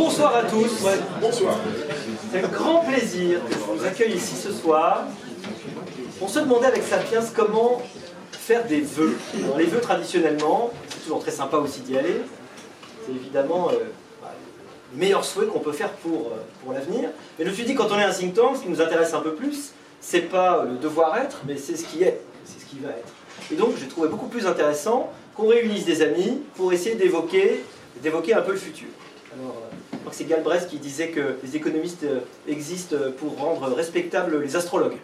Bonsoir 0.00 0.34
à 0.34 0.44
tous. 0.44 0.82
Bonsoir. 1.20 1.56
C'est 2.32 2.42
un 2.42 2.48
grand 2.48 2.78
plaisir 2.78 3.38
que 3.44 3.52
je 3.52 3.58
vous 3.58 3.84
accueille 3.84 4.14
ici 4.14 4.34
ce 4.34 4.50
soir. 4.50 5.04
On 6.22 6.26
se 6.26 6.38
demandait 6.38 6.68
avec 6.68 6.82
Sapiens 6.82 7.20
comment 7.36 7.82
faire 8.32 8.64
des 8.64 8.80
vœux. 8.80 9.18
Alors, 9.44 9.58
les 9.58 9.66
vœux 9.66 9.82
traditionnellement, 9.82 10.70
c'est 10.88 11.02
toujours 11.02 11.20
très 11.20 11.30
sympa 11.30 11.58
aussi 11.58 11.82
d'y 11.82 11.98
aller. 11.98 12.22
C'est 13.04 13.12
évidemment 13.12 13.68
euh, 13.68 13.74
le 14.94 14.98
meilleur 14.98 15.22
souhait 15.22 15.44
qu'on 15.44 15.58
peut 15.58 15.72
faire 15.72 15.90
pour, 15.90 16.28
euh, 16.28 16.40
pour 16.64 16.72
l'avenir. 16.72 17.10
Mais 17.38 17.44
je 17.44 17.50
me 17.50 17.54
suis 17.54 17.64
dit, 17.64 17.74
quand 17.74 17.92
on 17.92 17.98
est 17.98 18.04
un 18.04 18.10
think 18.10 18.32
tank, 18.32 18.56
ce 18.56 18.62
qui 18.62 18.70
nous 18.70 18.80
intéresse 18.80 19.12
un 19.12 19.20
peu 19.20 19.34
plus, 19.34 19.74
c'est 20.00 20.30
pas 20.30 20.64
le 20.64 20.78
devoir 20.78 21.18
être, 21.18 21.42
mais 21.46 21.58
c'est 21.58 21.76
ce 21.76 21.84
qui 21.84 22.04
est, 22.04 22.22
c'est 22.46 22.58
ce 22.58 22.64
qui 22.64 22.78
va 22.78 22.88
être. 22.88 23.12
Et 23.52 23.54
donc, 23.54 23.74
j'ai 23.78 23.86
trouvé 23.86 24.08
beaucoup 24.08 24.28
plus 24.28 24.46
intéressant 24.46 25.12
qu'on 25.36 25.48
réunisse 25.48 25.84
des 25.84 26.00
amis 26.00 26.40
pour 26.54 26.72
essayer 26.72 26.94
d'évoquer, 26.94 27.62
d'évoquer 28.02 28.32
un 28.32 28.40
peu 28.40 28.52
le 28.52 28.58
futur. 28.58 28.88
Alors, 29.32 29.56
euh, 29.58 29.69
crois 30.00 30.10
que 30.10 30.16
c'est 30.16 30.24
Galbraith 30.24 30.68
qui 30.68 30.78
disait 30.78 31.08
que 31.08 31.36
les 31.42 31.56
économistes 31.56 32.04
euh, 32.04 32.20
existent 32.48 32.96
pour 33.18 33.36
rendre 33.38 33.74
respectables 33.74 34.40
les 34.40 34.56
astrologues. 34.56 34.98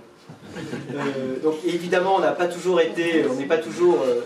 Euh, 0.58 1.38
donc 1.42 1.56
évidemment, 1.64 2.16
on 2.16 2.20
n'a 2.20 2.32
pas 2.32 2.48
toujours 2.48 2.80
été, 2.80 3.24
on 3.30 3.34
n'est 3.34 3.46
pas 3.46 3.58
toujours 3.58 4.02
euh, 4.02 4.20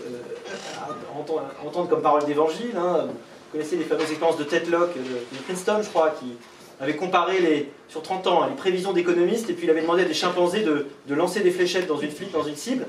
à 0.79 1.67
entendre, 1.67 1.89
comme 1.89 2.01
parole 2.01 2.25
d'évangile. 2.25 2.75
hein. 2.77 3.07
Vous 3.07 3.57
connaissez 3.57 3.75
les 3.75 3.83
fameuses 3.83 4.09
expériences 4.09 4.37
de 4.37 4.45
Ted 4.45 4.69
Locke 4.71 4.95
de, 4.95 5.01
de 5.01 5.43
Princeton, 5.45 5.79
je 5.83 5.89
crois, 5.89 6.11
qui 6.11 6.37
avait 6.81 6.95
comparé 6.95 7.39
les, 7.39 7.71
sur 7.87 8.01
30 8.01 8.27
ans 8.27 8.47
les 8.47 8.55
prévisions 8.55 8.91
d'économistes 8.91 9.49
et 9.49 9.53
puis 9.53 9.67
il 9.67 9.69
avait 9.69 9.81
demandé 9.81 10.01
à 10.01 10.05
des 10.05 10.13
chimpanzés 10.13 10.63
de, 10.63 10.87
lancer 11.13 11.41
des 11.41 11.51
fléchettes 11.51 11.87
dans 11.87 11.97
une 11.97 12.09
dans 12.33 12.43
une 12.43 12.55
cible. 12.55 12.85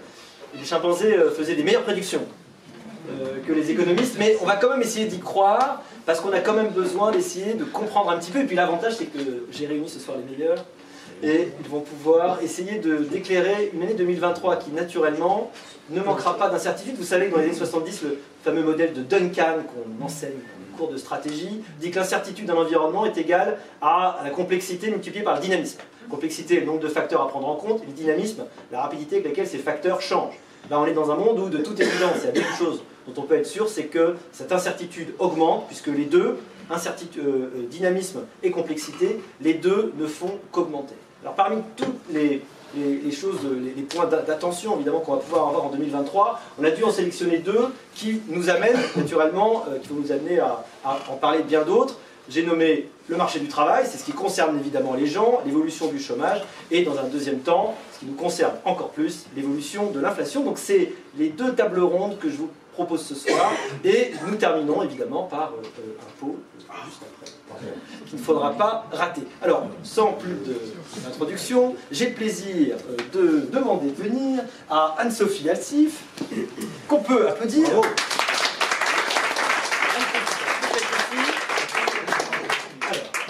Les 0.59 0.65
chimpanzés 0.65 1.15
euh, 1.15 1.31
faisaient 1.31 1.55
des 1.55 1.63
meilleures 1.63 1.83
prédictions 1.83 2.23
euh, 2.23 2.42
que 3.47 3.53
les 3.53 3.71
économistes, 3.71 4.17
mais 4.19 4.37
on 4.43 4.47
va 4.47 4.57
quand 4.57 4.71
même 4.71 4.83
essayer 4.83 5.07
d'y 5.07 5.19
croire 5.19 5.83
parce 6.07 6.21
qu'on 6.21 6.33
a 6.33 6.41
quand 6.41 6.55
même 6.55 6.69
besoin 6.69 7.11
d'essayer 7.11 7.55
de 7.55 7.65
comprendre 7.65 8.11
un 8.11 8.19
petit 8.19 8.31
peu. 8.31 8.41
Et 8.41 8.45
puis 8.45 8.57
l'avantage, 8.57 8.95
c'est 8.97 9.07
que 9.07 9.19
j'ai 9.51 9.67
réuni 9.67 9.89
ce 9.89 9.99
soir 9.99 10.17
les 10.19 10.37
meilleurs 10.37 10.65
et 11.23 11.49
ils 11.61 11.69
vont 11.71 11.81
pouvoir 11.81 12.43
essayer 12.43 12.81
d'éclairer 13.11 13.71
une 13.73 13.83
année 13.83 13.95
2023 13.95 14.57
qui 14.57 14.71
naturellement 14.71 15.51
ne 15.91 16.01
manquera 16.01 16.37
pas 16.37 16.49
d'incertitude. 16.49 16.97
Vous 16.97 17.05
savez 17.05 17.27
que 17.27 17.33
dans 17.33 17.39
les 17.39 17.47
années 17.47 17.55
70, 17.55 18.03
le 18.03 18.19
fameux 18.43 18.63
modèle 18.63 18.93
de 18.93 19.03
Duncan 19.03 19.59
qu'on 19.67 20.05
enseigne 20.05 20.33
en 20.73 20.77
cours 20.77 20.91
de 20.91 20.97
stratégie 20.97 21.63
dit 21.81 21.91
que 21.91 21.99
l'incertitude 21.99 22.47
d'un 22.47 22.57
environnement 22.57 23.07
est 23.07 23.17
égale 23.19 23.59
à 23.81 24.21
la 24.25 24.31
complexité 24.31 24.91
multipliée 24.91 25.23
par 25.23 25.37
le 25.37 25.43
dynamisme. 25.43 25.79
Complexité, 26.11 26.59
le 26.59 26.67
nombre 26.67 26.81
de 26.81 26.89
facteurs 26.89 27.23
à 27.23 27.29
prendre 27.29 27.49
en 27.49 27.55
compte, 27.55 27.83
et 27.85 27.87
le 27.87 27.93
dynamisme, 27.93 28.45
la 28.73 28.83
rapidité 28.83 29.17
avec 29.17 29.29
laquelle 29.29 29.47
ces 29.47 29.59
facteurs 29.59 30.01
changent. 30.01 30.39
Là, 30.71 30.81
on 30.81 30.87
est 30.87 30.93
dans 30.93 31.11
un 31.11 31.17
monde 31.17 31.39
où, 31.39 31.49
de 31.49 31.59
toute 31.59 31.79
évidence, 31.81 32.17
il 32.23 32.27
y 32.27 32.29
a 32.29 32.33
quelque 32.33 32.57
chose 32.59 32.83
dont 33.07 33.23
on 33.23 33.25
peut 33.27 33.35
être 33.37 33.47
sûr, 33.47 33.69
c'est 33.69 33.85
que 33.85 34.17
cette 34.33 34.53
incertitude 34.53 35.15
augmente, 35.19 35.67
puisque 35.67 35.89
les 35.89 36.05
deux, 36.05 36.37
euh, 36.71 36.77
euh, 37.19 37.49
dynamisme 37.71 38.21
et 38.43 38.51
complexité, 38.51 39.21
les 39.41 39.55
deux 39.55 39.93
ne 39.99 40.07
font 40.07 40.39
qu'augmenter. 40.53 40.95
Alors 41.23 41.35
parmi 41.35 41.63
toutes 41.77 41.89
les, 42.13 42.43
choses, 43.13 43.41
les, 43.77 43.83
points 43.83 44.07
d'a- 44.07 44.23
d'attention 44.23 44.75
évidemment 44.77 45.01
qu'on 45.01 45.13
va 45.13 45.19
pouvoir 45.19 45.49
avoir 45.49 45.67
en 45.67 45.71
2023, 45.71 46.41
on 46.61 46.65
a 46.65 46.71
dû 46.71 46.83
en 46.85 46.91
sélectionner 46.91 47.39
deux 47.39 47.67
qui 47.95 48.23
nous 48.29 48.49
amènent 48.49 48.79
naturellement, 48.97 49.65
euh, 49.69 49.79
qui 49.79 49.89
vont 49.89 49.97
nous 49.97 50.13
amener 50.13 50.39
à, 50.39 50.65
à 50.85 50.99
en 51.11 51.17
parler 51.17 51.39
de 51.41 51.45
bien 51.45 51.63
d'autres. 51.63 51.97
J'ai 52.29 52.45
nommé 52.47 52.89
le 53.09 53.17
marché 53.17 53.41
du 53.41 53.49
travail, 53.49 53.85
c'est 53.87 53.99
ce 53.99 54.05
qui 54.05 54.13
concerne 54.13 54.57
évidemment 54.59 54.95
les 54.95 55.07
gens, 55.07 55.41
l'évolution 55.45 55.89
du 55.89 55.99
chômage, 56.01 56.41
et 56.71 56.83
dans 56.83 56.97
un 56.99 57.05
deuxième 57.05 57.41
temps, 57.41 57.75
ce 57.93 57.99
qui 57.99 58.07
nous 58.07 58.15
concerne 58.15 58.55
encore 58.65 58.91
plus, 58.91 59.27
l'évolution 59.37 59.91
de 59.91 60.01
l'inflation. 60.01 60.43
Donc 60.45 60.59
c'est 60.59 60.93
les 61.19 61.29
deux 61.29 61.53
tables 61.53 61.81
rondes 61.81 62.19
que 62.19 62.31
je 62.31 62.37
vous 62.37 62.49
propose 62.73 63.05
ce 63.05 63.15
soir, 63.15 63.53
et 63.85 64.13
nous 64.27 64.37
terminons 64.37 64.83
évidemment 64.83 65.25
par 65.25 65.53
euh, 65.53 65.63
euh, 65.79 65.93
un 66.01 66.21
pot 66.21 66.39
euh, 66.39 66.73
juste 66.87 67.03
après, 67.03 67.67
qu'il 68.07 68.19
ne 68.19 68.25
faudra 68.25 68.53
pas 68.53 68.87
rater. 68.91 69.23
Alors, 69.43 69.67
sans 69.83 70.13
plus 70.13 70.37
d'introduction, 71.05 71.77
j'ai 71.91 72.09
le 72.09 72.15
plaisir 72.15 72.77
de 73.13 73.47
demander 73.53 73.91
de 73.91 74.03
venir 74.03 74.43
à 74.71 74.97
Anne-Sophie 74.99 75.51
Alsif, 75.51 76.05
qu'on 76.89 77.01
peut 77.01 77.29
applaudir. 77.29 77.69
Alors, 77.69 77.85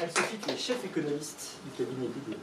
Anne-Sophie, 0.03 0.37
tu 0.47 0.51
es 0.51 0.57
chef 0.57 0.85
économiste 0.85 1.57
du 1.65 1.85
cabinet 1.85 2.07
BDO. 2.07 2.37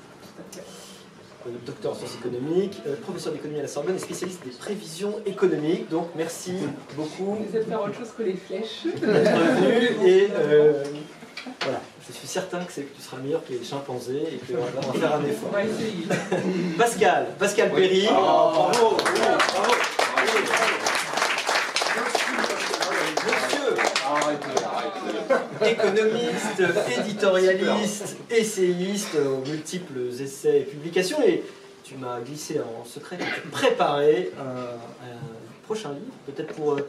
Euh, 1.80 1.82
docteur 1.82 1.92
en 1.92 1.96
sciences 1.96 2.16
économiques, 2.20 2.82
euh, 2.88 2.96
professeur 3.02 3.32
d'économie 3.34 3.60
à 3.60 3.64
la 3.64 3.68
Sorbonne 3.68 3.96
et 3.96 4.00
spécialiste 4.00 4.44
des 4.44 4.52
prévisions 4.52 5.16
économiques. 5.26 5.90
Donc 5.90 6.10
merci 6.16 6.54
beaucoup 6.96 7.36
Vous 7.50 7.56
êtes 7.56 7.68
faire 7.68 7.82
autre 7.82 7.98
chose 7.98 8.10
que 8.18 8.24
les 8.24 8.34
flèches. 8.36 8.84
d'être 8.86 9.02
venu 9.02 10.08
et 10.08 10.28
euh, 10.38 10.84
voilà, 11.62 11.82
je 12.08 12.14
suis 12.14 12.28
certain 12.28 12.60
que, 12.66 12.72
c'est- 12.74 12.82
que 12.84 12.96
tu 12.96 13.02
seras 13.02 13.18
meilleur 13.18 13.46
que 13.46 13.54
les 13.54 13.64
chimpanzés 13.64 14.24
et 14.34 14.54
qu'on 14.54 14.60
va 14.62 14.88
en 14.90 14.94
faire 14.94 15.16
un 15.16 15.24
effort. 15.26 15.52
Pascal, 16.78 17.28
Pascal 17.40 17.72
Perry. 17.72 18.08
bravo, 18.08 18.98
Monsieur, 23.26 23.76
économiste, 25.70 26.64
éditorialiste, 27.00 28.18
essayiste 28.30 29.16
aux 29.16 29.48
multiples 29.50 30.00
essais 30.22 30.60
et 30.62 30.64
publications. 30.64 31.22
Et 31.26 31.44
tu 31.90 31.96
m'as 31.96 32.20
glissé 32.20 32.60
en 32.60 32.86
secret 32.86 33.18
que 33.18 33.24
tu 33.24 33.48
préparais 33.48 34.30
un, 34.40 34.76
un 35.08 35.18
prochain 35.66 35.90
livre, 35.90 36.14
peut-être 36.28 36.54
pour 36.54 36.74
euh, 36.74 36.88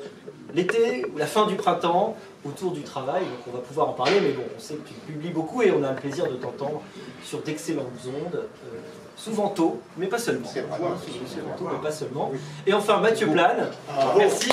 l'été 0.54 1.06
ou 1.06 1.16
la 1.16 1.26
fin 1.26 1.46
du 1.46 1.54
printemps, 1.54 2.16
autour 2.44 2.72
du 2.72 2.82
travail. 2.82 3.22
Donc 3.22 3.38
on 3.48 3.50
va 3.52 3.62
pouvoir 3.62 3.88
en 3.88 3.92
parler, 3.92 4.20
mais 4.20 4.32
bon, 4.32 4.42
on 4.56 4.60
sait 4.60 4.74
que 4.74 4.88
tu 4.88 4.94
publies 5.06 5.30
beaucoup 5.30 5.62
et 5.62 5.70
on 5.70 5.82
a 5.84 5.90
le 5.90 5.96
plaisir 5.96 6.26
de 6.30 6.36
t'entendre 6.36 6.82
sur 7.24 7.40
d'excellentes 7.42 7.86
ondes, 8.06 8.34
euh, 8.34 8.78
souvent 9.16 9.48
tôt, 9.48 9.80
mais 9.96 10.06
pas 10.06 10.18
seulement. 10.18 10.48
C'est 10.52 10.62
vrai. 10.62 10.78
Souvent 10.78 11.56
tôt, 11.56 11.68
mais 11.72 11.82
pas 11.82 11.92
seulement. 11.92 12.32
Et 12.66 12.74
enfin 12.74 13.00
Mathieu 13.00 13.26
Plane, 13.26 13.70
merci. 14.18 14.50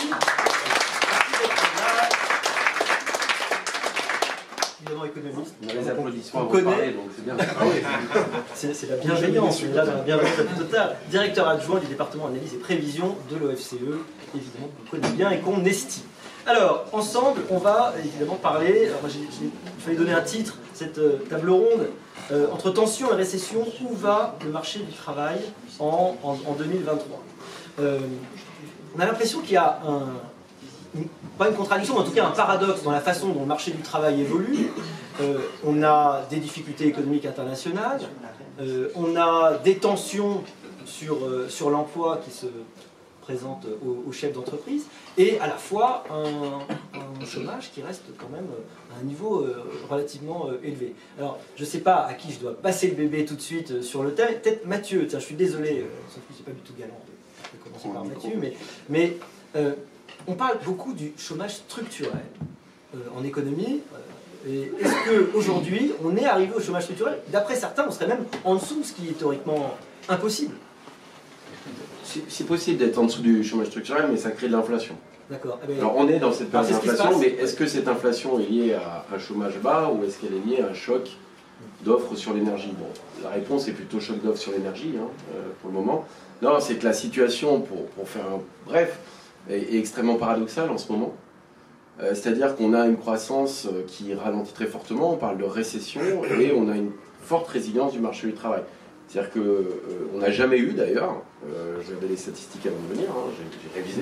Évidemment 4.88 5.06
économiste. 5.06 5.54
On 5.64 5.70
a 5.70 5.74
les 5.82 5.90
applaudissements 5.90 6.42
On 6.42 6.46
connaît. 6.48 6.64
parler, 6.64 6.92
donc 6.92 7.06
c'est 7.16 7.26
bien. 7.26 7.36
C'est 8.54 8.90
la 8.90 8.96
bienveillance, 8.98 9.62
on 9.62 9.72
est 9.72 9.76
là 9.76 9.86
dans 9.86 9.94
la 9.94 10.02
bienveillance 10.02 10.38
la 10.38 10.44
plus 10.46 10.56
totale. 10.58 10.96
Directeur 11.10 11.48
adjoint 11.48 11.80
du 11.80 11.88
département 11.88 12.28
analyse 12.28 12.54
et 12.54 12.58
prévision 12.58 13.16
de 13.30 13.36
l'OFCE, 13.38 13.74
évidemment 14.36 14.70
qu'on 14.86 14.92
connaît 14.98 15.14
bien 15.14 15.30
et 15.32 15.40
qu'on 15.40 15.64
estime. 15.66 16.04
Alors, 16.46 16.86
ensemble, 16.94 17.42
on 17.50 17.58
va 17.58 17.94
évidemment 18.00 18.36
parler, 18.36 18.88
alors 18.88 19.02
moi, 19.02 19.10
j'ai- 19.10 19.20
j'ai- 19.38 19.50
il 19.78 19.84
fallait 19.84 19.98
donner 19.98 20.14
un 20.14 20.22
titre, 20.22 20.58
cette 20.74 20.98
euh, 20.98 21.18
table 21.30 21.50
ronde, 21.50 21.90
euh, 22.32 22.48
entre 22.54 22.70
tension 22.72 23.12
et 23.12 23.16
récession, 23.16 23.66
où 23.82 23.94
va 23.96 24.38
le 24.46 24.52
marché 24.52 24.80
du 24.80 24.94
travail 24.94 25.40
en, 25.80 26.16
en- 26.24 26.38
en 26.50 26.54
2023 26.54 27.22
Euh, 27.80 28.00
On 28.96 29.00
a 29.02 29.06
l'impression 29.06 29.42
qu'il 29.42 29.52
y 29.52 29.58
a 29.58 29.80
un, 29.86 30.08
une- 30.96 31.08
pas 31.38 31.50
une 31.50 31.56
contradiction, 31.56 31.94
mais 31.96 32.02
en 32.02 32.04
tout 32.06 32.12
cas 32.12 32.26
un 32.28 32.32
paradoxe 32.32 32.84
dans 32.84 32.92
la 32.92 33.02
façon 33.02 33.30
dont 33.30 33.42
le 33.42 33.46
marché 33.46 33.72
du 33.72 33.82
travail 33.82 34.22
évolue. 34.22 34.68
Euh, 35.20 35.40
on 35.66 35.82
a 35.84 36.22
des 36.30 36.38
difficultés 36.38 36.86
économiques 36.88 37.26
internationales, 37.26 38.00
euh, 38.62 38.90
on 38.96 39.16
a 39.16 39.54
des 39.64 39.78
tensions 39.78 40.44
sur, 40.86 41.26
euh, 41.26 41.48
sur 41.50 41.72
l'emploi 41.72 42.20
qui 42.24 42.30
se 42.30 42.46
présentent 43.22 43.66
aux, 43.86 44.08
aux 44.08 44.12
chefs 44.12 44.32
d'entreprise, 44.34 44.86
et 45.18 45.40
à 45.40 45.48
la 45.48 45.56
fois 45.58 46.04
un, 46.12 46.60
un 47.22 47.26
chômage 47.26 47.72
qui 47.74 47.82
reste 47.82 48.04
quand 48.18 48.30
même 48.30 48.46
à 48.96 49.02
un 49.02 49.04
niveau 49.04 49.46
relativement 49.90 50.50
élevé. 50.64 50.94
Alors, 51.20 51.38
je 51.58 51.64
ne 51.64 51.68
sais 51.68 51.80
pas 51.80 52.06
à 52.06 52.14
qui 52.14 52.32
je 52.32 52.40
dois 52.40 52.54
passer 52.54 52.88
le 52.88 52.96
bébé 52.96 53.26
tout 53.26 53.36
de 53.36 53.42
suite 53.42 53.82
sur 53.82 54.04
le 54.04 54.14
thème. 54.14 54.36
Peut-être 54.42 54.66
Mathieu, 54.68 55.08
tiens, 55.08 55.20
je 55.20 55.26
suis 55.26 55.36
désolé, 55.36 55.86
sauf 56.10 56.20
que 56.28 56.34
c'est 56.38 56.46
pas 56.46 56.52
du 56.52 56.62
tout 56.62 56.74
galant 56.80 56.94
de, 57.06 57.58
de 57.58 57.64
commencer 57.64 57.90
par 57.90 58.06
Mathieu, 58.06 58.38
mais, 58.40 58.54
mais 58.88 59.18
euh, 59.58 59.74
on 60.28 60.34
parle 60.34 60.58
beaucoup 60.66 60.94
du 60.94 61.14
chômage 61.18 61.56
structurel 61.56 62.22
euh, 62.96 63.00
en 63.18 63.24
économie. 63.24 63.82
euh, 64.48 64.66
Est-ce 64.80 65.32
qu'aujourd'hui, 65.32 65.94
on 66.04 66.16
est 66.16 66.26
arrivé 66.26 66.54
au 66.56 66.60
chômage 66.62 66.84
structurel 66.84 67.20
D'après 67.30 67.56
certains, 67.56 67.86
on 67.88 67.92
serait 67.92 68.08
même 68.08 68.26
en 68.44 68.56
dessous, 68.56 68.84
ce 68.84 68.94
qui 68.94 69.10
est 69.10 69.18
théoriquement 69.18 69.76
impossible. 70.10 70.56
C'est 72.30 72.46
possible 72.46 72.78
d'être 72.78 72.98
en 72.98 73.04
dessous 73.04 73.22
du 73.22 73.44
chômage 73.44 73.68
structurel, 73.68 74.08
mais 74.10 74.18
ça 74.18 74.32
crée 74.32 74.48
de 74.48 74.54
l'inflation. 74.54 74.96
D'accord. 75.30 75.60
Eh 75.64 75.68
ben, 75.68 75.78
Alors 75.80 75.96
on 75.98 76.08
est 76.08 76.20
dans 76.20 76.32
cette 76.32 76.50
période 76.50 76.72
d'inflation, 76.72 77.20
mais 77.20 77.28
est-ce 77.28 77.56
que 77.56 77.68
cette 77.68 77.88
inflation 77.88 78.40
est 78.40 78.46
liée 78.46 78.74
à 78.74 79.06
un 79.14 79.20
chômage 79.20 79.58
bas 79.60 79.92
ou 79.94 80.04
est-ce 80.06 80.18
qu'elle 80.20 80.34
est 80.34 80.46
liée 80.50 80.62
à 80.62 80.68
un 80.70 80.74
choc 80.74 81.10
d'offres 81.84 82.16
sur 82.16 82.34
l'énergie? 82.34 82.72
Bon, 82.80 82.88
la 83.24 83.32
réponse 83.32 83.68
est 83.68 83.74
plutôt 83.74 84.00
choc 84.00 84.22
d'offres 84.24 84.40
sur 84.40 84.54
l'énergie 84.54 84.94
hein, 84.98 85.08
euh, 85.36 85.42
pour 85.62 85.70
le 85.70 85.76
moment. 85.76 86.06
Non, 86.42 86.60
c'est 86.62 86.76
que 86.76 86.86
la 86.86 86.94
situation, 86.94 87.60
pour, 87.60 87.88
pour 87.88 88.08
faire 88.08 88.24
un 88.26 88.40
bref, 88.66 89.00
est, 89.50 89.76
extrêmement 89.78 90.16
paradoxale 90.16 90.70
en 90.70 90.78
ce 90.78 90.92
moment. 90.92 91.14
Euh, 92.02 92.14
C'est-à-dire 92.14 92.56
qu'on 92.56 92.74
a 92.74 92.86
une 92.86 92.98
croissance 92.98 93.66
euh, 93.66 93.84
qui 93.88 94.14
ralentit 94.14 94.54
très 94.54 94.68
fortement, 94.68 95.14
on 95.14 95.18
parle 95.18 95.38
de 95.38 95.44
récession, 95.44 96.02
et 96.40 96.54
on 96.56 96.70
a 96.70 96.76
une 96.76 96.92
forte 97.22 97.48
résilience 97.48 97.94
du 97.94 98.00
marché 98.00 98.28
du 98.28 98.34
travail. 98.34 98.62
C'est-à-dire 99.08 99.32
qu'on 99.32 100.18
n'a 100.18 100.32
jamais 100.32 100.58
eu 100.60 100.74
d'ailleurs, 100.74 101.22
j'avais 101.88 102.08
les 102.10 102.18
statistiques 102.18 102.66
avant 102.66 102.76
de 102.90 102.94
venir, 102.94 103.10
hein, 103.10 103.32
j'ai 103.38 103.80
révisé, 103.82 104.02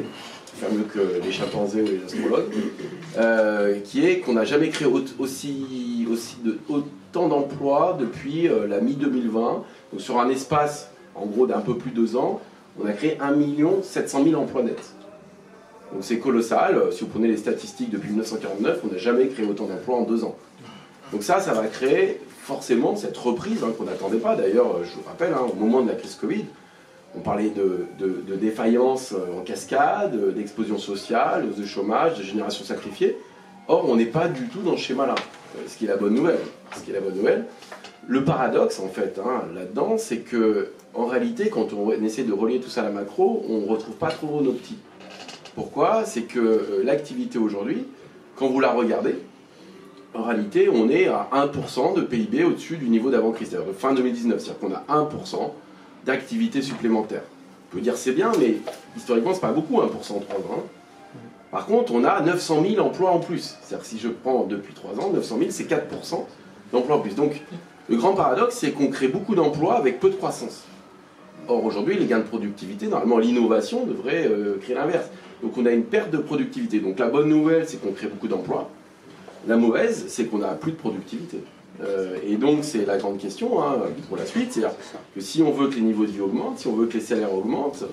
faire 0.56 0.72
mieux 0.72 0.82
que 0.82 1.24
les 1.24 1.32
chimpanzés 1.32 1.84
ou 1.84 1.86
les 1.86 2.04
astrologues, 2.04 3.84
qui 3.84 4.04
est 4.04 4.22
qu'on 4.22 4.34
n'a 4.34 4.46
jamais 4.46 4.70
créé 4.70 4.88
aussi, 5.20 6.08
autant 6.70 7.28
d'emplois 7.28 7.96
depuis 8.00 8.50
la 8.68 8.80
mi-2020. 8.82 9.62
Donc 9.92 10.02
sur 10.02 10.20
un 10.20 10.28
espace, 10.30 10.90
en 11.14 11.28
gros, 11.28 11.46
d'un 11.46 11.62
peu 11.62 11.78
plus 11.78 11.92
de 11.92 11.98
deux 11.98 12.16
ans, 12.16 12.42
on 12.82 12.88
a 12.88 12.94
créé 12.94 13.18
1 13.22 13.84
700 13.84 14.24
000 14.24 14.42
emplois 14.42 14.64
nets. 14.64 14.95
Donc 15.94 16.04
c'est 16.04 16.20
colossal. 16.20 16.92
Si 16.92 17.02
vous 17.02 17.10
prenez 17.10 17.28
les 17.28 17.38
statistiques 17.38 17.90
depuis 17.90 18.10
1949, 18.10 18.82
on 18.84 18.92
n'a 18.92 18.98
jamais 18.98 19.28
créé 19.28 19.46
autant 19.46 19.66
d'emplois 19.66 19.98
en 19.98 20.04
deux 20.04 20.24
ans. 20.24 20.36
Donc 21.12 21.24
ça, 21.24 21.40
ça 21.40 21.54
va 21.54 21.68
créer 21.68 22.20
forcément 22.46 22.96
cette 22.96 23.18
reprise 23.18 23.64
hein, 23.64 23.72
qu'on 23.78 23.86
n'attendait 23.86 24.18
pas. 24.18 24.36
D'ailleurs, 24.36 24.84
je 24.84 24.96
vous 24.96 25.04
rappelle, 25.08 25.34
hein, 25.34 25.46
au 25.52 25.56
moment 25.56 25.82
de 25.82 25.90
la 25.90 25.96
crise 25.96 26.16
Covid, 26.16 26.46
on 27.18 27.22
parlait 27.22 27.50
de, 27.50 28.36
défaillance 28.36 29.14
euh, 29.14 29.40
en 29.40 29.42
cascade, 29.42 30.34
d'explosion 30.36 30.78
sociale, 30.78 31.48
de 31.58 31.66
chômage, 31.66 32.18
de 32.18 32.24
génération 32.24 32.66
sacrifiée. 32.66 33.18
Or, 33.68 33.90
on 33.90 33.96
n'est 33.96 34.06
pas 34.06 34.28
du 34.28 34.48
tout 34.48 34.62
dans 34.62 34.76
ce 34.76 34.84
schéma-là, 34.84 35.16
euh, 35.16 35.62
ce 35.68 35.78
qui 35.78 35.86
est 35.86 35.88
la 35.88 35.98
bonne 35.98 36.14
nouvelle. 36.14 36.40
Ce 36.76 36.82
qui 36.82 36.92
est 36.92 36.94
la 36.94 37.00
bonne 37.00 37.16
nouvelle. 37.16 37.46
Le 38.08 38.24
paradoxe, 38.24 38.80
en 38.80 38.90
fait, 38.90 39.20
hein, 39.20 39.44
là-dedans, 39.56 39.98
c'est 39.98 40.20
que, 40.20 40.72
en 40.94 41.06
réalité, 41.06 41.50
quand 41.50 41.74
on 41.74 41.90
essaie 41.92 42.24
de 42.24 42.34
relier 42.34 42.60
tout 42.60 42.70
ça 42.70 42.82
à 42.82 42.84
la 42.84 42.92
macro, 42.92 43.44
on 43.50 43.62
ne 43.62 43.68
retrouve 43.68 43.96
pas 43.96 44.10
trop 44.10 44.42
nos 44.42 44.52
petits. 44.52 44.78
Pourquoi 45.56 46.04
C'est 46.06 46.24
que 46.24 46.40
euh, 46.40 46.84
l'activité 46.84 47.40
aujourd'hui, 47.40 47.86
quand 48.36 48.50
vous 48.50 48.60
la 48.60 48.72
regardez, 48.72 49.16
en 50.14 50.24
réalité, 50.24 50.70
on 50.70 50.90
est 50.90 51.08
à 51.08 51.30
1% 51.34 51.96
de 51.96 52.02
PIB 52.02 52.44
au-dessus 52.44 52.78
du 52.78 52.90
niveau 52.90 53.10
d'avant-crise, 53.10 53.58
fin 53.78 53.94
2019. 53.94 54.40
C'est-à-dire 54.40 54.60
qu'on 54.60 54.74
a 54.74 55.04
1% 55.04 55.52
d'activité 56.06 56.62
supplémentaire. 56.62 57.24
On 57.70 57.76
peut 57.76 57.82
dire 57.82 57.98
c'est 57.98 58.12
bien, 58.12 58.32
mais 58.40 58.58
historiquement, 58.96 59.34
c'est 59.34 59.42
pas 59.42 59.52
beaucoup, 59.52 59.78
1% 59.78 59.84
en 59.84 59.90
3 59.90 60.20
ans. 60.22 60.64
Par 61.52 61.66
contre, 61.66 61.94
on 61.94 62.04
a 62.04 62.22
900 62.22 62.64
000 62.70 62.86
emplois 62.86 63.12
en 63.12 63.20
plus. 63.20 63.56
C'est-à-dire 63.62 63.86
si 63.86 63.98
je 63.98 64.10
prends 64.10 64.44
depuis 64.44 64.74
3 64.74 65.00
ans, 65.00 65.12
900 65.14 65.38
000, 65.40 65.52
c'est 65.52 65.70
4% 65.70 66.26
d'emplois 66.72 66.98
en 66.98 67.00
plus. 67.00 67.16
Donc, 67.16 67.42
le 67.88 67.98
grand 67.98 68.14
paradoxe, 68.14 68.56
c'est 68.56 68.72
qu'on 68.72 68.88
crée 68.88 69.08
beaucoup 69.08 69.36
d'emplois 69.36 69.76
avec 69.76 70.00
peu 70.00 70.10
de 70.10 70.16
croissance. 70.16 70.64
Or, 71.48 71.64
aujourd'hui, 71.64 71.98
les 71.98 72.06
gains 72.06 72.20
de 72.20 72.24
productivité, 72.24 72.88
normalement, 72.88 73.20
l'innovation 73.20 73.86
devrait 73.86 74.26
euh, 74.28 74.58
créer 74.62 74.76
l'inverse. 74.76 75.08
Donc, 75.42 75.58
on 75.58 75.66
a 75.66 75.72
une 75.72 75.84
perte 75.84 76.12
de 76.12 76.18
productivité. 76.18 76.80
Donc, 76.80 77.00
la 77.00 77.08
bonne 77.08 77.30
nouvelle, 77.30 77.68
c'est 77.68 77.82
qu'on 77.82 77.92
crée 77.92 78.08
beaucoup 78.08 78.28
d'emplois. 78.28 78.70
La 79.48 79.58
mauvaise, 79.58 80.06
c'est 80.08 80.26
qu'on 80.26 80.40
n'a 80.40 80.50
plus 80.50 80.72
de 80.72 80.78
productivité. 80.78 81.44
Euh, 81.84 82.18
et 82.26 82.36
donc, 82.36 82.64
c'est 82.64 82.86
la 82.86 82.98
grande 82.98 83.18
question 83.18 83.62
hein, 83.62 83.78
pour 84.08 84.18
la 84.18 84.26
suite. 84.26 84.54
C'est-à-dire 84.54 84.76
que 85.14 85.22
si 85.22 85.42
on 85.42 85.52
veut 85.52 85.68
que 85.68 85.76
les 85.76 85.82
niveaux 85.82 86.06
de 86.06 86.12
vie 86.12 86.22
augmentent, 86.22 86.60
si 86.60 86.68
on 86.68 86.76
veut 86.76 86.88
que 86.88 86.94
les 86.94 87.02
salaires 87.04 87.34
augmentent, 87.34 87.84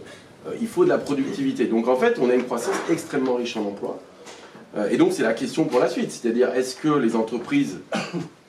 euh, 0.46 0.52
il 0.60 0.68
faut 0.68 0.84
de 0.84 0.88
la 0.88 0.98
productivité. 0.98 1.66
Donc, 1.66 1.88
en 1.88 1.96
fait, 1.96 2.18
on 2.20 2.30
a 2.30 2.34
une 2.34 2.44
croissance 2.44 2.76
extrêmement 2.90 3.34
riche 3.34 3.56
en 3.56 3.66
emplois. 3.66 3.98
et 4.90 4.96
donc, 4.96 5.12
c'est 5.12 5.22
la 5.22 5.34
question 5.34 5.64
pour 5.64 5.80
la 5.80 5.88
suite. 5.88 6.10
C'est-à-dire, 6.10 6.54
est-ce 6.54 6.76
que 6.76 6.88
les 6.88 7.16
entreprises 7.16 7.80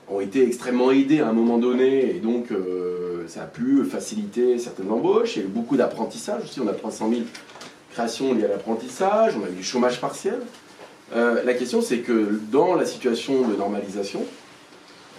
ont 0.08 0.20
été 0.20 0.46
extrêmement 0.46 0.90
aidés 0.90 1.20
à 1.20 1.28
un 1.28 1.32
moment 1.32 1.58
donné, 1.58 2.16
et 2.16 2.20
donc 2.20 2.50
euh, 2.50 3.24
ça 3.26 3.42
a 3.42 3.46
pu 3.46 3.84
faciliter 3.84 4.58
certaines 4.58 4.90
embauches? 4.90 5.36
Il 5.36 5.46
beaucoup 5.46 5.76
d'apprentissage 5.76 6.44
aussi, 6.44 6.60
on 6.60 6.68
a 6.68 6.72
300 6.72 7.10
000 7.10 7.22
créations 7.94 8.34
liées 8.34 8.44
à 8.44 8.48
l'apprentissage, 8.48 9.34
on 9.40 9.44
a 9.44 9.48
eu 9.48 9.54
du 9.54 9.64
chômage 9.64 10.00
partiel. 10.00 10.40
Euh, 11.14 11.42
la 11.44 11.54
question 11.54 11.80
c'est 11.80 11.98
que 11.98 12.40
dans 12.50 12.74
la 12.74 12.84
situation 12.84 13.48
de 13.48 13.56
normalisation, 13.56 14.24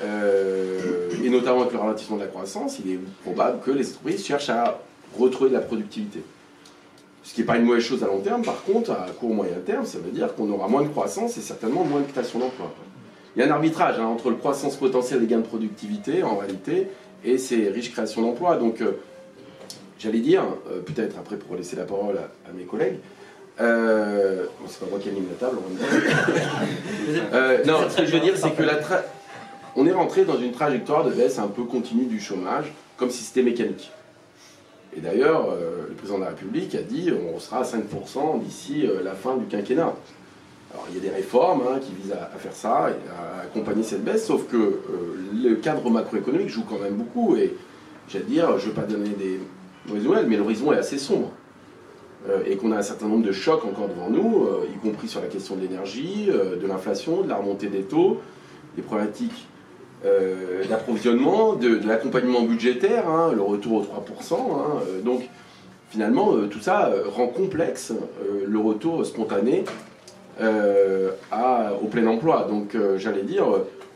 euh, 0.03 1.09
et 1.23 1.29
notamment 1.29 1.61
avec 1.61 1.73
le 1.73 1.79
ralentissement 1.79 2.17
de 2.17 2.21
la 2.21 2.27
croissance, 2.27 2.79
il 2.83 2.91
est 2.91 2.99
probable 3.23 3.59
que 3.65 3.71
les 3.71 3.89
entreprises 3.89 4.25
cherchent 4.25 4.49
à 4.49 4.79
retrouver 5.17 5.49
de 5.49 5.55
la 5.55 5.61
productivité. 5.61 6.21
Ce 7.23 7.33
qui 7.33 7.41
n'est 7.41 7.47
pas 7.47 7.57
une 7.57 7.63
mauvaise 7.63 7.83
chose 7.83 8.03
à 8.03 8.07
long 8.07 8.19
terme, 8.19 8.43
par 8.43 8.61
contre, 8.63 8.91
à 8.91 9.07
court 9.19 9.33
moyen 9.33 9.57
terme, 9.65 9.85
ça 9.85 9.97
veut 9.97 10.11
dire 10.11 10.35
qu'on 10.35 10.51
aura 10.51 10.67
moins 10.67 10.83
de 10.83 10.89
croissance 10.89 11.37
et 11.37 11.41
certainement 11.41 11.83
moins 11.83 12.01
de 12.01 12.11
création 12.11 12.37
d'emplois 12.37 12.71
il 13.35 13.41
y 13.41 13.43
a 13.43 13.47
un 13.47 13.51
arbitrage 13.51 13.99
hein, 13.99 14.05
entre 14.05 14.29
le 14.29 14.35
croissance 14.35 14.75
potentielle 14.75 15.19
des 15.19 15.27
gains 15.27 15.39
de 15.39 15.45
productivité, 15.45 16.23
en 16.23 16.37
réalité, 16.37 16.87
et 17.23 17.37
ces 17.37 17.69
riches 17.69 17.91
créations 17.91 18.21
d'emplois. 18.21 18.57
Donc, 18.57 18.81
euh, 18.81 18.97
j'allais 20.05 20.19
dire, 20.19 20.43
euh, 20.71 20.81
peut-être 20.81 21.17
après 21.17 21.35
pour 21.37 21.55
laisser 21.55 21.75
la 21.75 21.83
parole 21.83 22.17
à, 22.17 22.51
mes 22.53 22.63
collègues, 22.63 22.99
euh, 23.59 24.45
c'est 24.67 24.79
pas 24.79 24.85
moi 24.89 24.99
qui 24.99 25.09
anime 25.09 25.25
la 25.29 25.47
table, 25.47 25.57
on 25.65 25.71
non, 27.67 27.89
ce 27.89 27.97
que 27.97 28.05
je 28.05 28.11
veux 28.11 28.19
dire, 28.19 28.37
c'est 28.37 28.51
que 28.51 28.63
la 28.63 28.79
on 29.77 29.85
est 29.85 29.91
rentré 29.91 30.23
dans 30.23 30.37
une 30.37 30.51
trajectoire 30.51 31.03
de 31.03 31.11
baisse 31.11 31.37
un 31.39 31.47
peu 31.47 31.63
continue 31.63 32.05
du 32.05 32.19
chômage, 32.19 32.71
comme 32.95 33.09
si 33.09 33.23
c'était 33.23 33.43
mécanique. 33.43 33.91
Et 34.95 35.01
d'ailleurs, 35.01 35.49
le 35.49 35.93
président 35.95 36.19
de 36.19 36.23
la 36.23 36.29
République 36.29 36.73
a 36.75 36.81
dit 36.81 37.11
on 37.35 37.39
sera 37.41 37.59
à 37.59 37.63
5% 37.63 38.41
d'ici 38.41 38.87
la 39.03 39.13
fin 39.13 39.35
du 39.35 39.45
quinquennat. 39.45 39.93
Alors 40.75 40.87
il 40.89 40.95
y 40.95 40.99
a 40.99 41.09
des 41.09 41.15
réformes 41.15 41.61
hein, 41.69 41.79
qui 41.79 41.93
visent 41.93 42.11
à, 42.13 42.37
faire 42.37 42.53
ça 42.53 42.89
et 42.89 43.09
à 43.09 43.43
accompagner 43.43 43.81
cette 43.81 44.03
baisse, 44.03 44.25
sauf 44.25 44.45
que 44.47 44.57
euh, 44.57 44.81
le 45.33 45.55
cadre 45.55 45.89
macroéconomique 45.89 46.49
joue 46.49 46.63
quand 46.63 46.79
même 46.79 46.95
beaucoup 46.95 47.37
et 47.37 47.53
j'allais 48.09 48.25
dire, 48.25 48.57
je 48.59 48.65
ne 48.65 48.71
vais 48.71 48.81
pas 48.81 48.87
donner 48.87 49.09
des 49.09 49.39
mais 49.93 50.37
l'horizon 50.37 50.73
est 50.73 50.77
assez 50.77 50.97
sombre. 50.97 51.31
Euh, 52.27 52.41
et 52.47 52.57
qu'on 52.57 52.71
a 52.71 52.77
un 52.77 52.81
certain 52.81 53.07
nombre 53.07 53.25
de 53.25 53.31
chocs 53.31 53.63
encore 53.65 53.87
devant 53.87 54.09
nous, 54.09 54.45
euh, 54.45 54.65
y 54.73 54.79
compris 54.79 55.07
sur 55.07 55.21
la 55.21 55.27
question 55.27 55.55
de 55.55 55.61
l'énergie, 55.61 56.27
de 56.27 56.67
l'inflation, 56.67 57.21
de 57.21 57.29
la 57.29 57.35
remontée 57.35 57.67
des 57.67 57.83
taux, 57.83 58.19
des 58.75 58.81
problématiques 58.81 59.47
d'approvisionnement, 60.69 61.55
de, 61.55 61.79
l'accompagnement 61.87 62.43
budgétaire, 62.43 63.09
hein, 63.09 63.31
le 63.33 63.41
retour 63.41 63.77
aux 63.77 63.83
3%. 63.83 64.35
Hein, 64.35 64.81
donc 65.03 65.27
finalement, 65.89 66.35
tout 66.47 66.59
ça 66.59 66.91
rend 67.15 67.27
complexe 67.27 67.91
le 68.45 68.59
retour 68.59 69.03
spontané 69.03 69.63
euh, 70.41 71.11
au 71.81 71.87
plein 71.87 72.05
emploi. 72.07 72.45
Donc 72.49 72.75
euh, 72.75 72.97
j'allais 72.97 73.23
dire, 73.23 73.45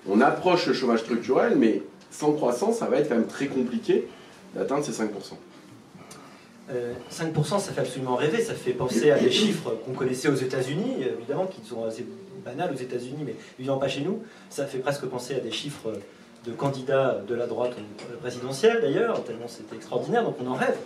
on 0.07 0.21
approche 0.21 0.67
le 0.67 0.73
chômage 0.73 0.99
structurel, 0.99 1.55
mais 1.57 1.83
sans 2.11 2.31
croissance, 2.33 2.77
ça 2.77 2.85
va 2.85 2.97
être 2.97 3.09
quand 3.09 3.15
même 3.15 3.27
très 3.27 3.47
compliqué 3.47 4.07
d'atteindre 4.55 4.83
ces 4.83 4.91
5%. 4.91 5.05
5%, 6.69 7.55
euh, 7.55 7.59
ça 7.59 7.59
fait 7.73 7.81
absolument 7.81 8.15
rêver, 8.15 8.41
ça 8.41 8.53
fait 8.53 8.73
penser 8.73 9.11
à 9.11 9.17
des 9.17 9.31
chiffres 9.31 9.71
qu'on 9.85 9.93
connaissait 9.93 10.29
aux 10.29 10.35
États-Unis, 10.35 11.03
évidemment, 11.17 11.47
qui 11.47 11.67
sont 11.67 11.83
assez 11.85 12.05
banals 12.45 12.71
aux 12.73 12.77
États-Unis, 12.77 13.23
mais 13.25 13.35
évidemment 13.57 13.79
pas 13.79 13.87
chez 13.87 14.01
nous. 14.01 14.23
Ça 14.49 14.65
fait 14.65 14.79
presque 14.79 15.05
penser 15.05 15.35
à 15.35 15.39
des 15.39 15.51
chiffres 15.51 15.93
de 16.45 16.51
candidats 16.51 17.21
de 17.27 17.35
la 17.35 17.47
droite 17.47 17.73
présidentielle, 18.21 18.81
d'ailleurs, 18.81 19.23
tellement 19.23 19.47
c'était 19.47 19.75
extraordinaire, 19.75 20.23
donc 20.23 20.35
on 20.41 20.47
en 20.47 20.55
rêve. 20.55 20.77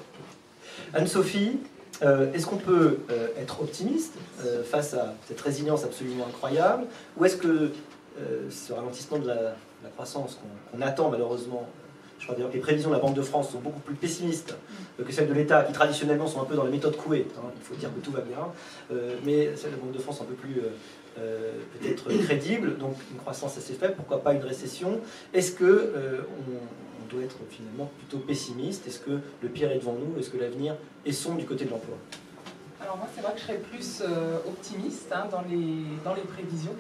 Anne-Sophie, 0.93 1.59
euh, 2.01 2.31
est-ce 2.33 2.47
qu'on 2.47 2.57
peut 2.57 2.99
euh, 3.11 3.27
être 3.37 3.61
optimiste 3.61 4.15
face 4.65 4.93
à 4.93 5.13
cette 5.27 5.39
résilience 5.41 5.83
absolument 5.83 6.25
incroyable? 6.27 6.85
Ou 7.17 7.25
est-ce 7.25 7.37
que 7.37 7.71
ce 8.49 8.73
ralentissement 8.73 9.17
de 9.17 9.27
la, 9.27 9.55
croissance 9.95 10.39
qu'on 10.71 10.81
attend 10.81 11.09
malheureusement, 11.09 11.67
je 12.23 12.27
crois 12.27 12.35
d'ailleurs 12.35 12.51
que 12.51 12.55
les 12.55 12.61
prévisions 12.61 12.89
de 12.89 12.95
la 12.95 13.01
Banque 13.01 13.15
de 13.15 13.21
France 13.21 13.51
sont 13.51 13.59
beaucoup 13.59 13.81
plus 13.81 13.95
pessimistes 13.95 14.55
que 14.97 15.11
celles 15.11 15.27
de 15.27 15.33
l'État, 15.33 15.63
qui 15.63 15.73
traditionnellement 15.73 16.25
sont 16.25 16.41
un 16.41 16.45
peu 16.45 16.55
dans 16.55 16.63
les 16.63 16.71
méthodes 16.71 16.95
couées, 16.95 17.27
hein, 17.37 17.49
il 17.53 17.61
faut 17.61 17.75
dire 17.75 17.93
que 17.93 17.99
tout 17.99 18.11
va 18.11 18.21
bien, 18.21 18.47
mais 19.25 19.53
celles 19.57 19.71
de 19.71 19.75
la 19.75 19.81
Banque 19.81 19.91
de 19.91 19.99
France 19.99 20.21
un 20.21 20.23
peu 20.23 20.33
plus 20.33 20.61
peut-être 21.15 22.07
crédibles, 22.23 22.77
donc 22.77 22.95
une 23.11 23.17
croissance 23.17 23.57
assez 23.57 23.73
faible, 23.73 23.95
pourquoi 23.97 24.23
pas 24.23 24.33
une 24.33 24.43
récession? 24.43 25.01
Est-ce 25.33 25.51
que 25.51 25.93
on, 26.47 27.13
doit 27.13 27.23
être 27.23 27.37
finalement 27.49 27.91
plutôt 27.97 28.19
pessimiste? 28.19 28.87
Est-ce 28.87 28.99
que 28.99 29.19
le 29.41 29.49
pire 29.49 29.69
est 29.69 29.79
devant 29.79 29.93
nous? 29.93 30.17
Est-ce 30.17 30.29
que 30.29 30.37
l'avenir 30.37 30.75
est 31.05 31.11
sombre 31.11 31.39
du 31.39 31.45
côté 31.45 31.65
de 31.65 31.71
l'emploi? 31.71 31.97
Alors 32.83 32.97
moi, 32.97 33.07
c'est 33.15 33.21
vrai 33.21 33.33
que 33.33 33.39
je 33.39 33.43
serais 33.45 33.59
plus 33.59 34.01
euh, 34.01 34.37
optimiste 34.45 35.09
hein, 35.13 35.27
dans, 35.31 35.41
les, 35.41 35.85
dans 36.03 36.13
les 36.13 36.21
prévisions. 36.21 36.75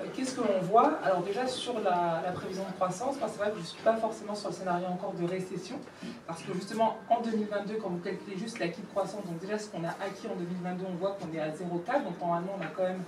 Euh, 0.00 0.06
qu'est-ce 0.14 0.34
que 0.34 0.40
l'on 0.40 0.60
voit 0.60 0.98
Alors 1.04 1.22
déjà 1.22 1.46
sur 1.46 1.80
la, 1.80 2.22
prévision 2.34 2.64
de 2.64 2.72
croissance, 2.72 3.16
c'est 3.20 3.38
vrai 3.38 3.50
que 3.50 3.56
je 3.56 3.60
ne 3.60 3.66
suis 3.66 3.82
pas 3.82 3.96
forcément 3.96 4.34
sur 4.34 4.48
le 4.48 4.54
scénario 4.54 4.86
encore 4.88 5.12
de 5.12 5.26
récession, 5.26 5.78
parce 6.26 6.42
que 6.42 6.52
justement 6.54 6.98
en 7.10 7.20
2022, 7.20 7.74
quand 7.74 7.90
vous 7.90 7.98
calculez 7.98 8.36
juste 8.36 8.58
l'acquis 8.58 8.80
de 8.80 8.86
croissance, 8.86 9.24
donc 9.24 9.38
déjà 9.38 9.58
ce 9.58 9.68
qu'on 9.68 9.84
a 9.84 9.90
acquis 9.90 10.26
en 10.28 10.36
2022, 10.36 10.84
on 10.88 10.94
voit 10.94 11.16
qu'on 11.20 11.32
est 11.36 11.40
à 11.40 11.50
0,4, 11.50 12.04
donc 12.04 12.18
normalement 12.20 12.56
on 12.58 12.62
a 12.62 12.68
quand 12.68 12.84
même 12.84 13.02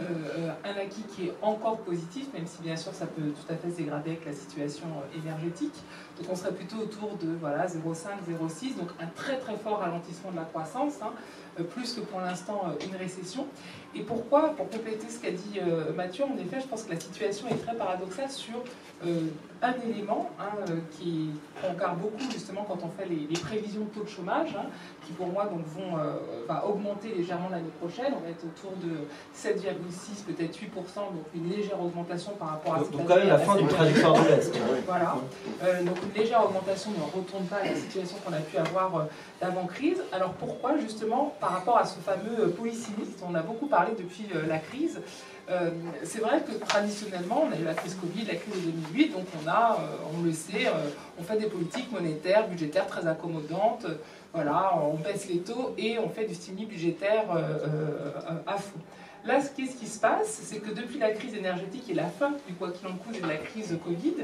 euh, 0.00 0.50
un 0.64 0.80
acquis 0.80 1.02
qui 1.02 1.26
est 1.26 1.34
encore 1.42 1.78
positif, 1.78 2.32
même 2.32 2.46
si 2.46 2.62
bien 2.62 2.76
sûr 2.76 2.94
ça 2.94 3.06
peut 3.06 3.22
tout 3.22 3.52
à 3.52 3.56
fait 3.56 3.70
se 3.70 3.76
dégrader 3.76 4.12
avec 4.12 4.24
la 4.24 4.32
situation 4.32 4.86
énergétique. 5.14 5.74
Donc 6.16 6.30
on 6.30 6.36
serait 6.36 6.52
plutôt 6.52 6.76
autour 6.76 7.16
de 7.16 7.28
voilà, 7.38 7.66
0,5, 7.66 8.08
0,6, 8.28 8.76
donc 8.78 8.88
un 9.00 9.06
très 9.08 9.38
très 9.38 9.56
fort 9.56 9.80
ralentissement 9.80 10.30
de 10.30 10.36
la 10.36 10.44
croissance, 10.44 10.94
hein, 11.02 11.10
euh, 11.10 11.49
plus 11.64 11.94
que 11.94 12.00
pour 12.00 12.20
l'instant 12.20 12.62
euh, 12.66 12.86
une 12.86 12.96
récession. 12.96 13.46
Et 13.94 14.02
pourquoi? 14.02 14.50
Pour 14.50 14.68
compléter 14.68 15.08
ce 15.08 15.18
qu'a 15.18 15.32
dit 15.32 15.58
euh, 15.60 15.92
Mathieu, 15.94 16.24
en 16.24 16.36
effet, 16.38 16.60
je 16.60 16.66
pense 16.66 16.84
que 16.84 16.92
la 16.92 17.00
situation 17.00 17.48
est 17.48 17.56
très 17.56 17.74
paradoxale 17.74 18.30
sur 18.30 18.62
un 19.62 19.72
élément 19.88 20.28
hein, 20.38 20.62
qui 20.90 21.30
qu'on 21.60 21.72
regarde 21.72 21.98
beaucoup 22.00 22.30
justement 22.30 22.66
quand 22.68 22.80
on 22.84 22.90
fait 22.90 23.08
les, 23.08 23.26
prévisions 23.40 23.80
de 23.80 23.88
taux 23.88 24.04
de 24.04 24.08
chômage, 24.10 24.54
hein, 24.54 24.66
qui 25.06 25.12
pour 25.14 25.28
moi 25.28 25.46
donc, 25.46 25.64
vont 25.64 25.96
augmenter 26.68 27.14
légèrement 27.16 27.48
l'année 27.48 27.72
prochaine, 27.80 28.12
on 28.14 28.20
va 28.20 28.28
être 28.28 28.44
autour 28.44 28.72
de 28.76 29.06
7,5%. 29.34 30.24
peut-être 30.26 30.54
8%, 30.54 30.66
donc 30.66 31.24
une 31.34 31.48
légère 31.48 31.82
augmentation 31.82 32.32
par 32.32 32.50
rapport 32.50 32.74
à 32.74 32.78
Donc, 32.80 32.90
donc 32.90 33.08
quand 33.08 33.16
même 33.16 33.28
la 33.28 33.38
fin 33.38 33.56
du 33.56 33.66
trajectoire 33.66 34.22
de 34.22 34.28
l'Est. 34.28 34.54
Voilà, 34.86 35.16
Euh, 35.62 35.82
donc 35.82 35.96
une 36.02 36.22
légère 36.22 36.44
augmentation 36.44 36.90
ne 36.90 37.18
retourne 37.18 37.44
pas 37.44 37.56
à 37.56 37.66
la 37.66 37.74
situation 37.74 38.16
qu'on 38.24 38.32
a 38.32 38.40
pu 38.40 38.56
avoir 38.56 38.96
euh, 38.96 39.04
d'avant-crise. 39.40 40.02
Alors 40.12 40.32
pourquoi 40.32 40.78
justement 40.78 41.34
par 41.40 41.50
rapport 41.52 41.78
à 41.78 41.84
ce 41.84 41.98
fameux 42.00 42.54
dont 42.54 43.26
on 43.28 43.34
a 43.34 43.42
beaucoup 43.42 43.66
parlé 43.66 43.92
depuis 43.98 44.26
euh, 44.34 44.46
la 44.46 44.58
crise 44.58 45.00
euh, 45.50 45.70
c'est 46.04 46.20
vrai 46.20 46.42
que 46.46 46.52
traditionnellement, 46.64 47.42
on 47.48 47.52
a 47.52 47.58
eu 47.58 47.64
la 47.64 47.74
crise 47.74 47.96
Covid, 47.96 48.24
la 48.24 48.36
crise 48.36 48.54
de 48.66 48.70
2008, 48.70 49.08
donc 49.08 49.24
on 49.44 49.48
a, 49.48 49.78
euh, 49.80 50.16
on 50.16 50.22
le 50.22 50.30
sait, 50.32 50.68
on 51.18 51.24
fait 51.24 51.38
des 51.38 51.46
politiques 51.46 51.90
monétaires, 51.90 52.46
budgétaires 52.46 52.86
très 52.86 53.04
accommodantes, 53.08 53.84
voilà, 54.32 54.76
on 54.80 54.94
baisse 54.94 55.26
les 55.28 55.38
taux 55.38 55.74
et 55.76 55.98
on 55.98 56.08
fait 56.08 56.26
du 56.26 56.36
stimuli 56.36 56.66
budgétaire 56.66 57.24
à 58.46 58.56
fond. 58.58 58.78
Là, 59.24 59.40
ce- 59.42 59.50
qu'est-ce 59.50 59.74
qui 59.76 59.88
se 59.88 59.98
passe 59.98 60.40
C'est 60.44 60.58
que 60.60 60.70
depuis 60.72 60.98
la 61.00 61.10
crise 61.10 61.34
énergétique 61.34 61.90
et 61.90 61.94
la 61.94 62.06
fin 62.06 62.30
du 62.46 62.54
quoi 62.54 62.70
qu'il 62.70 62.86
en 62.86 62.92
coûte 62.94 63.20
de 63.20 63.26
la 63.26 63.36
crise 63.36 63.76
Covid, 63.84 64.14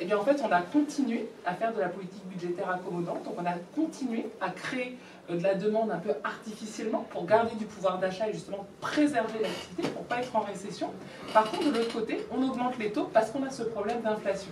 eh 0.00 0.04
bien, 0.06 0.16
en 0.16 0.24
fait, 0.24 0.40
on 0.42 0.50
a 0.50 0.62
continué 0.62 1.28
à 1.44 1.52
faire 1.54 1.74
de 1.74 1.80
la 1.80 1.88
politique 1.90 2.24
budgétaire 2.24 2.70
accommodante. 2.70 3.22
Donc, 3.24 3.34
on 3.38 3.44
a 3.44 3.52
continué 3.74 4.26
à 4.40 4.48
créer 4.50 4.96
de 5.34 5.42
la 5.42 5.54
demande 5.54 5.90
un 5.90 5.98
peu 5.98 6.14
artificiellement 6.22 7.06
pour 7.10 7.26
garder 7.26 7.54
du 7.56 7.64
pouvoir 7.64 7.98
d'achat 7.98 8.28
et 8.28 8.32
justement 8.32 8.66
préserver 8.80 9.40
l'activité 9.40 9.88
pour 9.88 10.04
pas 10.04 10.18
être 10.18 10.34
en 10.36 10.40
récession. 10.40 10.92
Par 11.32 11.50
contre, 11.50 11.72
de 11.72 11.78
l'autre 11.78 11.92
côté, 11.92 12.26
on 12.30 12.42
augmente 12.42 12.78
les 12.78 12.92
taux 12.92 13.10
parce 13.12 13.30
qu'on 13.30 13.42
a 13.44 13.50
ce 13.50 13.64
problème 13.64 14.02
d'inflation. 14.02 14.50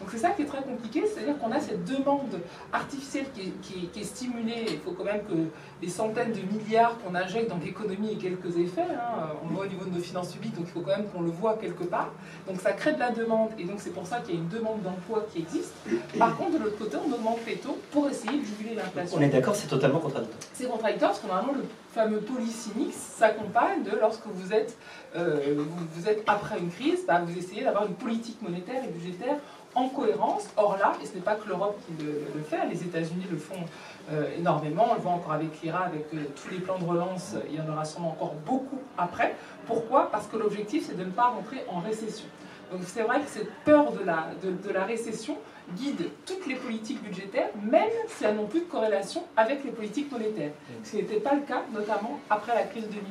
Donc 0.00 0.10
c'est 0.12 0.18
ça 0.18 0.30
qui 0.30 0.42
est 0.42 0.46
très 0.46 0.62
compliqué, 0.62 1.04
c'est-à-dire 1.06 1.36
qu'on 1.38 1.50
a 1.50 1.58
cette 1.58 1.84
demande 1.84 2.38
artificielle 2.72 3.26
qui 3.34 3.40
est, 3.40 3.52
qui 3.62 3.74
est- 3.74 3.86
qui 3.92 4.00
est 4.00 4.04
stimulée. 4.04 4.64
Il 4.70 4.78
faut 4.78 4.92
quand 4.92 5.04
même 5.04 5.22
que 5.24 5.34
les 5.82 5.88
centaines 5.88 6.32
de 6.32 6.40
milliards 6.52 6.96
qu'on 7.00 7.14
injecte 7.16 7.50
dans 7.50 7.56
l'économie 7.58 8.12
aient 8.12 8.16
quelques 8.16 8.56
effets. 8.58 8.82
hein. 8.82 9.30
On 9.44 9.48
le 9.48 9.54
voit 9.56 9.64
au 9.64 9.68
niveau 9.68 9.84
de 9.86 9.94
nos 9.96 10.00
finances 10.00 10.32
publiques, 10.32 10.54
donc 10.54 10.66
il 10.68 10.72
faut 10.72 10.80
quand 10.80 10.96
même 10.96 11.08
qu'on 11.08 11.22
le 11.22 11.30
voit 11.30 11.56
quelque 11.56 11.82
part. 11.84 12.10
Donc 12.46 12.60
ça 12.60 12.72
crée 12.72 12.92
de 12.92 12.98
la 13.00 13.10
demande, 13.10 13.50
et 13.58 13.64
donc 13.64 13.76
c'est 13.80 13.90
pour 13.90 14.06
ça 14.06 14.20
qu'il 14.20 14.34
y 14.34 14.38
a 14.38 14.40
une 14.40 14.48
demande 14.48 14.82
d'emploi 14.82 15.26
qui 15.32 15.40
existe. 15.40 15.72
Par 16.18 16.36
contre, 16.36 16.52
de 16.58 16.64
l'autre 16.64 16.78
côté, 16.78 16.96
on 17.04 17.12
augmente 17.12 17.40
les 17.46 17.56
taux 17.56 17.78
pour 17.90 18.08
essayer 18.08 18.38
de 18.38 18.44
juguler 18.44 18.74
l'inflation. 18.76 19.18
On 19.18 19.20
est 19.22 19.28
d'accord, 19.28 19.56
c'est 19.56 19.66
totalement 19.68 19.98
contradictoire. 19.98 20.38
C'est 20.52 20.68
contradictoire 20.68 21.10
parce 21.10 21.22
que 21.22 21.26
normalement 21.26 21.54
le 21.54 21.64
fameux 21.92 22.20
polycynique 22.20 22.92
s'accompagne 22.94 23.82
de 23.82 23.96
lorsque 24.00 24.26
vous 24.26 24.52
êtes, 24.52 24.76
euh, 25.16 25.54
vous, 25.56 25.86
vous 25.94 26.08
êtes 26.08 26.22
après 26.26 26.58
une 26.58 26.70
crise, 26.70 27.00
bah, 27.06 27.20
vous 27.26 27.36
essayez 27.36 27.64
d'avoir 27.64 27.86
une 27.86 27.94
politique 27.94 28.40
monétaire 28.42 28.84
et 28.84 28.88
budgétaire 28.88 29.36
en 29.74 29.88
cohérence. 29.88 30.48
Or 30.56 30.76
là, 30.78 30.92
et 31.02 31.06
ce 31.06 31.14
n'est 31.14 31.20
pas 31.20 31.34
que 31.34 31.48
l'Europe 31.48 31.78
qui 31.86 32.04
le, 32.04 32.24
le 32.34 32.42
fait, 32.42 32.66
les 32.70 32.82
États-Unis 32.82 33.26
le 33.30 33.36
font 33.36 33.64
euh, 34.12 34.36
énormément, 34.38 34.88
on 34.90 34.94
le 34.94 35.00
voit 35.00 35.12
encore 35.12 35.32
avec 35.32 35.60
l'IRA, 35.62 35.84
avec 35.84 36.06
euh, 36.14 36.24
tous 36.34 36.50
les 36.50 36.60
plans 36.60 36.78
de 36.78 36.84
relance, 36.84 37.34
il 37.50 37.56
y 37.56 37.60
en 37.60 37.70
aura 37.70 37.84
sûrement 37.84 38.10
encore 38.10 38.34
beaucoup 38.46 38.80
après. 38.96 39.34
Pourquoi? 39.66 40.10
Parce 40.10 40.26
que 40.26 40.36
l'objectif 40.36 40.86
c'est 40.86 40.96
de 40.96 41.04
ne 41.04 41.10
pas 41.10 41.26
rentrer 41.26 41.64
en 41.68 41.80
récession. 41.80 42.26
Donc 42.72 42.82
c'est 42.86 43.02
vrai 43.02 43.20
que 43.20 43.28
cette 43.28 43.50
peur 43.64 43.92
de 43.92 44.04
la, 44.04 44.28
de, 44.42 44.50
de 44.50 44.72
la 44.72 44.84
récession 44.84 45.36
guide 45.76 46.10
toutes 46.24 46.46
les 46.46 46.54
politiques 46.54 47.02
budgétaires, 47.02 47.50
même 47.62 47.90
si 48.08 48.24
elles 48.24 48.34
n'ont 48.36 48.46
plus 48.46 48.60
de 48.60 48.66
corrélation 48.66 49.24
avec 49.36 49.64
les 49.64 49.70
politiques 49.70 50.10
monétaires. 50.10 50.52
Ce 50.82 50.90
qui 50.92 50.96
n'était 50.96 51.20
pas 51.20 51.34
le 51.34 51.42
cas, 51.42 51.62
notamment 51.72 52.18
après 52.30 52.54
la 52.54 52.62
crise 52.62 52.84
2008. 52.88 53.02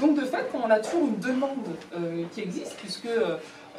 Donc 0.00 0.16
de 0.18 0.24
fait, 0.24 0.46
on 0.54 0.70
a 0.70 0.78
toujours 0.80 1.06
une 1.06 1.18
demande 1.18 1.50
euh, 1.94 2.24
qui 2.32 2.40
existe, 2.40 2.76
puisque 2.76 3.08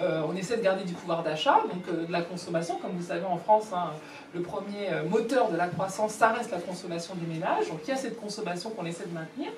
euh, 0.02 0.22
on 0.28 0.36
essaie 0.36 0.58
de 0.58 0.64
garder 0.64 0.84
du 0.84 0.94
pouvoir 0.94 1.24
d'achat, 1.24 1.62
donc 1.72 2.08
de 2.08 2.12
la 2.12 2.22
consommation. 2.22 2.78
Comme 2.78 2.92
vous 2.92 3.08
savez, 3.08 3.26
en 3.26 3.38
France, 3.38 3.68
hein, 3.74 3.92
le 4.34 4.42
premier 4.42 4.92
euh, 4.92 5.04
moteur 5.04 5.52
de 5.52 5.58
la 5.58 5.68
croissance, 5.68 6.14
ça 6.14 6.30
reste 6.30 6.52
la 6.52 6.60
consommation 6.60 7.14
des 7.16 7.28
ménages. 7.28 7.70
Donc 7.70 7.80
il 7.84 7.90
y 7.90 7.94
a 7.94 7.98
cette 7.98 8.20
consommation 8.20 8.72
qu'on 8.72 8.86
essaie 8.86 9.06
de 9.06 9.14
maintenir, 9.14 9.50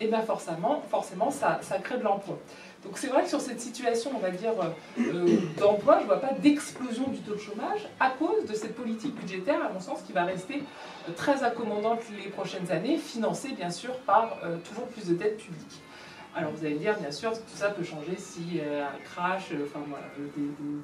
et 0.00 0.08
bien 0.08 0.22
forcément, 0.22 0.82
forcément 0.90 1.30
ça, 1.30 1.60
crée 1.82 1.98
de 1.98 2.02
l'emploi. 2.02 2.38
Donc 2.84 2.98
c'est 2.98 3.06
vrai 3.06 3.22
que 3.22 3.28
sur 3.28 3.40
cette 3.40 3.60
situation, 3.60 4.10
on 4.14 4.18
va 4.18 4.30
dire, 4.30 4.52
euh, 4.98 5.38
d'emploi, 5.58 5.98
je 5.98 6.02
ne 6.02 6.06
vois 6.06 6.20
pas 6.20 6.32
d'explosion 6.34 7.06
du 7.08 7.20
taux 7.20 7.34
de 7.34 7.40
chômage 7.40 7.88
à 8.00 8.10
cause 8.10 8.44
de 8.46 8.54
cette 8.54 8.74
politique 8.74 9.14
budgétaire, 9.14 9.64
à 9.64 9.72
mon 9.72 9.80
sens, 9.80 10.00
qui 10.04 10.12
va 10.12 10.24
rester 10.24 10.64
très 11.16 11.44
accommodante 11.44 12.00
les 12.22 12.30
prochaines 12.30 12.70
années, 12.72 12.98
financée 12.98 13.52
bien 13.52 13.70
sûr 13.70 13.96
par 14.00 14.38
toujours 14.64 14.86
plus 14.88 15.06
de 15.06 15.14
dettes 15.14 15.38
publiques. 15.38 15.83
Alors 16.36 16.50
vous 16.50 16.64
allez 16.64 16.74
me 16.74 16.80
dire, 16.80 16.98
bien 16.98 17.12
sûr, 17.12 17.32
tout 17.32 17.38
ça 17.54 17.70
peut 17.70 17.84
changer 17.84 18.16
si 18.18 18.60
euh, 18.60 18.84
un 18.84 19.04
crash, 19.04 19.52
euh, 19.52 19.66
enfin 19.68 19.84
voilà, 19.88 20.06
des, 20.18 20.42
des 20.42 20.80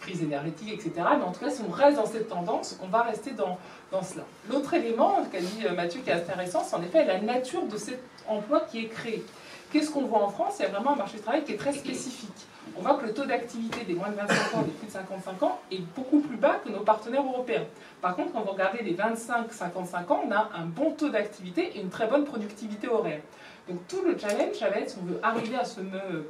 crises 0.00 0.22
énergétiques, 0.22 0.72
etc. 0.72 0.92
Mais 1.18 1.24
en 1.24 1.30
tout 1.30 1.40
cas, 1.40 1.50
si 1.50 1.60
on 1.68 1.70
reste 1.70 1.98
dans 1.98 2.06
cette 2.06 2.28
tendance, 2.28 2.78
on 2.82 2.86
va 2.88 3.02
rester 3.02 3.32
dans, 3.32 3.58
dans 3.92 4.02
cela. 4.02 4.24
L'autre 4.50 4.72
élément 4.72 5.18
qu'a 5.30 5.40
dit 5.40 5.66
euh, 5.66 5.74
Mathieu 5.74 6.00
qui 6.00 6.08
est 6.08 6.14
intéressant, 6.14 6.64
c'est 6.64 6.76
en 6.76 6.82
effet 6.82 7.04
la 7.04 7.20
nature 7.20 7.66
de 7.66 7.76
cet 7.76 8.00
emploi 8.26 8.60
qui 8.60 8.78
est 8.78 8.88
créé. 8.88 9.22
Qu'est-ce 9.70 9.90
qu'on 9.90 10.06
voit 10.06 10.22
en 10.22 10.28
France? 10.28 10.54
Il 10.60 10.62
y 10.62 10.66
a 10.66 10.70
vraiment 10.70 10.92
un 10.92 10.96
marché 10.96 11.16
du 11.16 11.22
travail 11.22 11.44
qui 11.44 11.52
est 11.52 11.58
très 11.58 11.72
spécifique. 11.72 12.46
On 12.78 12.80
voit 12.80 12.94
que 12.94 13.04
le 13.04 13.12
taux 13.12 13.26
d'activité 13.26 13.84
des 13.84 13.94
moins 13.94 14.08
de 14.08 14.14
25 14.16 14.54
ans 14.54 14.62
et 14.62 14.64
des 14.64 14.70
plus 14.70 14.86
de 14.86 14.92
55 14.92 15.42
ans 15.42 15.60
est 15.70 15.82
beaucoup 15.94 16.20
plus 16.20 16.36
bas 16.36 16.60
que 16.64 16.70
nos 16.70 16.80
partenaires 16.80 17.24
européens. 17.24 17.64
Par 18.00 18.16
contre, 18.16 18.32
quand 18.32 18.40
vous 18.40 18.52
regardez 18.52 18.82
les 18.82 18.94
25-55 18.94 20.12
ans, 20.12 20.22
on 20.26 20.30
a 20.30 20.50
un 20.56 20.64
bon 20.64 20.92
taux 20.92 21.10
d'activité 21.10 21.76
et 21.76 21.80
une 21.80 21.90
très 21.90 22.06
bonne 22.06 22.24
productivité 22.24 22.88
horaire. 22.88 23.20
Donc 23.68 23.78
tout 23.88 24.02
le 24.02 24.18
challenge, 24.18 24.60
va 24.60 24.78
être, 24.78 24.90
si 24.90 24.96
on 25.00 25.06
veut 25.06 25.18
arriver 25.22 25.56
à 25.56 25.64
ce 25.64 25.80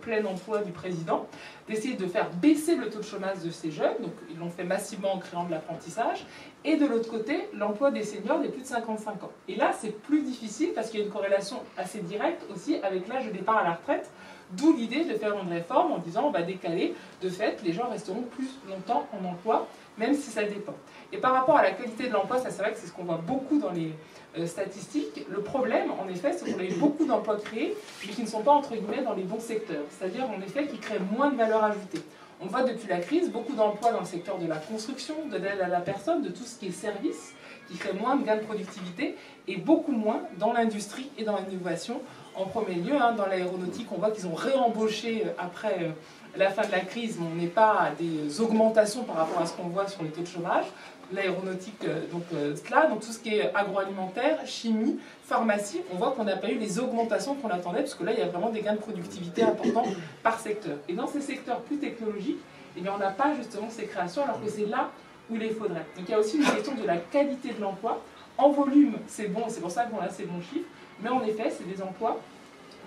plein 0.00 0.24
emploi 0.24 0.62
du 0.62 0.70
président, 0.70 1.26
d'essayer 1.68 1.96
de 1.96 2.06
faire 2.06 2.30
baisser 2.30 2.76
le 2.76 2.88
taux 2.90 3.00
de 3.00 3.04
chômage 3.04 3.38
de 3.44 3.50
ces 3.50 3.72
jeunes, 3.72 3.96
donc 4.00 4.12
ils 4.30 4.38
l'ont 4.38 4.50
fait 4.50 4.62
massivement 4.62 5.14
en 5.14 5.18
créant 5.18 5.44
de 5.44 5.50
l'apprentissage, 5.50 6.26
et 6.64 6.76
de 6.76 6.86
l'autre 6.86 7.10
côté, 7.10 7.48
l'emploi 7.52 7.90
des 7.90 8.04
seniors 8.04 8.38
des 8.40 8.48
plus 8.48 8.62
de 8.62 8.66
55 8.66 9.24
ans. 9.24 9.32
Et 9.48 9.56
là, 9.56 9.72
c'est 9.76 9.90
plus 9.90 10.22
difficile 10.22 10.70
parce 10.74 10.90
qu'il 10.90 11.00
y 11.00 11.02
a 11.02 11.06
une 11.06 11.12
corrélation 11.12 11.60
assez 11.76 11.98
directe 12.00 12.42
aussi 12.54 12.76
avec 12.82 13.08
l'âge 13.08 13.26
de 13.26 13.32
départ 13.32 13.58
à 13.58 13.64
la 13.64 13.72
retraite, 13.72 14.10
d'où 14.56 14.74
l'idée 14.76 15.04
de 15.04 15.14
faire 15.14 15.36
une 15.38 15.48
réforme 15.48 15.92
en 15.92 15.98
disant 15.98 16.24
on 16.26 16.30
va 16.30 16.42
décaler, 16.42 16.94
de 17.22 17.28
fait, 17.28 17.60
les 17.64 17.72
gens 17.72 17.88
resteront 17.90 18.22
plus 18.22 18.48
longtemps 18.68 19.06
en 19.12 19.24
emploi, 19.24 19.66
même 19.98 20.14
si 20.14 20.30
ça 20.30 20.44
dépend. 20.44 20.74
Et 21.12 21.18
par 21.18 21.32
rapport 21.32 21.56
à 21.56 21.62
la 21.62 21.72
qualité 21.72 22.08
de 22.08 22.12
l'emploi, 22.12 22.38
ça 22.38 22.50
c'est 22.50 22.62
vrai 22.62 22.72
que 22.72 22.78
c'est 22.78 22.86
ce 22.86 22.92
qu'on 22.92 23.04
voit 23.04 23.20
beaucoup 23.24 23.58
dans 23.58 23.70
les 23.70 23.92
euh, 24.36 24.46
statistiques. 24.46 25.24
Le 25.30 25.42
problème, 25.42 25.92
en 25.92 26.08
effet, 26.08 26.32
c'est 26.32 26.50
qu'on 26.50 26.58
a 26.58 26.64
eu 26.64 26.74
beaucoup 26.74 27.06
d'emplois 27.06 27.36
créés, 27.36 27.76
mais 28.04 28.12
qui 28.12 28.22
ne 28.22 28.26
sont 28.26 28.42
pas, 28.42 28.50
entre 28.50 28.74
guillemets, 28.74 29.02
dans 29.02 29.14
les 29.14 29.22
bons 29.22 29.38
secteurs. 29.38 29.84
C'est-à-dire, 29.90 30.28
en 30.28 30.40
effet, 30.42 30.66
qui 30.66 30.78
créent 30.78 30.98
moins 30.98 31.30
de 31.30 31.36
valeur 31.36 31.62
ajoutée. 31.62 32.00
On 32.40 32.46
voit 32.46 32.64
depuis 32.64 32.88
la 32.88 32.98
crise 32.98 33.30
beaucoup 33.30 33.54
d'emplois 33.54 33.92
dans 33.92 34.00
le 34.00 34.06
secteur 34.06 34.38
de 34.38 34.46
la 34.46 34.56
construction, 34.56 35.14
de 35.30 35.36
l'aide 35.36 35.60
à 35.62 35.68
la 35.68 35.80
personne, 35.80 36.22
de 36.22 36.30
tout 36.30 36.42
ce 36.42 36.58
qui 36.58 36.66
est 36.66 36.72
service, 36.72 37.32
qui 37.68 37.76
crée 37.76 37.92
moins 37.92 38.16
de 38.16 38.24
gains 38.24 38.36
de 38.36 38.42
productivité, 38.42 39.16
et 39.46 39.56
beaucoup 39.56 39.92
moins 39.92 40.22
dans 40.38 40.52
l'industrie 40.52 41.10
et 41.16 41.22
dans 41.22 41.38
l'innovation. 41.38 42.00
En 42.36 42.46
premier 42.46 42.74
lieu, 42.74 42.96
hein, 43.00 43.12
dans 43.12 43.26
l'aéronautique, 43.26 43.86
on 43.92 43.98
voit 43.98 44.10
qu'ils 44.10 44.26
ont 44.26 44.34
réembauché 44.34 45.22
euh, 45.24 45.30
après 45.38 45.76
euh, 45.80 45.90
la 46.36 46.50
fin 46.50 46.66
de 46.66 46.72
la 46.72 46.80
crise, 46.80 47.16
mais 47.20 47.26
on 47.32 47.34
n'est 47.36 47.46
pas 47.46 47.78
à 47.78 47.90
des 47.90 48.40
augmentations 48.40 49.04
par 49.04 49.16
rapport 49.16 49.40
à 49.40 49.46
ce 49.46 49.52
qu'on 49.52 49.68
voit 49.68 49.86
sur 49.86 50.02
les 50.02 50.08
taux 50.08 50.22
de 50.22 50.26
chômage. 50.26 50.64
L'aéronautique, 51.12 51.84
euh, 51.84 52.00
donc 52.10 52.24
cela, 52.30 52.86
donc 52.86 53.00
tout 53.00 53.12
ce 53.12 53.20
qui 53.20 53.36
est 53.36 53.54
agroalimentaire, 53.54 54.44
chimie, 54.46 54.98
pharmacie, 55.24 55.82
on 55.92 55.96
voit 55.96 56.10
qu'on 56.10 56.24
n'a 56.24 56.36
pas 56.36 56.50
eu 56.50 56.58
les 56.58 56.80
augmentations 56.80 57.36
qu'on 57.36 57.50
attendait, 57.50 57.80
parce 57.80 57.94
que 57.94 58.02
là, 58.02 58.12
il 58.12 58.18
y 58.18 58.22
a 58.22 58.26
vraiment 58.26 58.50
des 58.50 58.62
gains 58.62 58.74
de 58.74 58.78
productivité 58.78 59.44
importants 59.44 59.84
par 60.24 60.40
secteur. 60.40 60.78
Et 60.88 60.94
dans 60.94 61.06
ces 61.06 61.20
secteurs 61.20 61.60
plus 61.60 61.76
technologiques, 61.76 62.40
eh 62.76 62.80
bien, 62.80 62.92
on 62.96 62.98
n'a 62.98 63.10
pas 63.10 63.32
justement 63.36 63.70
ces 63.70 63.84
créations, 63.84 64.24
alors 64.24 64.42
que 64.42 64.50
c'est 64.50 64.66
là 64.66 64.90
où 65.30 65.36
il 65.36 65.40
les 65.40 65.50
faudrait. 65.50 65.86
Donc 65.96 66.08
il 66.08 66.10
y 66.10 66.14
a 66.14 66.18
aussi 66.18 66.38
une 66.38 66.44
question 66.44 66.74
de 66.74 66.84
la 66.84 66.96
qualité 66.96 67.52
de 67.52 67.60
l'emploi. 67.60 68.02
En 68.36 68.50
volume, 68.50 68.96
c'est 69.06 69.28
bon, 69.28 69.44
c'est 69.46 69.60
pour 69.60 69.70
ça 69.70 69.84
qu'on 69.84 70.00
a 70.00 70.08
ces 70.08 70.24
bons 70.24 70.40
chiffres, 70.40 70.66
mais 71.02 71.08
en 71.10 71.22
effet, 71.24 71.50
c'est 71.50 71.68
des 71.68 71.82
emplois 71.82 72.18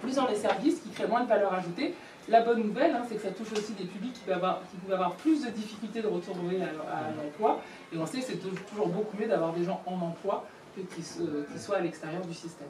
plus 0.01 0.15
dans 0.15 0.27
les 0.27 0.35
services 0.35 0.79
qui 0.81 0.89
créent 0.89 1.07
moins 1.07 1.23
de 1.23 1.29
valeur 1.29 1.53
ajoutée. 1.53 1.93
La 2.29 2.41
bonne 2.41 2.61
nouvelle, 2.61 2.91
hein, 2.93 3.03
c'est 3.07 3.15
que 3.15 3.21
ça 3.21 3.29
touche 3.31 3.51
aussi 3.53 3.73
des 3.73 3.85
publics 3.85 4.13
qui 4.13 4.19
pouvaient 4.19 4.33
avoir, 4.35 4.59
qui 4.69 4.77
pouvaient 4.77 4.93
avoir 4.95 5.13
plus 5.13 5.43
de 5.45 5.49
difficultés 5.49 6.01
de 6.01 6.07
retourner 6.07 6.59
à, 6.61 6.65
à 6.97 7.01
l'emploi. 7.23 7.61
Et 7.93 7.97
on 7.97 8.05
sait 8.05 8.19
que 8.19 8.25
c'est 8.25 8.39
toujours 8.69 8.89
beaucoup 8.89 9.15
mieux 9.17 9.27
d'avoir 9.27 9.53
des 9.53 9.63
gens 9.63 9.81
en 9.85 9.93
emploi 9.93 10.45
que 10.75 10.81
qui, 10.81 11.01
se- 11.01 11.21
qui 11.51 11.57
soient 11.59 11.77
à 11.77 11.81
l'extérieur 11.81 12.21
du 12.21 12.33
système. 12.33 12.67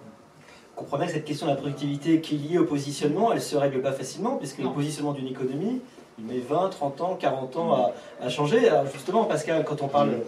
Comprend 0.75 0.97
bien 0.97 1.07
que 1.07 1.13
cette 1.13 1.25
question 1.25 1.47
de 1.47 1.51
la 1.51 1.57
productivité 1.57 2.21
qui 2.21 2.35
est 2.35 2.37
liée 2.37 2.57
au 2.59 2.65
positionnement, 2.65 3.31
elle 3.31 3.39
ne 3.39 3.43
se 3.43 3.57
règle 3.57 3.81
pas 3.81 3.91
facilement, 3.93 4.37
puisque 4.37 4.59
Non. 4.59 4.69
le 4.69 4.75
positionnement 4.75 5.13
d'une 5.13 5.27
économie, 5.27 5.81
il 6.19 6.25
met 6.25 6.37
20, 6.39 6.69
30 6.69 7.01
ans, 7.01 7.15
40 7.19 7.57
ans 7.57 7.73
à, 8.21 8.25
à 8.25 8.29
changer. 8.29 8.69
Alors 8.69 8.85
justement, 8.93 9.25
Pascal, 9.25 9.65
quand 9.65 9.81
on 9.81 9.87
parle, 9.87 10.19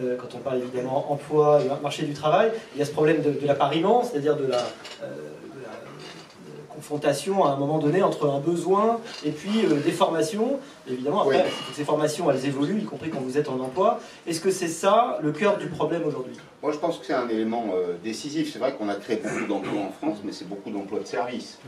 euh, 0.00 0.16
quand 0.16 0.34
on 0.36 0.38
parle 0.38 0.58
évidemment 0.58 1.10
emploi, 1.10 1.60
et 1.64 1.82
marché 1.82 2.04
du 2.04 2.12
travail, 2.12 2.52
il 2.74 2.78
y 2.78 2.82
a 2.82 2.84
ce 2.84 2.92
problème 2.92 3.20
de, 3.22 3.30
de 3.30 3.46
l'appariement, 3.46 4.04
c'est-à-dire 4.04 4.36
de 4.36 4.46
la, 4.46 4.58
euh, 5.02 5.06
de 5.06 5.62
la, 5.62 6.74
confrontation 6.74 7.44
à 7.44 7.50
un 7.50 7.56
moment 7.56 7.78
donné 7.78 8.02
entre 8.02 8.28
un 8.28 8.38
besoin 8.38 9.00
et 9.24 9.30
puis 9.30 9.64
euh, 9.64 9.80
des 9.80 9.90
formations. 9.90 10.60
Évidemment, 10.88 11.22
après, 11.22 11.38
Oui. 11.38 11.50
toutes 11.66 11.74
ces 11.74 11.84
formations, 11.84 12.30
elles 12.30 12.46
évoluent, 12.46 12.80
y 12.80 12.84
compris 12.84 13.10
quand 13.10 13.20
vous 13.20 13.36
êtes 13.38 13.48
en 13.48 13.58
emploi. 13.58 13.98
Est-ce 14.26 14.40
que 14.40 14.52
c'est 14.52 14.68
ça 14.68 15.18
le 15.20 15.32
cœur 15.32 15.58
du 15.58 15.66
problème 15.66 16.04
aujourd'hui? 16.06 16.36
Moi, 16.62 16.70
je 16.70 16.78
pense 16.78 16.98
que 16.98 17.06
c'est 17.06 17.14
un 17.14 17.28
élément 17.28 17.66
décisif. 18.04 18.52
C'est 18.52 18.58
vrai 18.60 18.74
qu'on 18.74 18.88
a 18.88 18.94
créé 18.94 19.16
beaucoup 19.16 19.46
d'emplois 19.48 19.82
en 19.82 19.90
France, 19.90 20.18
mais 20.24 20.30
c'est 20.32 20.48
beaucoup 20.48 20.70
d'emplois 20.70 21.00
de 21.00 21.06
services. 21.06 21.58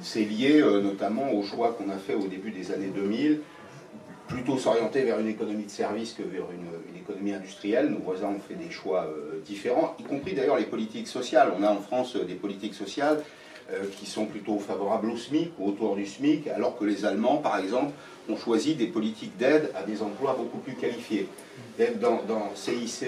C'est 0.00 0.24
lié 0.24 0.60
notamment 0.82 1.32
au 1.32 1.42
choix 1.42 1.72
qu'on 1.72 1.90
a 1.90 1.98
fait 1.98 2.14
au 2.14 2.26
début 2.28 2.50
des 2.50 2.72
années 2.72 2.92
2000, 2.94 3.40
plutôt 4.30 4.56
s'orienter 4.56 5.02
vers 5.02 5.18
une 5.18 5.28
économie 5.28 5.64
de 5.64 5.70
services 5.70 6.12
que 6.12 6.22
vers 6.22 6.44
une, 6.52 6.96
économie 6.96 7.32
industrielle. 7.32 7.88
Nos 7.88 7.98
voisins 7.98 8.28
ont 8.28 8.40
fait 8.40 8.54
des 8.54 8.70
choix 8.70 9.04
euh, 9.04 9.40
différents, 9.44 9.96
y 9.98 10.04
compris 10.04 10.34
d'ailleurs 10.34 10.58
les 10.58 10.64
politiques 10.64 11.08
sociales. 11.08 11.52
On 11.58 11.62
a 11.62 11.70
en 11.70 11.80
France 11.80 12.14
euh, 12.14 12.24
des 12.24 12.34
politiques 12.34 12.74
sociales 12.74 13.22
euh, 13.72 13.84
qui 13.98 14.06
sont 14.06 14.26
plutôt 14.26 14.58
favorables 14.58 15.10
au 15.10 15.16
SMIC 15.16 15.52
ou 15.58 15.68
autour 15.68 15.96
du 15.96 16.06
SMIC, 16.06 16.46
alors 16.48 16.78
que 16.78 16.84
les 16.84 17.04
Allemands, 17.04 17.38
par 17.38 17.58
exemple, 17.58 17.92
ont 18.28 18.36
choisi 18.36 18.74
des 18.74 18.86
politiques 18.86 19.36
d'aide 19.38 19.70
à 19.74 19.82
des 19.82 20.02
emplois 20.02 20.36
beaucoup 20.38 20.58
plus 20.58 20.74
qualifiés. 20.74 21.26
Dans, 22.00 22.22
dans 22.28 22.54
CICE, 22.54 23.06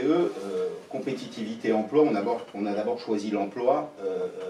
compétitivité 0.89 1.73
emploi, 1.73 2.05
on 2.05 2.67
a, 2.67 2.73
d'abord 2.73 2.99
choisi 2.99 3.31
l'emploi 3.31 3.93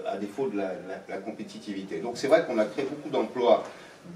à 0.07 0.17
défaut 0.17 0.47
de 0.47 0.57
la, 0.57 1.17
compétitivité. 1.17 1.99
Donc 1.99 2.17
c'est 2.17 2.27
vrai 2.27 2.45
qu'on 2.45 2.57
a 2.57 2.65
créé 2.65 2.85
beaucoup 2.85 3.09
d'emplois 3.09 3.63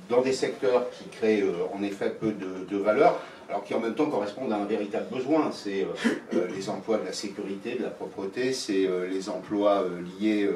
dans 0.09 0.21
des 0.21 0.33
secteurs 0.33 0.89
qui 0.91 1.05
créent 1.09 1.43
en 1.73 1.83
effet 1.83 2.09
peu 2.09 2.31
de, 2.31 2.65
de 2.69 2.77
valeur, 2.77 3.19
alors 3.49 3.63
qui 3.63 3.73
en 3.73 3.79
même 3.79 3.95
temps 3.95 4.07
correspondent 4.07 4.51
à 4.51 4.57
un 4.57 4.65
véritable 4.65 5.07
besoin. 5.13 5.51
C'est 5.51 5.85
les 6.31 6.69
emplois 6.69 6.97
de 6.97 7.05
la 7.05 7.13
sécurité, 7.13 7.75
de 7.75 7.83
la 7.83 7.89
propreté, 7.89 8.53
c'est 8.53 8.87
les 9.09 9.29
emplois 9.29 9.85
liés 10.19 10.49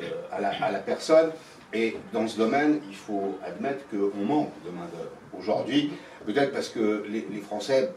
euh, 0.00 0.06
à 0.30 0.70
la, 0.70 0.78
personne. 0.78 1.30
Et 1.74 1.96
dans 2.14 2.26
ce 2.26 2.38
domaine, 2.38 2.80
il 2.88 2.96
faut 2.96 3.38
admettre 3.44 3.84
qu'on 3.90 4.24
manque 4.24 4.50
de 4.64 4.70
main-d'œuvre. 4.70 5.10
Aujourd'hui, 5.38 5.92
peut-être 6.24 6.52
parce 6.52 6.70
que 6.70 7.04
les, 7.08 7.40
Français 7.40 7.92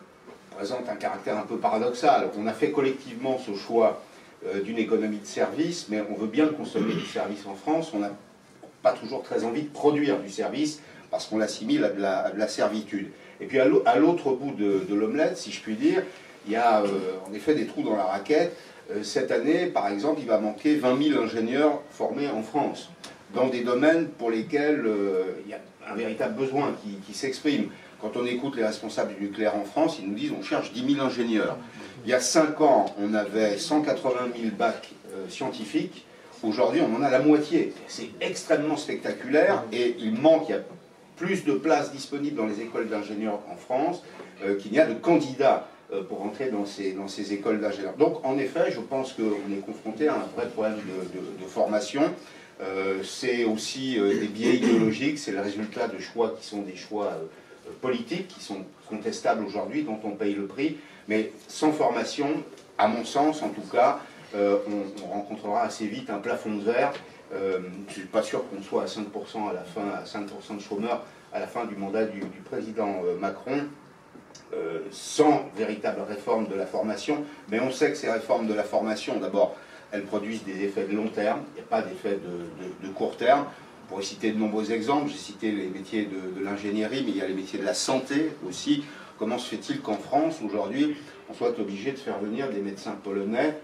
présentent 0.52 0.90
un 0.90 0.96
caractère 0.96 1.38
un 1.38 1.44
peu 1.44 1.58
paradoxal. 1.58 2.30
On 2.38 2.48
a 2.48 2.54
fait 2.54 2.72
collectivement 2.72 3.38
ce 3.38 3.56
choix 3.56 4.02
euh, 4.46 4.62
d'une 4.62 4.78
économie 4.78 5.20
de 5.20 5.26
service, 5.26 5.88
mais 5.90 6.04
on 6.10 6.16
veut 6.16 6.28
bien 6.28 6.48
consommer 6.48 6.94
du 6.94 7.06
service 7.06 7.46
en 7.46 7.56
France. 7.56 7.94
Pas 8.86 8.94
toujours 8.94 9.24
très 9.24 9.44
envie 9.44 9.64
de 9.64 9.70
produire 9.70 10.20
du 10.20 10.30
service 10.30 10.80
parce 11.10 11.26
qu'on 11.26 11.40
l'assimile 11.40 11.84
à, 11.84 11.90
de 11.90 12.38
la 12.38 12.48
servitude. 12.48 13.10
Et 13.42 13.48
puis 13.48 13.60
à 13.60 13.66
l'autre 13.98 14.32
bout 14.34 14.52
de, 14.52 14.94
l'omelette, 14.94 15.38
si 15.38 15.52
je 15.52 15.60
puis 15.60 15.76
dire, 15.76 16.04
il 16.46 16.54
y 16.54 16.56
a 16.56 16.82
euh, 16.82 16.88
en 17.28 17.34
effet 17.34 17.56
des 17.56 17.66
trous 17.66 17.82
dans 17.82 17.96
la 17.96 18.04
raquette. 18.04 18.56
Euh, 18.92 19.02
cette 19.02 19.32
année, 19.32 19.66
par 19.66 19.88
exemple, 19.88 20.20
il 20.22 20.28
va 20.28 20.38
manquer 20.38 20.76
20 20.76 21.04
000 21.04 21.24
ingénieurs 21.24 21.82
formés 21.90 22.28
en 22.28 22.44
France, 22.44 22.92
dans 23.34 23.48
des 23.48 23.64
domaines 23.64 24.08
pour 24.08 24.30
lesquels 24.30 24.84
euh, 24.86 25.42
il 25.44 25.50
y 25.50 25.56
a 25.56 25.60
un 25.92 25.96
véritable 25.96 26.36
besoin 26.36 26.76
qui, 27.08 27.14
s'exprime. 27.14 27.70
Quand 28.00 28.16
on 28.16 28.26
écoute 28.28 28.56
les 28.56 28.66
responsables 28.66 29.16
du 29.16 29.24
nucléaire 29.24 29.56
en 29.56 29.64
France, 29.64 29.98
ils 30.00 30.08
nous 30.08 30.14
disent 30.14 30.32
on 30.38 30.44
cherche 30.44 30.72
10 30.74 30.94
000 30.96 31.06
ingénieurs. 31.06 31.58
Il 32.04 32.12
y 32.12 32.14
a 32.14 32.20
5 32.20 32.62
ans, 32.62 32.86
on 33.00 33.16
avait 33.16 33.58
180 33.58 34.30
000 34.40 34.56
bacs 34.56 34.92
scientifiques. 35.28 36.06
Aujourd'hui, 36.46 36.82
on 36.82 36.96
en 36.96 37.02
a 37.02 37.10
la 37.10 37.20
moitié. 37.20 37.74
C'est 37.88 38.10
extrêmement 38.22 38.78
spectaculaire 38.78 39.64
et 39.72 39.96
il 40.00 40.14
manque, 40.14 40.50
il 40.50 40.52
y 40.52 40.56
a 40.56 40.62
plus 41.16 41.44
de 41.44 41.54
places 41.54 41.92
disponibles 41.92 42.36
dans 42.36 42.46
les 42.46 42.62
écoles 42.62 42.88
d'ingénieurs 42.88 43.40
en 43.52 43.56
France 43.56 44.04
qu'il 44.60 44.72
n'y 44.72 44.80
a 44.80 44.86
de 44.86 44.94
candidats 44.94 45.68
euh, 45.94 46.02
pour 46.02 46.24
entrer 46.24 46.50
dans 46.50 46.66
ces, 46.66 46.94
dans 46.94 47.08
ces 47.08 47.32
écoles 47.32 47.62
d'ingénieurs. 47.62 47.94
Donc 47.94 48.26
en 48.26 48.40
effet, 48.40 48.72
je 48.72 48.80
pense 48.80 49.14
qu'on 49.14 49.54
est 49.54 49.64
confronté 49.64 50.08
à 50.08 50.16
un 50.16 50.26
vrai 50.36 50.48
problème 50.50 50.78
de, 50.80 51.48
formation. 51.48 52.02
Euh, 52.60 53.04
c'est 53.04 53.44
aussi 53.44 54.00
euh, 54.00 54.20
des 54.20 54.28
biais 54.28 54.56
idéologiques, 54.56 55.20
c'est 55.20 55.32
le 55.32 55.42
résultat 55.42 55.88
de 55.88 56.00
choix 56.00 56.36
qui 56.40 56.48
sont 56.48 56.64
des 56.64 56.76
choix 56.76 57.12
politiques, 57.82 58.30
qui 58.30 58.44
sont 58.44 58.66
contestables 58.90 59.46
aujourd'hui, 59.46 59.84
dont 59.84 60.00
on 60.04 60.12
paye 60.12 60.34
le 60.34 60.48
prix. 60.48 60.78
Mais 61.08 61.32
sans 61.48 61.72
formation, 61.72 62.44
à 62.80 62.88
mon 62.88 63.06
sens 63.06 63.44
en 63.44 63.50
tout 63.50 63.68
cas, 63.72 64.00
on, 64.36 65.08
rencontrera 65.08 65.64
assez 65.64 65.88
vite 65.88 66.10
un 66.10 66.20
plafond 66.20 66.56
de 66.56 66.64
verre. 66.64 66.94
je 67.32 67.58
ne 67.58 67.90
suis 67.90 68.06
pas 68.06 68.22
sûr 68.22 68.44
qu'on 68.50 68.62
soit 68.62 68.84
à 68.84 68.86
5% 68.86 69.50
à 69.50 69.54
la 69.54 69.64
fin, 69.64 69.90
à 69.90 70.04
5% 70.04 70.58
de 70.58 70.62
chômeurs 70.62 71.04
à 71.34 71.40
la 71.40 71.48
fin 71.48 71.66
du 71.66 71.76
mandat 71.76 72.06
du, 72.06 72.22
président 72.46 73.02
Macron. 73.20 73.68
Euh, 74.54 74.82
sans 74.92 75.50
véritable 75.58 76.02
réforme 76.08 76.48
de 76.48 76.56
la 76.56 76.66
formation, 76.68 77.24
mais 77.50 77.60
on 77.60 77.72
sait 77.72 77.90
que 77.90 77.98
ces 77.98 78.12
réformes 78.12 78.48
de 78.48 78.54
la 78.54 78.64
formation, 78.64 79.20
d'abord, 79.20 79.56
elles 79.92 80.04
produisent 80.04 80.44
des 80.44 80.64
effets 80.64 80.86
de 80.86 80.96
long 80.96 81.08
terme, 81.08 81.42
il 81.52 81.56
n'y 81.56 81.62
a 81.62 81.70
pas 81.70 81.82
d'effet 81.82 82.20
de, 82.84 82.90
court 82.90 83.18
terme. 83.18 83.46
Pourrait 83.90 84.04
citer 84.04 84.32
de 84.32 84.38
nombreux 84.38 84.72
exemples, 84.72 85.10
j'ai 85.10 85.18
cité 85.18 85.52
les 85.52 85.68
métiers 85.68 86.06
de, 86.06 86.44
l'ingénierie, 86.44 87.04
mais 87.06 87.12
il 87.12 87.18
y 87.18 87.22
a 87.22 87.28
les 87.28 87.34
métiers 87.34 87.60
de 87.60 87.66
la 87.66 87.74
santé 87.74 88.32
aussi. 88.48 88.84
Comment 89.18 89.38
se 89.38 89.50
fait-il 89.50 89.82
qu'en 89.82 89.98
France, 89.98 90.36
aujourd'hui, 90.46 90.96
on 91.30 91.34
soit 91.34 91.58
obligé 91.60 91.92
de 91.92 91.98
faire 91.98 92.20
venir 92.20 92.50
des 92.50 92.62
médecins 92.62 92.96
polonais 93.04 93.58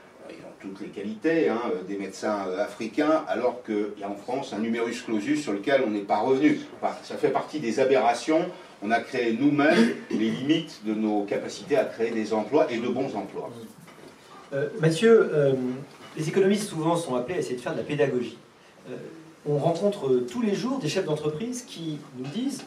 toutes 0.62 0.80
les 0.82 0.88
qualités, 0.88 1.50
hein, 1.50 1.62
des 1.88 1.98
médecins 1.98 2.46
euh, 2.48 2.64
africains, 2.64 3.24
alors 3.28 3.64
qu'il 3.64 4.00
y 4.00 4.04
a 4.04 4.10
en 4.10 4.16
France 4.16 4.54
un 4.54 4.60
numerus 4.60 5.02
clausus 5.02 5.42
sur 5.42 5.54
lequel 5.54 5.84
on 5.86 5.90
n'est 5.90 6.00
pas 6.00 6.20
revenu. 6.20 6.60
ça 7.04 7.18
fait 7.18 7.30
partie 7.30 7.60
des 7.60 7.80
aberrations 7.80 8.46
on 8.82 8.92
a 8.92 9.00
créé 9.00 9.34
nous-mêmes 9.34 9.96
les 10.10 10.30
limites 10.30 10.82
de 10.86 10.94
nos 10.94 11.24
capacités 11.24 11.78
à 11.78 11.86
créer 11.86 12.12
des 12.12 12.34
emplois 12.34 12.72
et 12.72 12.78
de 12.78 12.88
bons 12.88 13.16
emplois. 13.16 13.50
Euh, 14.54 14.70
Mathieu, 14.80 15.30
euh, 15.34 15.54
les 16.18 16.28
économistes 16.28 16.68
souvent 16.68 16.96
sont 16.96 17.16
appelés 17.16 17.36
à 17.36 17.40
essayer 17.40 17.56
de 17.56 17.62
faire 17.62 17.74
de 17.74 17.78
la 17.78 17.84
pédagogie. 17.84 18.38
Euh, 18.90 18.96
on 19.46 19.58
rencontre 19.58 20.10
tous 20.32 20.42
les 20.42 20.54
jours 20.54 20.80
des 20.80 20.90
chefs 20.90 21.06
d'entreprise 21.06 21.64
qui 21.64 22.00
nous 22.18 22.30
disent, 22.30 22.64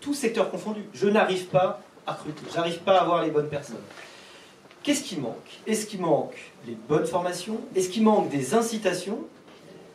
tous 0.00 0.14
secteurs 0.14 0.50
confondus, 0.50 0.84
je 0.92 1.08
n'arrive 1.08 1.46
pas 1.46 1.82
à 2.06 2.12
recruter, 2.12 2.42
j'arrive 2.54 2.78
pas 2.80 2.98
à 2.98 3.02
avoir 3.02 3.24
les 3.24 3.30
bonnes 3.30 3.48
personnes. 3.48 3.76
Qu'est-ce 4.86 5.02
qui 5.02 5.16
manque? 5.16 5.34
Est-ce 5.66 5.84
qu'il 5.84 6.00
manque 6.00 6.36
les 6.64 6.76
bonnes 6.88 7.06
formations? 7.06 7.58
Est-ce 7.74 7.88
qu'il 7.88 8.04
manque 8.04 8.28
des 8.28 8.54
incitations? 8.54 9.18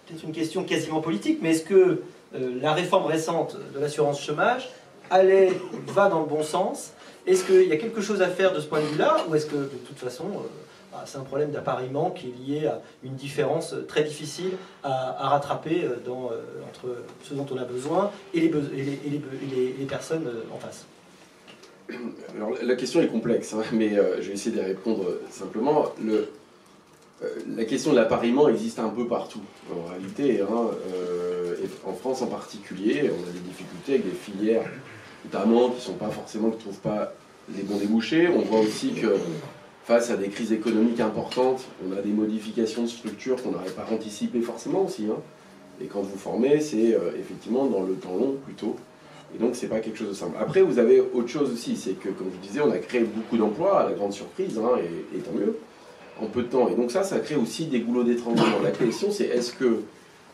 Peut-être 0.06 0.26
une 0.26 0.34
question 0.34 0.66
quasiment 0.66 1.00
politique, 1.00 1.40
mais 1.42 1.52
est-ce 1.52 1.64
que 1.64 2.04
la 2.34 2.74
réforme 2.74 3.06
récente 3.06 3.56
de 3.74 3.80
l'assurance 3.80 4.22
chômage 4.22 4.70
allait, 5.10 5.54
va 5.88 6.10
dans 6.10 6.20
le 6.20 6.26
bon 6.26 6.44
sens? 6.44 6.92
Est-ce 7.26 7.46
qu'il 7.46 7.70
y 7.70 7.72
a 7.72 7.78
quelque 7.78 8.02
chose 8.02 8.22
à 8.22 8.28
faire 8.28 8.52
de 8.52 8.60
ce 8.60 8.66
point 8.66 8.82
de 8.82 8.86
vue-là? 8.88 9.16
Ou 9.30 9.36
est-ce 9.36 9.46
que, 9.46 9.56
de 9.56 9.80
toute 9.88 9.98
façon, 9.98 10.26
euh, 10.26 10.48
bah, 10.92 11.04
c'est 11.06 11.20
un 11.20 11.24
problème 11.24 11.52
d'appariement 11.52 12.10
qui 12.10 12.28
est 12.28 12.46
lié 12.46 12.68
à 12.68 12.82
une 13.06 13.16
différence 13.16 13.74
très 13.88 14.04
difficile 14.04 14.58
à, 14.84 15.30
rattraper 15.30 15.86
euh, 15.86 16.00
euh, 16.06 16.42
entre 16.68 16.98
ce 17.24 17.34
dont 17.34 17.46
on 17.50 17.58
a 17.58 17.64
besoin 17.64 18.12
et 18.34 18.42
les, 18.42 19.86
personnes 19.88 20.30
en 20.54 20.60
face? 20.60 20.86
alors, 22.36 22.52
la 22.62 22.76
question 22.76 23.02
est 23.02 23.08
complexe, 23.08 23.54
hein, 23.54 23.64
mais 23.74 23.96
je 24.20 24.28
vais 24.28 24.34
essayer 24.34 24.56
d'y 24.56 24.62
répondre 24.62 25.06
simplement. 25.30 25.86
Le, 26.04 26.30
la 27.56 27.66
question 27.66 27.92
de 27.92 27.98
l'appariement 27.98 28.50
existe 28.50 28.80
un 28.80 28.90
peu 28.90 29.08
partout, 29.08 29.42
en 29.72 29.90
réalité. 29.90 30.42
Hein, 30.42 30.70
en 31.86 31.94
France 31.94 32.22
en 32.22 32.28
particulier, 32.28 33.12
on 33.12 33.30
a 33.30 33.32
des 33.32 33.40
difficultés 33.40 33.94
avec 33.94 34.06
des 34.06 34.16
filières 34.16 34.64
notamment 35.26 35.70
qui 35.70 35.82
sont 35.82 35.94
pas 35.94 36.10
forcément, 36.10 36.50
qui 36.50 36.58
ne 36.58 36.62
trouvent 36.62 36.80
pas 36.80 37.14
les 37.56 37.64
bons 37.64 37.78
débouchés. 37.78 38.28
On 38.28 38.42
voit 38.42 38.60
aussi 38.60 38.94
que 38.94 39.16
face 39.84 40.10
à 40.12 40.18
des 40.18 40.30
crises 40.30 40.52
économiques 40.52 41.00
importantes, 41.00 41.66
on 41.88 41.96
a 41.96 42.02
des 42.02 42.12
modifications 42.12 42.84
de 42.84 42.88
structure 42.88 43.42
qu'on 43.42 43.52
n'aurait 43.52 43.72
pas 43.72 43.88
anticipées 43.92 44.42
forcément 44.42 44.86
aussi. 44.86 45.08
Hein. 45.12 45.18
Et 45.82 45.86
quand 45.86 46.02
vous 46.02 46.18
formez, 46.18 46.60
c'est 46.62 46.94
euh, 46.94 47.12
effectivement 47.20 47.66
dans 47.66 47.84
le 47.84 47.96
temps 47.96 48.16
long 48.16 48.36
plutôt. 48.46 48.76
Et 49.36 49.40
donc, 49.40 49.56
c'est 49.56 49.68
pas 49.68 49.80
quelque 49.80 49.98
chose 49.98 50.10
de 50.10 50.14
simple. 50.14 50.36
Après, 50.40 50.62
vous 50.62 50.80
avez 50.80 51.00
autre 51.00 51.28
chose 51.28 51.52
aussi, 51.54 51.76
c'est 51.76 51.94
que, 51.94 52.10
comme 52.10 52.28
je 52.34 52.48
disais, 52.48 52.62
on 52.62 52.72
a 52.72 52.78
créé 52.78 53.02
beaucoup 53.02 53.38
d'emplois, 53.38 53.82
à 53.82 53.90
la 53.90 53.96
grande 53.96 54.14
surprise, 54.14 54.58
hein, 54.58 54.78
et, 55.16 55.20
tant 55.20 55.32
mieux, 55.32 55.58
en 56.22 56.26
peu 56.26 56.44
de 56.44 56.48
temps. 56.48 56.68
Et 56.70 56.76
donc 56.76 56.92
ça, 56.92 57.04
ça 57.04 57.20
crée 57.20 57.36
aussi 57.36 57.66
des 57.66 57.80
goulots 57.80 58.04
d'étrangers. 58.04 58.44
La 58.64 58.72
question, 58.72 59.10
c'est 59.12 59.26
est-ce 59.26 59.54
que 59.54 59.82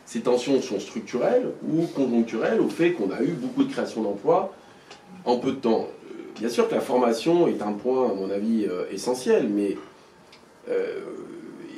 ces 0.05 0.21
tensions 0.21 0.61
sont 0.61 0.79
structurelles 0.79 1.51
ou 1.69 1.85
conjoncturelles 1.87 2.59
au 2.59 2.69
fait 2.69 2.93
qu'on 2.93 3.11
a 3.11 3.21
eu 3.21 3.33
beaucoup 3.33 3.63
de 3.63 3.71
création 3.71 4.01
d'emplois 4.01 4.53
en 5.25 5.37
peu 5.37 5.51
de 5.51 5.57
temps? 5.57 5.87
Euh, 6.11 6.15
bien 6.39 6.49
sûr 6.49 6.67
que 6.67 6.75
la 6.75 6.81
formation 6.81 7.47
est 7.47 7.61
un 7.61 7.73
point, 7.73 8.09
à 8.09 8.13
mon 8.13 8.29
avis, 8.31 8.65
euh, 8.65 8.85
essentiel, 8.91 9.47
mais 9.47 9.77
euh, 10.69 11.01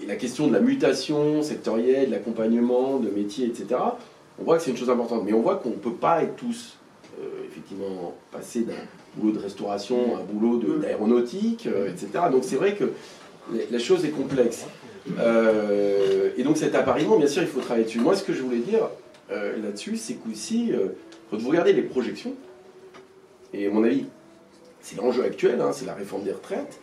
la 0.08 0.16
question 0.16 0.48
de 0.48 0.54
la 0.54 0.60
mutation 0.60 1.44
sectorielle, 1.44 2.10
l'accompagnement 2.10 2.98
de 2.98 3.10
métiers, 3.10 3.46
etc., 3.46 3.80
on 4.40 4.46
voit 4.46 4.58
que 4.58 4.64
c'est 4.64 4.72
une 4.72 4.78
chose 4.78 4.90
importante. 4.90 5.24
Mais 5.26 5.34
on 5.34 5.42
voit 5.42 5.58
qu'on 5.58 5.70
ne 5.70 5.76
peut 5.76 5.94
pas 5.94 6.24
être 6.24 6.36
tous, 6.36 6.79
effectivement, 7.50 8.14
passer 8.32 8.62
d'un 8.62 8.74
boulot 9.16 9.34
de 9.34 9.40
restauration 9.40 10.16
à 10.16 10.20
un 10.20 10.24
boulot 10.24 10.58
d'aéronautique, 10.78 11.68
etc. 11.88 12.26
Donc 12.32 12.44
c'est 12.44 12.56
vrai 12.56 12.76
que 12.76 12.92
la 13.72 13.80
chose 13.80 14.06
est 14.06 14.10
complexe. 14.10 14.66
et 16.38 16.44
donc 16.44 16.58
cet 16.58 16.76
appariement, 16.76 17.18
bien 17.18 17.28
sûr, 17.28 17.42
il 17.42 17.48
faut 17.48 17.62
travailler 17.62 17.86
dessus. 17.86 18.00
Moi, 18.00 18.16
ce 18.16 18.24
que 18.24 18.34
je 18.34 18.42
voulais 18.42 18.60
dire 18.60 18.90
là-dessus, 19.30 19.98
c'est 19.98 20.16
qu'aussi, 20.16 20.72
quand 21.30 21.38
vous 21.38 21.50
regardez 21.50 21.74
les 21.74 21.82
projections, 21.82 22.34
et 23.54 23.68
à 23.68 23.72
mon 23.72 23.84
avis, 23.84 24.06
c'est 24.82 24.98
l'enjeu 24.98 25.24
actuel, 25.24 25.60
hein, 25.62 25.72
c'est 25.74 25.86
la 25.86 25.94
réforme 25.94 26.24
des 26.24 26.32
retraites. 26.32 26.80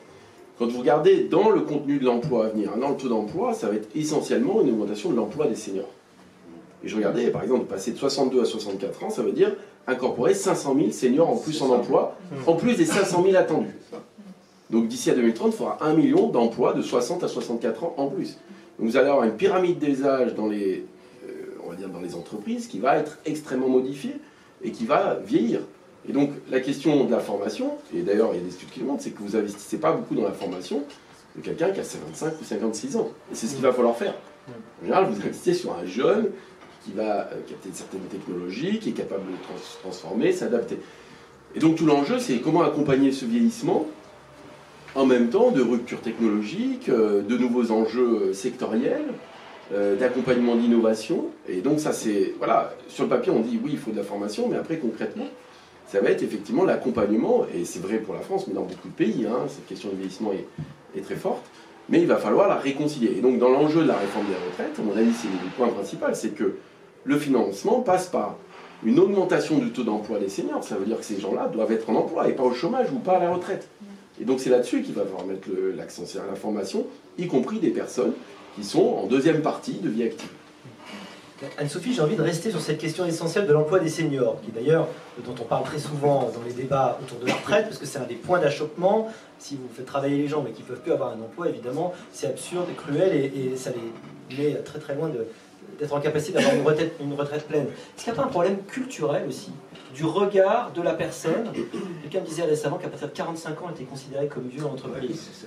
Quand 0.58 0.66
vous 0.66 0.78
regardez 0.78 1.24
dans 1.24 1.50
le 1.50 1.60
contenu 1.60 1.98
de 1.98 2.04
l'emploi 2.04 2.46
à 2.46 2.48
venir, 2.48 2.76
dans 2.76 2.90
le 2.90 2.96
taux 2.96 3.08
d'emploi, 3.08 3.52
ça 3.54 3.68
va 3.68 3.74
être 3.74 3.88
essentiellement 3.94 4.62
une 4.62 4.70
augmentation 4.70 5.10
de 5.10 5.16
l'emploi 5.16 5.46
des 5.46 5.54
seniors. 5.54 5.90
Et 6.86 6.88
je 6.88 6.94
regardais, 6.94 7.30
par 7.30 7.42
exemple, 7.42 7.64
passer 7.64 7.90
de 7.90 7.98
62 7.98 8.42
à 8.42 8.44
64 8.44 9.02
ans, 9.02 9.10
ça 9.10 9.22
veut 9.22 9.32
dire 9.32 9.52
incorporer 9.88 10.34
500 10.34 10.76
000 10.78 10.92
seniors 10.92 11.28
en 11.28 11.36
plus 11.36 11.60
en 11.60 11.70
emploi, 11.70 12.16
en 12.46 12.54
plus 12.54 12.76
des 12.76 12.86
500 12.86 13.24
000 13.24 13.36
attendus. 13.36 13.74
Donc 14.70 14.86
d'ici 14.86 15.10
à 15.10 15.14
2030, 15.16 15.48
il 15.52 15.56
faudra 15.56 15.78
1 15.80 15.94
million 15.94 16.28
d'emplois 16.28 16.74
de 16.74 16.82
60 16.82 17.24
à 17.24 17.28
64 17.28 17.82
ans 17.82 17.94
en 17.96 18.06
plus. 18.06 18.38
Donc 18.78 18.88
vous 18.88 18.96
allez 18.96 19.08
avoir 19.08 19.24
une 19.24 19.32
pyramide 19.32 19.80
des 19.80 20.04
âges 20.04 20.36
dans 20.36 20.46
les, 20.46 20.84
euh, 21.28 21.56
on 21.64 21.70
va 21.70 21.74
dire 21.74 21.88
dans 21.88 22.00
les 22.00 22.14
entreprises 22.14 22.68
qui 22.68 22.78
va 22.78 22.96
être 22.98 23.18
extrêmement 23.26 23.68
modifiée 23.68 24.14
et 24.62 24.70
qui 24.70 24.86
va 24.86 25.18
vieillir. 25.26 25.62
Et 26.08 26.12
donc 26.12 26.30
la 26.52 26.60
question 26.60 27.04
de 27.04 27.10
la 27.10 27.18
formation, 27.18 27.78
et 27.96 28.02
d'ailleurs 28.02 28.30
il 28.32 28.38
y 28.38 28.42
a 28.42 28.44
des 28.44 28.54
études 28.54 28.70
qui 28.70 28.78
le 28.78 28.86
montrent, 28.86 29.02
c'est 29.02 29.10
que 29.10 29.22
vous 29.22 29.34
investissez 29.34 29.78
pas 29.78 29.90
beaucoup 29.90 30.14
dans 30.14 30.22
la 30.22 30.32
formation 30.32 30.84
de 31.34 31.42
quelqu'un 31.42 31.70
qui 31.70 31.80
a 31.80 31.84
55 31.84 32.40
ou 32.40 32.44
56 32.44 32.96
ans. 32.96 33.08
Et 33.32 33.34
c'est 33.34 33.48
ce 33.48 33.54
qu'il 33.54 33.64
va 33.64 33.72
falloir 33.72 33.96
faire. 33.96 34.14
En 34.80 34.84
général, 34.84 35.06
vous 35.10 35.20
investissez 35.20 35.54
sur 35.54 35.76
un 35.76 35.84
jeune 35.84 36.30
qui 36.86 36.92
va 36.92 37.28
euh, 37.32 37.40
capter 37.46 37.70
certaines 37.72 38.02
technologies, 38.02 38.78
qui 38.78 38.90
est 38.90 38.92
capable 38.92 39.24
de 39.26 39.60
se 39.60 39.78
transformer, 39.80 40.32
s'adapter. 40.32 40.78
Et 41.54 41.58
donc 41.58 41.76
tout 41.76 41.86
l'enjeu, 41.86 42.18
c'est 42.18 42.38
comment 42.38 42.62
accompagner 42.62 43.12
ce 43.12 43.24
vieillissement 43.24 43.86
en 44.94 45.04
même 45.04 45.28
temps 45.28 45.50
de 45.50 45.60
rupture 45.60 46.00
technologique, 46.00 46.88
euh, 46.88 47.20
de 47.22 47.36
nouveaux 47.36 47.70
enjeux 47.70 48.32
sectoriels, 48.32 49.04
d'accompagnement 49.98 50.54
d'innovation. 50.54 51.24
Et 51.48 51.60
donc 51.60 51.80
ça, 51.80 51.92
c'est... 51.92 52.34
Voilà, 52.38 52.72
sur 52.86 53.02
le 53.02 53.10
papier, 53.10 53.32
on 53.32 53.40
dit 53.40 53.58
oui, 53.60 53.70
il 53.72 53.78
faut 53.78 53.90
de 53.90 53.96
la 53.96 54.04
formation, 54.04 54.46
mais 54.48 54.56
après, 54.56 54.76
concrètement, 54.76 55.26
ça 55.88 56.00
va 56.00 56.10
être 56.10 56.22
effectivement 56.22 56.64
l'accompagnement, 56.64 57.46
et 57.52 57.64
c'est 57.64 57.80
vrai 57.80 57.98
pour 57.98 58.14
la 58.14 58.20
France, 58.20 58.46
mais 58.46 58.54
dans 58.54 58.62
beaucoup 58.62 58.86
de 58.86 58.94
pays, 58.94 59.26
hein, 59.26 59.46
cette 59.48 59.66
question 59.66 59.88
du 59.88 59.96
vieillissement 59.96 60.32
est, 60.32 60.46
est 60.96 61.02
très 61.02 61.16
forte, 61.16 61.44
mais 61.88 62.00
il 62.00 62.06
va 62.06 62.16
falloir 62.16 62.48
la 62.48 62.56
réconcilier. 62.56 63.14
Et 63.16 63.20
donc 63.20 63.38
dans 63.38 63.48
l'enjeu 63.48 63.82
de 63.82 63.88
la 63.88 63.96
réforme 63.96 64.26
des 64.26 64.34
retraites, 64.34 64.78
à 64.78 64.82
mon 64.82 64.96
avis, 64.96 65.12
c'est 65.12 65.28
le 65.28 65.50
point 65.56 65.68
principal, 65.68 66.14
c'est 66.16 66.30
que 66.30 66.56
le 67.06 67.18
financement 67.18 67.80
passe 67.80 68.08
par 68.08 68.36
une 68.84 68.98
augmentation 68.98 69.58
du 69.58 69.70
taux 69.70 69.84
d'emploi 69.84 70.18
des 70.18 70.28
seniors. 70.28 70.62
Ça 70.62 70.76
veut 70.76 70.84
dire 70.84 70.98
que 70.98 71.04
ces 71.04 71.18
gens-là 71.18 71.48
doivent 71.48 71.72
être 71.72 71.88
en 71.88 71.94
emploi 71.94 72.28
et 72.28 72.32
pas 72.32 72.42
au 72.42 72.52
chômage 72.52 72.90
ou 72.92 72.98
pas 72.98 73.16
à 73.16 73.20
la 73.20 73.32
retraite. 73.32 73.68
Et 74.20 74.24
donc 74.24 74.40
c'est 74.40 74.50
là-dessus 74.50 74.82
qu'il 74.82 74.94
va 74.94 75.04
falloir 75.04 75.24
mettre 75.24 75.48
l'accent, 75.74 76.02
à 76.02 76.30
la 76.30 76.36
formation, 76.36 76.86
y 77.18 77.26
compris 77.26 77.58
des 77.58 77.70
personnes 77.70 78.12
qui 78.54 78.64
sont 78.64 78.98
en 79.02 79.06
deuxième 79.06 79.42
partie 79.42 79.74
de 79.74 79.88
vie 79.88 80.02
active. 80.02 80.30
Anne-Sophie, 81.58 81.92
j'ai 81.92 82.00
envie 82.00 82.16
de 82.16 82.22
rester 82.22 82.50
sur 82.50 82.62
cette 82.62 82.78
question 82.78 83.04
essentielle 83.04 83.46
de 83.46 83.52
l'emploi 83.52 83.78
des 83.78 83.90
seniors, 83.90 84.40
qui 84.40 84.50
d'ailleurs, 84.52 84.88
dont 85.22 85.34
on 85.38 85.44
parle 85.44 85.64
très 85.64 85.78
souvent 85.78 86.30
dans 86.34 86.42
les 86.46 86.54
débats 86.54 86.98
autour 87.02 87.18
de 87.18 87.26
la 87.26 87.34
retraite, 87.34 87.66
parce 87.66 87.76
que 87.76 87.84
c'est 87.84 87.98
un 87.98 88.06
des 88.06 88.14
points 88.14 88.40
d'achoppement. 88.40 89.08
Si 89.38 89.56
vous 89.56 89.68
faites 89.74 89.84
travailler 89.84 90.16
les 90.16 90.28
gens 90.28 90.42
mais 90.42 90.52
qu'ils 90.52 90.64
ne 90.64 90.70
peuvent 90.70 90.80
plus 90.80 90.92
avoir 90.92 91.10
un 91.10 91.20
emploi, 91.20 91.50
évidemment, 91.50 91.92
c'est 92.10 92.26
absurde 92.26 92.64
et 92.70 92.74
cruel 92.74 93.14
et, 93.14 93.54
ça 93.54 93.70
les 93.70 94.38
met 94.38 94.54
très 94.62 94.78
très 94.78 94.94
loin 94.94 95.10
d'être 95.78 95.94
en 95.94 96.00
capacité 96.00 96.32
d'avoir 96.32 96.54
une 96.54 96.62
retraite, 96.62 96.94
une 97.00 97.14
retraite 97.14 97.46
pleine. 97.46 97.66
Est-ce 97.66 98.04
qu'il 98.04 98.12
n'y 98.12 98.18
a 98.18 98.22
pas 98.22 98.28
un 98.28 98.30
problème 98.30 98.58
culturel 98.64 99.24
aussi 99.28 99.50
du 99.94 100.04
regard 100.04 100.72
de 100.72 100.82
la 100.82 100.94
personne? 100.94 101.52
Quelqu'un 102.02 102.20
me 102.20 102.26
disait 102.26 102.44
récemment 102.44 102.76
qu'à 102.76 102.88
partir 102.88 103.08
de 103.08 103.12
45 103.12 103.62
ans, 103.62 103.70
était 103.70 103.84
considéré 103.84 104.26
comme 104.26 104.48
vieux 104.48 104.64
en 104.64 104.72
entreprise 104.72 105.46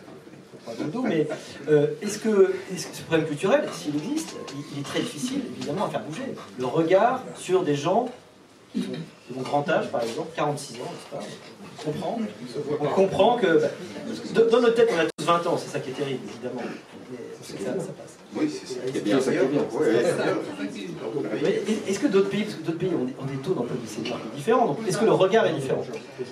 mais 1.04 1.28
euh, 1.70 1.88
est-ce 2.02 2.20
que, 2.20 2.54
ce 2.76 3.02
problème 3.04 3.28
culturel, 3.28 3.68
s'il 3.72 3.96
existe, 3.96 4.36
il, 4.74 4.80
est 4.80 4.84
très 4.84 5.00
difficile 5.00 5.42
évidemment 5.58 5.86
à 5.86 5.90
faire 5.90 6.02
bouger 6.02 6.24
Le 6.58 6.66
regard 6.66 7.24
sur 7.36 7.64
des 7.64 7.76
gens 7.76 8.10
qui 8.74 8.84
ont 9.36 9.42
grand 9.42 9.68
âge, 9.70 9.90
par 9.90 10.04
exemple, 10.04 10.30
46 10.36 10.76
ans, 10.76 10.78
n'est-ce 10.84 11.18
pas? 11.18 11.24
On 11.88 11.92
comprend, 11.92 12.20
on 12.80 12.86
comprend 12.88 13.38
que. 13.38 13.62
Dans 14.34 14.62
notre 14.62 14.76
tête, 14.76 14.90
on 14.94 15.00
a 15.00 15.06
tous 15.06 15.26
20 15.26 15.48
ans, 15.48 15.58
c'est 15.58 15.70
ça 15.70 15.80
qui 15.80 15.90
est 15.90 15.94
terrible, 15.94 16.24
évidemment. 16.30 16.62
Mais 17.12 17.18
ça, 17.42 17.74
ça 17.80 17.92
passe. 17.94 18.19
Oui, 18.36 18.50
c'est 18.50 18.68
ça 18.68 18.82
qui 18.82 18.98
est 18.98 19.02
bien. 19.02 19.18
Est-ce 21.88 22.00
que 22.00 22.08
d'autres 22.08 22.30
pays, 22.30 22.44
parce 22.44 22.56
que 22.56 22.64
d'autres 22.64 22.78
pays 22.78 22.92
ont 22.94 23.26
des, 23.26 23.38
taux 23.38 23.54
d'emploi 23.54 23.76
du 23.76 23.88
senior 23.88 24.18
différents, 24.36 24.68
donc 24.68 24.78
est-ce 24.88 24.98
que 24.98 25.06
le 25.06 25.14
regard 25.14 25.46
est 25.48 25.54
différent 25.54 25.84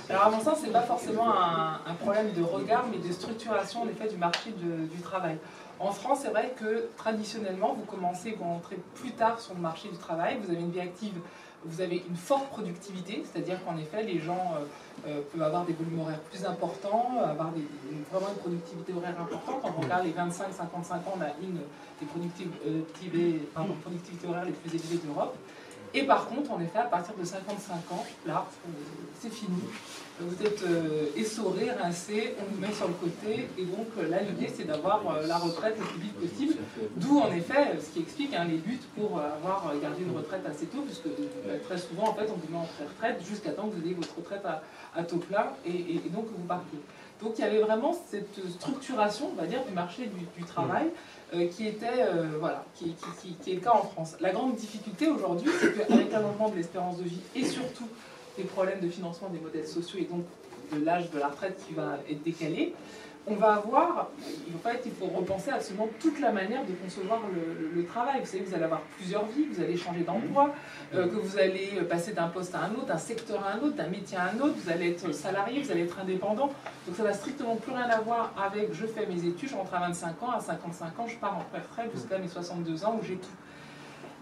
Alors 0.10 0.26
à 0.26 0.30
mon 0.30 0.40
sens, 0.40 0.60
ce 0.60 0.68
n'est 0.68 0.72
pas 0.72 0.82
forcément 0.82 1.34
un, 1.34 1.94
problème 2.00 2.32
de 2.38 2.44
regard, 2.44 2.86
mais 2.92 2.98
de 3.06 3.14
structuration 3.14 3.84
en 3.84 3.88
effet 3.88 4.08
du 4.08 4.18
marché 4.18 4.52
du 4.52 5.02
travail. 5.02 5.38
En 5.80 5.92
France, 5.92 6.20
c'est 6.24 6.30
vrai 6.30 6.54
que 6.60 6.88
traditionnellement, 6.98 7.76
vous 7.78 7.86
commencez, 7.86 8.36
vous 8.40 8.50
entrez 8.50 8.78
plus 8.96 9.12
tard 9.12 9.40
sur 9.40 9.54
le 9.54 9.62
marché 9.62 9.90
du 9.90 9.98
travail, 9.98 10.38
vous 10.44 10.52
avez 10.52 10.62
une 10.62 10.72
vie 10.72 10.80
active 10.80 11.14
vous 11.66 11.82
avez 11.82 12.04
une 12.08 12.16
forte 12.16 12.50
productivité, 12.50 13.24
c'est-à-dire 13.26 13.64
qu'en 13.66 13.78
effet, 13.78 14.04
les 14.04 14.20
gens 14.20 14.54
euh, 14.56 15.08
euh, 15.08 15.22
peuvent 15.32 15.42
avoir 15.42 15.66
des 15.66 15.74
volumes 15.74 16.00
horaires 16.00 16.20
plus 16.22 16.46
importants, 16.46 17.20
avoir 17.24 17.52
vraiment 18.12 18.28
une 18.30 18.42
productivité 18.42 18.94
horaire 18.94 19.20
importante. 19.20 19.62
Quand 19.62 19.74
on 19.78 19.82
regarde 19.82 20.06
les 20.06 20.12
25-55 20.12 20.94
ans, 20.94 21.14
on 21.18 21.22
a 21.22 21.30
une 21.42 21.60
des 22.00 22.06
productivités, 22.06 23.42
pardon, 23.54 23.74
productivité 23.82 24.28
horaires 24.28 24.46
les 24.46 24.52
plus 24.52 24.76
élevées 24.76 25.06
d'Europe. 25.06 25.36
Et 25.94 26.04
par 26.04 26.28
contre, 26.28 26.52
en 26.52 26.60
effet, 26.60 26.80
à 26.80 26.84
partir 26.84 27.16
de 27.16 27.24
55 27.24 27.74
ans, 27.92 28.06
là, 28.26 28.46
euh, 28.66 28.72
c'est 29.20 29.32
fini. 29.32 29.62
Vous 30.20 30.44
êtes 30.44 30.64
euh, 30.64 31.06
essoré, 31.16 31.72
rincé, 31.72 32.36
on 32.40 32.54
vous 32.54 32.60
met 32.60 32.74
sur 32.74 32.88
le 32.88 32.94
côté. 32.96 33.48
Et 33.58 33.64
donc, 33.64 33.88
euh, 33.98 34.10
là, 34.10 34.22
l'idée, 34.22 34.52
c'est 34.54 34.66
d'avoir 34.66 35.22
la 35.26 35.38
retraite 35.38 35.76
le 35.80 35.86
plus 35.86 36.02
vite 36.02 36.20
possible. 36.20 36.56
D'où, 36.98 37.20
en 37.20 37.32
effet, 37.32 37.80
ce 37.80 37.94
qui 37.94 38.00
explique 38.00 38.34
hein, 38.34 38.46
les 38.46 38.58
luttes 38.58 38.88
pour 38.96 39.20
avoir 39.20 39.72
gardé 39.82 40.04
une 40.04 40.16
retraite 40.16 40.46
assez 40.46 40.66
tôt, 40.66 40.82
puisque 40.82 41.08
très 41.64 41.78
souvent, 41.78 42.10
en 42.10 42.14
fait, 42.14 42.28
on 42.30 42.36
vous 42.36 42.52
met 42.52 42.58
en 42.58 42.68
retraite 42.84 43.24
jusqu'à 43.26 43.52
temps 43.52 43.68
que 43.68 43.76
vous 43.76 43.86
ayez 43.86 43.94
votre 43.94 44.16
retraite 44.16 44.44
à, 44.96 45.04
taux 45.04 45.18
plein 45.18 45.48
et, 45.66 46.02
donc 46.12 46.26
que 46.26 46.38
vous 46.38 46.48
partiez. 46.48 46.80
Donc, 47.22 47.34
il 47.38 47.42
y 47.42 47.44
avait 47.44 47.62
vraiment 47.62 47.96
cette 48.10 48.40
structuration, 48.60 49.32
on 49.32 49.42
va 49.42 49.48
dire, 49.48 49.64
du 49.66 49.74
marché 49.74 50.10
du 50.36 50.44
travail. 50.44 50.92
Qui 51.52 51.68
était, 51.68 52.02
euh, 52.02 52.38
voilà, 52.40 52.66
qui, 52.76 52.96
est 53.48 53.54
le 53.54 53.60
cas 53.60 53.74
en 53.74 53.84
France. 53.84 54.16
La 54.22 54.32
grande 54.32 54.56
difficulté 54.56 55.08
aujourd'hui, 55.08 55.50
c'est 55.60 55.78
qu'avec 55.78 56.12
l'allongement 56.12 56.50
de 56.50 56.56
l'espérance 56.56 56.98
de 56.98 57.04
vie 57.04 57.20
et 57.36 57.44
surtout 57.44 57.88
des 58.38 58.44
problèmes 58.44 58.80
de 58.80 58.90
financement 58.90 59.30
des 59.30 59.40
modèles 59.40 59.68
sociaux 59.68 60.00
et 60.00 60.06
donc 60.06 60.24
de 60.72 60.84
l'âge 60.84 61.10
de 61.12 61.20
la 61.20 61.28
retraite 61.28 61.60
qui 61.68 61.74
va 61.74 61.98
être 62.10 62.24
décalé, 62.24 62.74
on 63.30 63.36
va 63.36 63.56
avoir, 63.56 64.10
en 64.56 64.70
fait, 64.70 64.82
il 64.86 64.92
faut 64.94 65.08
repenser 65.08 65.52
absolument 65.52 65.90
toute 66.00 66.20
la 66.20 66.32
manière 66.32 66.66
de 66.66 66.72
concevoir 66.74 67.20
le, 67.76 67.84
travail. 67.86 68.22
Vous 68.22 68.26
savez, 68.26 68.44
vous 68.44 68.54
allez 68.54 68.64
avoir 68.64 68.82
plusieurs 68.98 69.26
vies, 69.28 69.46
vous 69.52 69.62
allez 69.62 69.78
changer 69.78 70.02
d'emploi, 70.02 70.54
euh, 70.94 71.08
que 71.08 71.16
vous 71.16 71.38
allez 71.38 71.82
passer 71.90 72.14
d'un 72.14 72.28
poste 72.28 72.56
à 72.56 72.62
un 72.62 72.72
autre, 72.72 72.88
d'un 72.88 72.98
secteur 72.98 73.44
à 73.46 73.54
un 73.54 73.60
autre, 73.60 73.76
d'un 73.76 73.88
métier 73.88 74.18
à 74.18 74.26
un 74.26 74.40
autre, 74.40 74.56
vous 74.58 74.70
allez 74.70 74.92
être 74.92 75.12
salarié, 75.14 75.62
vous 75.62 75.72
allez 75.72 75.84
être 75.84 76.00
indépendant. 76.00 76.50
Donc 76.86 76.96
ça 76.96 77.04
n'a 77.04 77.14
strictement 77.14 77.56
plus 77.56 77.72
rien 77.72 77.90
à 77.90 78.00
voir 78.00 78.34
avec 78.44 78.74
je 78.74 78.86
fais 78.86 79.06
mes 79.06 79.26
études, 79.26 79.50
je 79.50 79.56
rentre 79.56 79.74
à 79.74 79.80
25 79.80 80.24
ans, 80.24 80.32
à 80.32 80.40
55 80.40 81.00
ans, 81.00 81.08
je 81.08 81.18
pars 81.18 81.38
en 81.38 81.58
retraite 81.58 81.92
jusqu'à 81.94 82.18
mes 82.18 82.28
62 82.28 82.86
ans 82.86 82.98
où 83.00 83.06
j'ai 83.06 83.16
tout. 83.16 83.28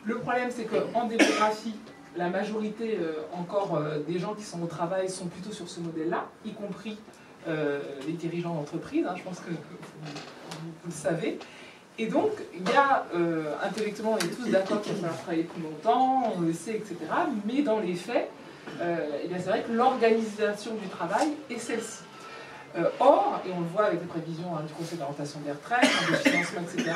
Le 0.04 0.20
problème, 0.20 0.50
c'est 0.52 0.66
qu'en 0.66 1.06
démographie, 1.06 1.76
la 2.16 2.30
majorité 2.30 2.98
euh, 3.00 3.24
encore 3.34 3.76
euh, 3.76 4.00
des 4.08 4.20
gens 4.20 4.34
qui 4.34 4.44
sont 4.44 4.62
au 4.62 4.68
travail 4.68 5.10
sont 5.10 5.28
plutôt 5.28 5.52
sur 5.52 5.68
ce 5.68 5.80
modèle-là, 5.80 6.26
y 6.46 6.54
compris 6.54 6.98
euh, 7.48 7.80
les 8.08 8.14
dirigeants 8.14 8.54
d'entreprise, 8.56 9.06
hein, 9.08 9.14
je 9.16 9.24
pense 9.24 9.40
que 9.40 9.50
vous, 9.50 10.72
le 10.86 10.92
savez. 10.92 11.40
Et 11.98 12.08
donc, 12.08 12.32
il 12.54 12.70
y 12.70 12.76
a, 12.76 13.06
euh, 13.16 13.54
intellectuellement, 13.64 14.14
on 14.14 14.18
est 14.18 14.36
tous 14.36 14.50
d'accord 14.50 14.82
qu'il 14.82 14.94
va 14.94 15.00
falloir 15.00 15.18
travailler 15.22 15.44
plus 15.44 15.62
longtemps, 15.62 16.34
on 16.36 16.42
le 16.42 16.54
sait, 16.54 16.76
etc. 16.76 16.98
Mais 17.46 17.62
dans 17.62 17.80
les 17.80 17.96
faits, 17.96 18.30
euh, 18.82 18.98
eh 19.24 19.30
c'est 19.38 19.50
vrai 19.50 19.64
que 19.64 19.72
l'organisation 19.72 20.76
du 20.76 20.88
travail 20.90 21.30
est 21.50 21.60
celle-ci. 21.60 22.04
or, 23.00 23.42
et 23.48 23.52
on 23.56 23.62
le 23.62 23.68
voit 23.68 23.86
avec 23.86 24.02
les 24.02 24.08
prévisions 24.08 24.56
hein, 24.56 24.64
du 24.68 24.74
Conseil 24.74 24.98
d'orientation 24.98 25.40
des 25.42 25.52
retraites, 25.52 25.90
des 26.10 26.30
financements, 26.30 26.62
etc., 26.62 26.92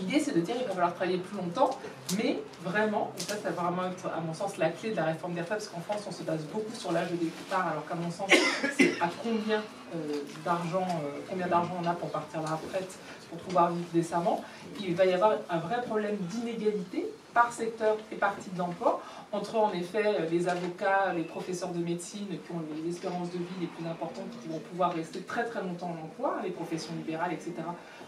L'idée, 0.00 0.20
c'est 0.20 0.34
de 0.34 0.40
dire 0.40 0.56
qu'il 0.56 0.66
va 0.66 0.72
falloir 0.72 0.94
travailler 0.94 1.18
plus 1.18 1.36
longtemps, 1.36 1.70
mais 2.16 2.38
vraiment, 2.64 3.12
et 3.18 3.20
ça, 3.22 3.34
ça 3.36 3.50
va 3.50 3.62
vraiment 3.62 3.86
être, 3.86 4.06
à 4.06 4.20
mon 4.20 4.34
sens, 4.34 4.56
la 4.58 4.70
clé 4.70 4.90
de 4.90 4.96
la 4.96 5.04
réforme 5.04 5.34
des 5.34 5.40
retraites, 5.40 5.58
parce 5.58 5.68
qu'en 5.68 5.80
France, 5.80 6.04
on 6.08 6.12
se 6.12 6.22
base 6.22 6.44
beaucoup 6.52 6.74
sur 6.74 6.92
l'âge 6.92 7.10
de 7.10 7.16
départ, 7.16 7.68
alors 7.68 7.86
qu'à 7.86 7.94
mon 7.94 8.10
sens, 8.10 8.30
c'est 8.76 9.00
à 9.00 9.08
combien 9.22 9.62
euh, 9.94 9.98
d'argent, 10.44 10.86
euh, 10.86 11.20
combien 11.28 11.46
d'argent 11.46 11.76
on 11.82 11.86
a 11.86 11.94
pour 11.94 12.10
partir 12.10 12.40
à 12.40 12.42
la 12.42 12.56
retraite, 12.56 12.98
pour 13.30 13.38
pouvoir 13.38 13.70
vivre 13.72 13.88
décemment. 13.92 14.44
Il 14.80 14.94
va 14.94 15.06
y 15.06 15.12
avoir 15.12 15.32
un 15.50 15.58
vrai 15.58 15.82
problème 15.82 16.16
d'inégalité 16.16 17.06
par 17.38 17.52
secteur 17.52 17.96
et 18.10 18.16
par 18.16 18.36
type 18.36 18.54
d'emploi, 18.56 19.00
entre 19.30 19.54
en 19.54 19.72
effet 19.72 20.28
les 20.28 20.48
avocats, 20.48 21.12
les 21.14 21.22
professeurs 21.22 21.68
de 21.68 21.78
médecine 21.78 22.26
qui 22.26 22.50
ont 22.50 22.64
les 22.74 22.90
espérances 22.90 23.30
de 23.30 23.38
vie 23.38 23.60
les 23.60 23.68
plus 23.68 23.86
importantes, 23.86 24.26
qui 24.42 24.48
vont 24.48 24.58
pouvoir 24.58 24.92
rester 24.92 25.20
très 25.20 25.44
très 25.44 25.62
longtemps 25.62 25.94
en 25.96 26.06
emploi, 26.06 26.40
les 26.42 26.50
professions 26.50 26.92
libérales, 26.96 27.32
etc., 27.32 27.52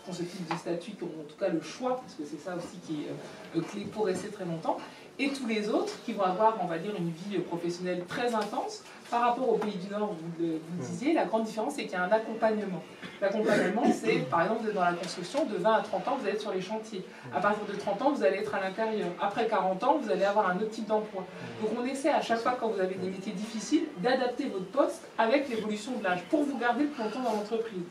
qui 0.03 0.11
ont 0.11 0.12
ce 0.12 0.25
type 0.25 0.53
de 0.53 0.57
statut, 0.57 0.93
qui 0.93 1.05
ont 1.05 1.21
en 1.21 1.29
tout 1.29 1.37
cas 1.38 1.49
le 1.49 1.62
choix, 1.62 2.01
parce 2.01 2.14
que 2.14 2.25
c'est 2.25 2.43
ça 2.45 2.57
aussi 2.57 2.79
qui 2.85 3.05
est 3.05 3.57
euh, 3.57 3.62
clé 3.62 3.85
pour 3.85 4.07
rester 4.07 4.31
très 4.31 4.45
longtemps, 4.45 4.79
et 5.21 5.29
tous 5.29 5.47
les 5.47 5.69
autres 5.69 5.93
qui 6.05 6.12
vont 6.12 6.25
avoir, 6.25 6.59
on 6.61 6.66
va 6.66 6.79
dire, 6.79 6.97
une 6.99 7.11
vie 7.11 7.38
professionnelle 7.38 8.05
très 8.09 8.35
intense. 8.35 8.83
Par 9.11 9.23
rapport 9.23 9.49
aux 9.49 9.57
pays 9.57 9.77
du 9.77 9.88
Nord, 9.88 10.14
vous 10.14 10.44
le, 10.44 10.61
disiez, 10.81 11.12
la 11.12 11.25
grande 11.25 11.42
différence, 11.42 11.75
c'est 11.75 11.83
qu'il 11.83 11.92
y 11.92 11.96
a 11.96 12.05
un 12.05 12.12
accompagnement. 12.12 12.81
L'accompagnement, 13.20 13.83
c'est, 13.92 14.31
par 14.31 14.42
exemple, 14.42 14.73
dans 14.73 14.85
la 14.85 14.92
construction, 14.92 15.44
de 15.46 15.57
20 15.57 15.73
à 15.73 15.81
30 15.81 16.09
ans, 16.09 16.16
vous 16.16 16.27
allez 16.27 16.35
être 16.35 16.40
sur 16.40 16.53
les 16.53 16.61
chantiers. 16.61 17.05
À 17.35 17.40
partir 17.40 17.64
de 17.66 17.73
30 17.73 18.03
ans, 18.03 18.12
vous 18.12 18.23
allez 18.23 18.38
être 18.38 18.55
à 18.55 18.61
l'intérieur. 18.61 19.09
Après 19.20 19.49
40 19.49 19.83
ans, 19.83 19.99
vous 20.01 20.11
allez 20.12 20.25
avoir 20.25 20.49
un 20.51 20.57
autre 20.57 20.70
type 20.70 20.87
d'emploi. 20.87 21.25
Donc 21.61 21.70
on 21.81 21.85
essaie 21.85 22.11
à 22.11 22.20
chaque 22.20 22.38
fois, 22.38 22.57
quand 22.59 22.68
vous 22.68 22.81
avez 22.81 22.94
des 22.94 23.11
métiers 23.11 23.33
difficiles, 23.33 23.87
d'adapter 23.99 24.46
votre 24.46 24.66
poste 24.66 25.03
avec 25.18 25.49
l'évolution 25.49 25.92
de 25.99 26.05
l'âge 26.05 26.23
pour 26.31 26.44
vous 26.44 26.57
garder 26.57 26.85
le 26.85 26.90
plus 26.90 27.03
longtemps 27.03 27.23
dans 27.23 27.33
l'entreprise. 27.33 27.83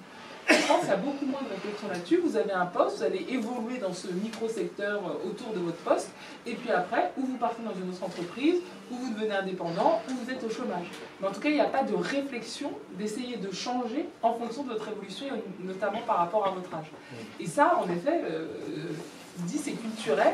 Je 0.50 0.68
pense 0.68 0.90
a 0.90 0.96
beaucoup 0.96 1.26
moins 1.26 1.42
de 1.42 1.50
réflexion 1.50 1.88
là-dessus. 1.88 2.18
Vous 2.18 2.36
avez 2.36 2.52
un 2.52 2.66
poste, 2.66 2.98
vous 2.98 3.04
allez 3.04 3.26
évoluer 3.30 3.78
dans 3.78 3.94
ce 3.94 4.08
micro-secteur 4.08 5.00
euh, 5.06 5.30
autour 5.30 5.54
de 5.54 5.60
votre 5.60 5.78
poste, 5.78 6.10
et 6.46 6.56
puis 6.56 6.72
après, 6.72 7.12
ou 7.18 7.26
vous 7.26 7.38
partez 7.38 7.62
dans 7.64 7.74
une 7.74 7.90
autre 7.90 8.04
entreprise, 8.04 8.56
ou 8.92 8.96
vous 8.96 9.14
devenez 9.14 9.36
indépendant, 9.36 10.02
ou 10.10 10.14
vous 10.24 10.32
êtes 10.32 10.44
au 10.44 10.50
chômage. 10.50 10.88
Mais 11.22 11.28
en 11.28 11.32
tout 11.32 11.40
cas, 11.40 11.50
il 11.50 11.56
n'y 11.56 11.62
a 11.62 11.66
pas 11.66 11.84
de 11.84 11.94
réflexion 11.94 12.72
d'essayer 12.98 13.38
de 13.38 13.52
changer 13.52 14.08
en 14.24 14.34
fonction 14.34 14.64
de 14.64 14.70
votre 14.70 14.88
évolution, 14.90 15.28
notamment 15.60 16.02
par 16.08 16.18
rapport 16.18 16.48
à 16.48 16.52
votre 16.52 16.74
âge. 16.74 16.92
Et 17.40 17.46
ça, 17.46 17.78
en 17.78 17.90
effet, 17.90 18.22
euh, 18.30 18.48
dit 19.38 19.58
c'est 19.58 19.74
culturel. 19.74 20.34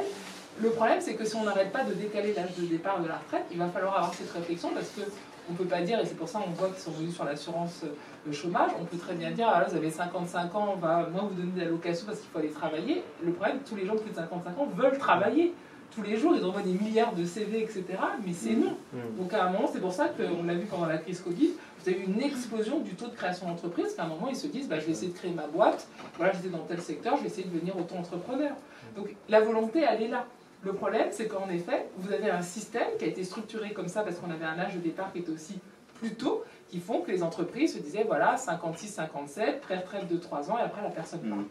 Le 0.62 0.69
problème, 0.69 0.99
c'est 1.01 1.15
que 1.15 1.25
si 1.25 1.36
on 1.36 1.43
n'arrête 1.43 1.73
pas 1.73 1.84
de 1.84 1.93
décaler 1.93 2.34
l'âge 2.34 2.56
de 2.58 2.65
départ 2.65 3.01
de 3.01 3.10
la 3.10 3.17
retraite, 3.17 3.43
il 3.51 3.58
va 3.58 3.67
falloir 3.67 3.97
avoir 3.97 4.13
cette 4.13 4.32
réflexion 4.32 4.71
parce 4.73 4.89
que 4.89 5.01
on 5.47 5.54
ne 5.54 5.58
peut 5.58 5.65
pas 5.65 5.82
dire, 5.82 5.99
et 5.99 6.06
c'est 6.06 6.17
pour 6.17 6.28
ça 6.28 6.39
qu'on 6.39 6.49
voit 6.51 6.69
qu'ils 6.69 6.80
sont 6.80 6.91
venus 6.91 7.13
sur 7.13 7.23
l'assurance 7.23 7.84
euh, 8.27 8.31
chômage, 8.31 8.71
on 8.79 8.85
peut 8.85 8.97
très 8.97 9.13
bien 9.13 9.31
dire, 9.31 9.47
ah 9.53 9.59
là, 9.61 9.67
vous 9.69 9.75
avez 9.75 9.89
55 9.91 10.55
ans, 10.55 10.69
on 10.73 10.77
va 10.77 11.07
moins 11.11 11.23
vous 11.23 11.35
donner 11.35 11.51
d'allocation 11.63 12.05
parce 12.07 12.19
qu'il 12.19 12.29
faut 12.29 12.39
aller 12.39 12.49
travailler. 12.49 13.03
Le 13.23 13.31
problème, 13.31 13.59
tous 13.67 13.75
les 13.75 13.85
gens 13.85 13.93
de 13.95 13.99
plus 13.99 14.11
de 14.11 14.15
55 14.15 14.57
ans 14.57 14.67
veulent 14.75 14.97
travailler. 14.97 15.53
tous 15.95 16.01
les 16.01 16.17
jours, 16.17 16.35
ils 16.35 16.43
envoient 16.43 16.61
des 16.63 16.73
milliards 16.73 17.13
de 17.15 17.23
CV, 17.23 17.61
etc. 17.63 17.85
Mais 18.25 18.33
c'est 18.33 18.49
Mm. 18.51 18.59
non. 18.65 18.75
Donc 19.17 19.33
à 19.33 19.45
un 19.45 19.49
moment, 19.49 19.69
c'est 19.71 19.79
pour 19.79 19.93
ça 19.93 20.09
qu'on 20.09 20.43
l'a 20.43 20.55
vu 20.55 20.65
pendant 20.65 20.88
la 20.88 20.97
crise 20.97 21.21
Covid, 21.21 21.51
vous 21.79 21.89
avez 21.89 21.99
eu 21.99 22.03
une 22.03 22.21
explosion 22.21 22.79
du 22.79 22.95
taux 22.95 23.07
de 23.07 23.15
création 23.15 23.47
d'entreprise, 23.47 23.93
qu'à 23.95 24.03
un 24.03 24.07
moment, 24.07 24.27
ils 24.29 24.35
se 24.35 24.47
disent, 24.47 24.67
bah, 24.67 24.77
je 24.79 24.88
vais 24.88 24.91
essayer 24.91 25.13
de 25.13 25.17
créer 25.17 25.31
ma 25.31 25.47
boîte, 25.47 25.88
voilà, 26.17 26.33
j'étais 26.33 26.49
dans 26.49 26.65
tel 26.65 26.81
secteur, 26.81 27.15
je 27.15 27.21
vais 27.21 27.27
essayer 27.27 27.47
de 27.47 27.53
devenir 27.53 27.77
auto-entrepreneur. 27.77 28.51
Donc 28.97 29.15
la 29.29 29.39
volonté, 29.39 29.85
elle 29.89 30.01
est 30.01 30.07
là. 30.09 30.25
Le 30.63 30.73
problème, 30.73 31.07
c'est 31.11 31.27
qu'en 31.27 31.47
effet, 31.49 31.88
vous 31.99 32.11
avez 32.11 32.29
un 32.29 32.41
système 32.41 32.88
qui 32.99 33.05
a 33.05 33.07
été 33.07 33.23
structuré 33.23 33.71
comme 33.71 33.88
ça 33.88 34.01
parce 34.01 34.17
qu'on 34.17 34.31
avait 34.31 34.43
un 34.45 34.59
âge 34.59 34.73
de 34.73 34.79
départ 34.79 35.13
qui 35.13 35.19
était 35.19 35.31
aussi 35.31 35.59
plus 35.99 36.15
tôt, 36.15 36.43
qui 36.69 36.80
font 36.80 37.01
que 37.01 37.12
les 37.12 37.21
entreprises 37.23 37.73
se 37.75 37.80
disaient, 37.80 38.04
voilà, 38.04 38.38
56, 38.38 38.88
57, 38.88 39.62
pré-retraite 39.62 40.08
de 40.08 40.17
3 40.17 40.51
ans, 40.51 40.58
et 40.58 40.62
après 40.62 40.82
la 40.82 40.89
personne 40.89 41.19
part. 41.21 41.38
Mm. 41.38 41.45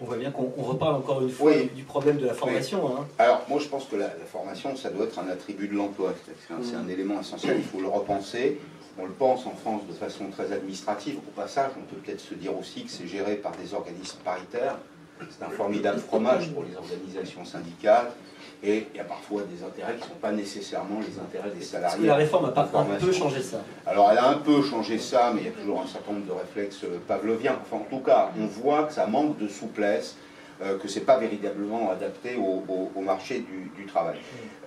On 0.00 0.04
voit 0.04 0.16
bien 0.16 0.30
qu'on 0.30 0.52
on 0.56 0.62
reparle 0.62 0.96
encore 0.96 1.22
une 1.22 1.30
fois 1.30 1.52
Oui. 1.52 1.70
du 1.74 1.84
problème 1.84 2.18
de 2.18 2.26
la 2.26 2.34
formation. 2.34 2.86
hein. 2.96 3.06
Alors, 3.18 3.42
moi, 3.48 3.60
je 3.60 3.68
pense 3.68 3.84
que 3.86 3.96
la, 3.96 4.06
la 4.08 4.24
formation, 4.26 4.74
ça 4.76 4.90
doit 4.90 5.04
être 5.06 5.18
un 5.18 5.28
attribut 5.28 5.68
de 5.68 5.74
l'emploi. 5.74 6.12
C'est 6.26 6.52
un, 6.54 6.58
c'est 6.62 6.74
un 6.76 6.88
élément 6.88 7.20
essentiel, 7.20 7.56
il 7.58 7.64
faut 7.64 7.80
le 7.80 7.88
repenser. 7.88 8.60
On 8.98 9.04
le 9.04 9.12
pense 9.12 9.46
en 9.46 9.50
France 9.54 9.82
de 9.86 9.92
façon 9.92 10.26
très 10.30 10.52
administrative. 10.52 11.18
Au 11.18 11.30
passage, 11.38 11.70
on 11.78 11.82
peut 11.82 12.00
peut-être 12.00 12.20
se 12.20 12.34
dire 12.34 12.56
aussi 12.58 12.84
que 12.84 12.90
c'est 12.90 13.06
géré 13.06 13.36
par 13.36 13.52
des 13.52 13.74
organismes 13.74 14.18
paritaires. 14.24 14.78
C'est 15.30 15.44
un 15.44 15.50
formidable 15.50 15.98
fromage 15.98 16.50
pour 16.52 16.62
les 16.64 16.74
organisations 16.76 17.44
syndicales. 17.44 18.06
Et 18.62 18.86
il 18.92 18.96
y 18.96 19.00
a 19.00 19.04
parfois 19.04 19.42
des 19.42 19.62
intérêts 19.64 19.94
qui 19.96 20.00
ne 20.02 20.08
sont 20.08 20.20
pas 20.20 20.32
nécessairement 20.32 21.00
les 21.00 21.18
intérêts 21.20 21.50
des 21.54 21.62
salariés. 21.64 22.02
que 22.02 22.06
la 22.06 22.14
réforme 22.14 22.46
n'a 22.46 22.52
pas 22.52 22.62
un 22.62 22.84
peu 22.98 23.12
changé 23.12 23.42
ça 23.42 23.58
Alors 23.86 24.10
elle 24.10 24.18
a 24.18 24.28
un 24.28 24.38
peu 24.38 24.62
changé 24.62 24.98
ça, 24.98 25.30
mais 25.34 25.42
il 25.42 25.46
y 25.46 25.50
a 25.50 25.52
toujours 25.52 25.80
un 25.82 25.86
certain 25.86 26.12
nombre 26.12 26.26
de 26.26 26.32
réflexes 26.32 26.84
euh, 26.84 26.98
pavloviens. 27.06 27.58
Enfin, 27.62 27.76
en 27.82 27.86
tout 27.88 28.02
cas, 28.02 28.30
on 28.40 28.46
voit 28.46 28.84
que 28.84 28.92
ça 28.94 29.06
manque 29.06 29.38
de 29.38 29.46
souplesse, 29.48 30.16
euh, 30.62 30.78
que 30.78 30.88
c'est 30.88 31.00
pas 31.00 31.18
véritablement 31.18 31.90
adapté 31.90 32.36
au, 32.36 32.64
au- 32.66 32.90
au 32.94 33.00
marché 33.02 33.40
du, 33.40 33.70
du 33.76 33.86
travail. 33.86 34.16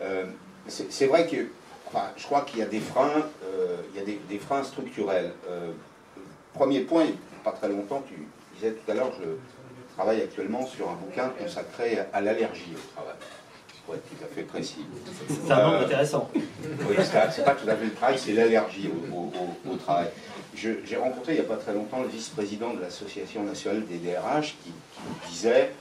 Euh, 0.04 0.25
c'est 0.67 1.08
vrai 1.08 1.25
que, 1.25 1.47
enfin, 1.88 2.06
je 2.15 2.25
crois 2.25 2.41
qu'il 2.41 2.60
y 2.60 2.62
a 2.62 2.67
des 2.67 2.80
freins, 2.80 3.23
euh, 3.43 3.78
il 3.93 3.99
y 3.99 4.04
a 4.04 4.06
des, 4.06 4.19
des 4.30 4.38
freins 4.38 4.63
structurels. 4.63 5.32
Premier 6.54 6.82
point, 6.82 7.04
il 7.04 7.10
n'y 7.12 7.15
a 7.41 7.43
pas 7.43 7.52
très 7.58 7.69
longtemps, 7.69 8.04
tu 8.08 8.15
disais 8.56 8.73
tout 8.73 8.91
à 8.91 8.93
l'heure, 8.93 9.12
je 9.19 9.30
travaille 9.95 10.21
actuellement 10.21 10.65
sur 10.65 10.89
un 10.89 10.93
bouquin 10.95 11.30
consacré 11.39 11.99
à 12.13 12.21
l'allergie 12.21 12.73
au 12.75 12.93
travail. 12.93 13.15
Pour 13.89 13.95
être 13.95 14.08
tout 14.08 14.23
à 14.23 14.28
fait 14.36 14.43
précis. 14.43 14.86
C'est 15.28 15.52
un 15.52 15.71
Euh, 15.73 15.84
intéressant. 15.84 16.30
Oui, 16.36 16.95
c'est 16.99 17.43
pas 17.43 17.56
tout 17.56 17.67
à 17.67 17.75
fait 17.75 17.86
le 17.86 17.93
travail, 17.93 18.19
c'est 18.19 18.34
l'allergie 18.34 18.88
au, 18.88 19.15
au- 19.15 19.32
au- 19.34 19.73
au 19.73 19.75
travail. 19.78 20.10
J'ai 20.56 20.95
rencontré 20.95 21.34
il 21.34 21.36
n'y 21.36 21.39
a 21.39 21.43
pas 21.49 21.56
très 21.56 21.73
longtemps 21.73 22.02
le 22.04 22.08
vice-président 22.08 22.75
de 22.75 22.82
l'Association 22.82 23.41
nationale 23.43 23.84
des 23.88 23.97
DRH 23.97 24.56
qui, 24.63 24.69
qui 25.25 25.32
disait, 25.32 25.71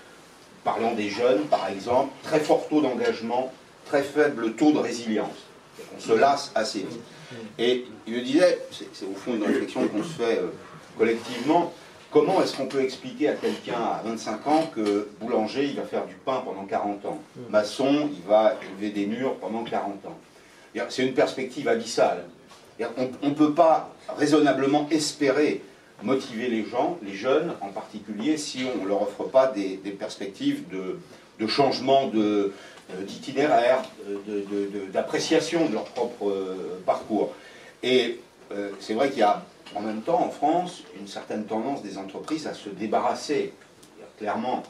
parlant 0.64 0.94
des 0.94 1.10
jeunes 1.10 1.42
par 1.50 1.68
exemple, 1.68 2.10
très 2.22 2.40
fort 2.40 2.66
taux 2.70 2.80
d'engagement, 2.80 3.52
très 3.84 4.02
faible 4.02 4.54
taux 4.54 4.72
de 4.72 4.78
résilience. 4.78 5.36
On 5.94 6.00
se 6.00 6.12
lasse 6.14 6.50
assez 6.54 6.78
vite. 6.78 7.00
Et 7.58 7.84
il 8.06 8.14
me 8.14 8.20
disait, 8.22 8.58
c'est 8.72 8.88
c'est 8.94 9.04
au 9.04 9.14
fond 9.14 9.34
une 9.34 9.44
réflexion 9.44 9.86
qu'on 9.86 10.02
se 10.02 10.14
fait 10.14 10.38
euh, 10.38 10.46
collectivement, 10.96 11.74
comment 12.10 12.42
est-ce 12.42 12.56
qu'on 12.56 12.66
peut 12.66 12.82
expliquer 12.82 13.28
à 13.28 13.34
quelqu'un 13.34 13.74
à 13.80 14.02
25 14.04 14.46
ans 14.46 14.70
que 14.74 15.08
boulanger, 15.20 15.64
il 15.66 15.76
va 15.76 15.82
faire 15.82 16.06
du 16.06 16.14
pain 16.14 16.42
pendant 16.44 16.64
40 16.64 17.04
ans 17.06 17.18
Maçon, 17.50 18.08
il 18.12 18.26
va 18.28 18.56
élever 18.62 18.92
des 18.92 19.06
murs 19.06 19.34
pendant 19.36 19.64
40 19.64 20.06
ans 20.06 20.18
c'est 20.90 21.04
une 21.04 21.14
perspective 21.14 21.66
abyssale. 21.66 22.24
On 23.22 23.28
ne 23.28 23.34
peut 23.34 23.52
pas 23.52 23.92
raisonnablement 24.16 24.86
espérer 24.92 25.62
motiver 26.04 26.46
les 26.48 26.64
gens, 26.64 26.98
les 27.02 27.14
jeunes 27.14 27.52
en 27.60 27.68
particulier, 27.70 28.36
si 28.36 28.64
on 28.72 28.84
ne 28.84 28.88
leur 28.88 29.02
offre 29.02 29.24
pas 29.24 29.48
des, 29.48 29.76
des 29.82 29.90
perspectives 29.90 30.68
de, 30.68 31.00
de 31.40 31.46
changement 31.48 32.06
de- 32.06 32.52
euh, 32.94 33.02
d'itinéraire, 33.02 33.82
de- 34.06 34.40
de- 34.42 34.66
de- 34.70 34.86
d'appréciation 34.92 35.66
de, 35.66 35.72
leur 35.72 35.84
propre 35.86 36.28
euh, 36.30 36.80
parcours. 36.86 37.32
Et 37.82 38.20
euh, 38.52 38.70
c'est 38.78 38.94
vrai 38.94 39.10
qu'il 39.10 39.18
y 39.18 39.22
a 39.24 39.42
en 39.74 39.80
même 39.80 40.02
temps 40.02 40.20
en 40.20 40.30
France 40.30 40.82
une 40.98 41.06
certaine 41.06 41.44
tendance 41.44 41.82
des 41.82 41.98
entreprises 41.98 42.46
à 42.46 42.54
se 42.54 42.68
débarrasser, 42.68 43.52
clairement, 44.18 44.62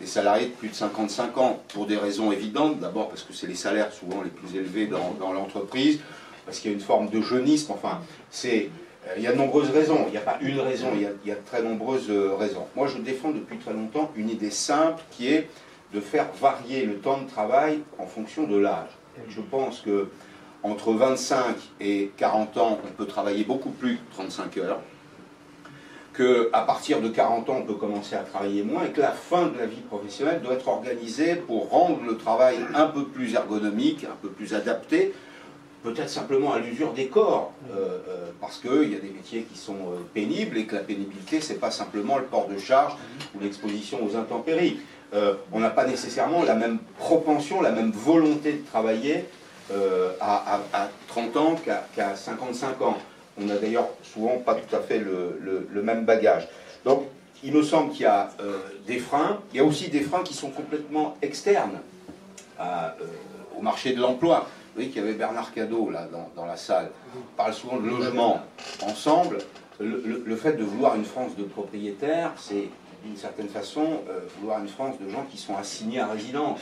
des 0.00 0.06
salariés 0.06 0.46
de 0.46 0.52
plus 0.52 0.68
de 0.68 0.74
55 0.74 1.38
ans 1.38 1.62
pour 1.68 1.86
des 1.86 1.96
raisons 1.96 2.32
évidentes. 2.32 2.80
D'abord 2.80 3.08
parce 3.08 3.22
que 3.22 3.32
c'est 3.32 3.46
les 3.46 3.54
salaires 3.54 3.92
souvent 3.92 4.22
les 4.22 4.30
plus 4.30 4.56
élevés 4.56 4.86
dans, 4.86 5.32
l'entreprise, 5.32 6.00
parce 6.44 6.58
qu'il 6.58 6.70
y 6.70 6.74
a 6.74 6.76
une 6.76 6.82
forme 6.82 7.08
de 7.08 7.20
jeunisme. 7.20 7.72
Enfin, 7.72 8.00
euh, 8.44 8.68
il 9.16 9.22
y 9.22 9.26
a 9.26 9.32
de 9.32 9.38
nombreuses 9.38 9.70
raisons. 9.70 10.04
Il 10.08 10.12
n'y 10.12 10.18
a 10.18 10.22
pas 10.22 10.38
une 10.40 10.60
raison, 10.60 10.88
il 10.94 11.02
y 11.02 11.06
a, 11.06 11.10
il 11.24 11.28
y 11.28 11.32
a 11.32 11.36
de 11.36 11.44
très 11.46 11.62
nombreuses 11.62 12.10
euh, 12.10 12.34
raisons. 12.34 12.66
Moi, 12.74 12.88
je 12.88 12.98
défends 12.98 13.30
depuis 13.30 13.58
très 13.58 13.72
longtemps 13.72 14.10
une 14.16 14.28
idée 14.28 14.50
simple 14.50 15.02
qui 15.10 15.32
est 15.32 15.48
de 15.94 16.00
faire 16.00 16.26
varier 16.40 16.84
le 16.84 16.96
temps 16.98 17.20
de 17.20 17.28
travail 17.28 17.80
en 17.98 18.06
fonction 18.06 18.44
de 18.44 18.56
l'âge. 18.56 18.90
Je 19.28 19.40
pense 19.40 19.80
que 19.80 20.10
entre 20.66 20.92
25 20.92 21.56
et 21.80 22.10
40 22.16 22.56
ans, 22.58 22.78
on 22.84 22.92
peut 22.92 23.06
travailler 23.06 23.44
beaucoup 23.44 23.70
plus 23.70 23.96
que 23.96 24.14
35 24.14 24.58
heures 24.58 24.80
qu'à 26.16 26.60
partir 26.60 27.00
de 27.00 27.08
40 27.08 27.50
ans, 27.50 27.58
on 27.60 27.66
peut 27.66 27.74
commencer 27.74 28.16
à 28.16 28.20
travailler 28.20 28.62
moins 28.62 28.84
et 28.84 28.90
que 28.90 29.00
la 29.00 29.12
fin 29.12 29.48
de 29.48 29.58
la 29.58 29.66
vie 29.66 29.82
professionnelle 29.82 30.40
doit 30.40 30.54
être 30.54 30.68
organisée 30.68 31.36
pour 31.36 31.68
rendre 31.68 31.98
le 32.06 32.16
travail 32.16 32.56
un 32.74 32.86
peu 32.86 33.04
plus 33.04 33.34
ergonomique, 33.34 34.04
un 34.04 34.16
peu 34.22 34.28
plus 34.28 34.54
adapté, 34.54 35.12
peut-être 35.82 36.08
simplement 36.08 36.52
à 36.52 36.58
l'usure 36.58 36.92
des 36.92 37.06
corps, 37.06 37.52
euh, 37.70 37.98
euh, 38.08 38.30
parce 38.40 38.58
qu'il 38.58 38.92
y 38.92 38.96
a 38.96 38.98
des 38.98 39.10
métiers 39.10 39.42
qui 39.42 39.58
sont 39.58 39.74
euh, 39.74 39.98
pénibles 40.14 40.56
et 40.56 40.64
que 40.64 40.74
la 40.74 40.82
pénibilité, 40.82 41.40
c'est 41.40 41.60
pas 41.60 41.70
simplement 41.70 42.16
le 42.18 42.24
port 42.24 42.48
de 42.48 42.58
charge 42.58 42.94
ou 43.34 43.40
l'exposition 43.40 43.98
aux 44.04 44.16
intempéries. 44.16 44.78
On 45.52 45.60
n'a 45.60 45.70
pas 45.70 45.86
nécessairement 45.86 46.42
la 46.42 46.54
même 46.54 46.78
propension, 46.98 47.62
la 47.62 47.70
même 47.70 47.90
volonté 47.90 48.52
de 48.52 48.66
travailler 48.66 49.24
euh, 49.72 50.12
à, 50.20 50.54
à- 50.54 50.84
à 50.84 50.88
30 51.08 51.36
ans 51.36 51.56
qu'à 51.56 51.84
qu'à 51.96 52.14
55 52.14 52.80
ans. 52.82 52.98
On 53.36 53.44
n'a 53.46 53.56
d'ailleurs 53.56 53.88
souvent 54.02 54.38
pas 54.38 54.54
tout 54.54 54.76
à 54.76 54.80
fait 54.80 54.98
le, 54.98 55.82
même 55.82 56.04
bagage. 56.04 56.48
Donc, 56.84 57.02
il 57.42 57.52
me 57.52 57.62
semble 57.62 57.90
qu'il 57.90 58.02
y 58.02 58.06
a 58.06 58.30
euh, 58.40 58.60
des 58.86 58.98
freins. 58.98 59.40
Il 59.52 59.56
y 59.56 59.60
a 59.60 59.64
aussi 59.64 59.88
des 59.88 60.02
freins 60.02 60.22
qui 60.22 60.34
sont 60.34 60.50
complètement 60.50 61.16
externes 61.20 61.80
euh, 62.60 62.88
au 63.58 63.60
marché 63.60 63.92
de 63.92 64.00
l'emploi. 64.00 64.46
Vous 64.46 64.76
voyez 64.76 64.88
qu'il 64.88 65.02
y 65.02 65.04
avait 65.04 65.14
Bernard 65.14 65.52
Cadeau 65.52 65.90
là 65.90 66.06
dans, 66.36 66.46
la 66.46 66.56
salle. 66.56 66.92
On 67.16 67.36
parle 67.36 67.52
souvent 67.52 67.78
de 67.78 67.88
logement 67.88 68.42
ensemble. 68.82 69.38
Le, 69.80 70.36
fait 70.36 70.52
de 70.52 70.62
vouloir 70.62 70.94
une 70.94 71.04
France 71.04 71.36
de 71.36 71.42
propriétaires, 71.42 72.32
c'est 72.36 72.68
d'une 73.04 73.16
certaine 73.16 73.48
façon 73.48 74.00
vouloir 74.38 74.60
une 74.60 74.68
France 74.68 74.96
de 75.00 75.08
gens 75.08 75.26
qui 75.30 75.38
sont 75.38 75.56
assignés 75.56 76.00
à 76.00 76.06
résidence. 76.06 76.60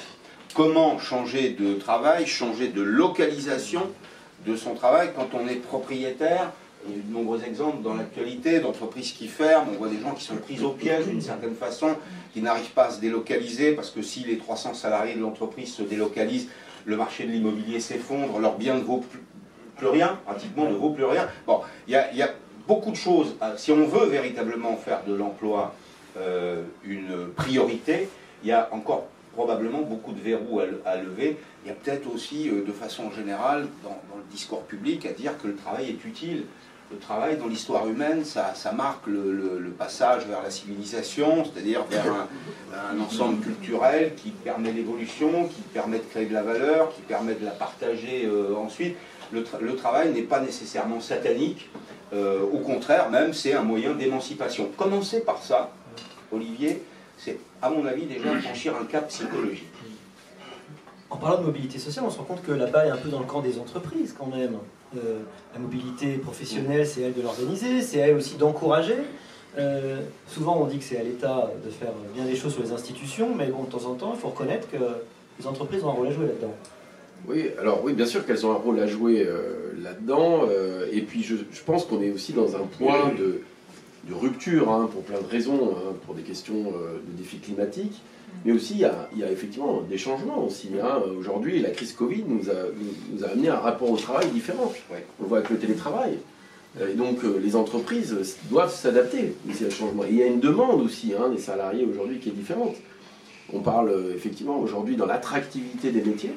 Comment 0.55 1.01
changer 1.01 1.51
de 1.51 1.75
travail, 1.75 2.27
changer 2.27 2.69
de 2.69 2.81
localisation 2.81 3.91
de 4.47 4.55
son 4.55 4.75
travail 4.75 5.11
quand 5.17 5.31
on 5.35 5.49
est 5.49 5.57
propriétaire 5.57 6.53
il 6.87 6.97
y 6.97 7.01
a 7.01 7.03
de 7.03 7.13
nombreux 7.13 7.43
exemples 7.45 7.83
dans 7.83 7.95
l'actualité 7.95 8.61
d'entreprises 8.61 9.13
qui 9.13 9.27
ferment. 9.27 9.67
On 9.73 9.79
voit 9.79 9.89
des 9.89 10.01
gens 10.01 10.13
qui 10.13 10.23
sont 10.23 10.37
pris 10.37 10.63
au 10.63 10.71
piège 10.71 11.07
d'une 11.07 11.23
certaine 11.23 11.57
façon, 11.57 11.97
qui 12.33 12.43
n'arrivent 12.43 12.71
pas 12.73 12.85
à 12.85 12.91
se 12.91 13.01
délocaliser 13.01 13.73
parce 13.73 13.91
que 13.91 14.03
si 14.03 14.21
les 14.21 14.37
300 14.37 14.75
salariés 14.75 15.15
de 15.15 15.21
l'entreprise 15.21 15.75
se 15.75 15.83
délocalisent, 15.83 16.49
le 16.85 16.97
marché 16.97 17.25
de 17.25 17.31
l'immobilier 17.31 17.81
s'effondre, 17.81 18.39
leur 18.39 18.57
bien 18.57 18.75
ne 18.75 18.83
vaut 18.83 19.03
plus, 19.79 19.89
rien, 19.89 20.21
pratiquement 20.25 20.69
ne 20.69 20.75
vaut 20.75 20.91
plus 20.91 21.05
rien. 21.05 21.27
Bon, 21.47 21.63
il 21.89 21.95
y 21.95 22.23
a, 22.23 22.31
beaucoup 22.69 22.91
de 22.91 22.97
choses. 22.97 23.35
Si 23.57 23.73
on 23.73 23.87
veut 23.87 24.07
véritablement 24.07 24.77
faire 24.77 25.05
de 25.05 25.15
l'emploi 25.15 25.75
euh, 26.17 26.63
une 26.85 27.29
priorité, 27.35 28.09
il 28.43 28.51
y 28.51 28.53
a 28.53 28.69
encore 28.73 29.07
probablement 29.35 29.83
beaucoup 29.83 30.13
de 30.13 30.21
verrous 30.21 30.61
à, 30.61 30.67
le- 30.67 30.83
à 30.87 30.97
lever. 30.97 31.37
Il 31.65 31.69
y 31.69 31.71
a 31.71 31.75
peut-être 31.75 32.13
aussi, 32.13 32.49
euh, 32.49 32.65
de 32.65 32.73
façon 32.73 33.11
générale, 33.11 33.67
dans, 33.83 33.99
le 34.17 34.23
discours 34.31 34.63
public, 34.63 35.07
à 35.07 35.13
dire 35.13 35.33
que 35.41 35.47
le 35.49 35.57
travail 35.57 35.91
est 35.91 36.05
utile. 36.05 36.45
Le 36.93 36.99
travail, 36.99 37.37
dans 37.37 37.47
l'histoire 37.47 37.89
humaine, 37.89 38.25
ça, 38.25 38.53
marque 38.73 39.07
le, 39.07 39.75
passage 39.77 40.27
vers 40.27 40.43
la 40.43 40.51
civilisation, 40.51 41.45
c'est-à-dire 41.45 41.83
vers 41.91 42.05
un, 42.13 43.01
ensemble 43.01 43.41
culturel 43.43 44.15
qui 44.17 44.31
permet 44.31 44.71
l'évolution, 44.71 45.49
qui 45.49 45.63
permet 45.73 45.99
de 45.99 46.05
créer 46.05 46.27
de 46.27 46.35
la 46.35 46.43
valeur, 46.43 46.95
qui 46.95 47.01
permet 47.03 47.35
de 47.35 47.45
la 47.45 47.51
partager 47.51 48.27
euh, 48.27 48.55
ensuite. 48.57 48.97
Le, 49.33 49.41
tra- 49.43 49.61
le 49.61 49.75
travail 49.75 50.13
n'est 50.13 50.23
pas 50.23 50.41
nécessairement 50.41 51.01
satanique, 51.01 51.69
euh, 52.13 52.43
au 52.43 52.59
contraire, 52.59 53.11
même, 53.11 53.33
c'est 53.33 53.55
un 53.55 53.63
moyen 53.63 53.95
d'émancipation. 53.95 54.69
Commencer 54.77 55.21
par 55.21 55.43
ça, 55.43 55.71
Olivier, 56.31 56.83
à 57.65 57.71
mon 57.71 57.87
avis, 57.87 58.05
déjà 58.05 58.39
franchir 58.41 58.75
un 58.81 58.85
cap 58.85 59.09
psychologique. 59.09 59.65
En 61.09 61.17
parlant 61.17 61.41
de 61.41 61.47
mobilité 61.47 61.79
sociale, 61.79 62.05
on 62.07 62.11
se 62.11 62.19
rend 62.19 62.25
compte 62.25 62.43
que 62.43 62.53
la 62.53 62.67
balle 62.67 62.89
est 62.89 62.91
un 62.91 62.97
peu 62.97 63.09
dans 63.09 63.21
le 63.21 63.25
camp 63.25 63.41
des 63.41 63.59
entreprises 63.59 64.15
quand 64.19 64.27
même. 64.27 64.57
Euh, 64.97 65.21
la 65.55 65.61
mobilité 65.61 66.19
professionnelle, 66.19 66.87
c'est 66.87 67.01
elle 67.01 67.15
de 67.15 67.23
l'organiser, 67.23 67.81
c'est 67.81 67.99
elle 67.99 68.17
aussi 68.17 68.37
d'encourager. 68.37 68.99
Euh, 69.57 70.03
souvent, 70.27 70.59
on 70.61 70.67
dit 70.67 70.79
que 70.79 70.85
c'est 70.85 70.99
à 70.99 71.03
l'État 71.03 71.51
de 71.65 71.71
faire 71.71 71.93
bien 72.15 72.25
des 72.27 72.37
choses 72.37 72.53
sur 72.53 72.63
les 72.63 72.73
institutions, 72.73 73.35
mais 73.35 73.47
bon, 73.47 73.63
de 73.63 73.71
temps 73.71 73.87
en 73.87 73.95
temps, 73.95 74.13
il 74.15 74.21
faut 74.21 74.29
reconnaître 74.29 74.69
que 74.71 74.77
les 75.39 75.47
entreprises 75.47 75.85
ont 75.85 75.89
un 75.89 75.93
rôle 75.93 76.09
à 76.09 76.13
jouer 76.13 76.27
là-dedans. 76.27 76.55
Oui, 77.27 77.51
alors 77.59 77.83
oui, 77.83 77.95
bien 77.95 78.05
sûr 78.05 78.27
qu'elles 78.27 78.45
ont 78.45 78.53
un 78.53 78.57
rôle 78.57 78.79
à 78.81 78.87
jouer 78.87 79.25
euh, 79.27 79.73
là-dedans. 79.83 80.43
euh, 80.51 80.87
et 80.93 81.01
puis 81.01 81.23
je, 81.23 81.37
je 81.51 81.63
pense 81.63 81.87
qu'on 81.87 82.03
est 82.03 82.11
aussi 82.11 82.35
dans 82.35 82.57
un 82.57 82.67
point 82.79 83.13
de, 83.19 83.41
de 84.09 84.15
rupture, 84.15 84.71
hein, 84.71 84.89
pour 84.93 85.03
plein 85.03 85.21
de 85.21 85.27
raisons, 85.27 85.73
hein, 85.77 85.95
pour 86.05 86.15
des 86.15 86.23
questions 86.23 86.73
euh, 86.77 86.99
de 87.07 87.17
défis 87.17 87.39
climatiques, 87.39 88.01
mais 88.45 88.53
aussi 88.53 88.75
il 88.75 88.81
y 88.81 88.85
a, 88.85 89.09
il 89.13 89.19
y 89.21 89.25
a 89.25 89.31
effectivement 89.31 89.81
des 89.83 89.97
changements 89.99 90.45
aussi. 90.45 90.69
hein. 90.83 91.01
Aujourd'hui, 91.19 91.61
la 91.61 91.71
crise 91.71 91.93
Covid 91.93 92.25
nous 92.27 92.51
a, 92.51 92.55
nous, 93.13 93.25
a 93.25 93.29
amené 93.29 93.49
un 93.49 93.59
rapport 93.59 93.91
au 93.91 93.97
travail 93.97 94.29
différent. 94.29 94.73
Ouais. 94.91 95.07
On 95.19 95.23
le 95.23 95.29
voit 95.29 95.39
avec 95.39 95.51
le 95.51 95.59
télétravail. 95.59 96.19
Euh, 96.81 96.91
Et 96.91 96.95
donc 96.95 97.25
euh, 97.25 97.39
les 97.43 97.55
entreprises 97.57 98.17
doivent 98.51 98.75
s'adapter 98.75 99.35
aussi 99.49 99.65
à 99.65 99.71
ce 99.71 99.77
changement. 99.77 100.05
Et 100.05 100.11
il 100.11 100.17
y 100.17 100.23
a 100.23 100.27
une 100.27 100.41
demande 100.41 100.83
aussi 100.83 101.15
des 101.33 101.39
salariés 101.39 101.87
aujourd'hui 101.91 102.19
qui 102.19 102.31
est 102.31 102.33
différente. 102.33 102.75
On 103.53 103.61
parle 103.61 103.91
euh, 103.91 104.15
effectivement 104.15 104.59
aujourd'hui 104.59 104.97
dans 104.97 105.07
l'attractivité 105.07 105.93
des 105.93 106.03
métiers. 106.03 106.35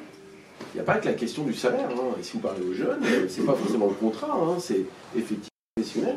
Il 0.72 0.76
n'y 0.76 0.80
a 0.80 0.84
pas 0.84 0.96
que 0.98 1.06
la 1.06 1.14
question 1.14 1.44
du 1.44 1.54
salaire. 1.54 1.88
Et 2.18 2.22
si 2.22 2.32
vous 2.34 2.40
parlez 2.40 2.64
aux 2.64 2.74
jeunes, 2.74 3.02
c'est 3.28 3.44
pas 3.44 3.54
forcément 3.54 3.86
le 3.86 3.94
contrat, 3.94 4.56
c'est 4.60 4.84
effectivement 5.16 5.48
professionnel. 5.76 6.16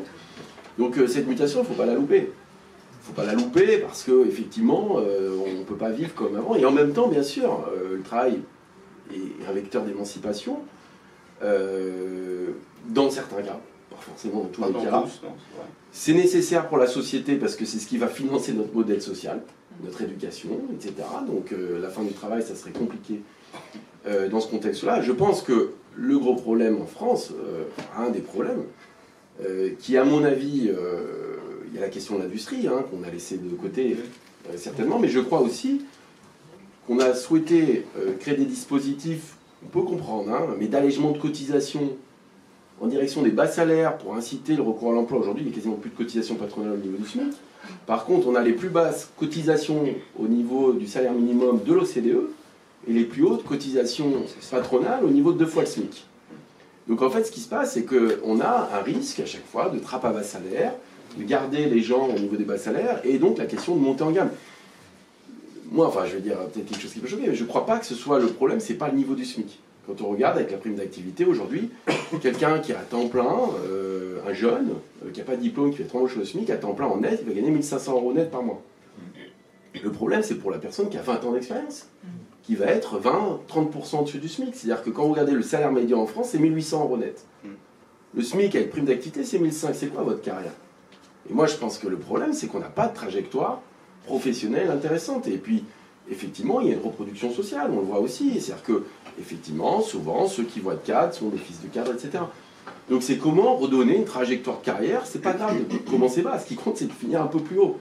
Donc 0.78 0.98
euh, 0.98 1.06
cette 1.06 1.26
mutation, 1.26 1.60
il 1.60 1.62
ne 1.62 1.68
faut 1.68 1.74
pas 1.74 1.86
la 1.86 1.94
louper. 1.94 2.18
Il 2.18 3.00
ne 3.00 3.04
faut 3.04 3.12
pas 3.12 3.24
la 3.24 3.34
louper 3.34 3.78
parce 3.78 4.04
que 4.04 4.26
effectivement, 4.26 4.96
euh, 4.98 5.36
on 5.44 5.58
ne 5.58 5.64
peut 5.64 5.76
pas 5.76 5.90
vivre 5.90 6.14
comme 6.14 6.36
avant. 6.36 6.54
Et 6.54 6.64
en 6.64 6.70
même 6.70 6.92
temps, 6.92 7.08
bien 7.08 7.22
sûr, 7.22 7.66
euh, 7.72 7.96
le 7.96 8.02
travail 8.02 8.40
est 9.12 9.48
un 9.48 9.52
vecteur 9.52 9.82
d'émancipation. 9.84 10.60
dans 12.88 13.10
certains 13.10 13.42
cas, 13.42 13.60
pas 13.90 13.96
forcément 14.00 14.42
dans 14.42 14.48
tous 14.48 14.64
les 14.64 14.84
cas. 14.84 15.04
c'est 15.90 16.14
nécessaire 16.14 16.68
pour 16.68 16.78
la 16.78 16.86
société 16.86 17.36
parce 17.36 17.56
que 17.56 17.64
c'est 17.64 17.78
ce 17.78 17.86
qui 17.86 17.98
va 17.98 18.06
financer 18.06 18.52
notre 18.52 18.72
modèle 18.72 19.02
social, 19.02 19.42
notre 19.82 20.02
éducation, 20.02 20.50
etc. 20.72 20.94
Donc 21.26 21.52
la 21.52 21.88
fin 21.88 22.02
du 22.02 22.12
travail, 22.12 22.42
ça 22.42 22.54
serait 22.54 22.70
compliqué 22.70 23.22
dans 24.30 24.40
ce 24.40 24.48
contexte-là. 24.48 25.02
Je 25.02 25.12
pense 25.12 25.42
que 25.42 25.72
le 25.96 26.18
gros 26.18 26.36
problème 26.36 26.80
en 26.80 26.86
France, 26.86 27.32
un 27.98 28.10
des 28.10 28.20
problèmes, 28.20 28.62
qui 29.80 29.96
à 29.96 30.04
mon 30.04 30.24
avis, 30.24 30.68
euh, 30.68 31.32
il 31.68 31.74
y 31.74 31.78
a 31.78 31.80
la 31.80 31.88
question 31.88 32.16
de 32.16 32.22
l'industrie, 32.22 32.68
hein, 32.68 32.84
qu'on 32.90 33.02
a 33.02 33.10
laissé 33.10 33.38
de 33.38 33.48
côté 33.56 33.96
euh, 34.48 34.56
certainement, 34.56 34.98
mais 34.98 35.08
je 35.08 35.20
crois 35.20 35.40
aussi 35.40 35.82
qu'on 36.86 36.98
a 36.98 37.14
souhaité 37.14 37.86
euh, 37.98 38.12
créer 38.18 38.36
des 38.36 38.44
dispositifs, 38.44 39.36
on 39.64 39.68
peut 39.68 39.82
comprendre, 39.82 40.30
hein, 40.32 40.56
mais 40.58 40.66
d'allègement 40.66 41.12
de 41.12 41.18
cotisation 41.18 41.96
en 42.80 42.86
direction 42.88 43.22
des 43.22 43.30
bas 43.30 43.46
salaires 43.46 43.96
pour 43.96 44.14
inciter 44.14 44.56
le 44.56 44.62
recours 44.62 44.90
à 44.90 44.94
l'emploi. 44.94 45.20
Aujourd'hui, 45.20 45.44
il 45.44 45.46
n'y 45.46 45.52
a 45.52 45.54
quasiment 45.54 45.76
plus 45.76 45.90
de 45.90 45.96
cotisation 45.96 46.34
patronale 46.34 46.72
au 46.72 46.76
niveau 46.76 46.96
du 46.96 47.08
SMIC. 47.08 47.32
Par 47.86 48.04
contre, 48.04 48.26
on 48.26 48.34
a 48.34 48.42
les 48.42 48.52
plus 48.52 48.68
basses 48.68 49.10
cotisations 49.16 49.84
au 50.18 50.26
niveau 50.26 50.72
du 50.72 50.88
salaire 50.88 51.12
minimum 51.12 51.60
de 51.64 51.72
l'OCDE 51.72 52.28
et 52.88 52.92
les 52.92 53.04
plus 53.04 53.22
hautes 53.22 53.44
cotisations 53.44 54.24
patronales 54.50 55.04
au 55.04 55.10
niveau 55.10 55.32
de 55.32 55.38
deux 55.38 55.46
fois 55.46 55.62
le 55.62 55.68
SMIC. 55.68 56.04
Donc 56.88 57.02
en 57.02 57.10
fait, 57.10 57.24
ce 57.24 57.30
qui 57.30 57.40
se 57.40 57.48
passe, 57.48 57.74
c'est 57.74 57.84
qu'on 57.84 58.40
a 58.40 58.70
un 58.74 58.82
risque 58.82 59.20
à 59.20 59.26
chaque 59.26 59.46
fois 59.46 59.68
de 59.68 59.78
trappe 59.78 60.04
à 60.04 60.10
bas 60.10 60.22
salaire, 60.22 60.72
de 61.16 61.24
garder 61.24 61.66
les 61.66 61.80
gens 61.80 62.08
au 62.08 62.18
niveau 62.18 62.36
des 62.36 62.44
bas 62.44 62.58
salaires, 62.58 63.00
et 63.04 63.18
donc 63.18 63.38
la 63.38 63.46
question 63.46 63.76
de 63.76 63.80
monter 63.80 64.02
en 64.02 64.10
gamme. 64.10 64.30
Moi, 65.70 65.86
enfin, 65.86 66.04
je 66.06 66.14
vais 66.14 66.20
dire 66.20 66.36
peut-être 66.52 66.66
quelque 66.66 66.82
chose 66.82 66.92
qui 66.92 67.00
peut 67.00 67.08
choquer, 67.08 67.28
mais 67.28 67.34
je 67.34 67.44
ne 67.44 67.48
crois 67.48 67.64
pas 67.64 67.78
que 67.78 67.86
ce 67.86 67.94
soit 67.94 68.18
le 68.18 68.26
problème, 68.26 68.60
c'est 68.60 68.74
pas 68.74 68.88
le 68.88 68.96
niveau 68.96 69.14
du 69.14 69.24
SMIC. 69.24 69.60
Quand 69.86 70.00
on 70.00 70.08
regarde 70.08 70.36
avec 70.36 70.50
la 70.50 70.58
prime 70.58 70.74
d'activité 70.74 71.24
aujourd'hui, 71.24 71.70
quelqu'un 72.20 72.58
qui 72.58 72.72
est 72.72 72.76
à 72.76 72.82
temps 72.82 73.08
plein, 73.08 73.38
euh, 73.66 74.18
un 74.28 74.32
jeune, 74.32 74.70
euh, 75.04 75.10
qui 75.12 75.20
n'a 75.20 75.24
pas 75.24 75.36
de 75.36 75.40
diplôme, 75.40 75.70
qui 75.70 75.78
fait 75.78 75.84
30 75.84 76.10
au 76.20 76.24
SMIC, 76.24 76.50
à 76.50 76.56
temps 76.56 76.74
plein 76.74 76.86
en 76.86 76.98
net, 76.98 77.20
il 77.22 77.28
va 77.28 77.34
gagner 77.34 77.50
1500 77.50 77.92
euros 77.92 78.12
net 78.12 78.30
par 78.30 78.42
mois. 78.42 78.62
Le 79.82 79.90
problème, 79.90 80.22
c'est 80.22 80.34
pour 80.34 80.50
la 80.50 80.58
personne 80.58 80.88
qui 80.90 80.98
a 80.98 81.02
20 81.02 81.24
ans 81.24 81.32
d'expérience, 81.32 81.88
qui 82.42 82.56
va 82.56 82.66
être 82.66 83.00
20-30% 83.00 84.00
au-dessus 84.00 84.18
du 84.18 84.28
SMIC. 84.28 84.54
C'est-à-dire 84.54 84.82
que 84.82 84.90
quand 84.90 85.04
vous 85.04 85.12
regardez 85.12 85.32
le 85.32 85.42
salaire 85.42 85.72
médian 85.72 86.00
en 86.00 86.06
France, 86.06 86.30
c'est 86.30 86.38
1800 86.38 86.82
euros 86.82 86.96
net. 86.96 87.24
Le 88.14 88.22
SMIC 88.22 88.54
avec 88.54 88.70
prime 88.70 88.84
d'activité, 88.84 89.24
c'est 89.24 89.38
1500. 89.38 89.74
C'est 89.78 89.86
quoi 89.86 90.02
votre 90.02 90.20
carrière? 90.20 90.52
Et 91.30 91.32
moi, 91.32 91.46
je 91.46 91.56
pense 91.56 91.78
que 91.78 91.88
le 91.88 91.96
problème, 91.96 92.32
c'est 92.32 92.46
qu'on 92.46 92.58
n'a 92.58 92.68
pas 92.68 92.88
de 92.88 92.94
trajectoire 92.94 93.60
professionnelle 94.04 94.70
intéressante. 94.70 95.28
Et 95.28 95.38
puis, 95.38 95.64
effectivement, 96.10 96.60
il 96.60 96.68
y 96.68 96.70
a 96.72 96.74
une 96.74 96.82
reproduction 96.82 97.32
sociale, 97.32 97.70
on 97.72 97.76
le 97.76 97.86
voit 97.86 98.00
aussi. 98.00 98.40
C'est-à-dire 98.40 98.64
que, 98.64 98.84
effectivement, 99.20 99.80
souvent, 99.80 100.26
ceux 100.26 100.42
qui 100.42 100.60
vont 100.60 100.72
être 100.72 100.82
cadres 100.82 101.14
sont 101.14 101.28
des 101.28 101.38
fils 101.38 101.60
de 101.62 101.68
cadres, 101.68 101.92
etc. 101.92 102.24
Donc, 102.90 103.02
c'est 103.02 103.16
comment 103.16 103.56
redonner 103.56 103.96
une 103.96 104.04
trajectoire 104.04 104.58
de 104.58 104.64
carrière? 104.64 105.06
C'est 105.06 105.22
pas 105.22 105.32
grave 105.32 105.56
de 105.68 105.76
commencer 105.78 106.22
bas? 106.22 106.38
Ce 106.38 106.46
qui 106.46 106.56
compte, 106.56 106.76
c'est 106.76 106.86
de 106.86 106.92
finir 106.92 107.22
un 107.22 107.28
peu 107.28 107.38
plus 107.38 107.58
haut. 107.58 107.78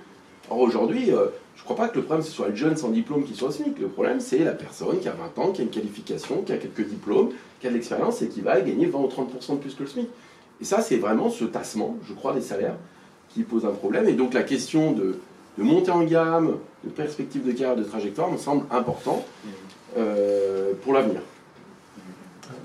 Or, 0.50 0.60
aujourd'hui, 0.60 1.12
euh, 1.12 1.28
je 1.56 1.62
ne 1.62 1.66
crois 1.66 1.76
pas 1.76 1.90
que 1.90 1.98
le 1.98 2.04
problème, 2.04 2.26
ce 2.26 2.32
soit 2.32 2.48
le 2.48 2.56
jeune 2.56 2.76
sans 2.76 2.90
diplôme 2.90 3.24
qui 3.24 3.36
soit 3.36 3.50
au 3.50 3.52
SMIC. 3.52 3.78
Le 3.80 3.88
problème, 3.88 4.20
c'est 4.20 4.40
la 4.40 4.54
personne 4.54 5.00
qui 5.00 5.08
a 5.08 5.14
20 5.36 5.42
ans, 5.42 5.52
qui 5.52 5.62
a 5.62 5.64
une 5.64 5.70
qualification, 5.70 6.42
qui 6.42 6.54
a 6.54 6.58
quelques 6.58 6.88
diplômes, 6.88 7.30
qui 7.60 7.68
a 7.68 7.70
de 7.70 7.76
l'expérience 7.76 8.22
et 8.22 8.30
qui 8.30 8.42
va 8.42 8.60
gagner 8.62 8.88
20 8.88 9.00
ou 9.00 9.08
30% 9.08 9.52
de 9.52 9.58
plus 9.58 9.76
que 9.76 9.84
le 9.84 9.90
SMIC. 9.90 10.10
Et 10.60 10.66
ça, 10.66 10.82
c'est 10.82 10.98
vraiment 10.98 11.30
ce 11.30 11.46
tassement, 11.46 11.98
je 12.08 12.14
crois, 12.14 12.34
des 12.34 12.42
salaires 12.42 12.76
qui 13.30 13.44
pose 13.44 13.66
un 13.66 13.72
problème. 13.72 14.08
Et 14.08 14.14
donc, 14.14 14.34
la 14.34 14.44
question 14.44 14.92
de, 14.92 15.20
de 15.58 15.64
monter 15.64 15.92
en 15.92 16.04
gamme, 16.04 16.58
de 16.84 16.90
perspective 16.90 17.46
de 17.46 17.52
carrière, 17.52 17.76
de 17.76 17.84
trajectoire, 17.84 18.32
me 18.32 18.38
semble 18.38 18.66
important 18.72 19.26
euh, 19.98 20.74
pour 20.84 20.94
l'avenir. 20.94 21.22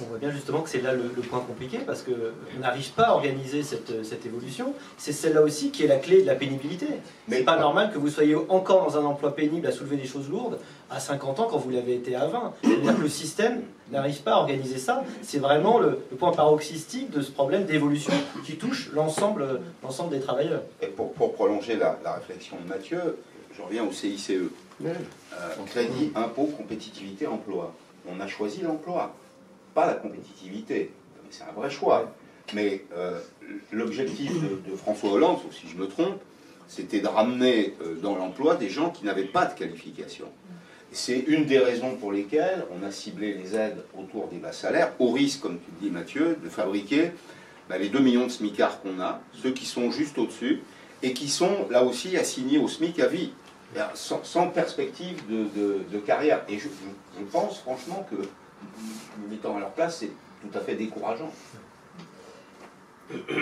On 0.01 0.05
voit 0.07 0.19
bien 0.19 0.31
justement 0.31 0.61
que 0.63 0.71
c'est 0.71 0.81
là 0.81 0.93
le, 0.93 1.11
le 1.15 1.23
point 1.23 1.41
compliqué 1.41 1.79
parce 1.79 2.03
qu'on 2.03 2.61
n'arrive 2.61 2.93
pas 2.93 3.05
à 3.05 3.13
organiser 3.13 3.63
cette, 3.63 4.05
cette 4.05 4.27
évolution. 4.27 4.75
C'est 4.99 5.13
celle-là 5.13 5.43
aussi 5.43 5.71
qui 5.71 5.85
est 5.85 5.89
la 5.89 5.97
clé 5.99 6.23
de 6.23 6.27
la 6.27 6.35
pénibilité. 6.35 6.87
Mais 7.29 7.39
C'est 7.39 7.45
pas 7.45 7.59
normal 7.59 7.93
que 7.93 7.99
vous 7.99 8.09
soyez 8.09 8.35
encore 8.35 8.85
dans 8.87 8.99
un 8.99 9.05
emploi 9.05 9.35
pénible 9.35 9.67
à 9.67 9.73
soulever 9.73 9.97
des 9.97 10.07
choses 10.07 10.29
lourdes 10.29 10.59
à 10.91 11.01
50 11.01 11.41
ans 11.41 11.49
quand 11.51 11.59
vous 11.59 11.71
l'avez 11.71 11.95
été 11.95 12.15
à 12.15 12.27
20. 12.27 12.55
C'est-à-dire 12.63 12.97
que 12.97 13.03
le 13.03 13.09
système 13.09 13.63
n'arrive 13.91 14.23
pas 14.23 14.33
à 14.33 14.37
organiser 14.39 14.79
ça. 14.79 15.05
C'est 15.23 15.39
vraiment 15.39 15.79
le, 15.79 15.99
le 16.11 16.17
point 16.17 16.33
paroxystique 16.33 17.11
de 17.11 17.23
ce 17.23 17.31
problème 17.31 17.65
d'évolution 17.65 18.13
qui 18.45 18.57
touche 18.57 18.91
l'ensemble 18.93 19.61
des 20.11 20.21
travailleurs. 20.21 20.63
Et 20.83 20.89
pour, 20.89 21.13
pour 21.15 21.35
prolonger 21.35 21.77
la, 21.77 21.99
la 22.05 22.13
réflexion 22.15 22.57
de 22.63 22.69
Mathieu, 22.69 23.19
je 23.57 23.63
reviens 23.63 23.85
au 23.85 23.93
CICE. 23.93 24.31
Euh, 24.85 24.93
crédit, 25.67 26.13
impôt, 26.15 26.45
compétitivité, 26.47 27.27
emploi. 27.27 27.73
On 28.09 28.21
a 28.21 28.27
choisi 28.27 28.61
l'emploi, 28.61 29.15
pas 29.77 29.87
la 29.87 29.95
compétitivité. 29.95 30.91
C'est 31.31 31.45
un 31.45 31.53
vrai 31.53 31.71
choix. 31.71 32.13
Mais 32.55 32.85
euh, 32.97 33.21
l'objectif 33.71 34.33
de, 34.41 34.75
François 34.75 35.13
Hollande, 35.13 35.39
si 35.53 35.69
je 35.69 35.77
me 35.77 35.87
trompe, 35.87 36.21
c'était 36.67 37.01
de 37.01 37.07
ramener 37.07 37.75
euh, 37.83 37.95
dans 37.97 38.17
l'emploi 38.17 38.57
des 38.57 38.71
gens 38.71 38.91
qui 38.91 39.05
n'avaient 39.05 39.25
pas 39.25 39.45
de 39.45 39.55
qualification. 39.55 40.27
C'est 40.93 41.19
une 41.19 41.45
des 41.45 41.59
raisons 41.59 41.97
pour 41.97 42.11
lesquelles 42.11 42.65
on 42.71 42.87
a 42.87 42.91
ciblé 42.91 43.35
les 43.35 43.55
aides 43.55 43.85
autour 43.99 44.29
des 44.29 44.39
bas 44.39 44.53
salaires, 44.53 44.93
au 44.99 45.11
risque, 45.11 45.41
comme 45.43 45.59
tu 45.59 45.71
le 45.73 45.89
dis 45.89 45.93
Mathieu, 45.93 46.39
de 46.43 46.49
fabriquer 46.49 47.11
bah, 47.69 47.77
les 47.77 47.91
2 47.91 47.99
millions 47.99 48.25
de 48.25 48.31
smicards 48.31 48.81
qu'on 48.81 48.99
a, 49.01 49.21
ceux 49.35 49.51
qui 49.51 49.67
sont 49.67 49.91
juste 49.91 50.17
au-dessus, 50.17 50.63
et 51.03 51.13
qui 51.13 51.29
sont 51.29 51.69
là 51.71 51.85
aussi 51.85 52.17
assignés 52.17 52.59
au 52.59 52.69
SMIC 52.69 52.99
à 53.01 53.09
vie, 53.09 53.33
C'est-à-dire 53.75 53.95
sans, 53.95 54.49
perspective 54.49 55.23
de, 55.29 55.99
carrière. 55.99 56.43
Et 56.49 56.59
je 56.59 56.69
pense 57.31 57.59
franchement 57.59 58.07
que, 58.11 58.17
me 59.23 59.31
mettant 59.31 59.57
à 59.57 59.61
leur 59.61 59.71
place, 59.71 59.99
c'est 60.01 60.11
tout 60.43 60.57
à 60.57 60.61
fait 60.61 60.75
décourageant. 60.75 61.31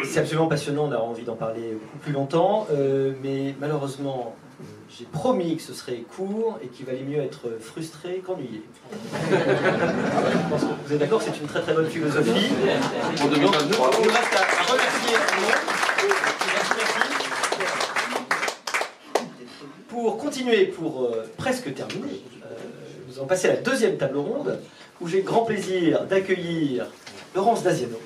C'est 0.04 0.20
absolument 0.20 0.46
passionnant, 0.46 0.88
on 0.88 0.92
a 0.92 0.98
envie 0.98 1.24
d'en 1.24 1.36
parler 1.36 1.72
beaucoup 1.72 1.98
plus 1.98 2.12
longtemps, 2.12 2.66
euh, 2.70 3.14
mais 3.22 3.54
malheureusement, 3.58 4.36
euh, 4.60 4.64
j'ai 4.90 5.06
promis 5.06 5.56
que 5.56 5.62
ce 5.62 5.72
serait 5.72 6.04
court 6.16 6.58
et 6.62 6.68
qu'il 6.68 6.84
valait 6.84 7.02
mieux 7.02 7.18
être 7.18 7.58
frustré 7.60 8.22
qu'ennuyé. 8.24 8.62
Je 9.30 10.50
pense 10.50 10.62
que 10.62 10.86
vous 10.86 10.92
êtes 10.92 10.98
d'accord, 10.98 11.22
c'est 11.22 11.38
une 11.40 11.46
très 11.46 11.62
très 11.62 11.72
bonne 11.72 11.88
philosophie. 11.88 12.50
En 13.22 13.28
2023. 13.28 13.90
Donc, 13.90 14.00
il 14.00 14.06
nous 14.06 14.12
reste 14.12 14.36
à, 14.36 14.72
remercier 14.72 15.16
tout 15.28 15.34
le 15.34 15.40
monde. 15.40 15.54
Merci. 16.54 16.84
Pour 19.88 20.18
continuer, 20.18 20.66
pour 20.66 21.04
euh, 21.04 21.24
presque 21.36 21.72
terminer, 21.72 22.20
euh, 22.42 22.48
nous 23.08 23.16
allons 23.16 23.26
passer 23.26 23.48
à 23.48 23.54
la 23.54 23.60
deuxième 23.60 23.96
table 23.96 24.18
ronde, 24.18 24.58
où 25.00 25.08
j'ai 25.08 25.22
grand 25.22 25.44
plaisir 25.44 26.04
d'accueillir 26.04 26.86
Laurence 27.34 27.62
Daziano, 27.62 28.00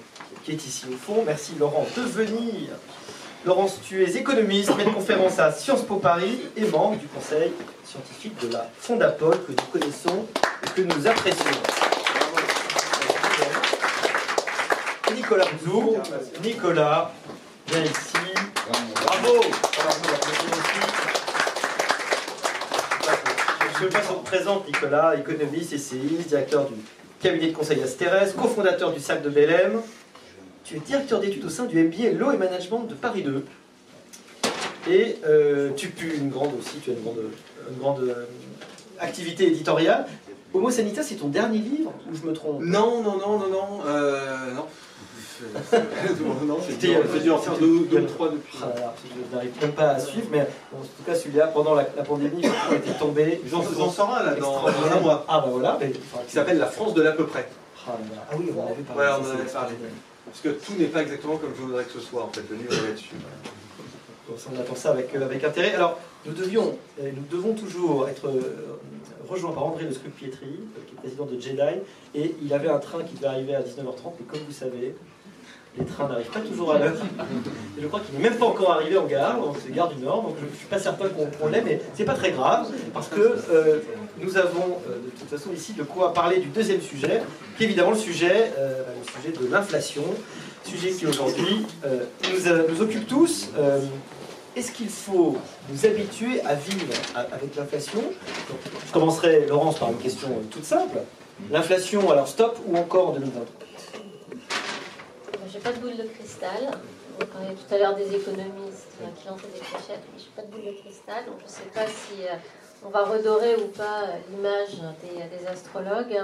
qui 0.44 0.52
est 0.52 0.66
ici 0.66 0.86
au 0.90 0.96
fond. 0.96 1.22
Merci 1.26 1.52
Laurent 1.58 1.86
de 1.96 2.02
venir. 2.02 2.70
Laurence, 3.46 3.80
tu 3.82 4.02
es 4.02 4.16
économiste, 4.16 4.76
maître 4.76 4.92
conférence 4.92 5.38
à 5.38 5.52
Sciences 5.52 5.82
Po 5.82 5.96
Paris 5.96 6.40
et 6.56 6.64
membre 6.66 6.96
du 6.96 7.06
conseil 7.06 7.52
scientifique 7.84 8.38
de 8.46 8.52
la 8.52 8.68
Fondapol 8.78 9.38
que 9.46 9.52
nous 9.52 9.68
connaissons 9.72 10.26
et 10.64 10.70
que 10.70 10.82
nous 10.82 11.06
apprécions. 11.06 11.44
Nicolas 15.14 15.46
Bouzou. 15.62 15.96
Nicolas, 16.42 17.12
viens 17.68 17.82
ici. 17.84 18.34
Bravo 18.94 19.28
Alors, 19.28 19.98
nous 20.02 20.10
l'applaudissons 20.10 20.52
aussi. 20.52 21.08
Je 23.78 23.84
me 23.84 23.90
passe- 23.90 24.06
présente 24.24 24.66
Nicolas, 24.66 25.14
économiste, 25.16 25.72
essayiste, 25.72 26.28
directeur 26.28 26.66
du 26.68 26.74
cabinet 27.22 27.48
de 27.48 27.56
conseil 27.56 27.82
Asterès, 27.82 28.32
cofondateur 28.32 28.92
du 28.92 29.00
SAC 29.00 29.22
de 29.22 29.30
Belém. 29.30 29.80
Tu 30.64 30.76
es 30.76 30.80
directeur 30.80 31.20
d'études 31.20 31.44
au 31.44 31.48
sein 31.48 31.64
du 31.64 31.78
MBA 31.82 32.10
Law 32.18 32.32
et 32.32 32.36
Management 32.36 32.84
de 32.88 32.94
Paris 32.94 33.22
2. 33.22 33.44
Et 34.90 35.16
euh, 35.26 35.70
tu 35.76 35.88
pues 35.88 36.14
une 36.16 36.30
grande 36.30 36.52
aussi, 36.58 36.78
tu 36.82 36.90
as 36.90 36.94
une 36.94 37.02
grande, 37.02 37.18
une 37.70 37.78
grande 37.78 38.00
euh, 38.00 38.24
activité 38.98 39.46
éditoriale. 39.46 40.06
Homo 40.54 40.70
Sanitas, 40.70 41.02
c'est 41.02 41.16
ton 41.16 41.28
dernier 41.28 41.58
livre 41.58 41.92
ou 42.10 42.16
je 42.16 42.26
me 42.26 42.32
trompe? 42.32 42.62
Non, 42.62 43.02
non, 43.02 43.16
non, 43.18 43.38
non, 43.38 43.48
non. 43.48 43.68
euh, 43.86 44.54
non. 44.54 44.64
En 47.30 47.38
faire 47.38 47.58
deux, 47.58 47.66
ou 47.66 48.06
trois 48.06 48.30
depuis. 48.30 48.58
Ah, 48.62 48.94
je 49.30 49.34
n'arrive 49.34 49.52
même 49.60 49.72
pas 49.72 49.90
à 49.90 49.98
suivre, 49.98 50.28
mais 50.30 50.40
en 50.40 50.80
tout 50.80 51.02
cas 51.06 51.14
celui-là, 51.14 51.48
pendant 51.48 51.74
la, 51.74 51.86
la 51.96 52.02
pandémie, 52.02 52.42
on 52.70 52.74
était 52.74 52.98
tombé. 52.98 53.40
J'en 53.46 53.90
sors 53.90 54.14
un 54.14 54.22
là 54.24 54.34
dans, 54.34 54.66
un 54.66 55.00
mois, 55.00 55.24
Ah 55.28 55.40
bah 55.40 55.48
voilà. 55.50 55.78
mais- 55.80 55.90
qui 55.90 56.32
s'appelle 56.32 56.58
La 56.58 56.66
France 56.66 56.94
de 56.94 57.02
l'à 57.02 57.12
peu 57.12 57.26
près. 57.26 57.48
Ah, 57.86 57.92
là. 57.92 58.26
Ah 58.30 58.34
oui, 58.38 58.50
on 58.54 58.60
en 58.60 58.66
avait 58.66 58.82
parlé. 58.82 59.02
On 59.20 59.26
en 59.26 59.30
avait 59.40 59.50
parlé. 59.50 59.74
Parce 60.26 60.40
que 60.40 60.48
tout 60.50 60.72
n'est 60.78 60.86
pas 60.86 61.02
exactement 61.02 61.36
comme 61.36 61.52
je 61.56 61.62
voudrais 61.62 61.84
que 61.84 61.92
ce 61.92 62.00
soit 62.00 62.22
en 62.22 62.28
fait. 62.28 62.42
Le 62.50 62.56
livre 62.56 62.72
est 62.72 62.88
là-dessus. 62.88 63.14
On 64.30 64.60
attend 64.60 64.74
ça 64.74 64.90
avec, 64.90 65.14
euh, 65.14 65.24
avec 65.24 65.42
intérêt. 65.42 65.74
Alors, 65.74 65.98
nous 66.26 66.34
devions, 66.34 66.76
euh, 67.00 67.10
nous 67.16 67.24
devons 67.30 67.54
toujours 67.54 68.08
être 68.08 68.26
euh, 68.28 68.76
rejoints 69.26 69.52
par 69.52 69.64
André 69.64 69.84
Le 69.84 69.92
Scrupietri, 69.92 70.46
euh, 70.46 70.80
qui 70.86 70.94
est 70.94 70.98
président 70.98 71.24
de 71.24 71.40
Jedi, 71.40 71.80
et 72.14 72.34
il 72.42 72.52
avait 72.52 72.68
un 72.68 72.78
train 72.78 73.02
qui 73.04 73.14
devait 73.14 73.28
arriver 73.28 73.54
à 73.54 73.62
19h30, 73.62 74.12
mais 74.20 74.26
comme 74.26 74.40
vous 74.46 74.52
savez, 74.52 74.94
les 75.78 75.84
trains 75.84 76.08
n'arrivent 76.08 76.30
pas 76.30 76.40
toujours 76.40 76.72
à 76.72 76.78
l'heure. 76.78 76.96
Je 77.80 77.86
crois 77.86 78.00
qu'il 78.00 78.16
n'est 78.16 78.28
même 78.28 78.38
pas 78.38 78.46
encore 78.46 78.72
arrivé 78.72 78.96
en 78.96 79.06
gare, 79.06 79.40
donc 79.40 79.56
c'est 79.64 79.72
gare 79.72 79.88
du 79.88 80.02
Nord, 80.02 80.22
donc 80.22 80.36
je 80.40 80.46
ne 80.46 80.56
suis 80.56 80.66
pas 80.66 80.78
certain 80.78 81.06
qu'on 81.08 81.48
l'ait, 81.48 81.62
mais 81.62 81.80
c'est 81.94 82.04
pas 82.04 82.14
très 82.14 82.32
grave, 82.32 82.68
parce 82.92 83.08
que 83.08 83.36
euh, 83.50 83.80
nous 84.20 84.36
avons 84.36 84.78
euh, 84.88 84.96
de 85.04 85.10
toute 85.18 85.28
façon 85.28 85.50
ici 85.54 85.72
de 85.74 85.82
quoi 85.82 86.12
parler 86.12 86.38
du 86.38 86.48
deuxième 86.48 86.80
sujet, 86.80 87.22
qui 87.56 87.64
est 87.64 87.66
évidemment 87.66 87.92
le 87.92 87.98
sujet, 87.98 88.52
euh, 88.58 88.82
le 88.98 89.22
sujet 89.22 89.46
de 89.46 89.52
l'inflation, 89.52 90.04
sujet 90.64 90.90
qui 90.90 91.06
aujourd'hui 91.06 91.66
nous, 91.88 92.82
occupe 92.82 93.06
tous. 93.06 93.50
Est-ce 94.56 94.72
qu'il 94.72 94.88
faut 94.88 95.36
nous 95.70 95.86
habituer 95.86 96.40
à 96.40 96.54
vivre 96.54 96.92
avec 97.14 97.54
l'inflation? 97.56 98.02
Je 98.86 98.92
commencerai, 98.92 99.46
Laurence, 99.46 99.78
par 99.78 99.90
une 99.90 99.98
question 99.98 100.28
toute 100.50 100.64
simple. 100.64 100.98
L'inflation, 101.50 102.10
alors 102.10 102.26
stop 102.26 102.58
ou 102.66 102.76
encore 102.76 103.10
en 103.10 103.12
2023 103.12 103.57
Pas 105.62 105.72
de 105.72 105.78
boule 105.78 105.96
de 105.96 106.04
cristal. 106.04 106.70
On 107.20 107.26
parlait 107.26 107.54
tout 107.54 107.74
à 107.74 107.78
l'heure 107.78 107.96
des 107.96 108.14
économistes 108.14 108.88
qui 109.16 109.26
lancent 109.26 109.40
des 109.42 109.58
clochettes, 109.58 110.04
mais 110.12 110.18
j'ai 110.18 110.30
pas 110.36 110.42
de 110.42 110.52
boule 110.52 110.64
de 110.64 110.78
cristal, 110.78 111.24
je 111.26 111.44
ne 111.44 111.48
sais 111.48 111.70
pas 111.74 111.86
si 111.86 112.22
euh, 112.22 112.36
on 112.84 112.90
va 112.90 113.04
redorer 113.04 113.56
ou 113.56 113.66
pas 113.68 114.02
euh, 114.02 114.18
l'image 114.30 114.80
des, 115.02 115.46
astrologues. 115.46 116.16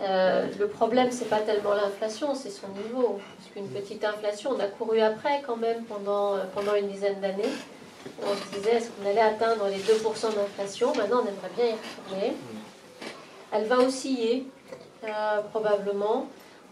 Euh, 0.00 0.48
le 0.58 0.66
problème, 0.66 1.12
c'est 1.12 1.28
pas 1.28 1.40
tellement 1.40 1.74
l'inflation, 1.74 2.34
c'est 2.34 2.50
son 2.50 2.68
niveau. 2.68 3.20
Parce 3.36 3.50
qu'une 3.52 3.68
petite 3.68 4.04
inflation, 4.04 4.50
on 4.56 4.60
a 4.60 4.66
couru 4.66 5.00
après 5.00 5.42
quand 5.46 5.56
même 5.56 5.84
pendant, 5.84 6.38
pendant 6.54 6.74
une 6.74 6.88
dizaine 6.88 7.20
d'années. 7.20 7.52
On 8.26 8.34
se 8.34 8.58
disait, 8.58 8.76
est-ce 8.76 8.90
qu'on 8.90 9.08
allait 9.08 9.20
atteindre 9.20 9.68
les 9.68 9.78
2% 9.78 10.34
d'inflation? 10.34 10.92
Maintenant, 10.96 11.18
on 11.22 11.28
aimerait 11.28 11.52
bien 11.54 11.66
y 11.66 11.72
retourner. 11.72 12.36
Elle 13.52 13.66
va 13.66 13.78
osciller, 13.78 14.46
probablement. 15.52 16.26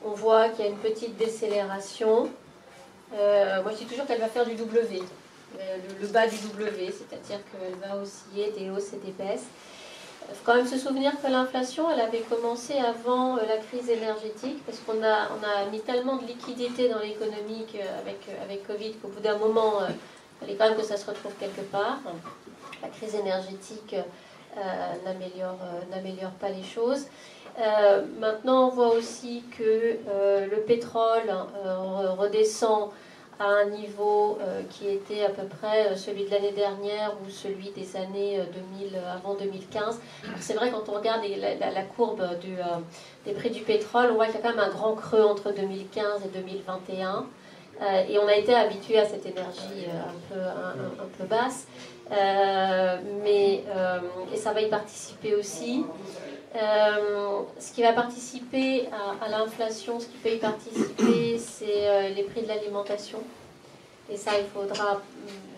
On 0.05 0.11
voit 0.11 0.48
qu'il 0.48 0.64
y 0.64 0.68
a 0.68 0.70
une 0.70 0.78
petite 0.78 1.16
décélération. 1.16 2.30
Euh, 3.14 3.62
moi, 3.62 3.72
je 3.72 3.78
dis 3.78 3.86
toujours 3.86 4.07
qu'elle 4.07 4.20
va 4.20 4.28
faire 4.28 4.46
du 4.46 4.55
W, 4.55 5.03
euh, 5.59 5.76
le, 6.01 6.07
bas 6.09 6.26
du 6.26 6.36
W, 6.36 6.92
c'est-à-dire 6.92 7.40
qu'elle 7.51 7.74
va 7.88 7.96
osciller 7.96 8.53
des 8.53 8.70
hausses 8.70 8.92
et 8.92 8.98
des 8.98 9.12
baisses. 9.12 9.46
Il 10.28 10.34
faut 10.36 10.42
quand 10.44 10.55
même 10.55 10.66
se 10.66 10.78
souvenir 10.78 11.12
que 11.20 11.26
l'inflation, 11.26 11.90
elle 11.90 12.01
avait 12.01 12.20
commencé 12.20 12.74
avant 12.78 13.36
euh, 13.36 13.40
la 13.48 13.57
crise 13.57 13.90
énergétique, 13.90 14.64
parce 14.64 14.78
qu'on 14.78 15.03
a, 15.03 15.66
mis 15.72 15.80
tellement 15.80 16.16
de 16.16 16.26
liquidités 16.26 16.88
dans 16.88 17.01
l'économie 17.01 17.66
avec, 18.01 18.28
euh, 18.28 18.44
avec 18.44 18.66
Covid 18.66 18.92
qu'au 18.94 19.09
bout 19.09 19.20
d'un 19.20 19.38
moment, 19.38 19.82
euh, 19.82 19.86
il 19.88 20.46
fallait 20.46 20.57
quand 20.57 20.68
même 20.68 20.78
que 20.78 20.86
ça 20.86 20.96
se 20.96 21.07
retrouve 21.07 21.32
quelque 21.38 21.62
part. 21.62 21.98
La 22.82 22.88
crise 22.88 23.14
énergétique 23.14 23.94
euh, 23.94 24.01
euh, 24.57 25.90
n'améliore 25.90 26.32
pas 26.40 26.48
les 26.48 26.62
choses. 26.62 27.07
Euh, 27.59 28.03
maintenant, 28.18 28.68
on 28.68 28.70
voit 28.70 28.88
aussi 28.94 29.42
que 29.59 29.96
euh, 30.09 30.46
le 30.51 30.59
pétrole 30.62 31.28
euh, 31.28 31.74
re- 31.76 32.16
redescend 32.16 32.90
à 33.38 33.44
un 33.44 33.64
niveau 33.66 34.38
euh, 34.42 34.61
qui 34.70 34.86
était 34.88 35.24
à 35.24 35.30
peu 35.30 35.44
près 35.44 35.86
euh, 35.88 35.96
celui 35.96 36.24
de 36.26 36.30
l'année 36.30 36.53
dernière 36.53 37.14
ou 37.24 37.30
celui 37.30 37.70
des 37.70 37.96
années 37.96 38.38
euh, 38.38 38.44
2000, 38.78 38.94
euh, 38.94 39.14
avant 39.14 39.34
2015. 39.34 39.98
Alors, 40.24 40.36
C'est 40.40 40.55
vrai, 40.55 40.70
quand 40.70 40.88
on 40.88 40.92
regarde 40.96 41.22
la, 41.24 41.82
courbe 41.82 42.20
euh, 42.20 42.36
des 43.24 43.32
prix 43.32 43.51
du 43.51 43.61
pétrole, 43.62 44.09
on 44.11 44.14
voit 44.14 44.26
qu'il 44.26 44.34
y 44.36 44.38
a 44.38 44.42
quand 44.42 44.51
même 44.51 44.59
un 44.64 44.68
grand 44.70 44.94
creux 44.94 45.22
entre 45.24 45.53
2015 45.53 46.22
et 46.26 46.28
2021. 46.38 47.26
Euh, 47.82 48.05
et 48.11 48.18
on 48.18 48.28
a 48.28 48.34
été 48.34 48.55
habitué 48.55 48.98
à 48.98 49.07
cette 49.07 49.24
énergie 49.24 49.86
euh, 49.88 49.98
un, 49.98 50.34
peu, 50.34 50.40
un- 50.40 51.09
peu 51.18 51.24
basse. 51.24 51.66
Euh, 52.12 52.96
mais, 53.24 53.64
euh, 53.74 54.01
et 54.34 54.36
ça 54.36 54.53
va 54.53 54.61
y 54.61 54.68
participer 54.68 55.34
aussi. 55.34 55.84
Euh, 56.57 57.42
ce 57.59 57.72
qui 57.72 57.82
va 57.82 57.92
participer 57.92 58.88
à, 59.22 59.28
l'inflation, 59.28 60.01
ce 60.01 60.07
qui 60.07 60.16
peut 60.18 60.30
y 60.30 60.38
participer, 60.38 61.38
c'est 61.38 61.88
euh, 61.88 62.09
les 62.09 62.24
prix 62.24 62.42
de 62.42 62.48
l'alimentation. 62.48 63.18
Et 64.11 64.16
ça, 64.16 64.32
il 64.38 64.46
faudra 64.46 65.01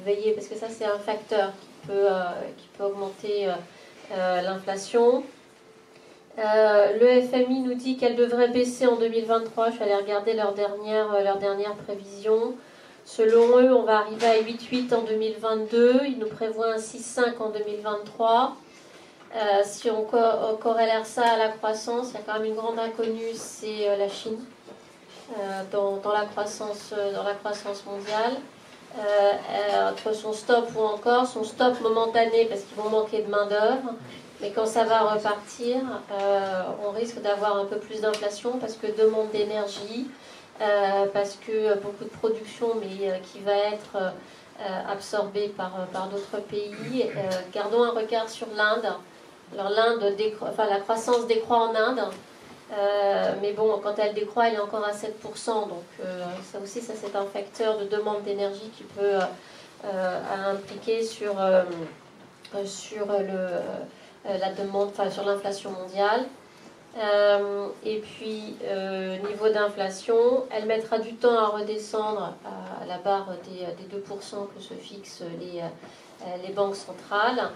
veiller 0.05 0.33
parce 0.33 0.49
que 0.49 0.57
ça, 0.57 0.69
c'est 0.69 0.85
un 0.85 0.99
facteur 0.99 1.53
qui 1.53 1.89
peut, 1.89 2.07
euh, 2.11 2.85
augmenter 2.85 3.49
l'inflation. 4.11 5.25
Euh, 6.39 6.99
le 6.99 7.21
FMI 7.21 7.61
nous 7.61 7.75
dit 7.75 7.97
qu'elle 7.97 8.17
devrait 8.17 8.49
baisser 8.49 8.87
en 8.87 8.97
2023. 8.97 9.71
Je 9.71 9.75
suis 9.75 9.83
allée 9.83 9.95
regarder 9.95 10.33
leur 10.33 10.55
dernière, 10.55 11.13
euh, 11.15 11.23
leur 11.23 11.39
dernière 11.39 11.75
prévision. 11.75 12.55
Selon 13.05 13.59
eux, 13.59 13.75
on 13.75 13.83
va 13.83 13.99
arriver 13.99 14.27
à 14.27 14.41
8,8 14.41 14.95
en 14.95 15.03
2022. 15.03 16.01
Ils 16.07 16.19
nous 16.19 16.29
prévoient 16.29 16.73
un 16.73 16.79
6,5 16.79 17.39
en 17.39 17.51
2023. 17.51 18.57
Euh, 19.35 19.63
si 19.65 19.91
on, 19.91 20.03
co- 20.05 20.57
corrélère 20.61 21.07
ça 21.07 21.23
à 21.23 21.39
la 21.39 21.49
croissance, 21.49 22.09
il 22.11 22.15
y 22.15 22.17
a 22.19 22.21
quand 22.27 22.35
même 22.35 22.45
une 22.45 22.55
grande 22.55 22.79
inconnue, 22.79 23.33
c'est 23.35 23.89
euh, 23.89 23.97
la 23.97 24.09
Chine 24.09 24.39
euh, 25.39 25.63
dans, 25.73 26.13
la 26.13 26.27
croissance, 26.27 26.93
mondiale. 27.87 28.37
Entre 29.91 30.15
son 30.15 30.35
stop 30.35 30.69
ou 30.77 30.81
encore 30.81 31.27
son 31.27 31.45
stop 31.45 31.81
momentané 31.81 32.45
parce 32.45 32.61
qu'ils 32.61 32.77
vont 32.77 32.91
manquer 32.91 33.23
de 33.23 33.31
main-d'œuvre. 33.31 33.95
Mais 34.43 34.51
quand 34.51 34.67
ça 34.67 34.85
va 34.85 35.15
repartir, 35.15 35.77
on 36.87 36.91
risque 36.91 37.23
d'avoir 37.23 37.57
un 37.57 37.65
peu 37.65 37.77
plus 37.79 38.03
d'inflation 38.03 38.59
parce 38.59 38.75
que 38.75 38.87
demande 38.89 39.31
d'énergie, 39.31 40.11
parce 41.15 41.39
que 41.47 41.79
beaucoup 41.79 42.05
de 42.05 42.11
production, 42.11 42.75
mais 42.81 43.19
qui 43.33 43.41
va 43.41 43.57
être 43.73 44.13
absorbée 44.87 45.49
par, 45.57 45.73
d'autres 46.11 46.45
pays. 46.45 47.07
Gardons 47.55 47.85
un 47.85 47.93
regard 47.93 48.29
sur 48.29 48.49
l'Inde. 48.55 48.93
Alors 49.53 49.71
l'Inde, 49.71 50.17
enfin 50.41 50.67
la 50.69 50.81
croissance 50.81 51.27
décroît 51.27 51.69
en 51.69 51.75
Inde, 51.75 52.03
Euh, 52.73 53.35
mais 53.43 53.53
bon, 53.53 53.79
quand 53.83 53.95
elle 53.99 54.15
décroît, 54.15 54.49
elle 54.49 54.55
est 54.55 54.61
encore 54.61 54.85
à 54.85 54.93
7%. 54.93 55.69
Donc 55.69 55.85
euh, 56.01 56.25
ça 56.51 56.59
aussi, 56.59 56.81
ça 56.81 56.95
c'est 56.97 57.15
un 57.17 57.27
facteur 57.27 57.79
de 57.79 57.85
demande 57.85 58.23
d'énergie 58.23 58.71
qui 58.77 58.85
peut 58.85 59.19
euh, 59.85 60.21
impliquer 60.51 61.03
sur, 61.03 61.35
sur 62.65 63.07
le, 63.07 64.39
la 64.39 64.53
demande, 64.53 64.89
enfin 64.89 65.11
sur 65.11 65.25
l'inflation 65.25 65.71
mondiale. 65.71 66.25
Et 67.85 67.99
puis, 67.99 68.57
niveau 69.29 69.49
d'inflation, 69.49 70.45
elle 70.51 70.67
mettra 70.67 70.99
du 70.99 71.15
temps 71.15 71.39
à 71.39 71.47
redescendre 71.49 72.35
à 72.45 72.87
la 72.87 72.99
barre 72.99 73.29
des, 73.45 73.67
des 73.83 73.99
2% 73.99 74.47
que 74.55 74.63
se 74.63 74.75
fixent 74.75 75.25
les, 75.41 75.63
les 76.47 76.53
banques 76.53 76.77
centrales. 76.77 77.51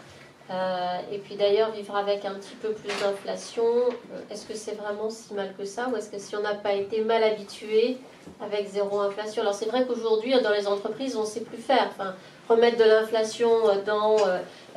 Euh, 0.49 0.99
et 1.11 1.19
puis 1.19 1.35
d'ailleurs, 1.35 1.73
vivre 1.73 1.97
avec 1.97 2.25
un 2.25 2.35
petit 2.35 2.55
peu 2.63 2.71
plus 2.71 2.89
d'inflation, 3.01 3.65
euh, 3.65 4.21
est-ce 4.31 4.47
que 4.47 4.55
c'est 4.55 4.75
vraiment 4.75 5.11
si 5.11 5.35
mal 5.35 5.53
que 5.59 5.65
ça 5.65 5.89
Ou 5.89 5.97
est-ce 5.97 6.09
que 6.09 6.19
si 6.19 6.37
on 6.37 6.43
n'a 6.43 6.55
pas 6.55 6.75
été 6.75 7.01
mal 7.03 7.25
habitué 7.25 7.97
avec 8.41 8.69
zéro 8.69 9.01
inflation? 9.01 9.43
Alors 9.43 9.55
c'est 9.55 9.67
vrai 9.67 9.85
qu'aujourd'hui, 9.87 10.41
dans 10.41 10.53
les 10.53 10.69
entreprises, 10.69 11.17
on 11.17 11.23
ne 11.23 11.27
sait 11.27 11.41
plus 11.41 11.59
faire. 11.59 11.89
Enfin, 11.91 12.15
remettre 12.49 12.79
de 12.79 12.85
l'inflation 12.85 13.51
euh, 13.69 13.83
dans 13.85 14.17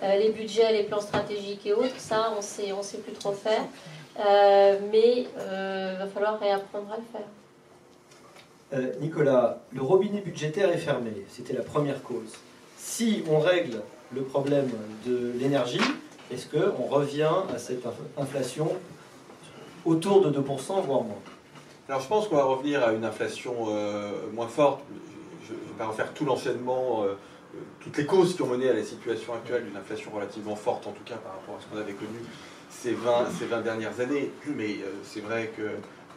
les 0.01 0.30
budgets, 0.30 0.72
les 0.72 0.84
plans 0.84 1.01
stratégiques 1.01 1.65
et 1.65 1.74
autres, 1.74 1.97
ça, 1.97 2.34
on 2.38 2.41
sait, 2.41 2.72
on 2.72 2.82
sait 2.82 2.99
plus 2.99 3.11
trop 3.11 3.34
faire. 3.34 3.63
Mais 4.89 5.24
il 5.24 5.97
va 5.99 6.07
falloir 6.07 6.39
réapprendre 6.39 6.88
à 6.93 6.97
le 6.97 7.03
faire. 8.82 8.99
Nicolas, 9.01 9.59
le 9.74 9.82
robinet 9.82 10.22
budgétaire 10.22 10.72
est 10.72 10.78
fermé. 10.78 11.11
C'était 11.28 11.51
la 11.51 11.63
première 11.63 12.01
cause. 12.01 12.38
Si 12.78 13.26
on 13.30 13.39
règle 13.39 13.82
le 14.14 14.22
problème 14.24 14.70
de 15.05 15.32
l'énergie, 15.38 15.82
est-ce 16.32 16.47
qu'on 16.47 16.84
revient 16.88 17.30
à 17.53 17.57
cette 17.57 17.86
inf- 17.86 17.91
inflation 18.22 18.72
autour 19.86 20.22
de 20.22 20.39
2%, 20.39 20.82
voire 20.86 21.01
moins? 21.03 21.16
Alors 21.88 22.01
je 22.01 22.07
pense 22.07 22.28
qu'on 22.28 22.36
va 22.36 22.43
revenir 22.43 22.84
à 22.84 22.91
une 22.93 23.03
inflation 23.05 23.53
euh, 23.70 24.12
moins 24.34 24.47
forte. 24.47 24.82
Je 25.47 25.53
ne 25.53 25.57
vais 25.60 25.74
pas 25.78 25.88
refaire 25.88 26.14
tout 26.14 26.26
l'enchaînement, 26.26 27.03
euh, 27.03 27.07
euh, 27.07 27.57
toutes 27.80 27.97
les 27.97 28.05
causes 28.05 28.36
qui 28.36 28.41
ont 28.43 28.47
mené 28.47 28.70
à 28.70 28.74
la 28.74 28.84
situation 28.84 29.34
actuelle 29.34 29.66
d'une 29.66 29.76
inflation 29.78 30.12
relativement 30.14 30.55
forte, 30.55 30.86
en 30.86 30.91
tout 30.91 31.03
cas 31.03 31.16
par 31.16 31.34
rapport 31.34 31.55
à 31.55 31.62
ce 31.62 31.66
qu'on 31.68 31.82
avait 31.82 31.93
connu 31.93 32.20
ces 32.70 32.91
20, 32.93 33.26
ces 33.39 33.45
20 33.45 33.62
dernières 33.62 33.99
années. 33.99 34.32
Mais 34.55 34.78
c'est 35.03 35.22
vrai 35.22 35.51
que 35.57 35.64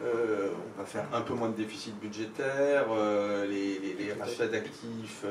euh, 0.03 0.49
on 0.77 0.79
va 0.81 0.85
faire 0.85 1.05
un 1.13 1.21
peu 1.21 1.33
moins 1.33 1.49
de 1.49 1.55
déficit 1.55 1.97
budgétaire, 1.99 2.85
les, 3.49 3.79
les- 3.97 4.13
rachats 4.19 4.47
d'actifs 4.47 5.23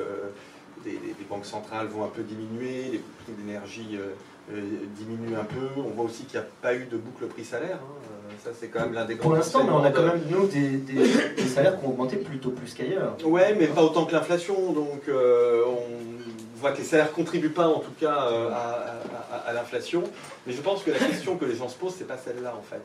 des, 0.84 0.92
des- 0.92 1.14
banques 1.28 1.46
centrales 1.46 1.86
vont 1.86 2.04
un 2.04 2.08
peu 2.08 2.22
diminuer, 2.22 2.82
les 2.92 2.98
prix 2.98 3.32
d'énergie 3.38 3.90
euh, 3.94 4.12
euh, 4.52 4.60
diminuent 4.96 5.36
un 5.36 5.44
peu. 5.44 5.68
On 5.80 5.90
voit 5.90 6.04
aussi 6.04 6.24
qu'il 6.24 6.38
n'y 6.40 6.44
a 6.44 6.48
pas 6.60 6.74
eu 6.74 6.84
de 6.86 6.96
boucle 6.96 7.26
prix-salaire. 7.26 7.78
hein. 7.80 7.94
Euh, 8.04 8.32
ça, 8.44 8.50
c'est 8.58 8.68
quand 8.68 8.80
même 8.80 8.92
l'un 8.92 9.04
des 9.04 9.14
grands 9.14 9.28
Pour 9.28 9.36
l'instant, 9.36 9.64
mais 9.64 9.70
on 9.70 9.84
a 9.84 9.90
quand 9.90 10.02
même, 10.02 10.20
nous, 10.28 10.46
des, 10.48 10.78
des- 10.78 11.34
des 11.36 11.46
salaires 11.48 11.78
qui 11.78 11.86
ont 11.86 11.90
augmenté 11.90 12.16
plutôt 12.16 12.50
plus 12.50 12.74
qu'ailleurs. 12.74 13.16
Ouais, 13.24 13.54
mais 13.58 13.66
pas 13.68 13.82
autant 13.82 14.04
que 14.04 14.12
l'inflation. 14.12 14.72
Donc, 14.72 15.02
on 15.08 16.58
voit 16.60 16.72
que 16.72 16.78
les 16.78 16.84
salaires 16.84 17.12
contribuent 17.12 17.50
pas, 17.50 17.68
en 17.68 17.78
tout 17.80 17.92
cas, 18.00 18.12
à, 18.12 18.26
à- 18.26 19.36
à- 19.36 19.38
à 19.48 19.52
l'inflation. 19.52 20.02
Mais 20.46 20.52
je 20.52 20.60
pense 20.60 20.82
que 20.82 20.90
la 20.90 20.98
question 20.98 21.36
que 21.36 21.44
les 21.44 21.54
gens 21.56 21.68
se 21.68 21.76
posent, 21.76 21.94
c'est 21.96 22.06
pas 22.08 22.18
celle-là, 22.18 22.54
en 22.58 22.62
fait. 22.62 22.82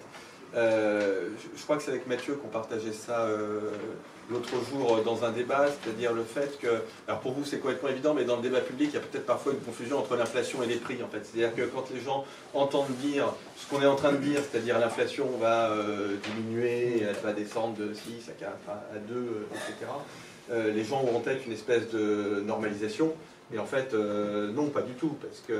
Euh, 0.55 1.27
je, 1.37 1.57
je 1.59 1.63
crois 1.63 1.75
que 1.77 1.83
c'est 1.83 1.91
avec 1.91 2.07
Mathieu 2.07 2.35
qu'on 2.35 2.47
partageait 2.47 2.93
ça 2.93 3.21
euh, 3.25 3.71
l'autre 4.29 4.53
jour 4.69 5.01
dans 5.03 5.23
un 5.23 5.31
débat, 5.31 5.67
c'est-à-dire 5.67 6.13
le 6.13 6.23
fait 6.23 6.59
que, 6.59 6.81
alors 7.07 7.21
pour 7.21 7.33
vous 7.33 7.45
c'est 7.45 7.59
complètement 7.59 7.89
évident, 7.89 8.13
mais 8.13 8.23
dans 8.23 8.35
le 8.35 8.41
débat 8.41 8.61
public, 8.61 8.89
il 8.91 8.95
y 8.95 8.97
a 8.97 9.01
peut-être 9.01 9.25
parfois 9.25 9.53
une 9.53 9.59
confusion 9.59 9.99
entre 9.99 10.15
l'inflation 10.15 10.61
et 10.63 10.67
les 10.67 10.75
prix 10.75 11.01
en 11.03 11.07
fait. 11.07 11.23
C'est-à-dire 11.23 11.55
que 11.55 11.63
quand 11.63 11.85
les 11.93 12.01
gens 12.01 12.25
entendent 12.53 12.95
dire 13.01 13.33
ce 13.55 13.69
qu'on 13.69 13.81
est 13.81 13.87
en 13.87 13.95
train 13.95 14.11
de 14.11 14.17
dire, 14.17 14.41
c'est-à-dire 14.49 14.79
l'inflation 14.79 15.29
va 15.39 15.71
euh, 15.71 16.15
diminuer, 16.35 17.01
elle 17.01 17.15
va 17.23 17.33
descendre 17.33 17.75
de 17.77 17.93
6 17.93 18.29
à 18.29 18.33
4 18.33 18.51
à 18.67 18.71
à 18.95 18.99
2, 18.99 19.15
euh, 19.15 19.47
etc., 19.51 19.91
euh, 20.49 20.71
les 20.71 20.83
gens 20.83 21.03
ont 21.03 21.17
en 21.17 21.19
tête 21.19 21.45
une 21.45 21.51
espèce 21.53 21.89
de 21.89 22.41
normalisation. 22.45 23.13
Et 23.53 23.59
en 23.59 23.65
fait, 23.65 23.93
euh, 23.93 24.51
non, 24.51 24.65
pas 24.65 24.81
du 24.81 24.91
tout, 24.93 25.15
parce 25.21 25.39
que 25.47 25.53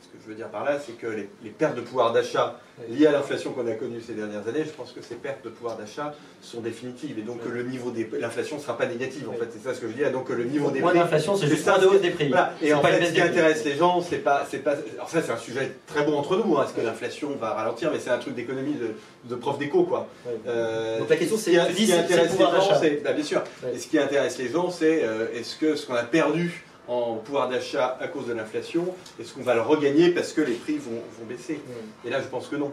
ce 0.00 0.06
que 0.06 0.22
je 0.22 0.28
veux 0.28 0.36
dire 0.36 0.46
par 0.48 0.62
là, 0.64 0.78
c'est 0.78 0.92
que 0.92 1.08
les, 1.08 1.28
les 1.42 1.50
pertes 1.50 1.74
de 1.74 1.80
pouvoir 1.80 2.12
d'achat 2.12 2.60
liées 2.88 3.08
à 3.08 3.12
l'inflation 3.12 3.50
qu'on 3.52 3.66
a 3.66 3.72
connue 3.72 4.00
ces 4.00 4.12
dernières 4.14 4.46
années, 4.46 4.62
je 4.64 4.70
pense 4.70 4.92
que 4.92 5.02
ces 5.02 5.16
pertes 5.16 5.44
de 5.44 5.48
pouvoir 5.50 5.76
d'achat 5.76 6.14
sont 6.40 6.60
définitives, 6.60 7.18
et 7.18 7.22
donc 7.22 7.42
que 7.42 7.48
le 7.48 7.64
niveau 7.64 7.90
des 7.90 8.08
l'inflation 8.20 8.56
ne 8.58 8.60
sera 8.62 8.78
pas 8.78 8.86
négative, 8.86 9.28
en 9.28 9.32
fait, 9.32 9.48
c'est 9.52 9.58
ça 9.68 9.74
ce 9.74 9.80
que 9.80 9.88
je 9.88 9.92
dis, 9.94 10.02
et 10.02 10.10
donc 10.10 10.28
que 10.28 10.32
le 10.34 10.44
niveau 10.44 10.70
des 10.70 10.78
Moins 10.80 10.90
prix 10.90 11.00
d'inflation, 11.00 11.36
c'est 11.36 11.48
juste 11.48 11.66
de 11.66 11.86
hausse 11.86 12.00
des 12.00 12.10
prix. 12.10 12.28
voilà. 12.28 12.52
Et 12.62 12.72
en 12.72 12.80
pas 12.80 12.92
fait, 12.92 13.06
ce 13.06 13.12
qui 13.12 13.20
intéresse 13.20 13.64
les 13.64 13.74
gens, 13.74 14.00
c'est 14.00 14.18
pas, 14.18 14.46
c'est 14.48 14.58
pas. 14.58 14.76
Alors 14.94 15.10
ça, 15.10 15.20
c'est 15.20 15.32
un 15.32 15.36
sujet 15.36 15.72
très 15.88 16.04
bon 16.04 16.16
entre 16.16 16.36
nous. 16.36 16.56
hein, 16.56 16.64
Est-ce 16.64 16.74
que 16.80 16.86
l'inflation 16.86 17.30
va 17.40 17.54
ralentir 17.54 17.90
Mais 17.92 17.98
c'est 17.98 18.10
un 18.10 18.18
truc 18.18 18.36
d'économie 18.36 18.74
de, 18.74 18.90
de 19.28 19.34
prof 19.34 19.58
d'éco, 19.58 19.82
quoi. 19.82 20.06
Euh, 20.46 21.00
Donc 21.00 21.08
la 21.10 21.16
question, 21.16 21.36
ce 21.36 21.42
c'est- 21.50 21.58
ce 21.72 21.72
qui 21.74 21.92
intéresse 21.92 22.32
les 22.38 22.44
gens, 22.44 22.78
c'est, 22.80 23.02
bah, 23.02 23.12
bien 23.12 23.24
sûr. 23.24 23.42
Et 23.74 23.78
ce 23.78 23.88
qui 23.88 23.98
intéresse 23.98 24.38
les 24.38 24.48
gens, 24.48 24.70
c'est 24.70 25.02
euh, 25.02 25.26
est-ce 25.34 25.56
que 25.56 25.74
ce 25.74 25.86
qu'on 25.86 25.94
a 25.94 26.04
perdu 26.04 26.64
en 26.88 27.16
pouvoir 27.16 27.48
d'achat 27.48 27.96
à 28.00 28.08
cause 28.08 28.26
de 28.26 28.32
l'inflation, 28.32 28.94
est-ce 29.20 29.34
qu'on 29.34 29.42
va 29.42 29.54
le 29.54 29.60
regagner 29.60 30.10
parce 30.10 30.32
que 30.32 30.40
les 30.40 30.54
prix 30.54 30.78
vont, 30.78 31.00
vont 31.18 31.26
baisser? 31.28 31.60
Et 32.04 32.10
là, 32.10 32.20
je 32.20 32.26
pense 32.26 32.48
que 32.48 32.56
non. 32.56 32.72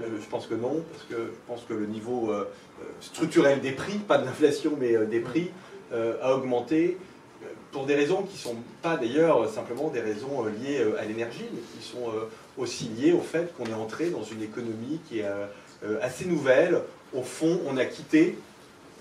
Euh, 0.00 0.06
je 0.20 0.28
pense 0.28 0.46
que 0.46 0.54
non, 0.54 0.82
parce 0.90 1.04
que 1.04 1.16
je 1.16 1.46
pense 1.46 1.64
que 1.68 1.74
le 1.74 1.86
niveau 1.86 2.30
euh, 2.30 2.48
euh, 2.80 2.84
structurel 3.00 3.60
des 3.60 3.72
prix, 3.72 3.98
pas 3.98 4.18
de 4.18 4.24
l'inflation, 4.24 4.72
mais 4.78 4.96
des 5.06 5.20
prix, 5.20 5.50
a 6.22 6.34
augmenté 6.34 6.96
pour 7.70 7.84
des 7.84 7.94
raisons 7.94 8.22
qui 8.22 8.32
ne 8.32 8.38
sont 8.38 8.56
pas 8.80 8.96
d'ailleurs 8.96 9.46
simplement 9.50 9.90
des 9.90 10.00
raisons 10.00 10.46
liées 10.46 10.82
à 10.98 11.04
l'énergie, 11.04 11.44
mais 11.52 11.60
qui 11.60 11.86
sont 11.86 12.10
aussi 12.56 12.88
liées 12.96 13.12
au 13.12 13.20
fait 13.20 13.54
qu'on 13.54 13.66
est 13.66 13.74
entré 13.74 14.08
dans 14.08 14.22
une 14.22 14.42
économie 14.42 15.00
qui 15.06 15.18
est 15.18 15.26
assez 16.00 16.24
nouvelle. 16.24 16.80
Au 17.14 17.20
fond, 17.20 17.60
on 17.66 17.76
a 17.76 17.84
quitté, 17.84 18.38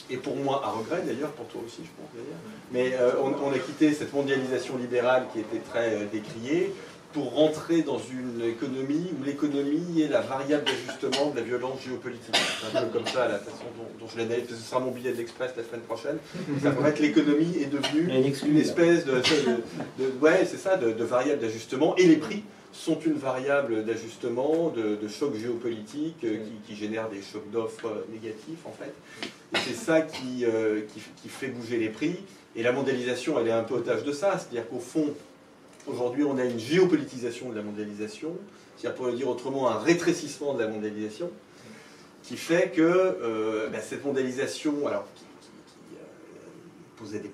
et 0.09 0.17
pour 0.17 0.35
moi, 0.35 0.61
à 0.65 0.69
regret 0.71 1.01
d'ailleurs, 1.05 1.31
pour 1.31 1.47
toi 1.47 1.61
aussi, 1.65 1.81
je 1.83 1.89
pense 1.97 2.09
d'ailleurs, 2.13 2.39
mais 2.71 2.95
euh, 2.99 3.11
on, 3.23 3.47
on 3.47 3.51
a 3.53 3.59
quitté 3.59 3.93
cette 3.93 4.13
mondialisation 4.13 4.77
libérale 4.77 5.25
qui 5.33 5.39
était 5.39 5.59
très 5.69 5.93
euh, 5.95 6.05
décriée 6.11 6.73
pour 7.13 7.33
rentrer 7.33 7.81
dans 7.81 7.99
une 7.99 8.41
économie 8.41 9.11
où 9.19 9.23
l'économie 9.25 10.01
est 10.01 10.07
la 10.07 10.21
variable 10.21 10.63
d'ajustement 10.63 11.31
de 11.31 11.35
la 11.39 11.41
violence 11.41 11.81
géopolitique. 11.85 12.33
C'est 12.71 12.77
un 12.77 12.83
peu 12.83 12.87
comme 12.99 13.05
ça 13.07 13.27
la 13.27 13.37
façon 13.37 13.65
dont, 13.77 13.83
dont 13.99 14.09
je 14.09 14.17
l'analyse, 14.17 14.45
ce 14.49 14.55
sera 14.55 14.79
mon 14.79 14.91
billet 14.91 15.11
de 15.11 15.17
l'Express 15.17 15.51
la 15.57 15.63
semaine 15.65 15.81
prochaine. 15.81 16.17
Ça 16.63 16.71
pourrait 16.71 16.91
être 16.91 16.99
l'économie 16.99 17.57
est 17.61 17.65
devenue 17.65 18.07
une 18.47 18.57
espèce 18.57 19.03
de, 19.03 19.15
de- 19.15 20.03
de- 20.05 20.13
ouais, 20.21 20.45
c'est 20.49 20.55
ça, 20.57 20.77
de, 20.77 20.91
de 20.93 21.03
variable 21.03 21.41
d'ajustement. 21.41 21.97
Et 21.97 22.05
les 22.07 22.15
prix 22.15 22.43
sont 22.71 22.99
une 22.99 23.13
variable 23.13 23.83
d'ajustement, 23.83 24.69
de, 24.69 24.95
de 24.95 25.07
choc 25.07 25.35
géopolitique 25.35 26.23
euh, 26.23 26.37
qui, 26.37 26.73
qui 26.73 26.79
génère 26.79 27.09
des 27.09 27.21
chocs 27.21 27.49
d'offres 27.51 27.87
euh, 27.87 28.05
négatifs 28.11 28.65
en 28.65 28.71
fait. 28.71 28.93
Et 29.53 29.57
c'est 29.65 29.75
ça 29.75 30.01
qui, 30.01 30.45
euh, 30.45 30.81
qui, 30.93 31.01
qui 31.21 31.29
fait 31.29 31.47
bouger 31.47 31.77
les 31.77 31.89
prix. 31.89 32.15
Et 32.55 32.63
la 32.63 32.71
mondialisation, 32.71 33.39
elle 33.39 33.47
est 33.47 33.51
un 33.51 33.63
peu 33.63 33.75
otage 33.75 34.03
de 34.03 34.11
ça. 34.11 34.37
C'est-à-dire 34.37 34.67
qu'au 34.69 34.79
fond, 34.79 35.13
aujourd'hui, 35.87 36.23
on 36.23 36.37
a 36.37 36.45
une 36.45 36.59
géopolitisation 36.59 37.49
de 37.49 37.55
la 37.55 37.61
mondialisation. 37.61 38.35
C'est-à-dire, 38.77 38.97
pour 38.97 39.07
le 39.07 39.13
dire 39.13 39.27
autrement, 39.27 39.69
un 39.69 39.79
rétrécissement 39.79 40.53
de 40.53 40.61
la 40.61 40.67
mondialisation 40.67 41.29
qui 42.23 42.37
fait 42.37 42.71
que 42.75 43.69
bah, 43.71 43.79
cette 43.81 44.05
mondialisation, 44.05 44.85
alors 44.85 45.07
qui, 45.15 45.23
posait 46.97 47.19
des, 47.19 47.31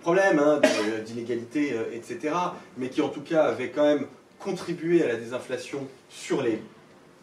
problèmes 0.00 0.40
hein, 0.40 0.60
d'inégalité, 1.06 1.74
etc., 1.92 2.34
mais 2.76 2.88
qui 2.88 3.00
en 3.00 3.08
tout 3.08 3.22
cas 3.22 3.44
avait 3.44 3.70
quand 3.70 3.84
même 3.84 4.06
contribué 4.42 5.02
à 5.02 5.08
la 5.08 5.16
désinflation 5.16 5.86
sur 6.08 6.42
les 6.42 6.62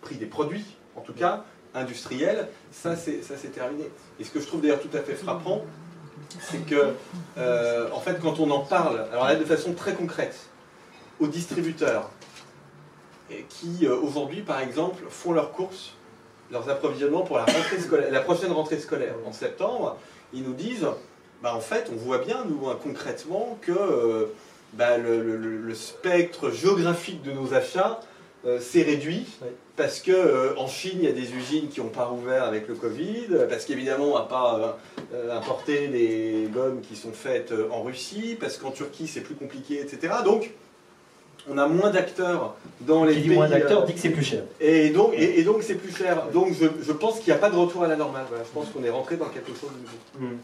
prix 0.02 0.16
des 0.16 0.26
produits, 0.26 0.66
en 0.96 1.02
tout 1.02 1.14
cas 1.14 1.46
industriels, 1.74 2.48
ça 2.72 2.96
c'est 2.96 3.54
terminé. 3.54 3.86
Et 4.20 4.24
ce 4.24 4.32
que 4.32 4.40
je 4.40 4.48
trouve 4.48 4.62
d'ailleurs 4.62 4.82
tout 4.82 4.96
à 4.96 5.02
fait 5.02 5.16
frappant, 5.16 5.66
c'est 6.40 6.66
que 6.66 6.94
euh, 7.38 7.90
en 7.92 8.00
fait 8.00 8.20
quand 8.20 8.40
on 8.40 8.50
en 8.52 8.62
parle, 8.62 9.06
alors 9.12 9.26
là 9.26 9.36
de 9.36 9.46
façon 9.46 9.74
très 9.74 9.94
concrète, 9.94 10.50
aux 11.20 11.28
distributeurs, 11.28 12.10
qui 13.50 13.86
euh, 13.86 13.96
aujourd'hui 13.96 14.42
par 14.42 14.60
exemple 14.60 15.04
font 15.10 15.34
leurs 15.34 15.52
courses 15.52 15.94
leurs 16.52 16.70
approvisionnements 16.70 17.22
pour 17.22 17.38
la, 17.38 17.46
rentrée 17.46 17.80
scolaire, 17.80 18.12
la 18.12 18.22
prochaine 18.22 18.52
rentrée 18.52 18.80
scolaire 18.80 19.16
en 19.26 19.32
septembre, 19.32 19.98
ils 20.34 20.44
nous 20.44 20.54
disent, 20.54 20.88
bah, 21.42 21.56
en 21.56 21.60
fait, 21.60 21.90
on 21.94 21.96
voit 21.96 22.20
bien, 22.20 22.46
nous, 22.46 22.70
hein, 22.70 22.78
concrètement, 22.82 23.58
que 23.62 23.72
euh, 23.72 24.26
bah, 24.74 24.98
le, 24.98 25.22
le- 25.22 25.74
spectre 25.76 26.52
géographique 26.52 27.22
de 27.24 27.32
nos 27.32 27.54
achats 27.54 28.00
euh, 28.46 28.60
s'est 28.60 28.84
réduit, 28.84 29.26
parce 29.76 30.00
que 30.00 30.12
euh, 30.12 30.56
en 30.58 30.68
Chine, 30.68 31.00
il 31.02 31.06
y 31.06 31.08
a 31.08 31.12
des 31.12 31.34
usines 31.34 31.68
qui 31.70 31.80
n'ont 31.82 31.90
pas 31.90 32.06
rouvert 32.06 32.44
avec 32.44 32.68
le 32.68 32.76
Covid, 32.76 33.28
parce 33.50 33.66
qu'évidemment, 33.66 34.14
on 34.14 34.16
n'a 34.16 34.26
pas 34.26 34.80
euh, 35.14 35.36
importé 35.38 35.88
les 35.88 36.48
gommes 36.54 36.82
qui 36.82 36.96
sont 36.96 37.12
faites 37.12 37.54
en 37.72 37.84
Russie, 37.84 38.38
parce 38.40 38.58
qu'en 38.58 38.72
Turquie, 38.72 39.08
c'est 39.08 39.22
plus 39.22 39.36
compliqué, 39.36 39.82
etc. 39.82 40.14
Donc, 40.24 40.52
on 41.52 41.58
a 41.58 41.68
moins 41.68 41.90
d'acteurs 41.92 42.56
dans 42.82 43.04
les 43.06 43.14
Qui 43.16 43.22
dit 43.22 43.28
pays... 43.30 43.38
moins 43.38 43.48
d'acteurs 43.50 43.84
euh, 43.84 43.86
dit 43.86 43.94
que 43.94 44.00
c'est 44.00 44.10
plus 44.10 44.24
cher. 44.24 44.44
et 44.60 44.90
donc, 44.90 45.14
et, 45.16 45.40
et 45.40 45.44
donc 45.44 45.58
c'est 45.62 45.76
plus 45.76 45.96
cher. 45.96 46.24
Donc 46.34 46.54
je, 46.60 46.66
je 46.84 46.92
pense 46.92 47.20
qu'il 47.20 47.28
n'y 47.32 47.38
a 47.38 47.42
pas 47.42 47.50
de 47.50 47.56
retour 47.56 47.84
à 47.84 47.88
la 47.88 47.96
normale. 47.96 48.26
Voilà, 48.30 48.44
je 48.44 48.50
pense 48.52 48.70
qu'on 48.70 48.84
est 48.84 48.90
rentré 48.90 49.16
dans 49.18 49.26
quelque 49.30 49.50
chose 49.52 49.70
de 49.72 50.22
nouveau. 50.26 50.36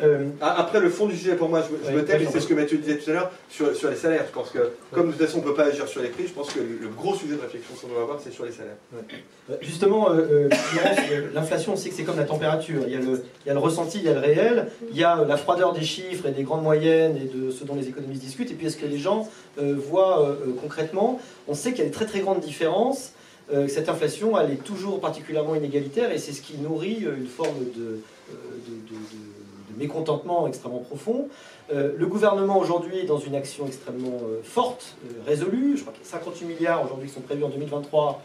Euh, 0.00 0.28
Ah, 0.40 0.58
Après, 0.58 0.80
le 0.80 0.88
fond 0.88 1.06
du 1.06 1.16
sujet, 1.16 1.36
pour 1.36 1.48
moi, 1.50 1.62
je, 1.66 1.72
me- 1.72 1.78
je 1.84 1.88
Oui, 1.90 1.94
me 2.02 2.04
tais, 2.04 2.18
mais 2.18 2.26
c'est 2.32 2.40
ce 2.40 2.46
que 2.46 2.54
Mathieu 2.54 2.78
disait 2.78 2.96
tout 2.96 3.10
à 3.10 3.12
l'heure 3.12 3.30
sur, 3.50 3.76
sur 3.76 3.90
les 3.90 3.96
salaires. 3.96 4.24
Je 4.26 4.32
pense 4.32 4.50
que, 4.50 4.58
comme 4.90 5.08
de 5.08 5.12
toute 5.12 5.20
façon, 5.20 5.38
on 5.38 5.42
ne 5.42 5.46
peut 5.46 5.54
pas 5.54 5.66
agir 5.66 5.86
sur 5.86 6.00
les 6.02 6.08
prix, 6.08 6.26
je 6.26 6.32
pense 6.32 6.50
que 6.52 6.60
le, 6.60 6.78
le 6.80 6.88
gros 6.88 7.14
sujet 7.14 7.36
de 7.36 7.40
réflexion 7.40 7.74
qu'on 7.80 7.88
doit 7.88 8.02
avoir, 8.02 8.18
c'est 8.20 8.32
sur 8.32 8.44
les 8.44 8.52
salaires. 8.52 8.76
Euh, 8.94 9.54
Justement, 9.60 10.10
euh, 10.10 10.14
euh, 10.14 10.48
euh, 10.50 11.28
l'inflation, 11.34 11.74
on 11.74 11.76
sait 11.76 11.90
que 11.90 11.94
c'est 11.94 12.04
comme 12.04 12.16
la 12.16 12.24
température. 12.24 12.82
Il 12.86 12.92
y, 12.92 12.96
a 12.96 13.00
le, 13.00 13.22
il 13.44 13.48
y 13.48 13.50
a 13.50 13.52
le 13.54 13.58
ressenti, 13.60 13.98
il 13.98 14.04
y 14.04 14.08
a 14.08 14.14
le 14.14 14.20
réel, 14.20 14.68
il 14.90 14.96
y 14.98 15.04
a 15.04 15.18
euh, 15.20 15.26
la 15.26 15.36
froideur 15.36 15.72
des 15.72 15.82
chiffres 15.82 16.26
et 16.26 16.32
des 16.32 16.42
grandes 16.42 16.62
moyennes 16.62 17.16
et 17.16 17.26
de 17.36 17.50
ce 17.50 17.64
dont 17.64 17.74
les 17.74 17.88
économistes 17.88 18.22
discutent. 18.22 18.50
Et 18.50 18.54
puis, 18.54 18.66
est-ce 18.68 18.78
que 18.78 18.86
les 18.86 18.98
gens 18.98 19.28
euh, 19.60 19.74
voient 19.76 20.22
euh, 20.22 20.32
euh, 20.48 20.51
concrètement 20.60 21.20
On 21.48 21.54
sait 21.54 21.70
qu'il 21.70 21.80
y 21.80 21.82
a 21.82 21.86
des 21.86 21.90
très 21.94 22.06
très 22.06 22.20
grandes 22.20 22.40
différences. 22.40 23.12
euh, 23.52 23.66
cette 23.68 23.88
inflation, 23.88 24.38
elle 24.38 24.52
est 24.52 24.62
toujours 24.64 25.00
particulièrement 25.00 25.54
inégalitaire 25.56 26.10
et 26.12 26.18
c'est 26.18 26.32
ce 26.32 26.42
qui 26.42 26.56
nourrit 26.58 27.04
euh, 27.04 27.16
une 27.16 27.26
forme 27.26 27.58
de, 27.76 28.00
euh, 28.30 28.34
de- 28.66 29.80
mécontentement 29.80 30.46
extrêmement 30.46 30.80
profond. 30.80 31.28
Le 31.72 32.06
gouvernement 32.06 32.58
aujourd'hui 32.58 32.98
est 32.98 33.04
dans 33.06 33.18
une 33.18 33.34
action 33.34 33.66
extrêmement 33.66 34.20
forte, 34.42 34.94
résolue. 35.26 35.76
Je 35.76 35.80
crois 35.82 35.94
qu'il 35.94 36.02
y 36.04 36.06
a 36.06 36.10
58 36.10 36.44
milliards 36.44 36.84
aujourd'hui 36.84 37.08
qui 37.08 37.14
sont 37.14 37.22
prévus 37.22 37.44
en 37.44 37.48
2023 37.48 38.20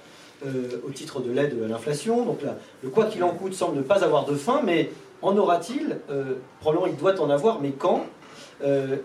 euh, 0.46 0.82
au 0.86 0.92
titre 0.92 1.22
de 1.22 1.32
l'aide 1.32 1.56
à 1.64 1.68
l'inflation. 1.70 2.26
Donc 2.26 2.42
là, 2.42 2.58
le 2.84 2.90
quoi 2.90 3.06
qu'il 3.06 3.24
en 3.24 3.30
coûte 3.30 3.54
semble 3.54 3.78
ne 3.78 3.82
pas 3.82 4.04
avoir 4.04 4.26
de 4.26 4.36
fin, 4.36 4.62
mais 4.64 4.90
en 5.22 5.38
aura-t-il? 5.38 5.98
Probablement 6.60 6.88
il 6.88 6.98
doit 6.98 7.20
en 7.22 7.30
avoir, 7.30 7.62
mais 7.62 7.72
quand? 7.72 8.06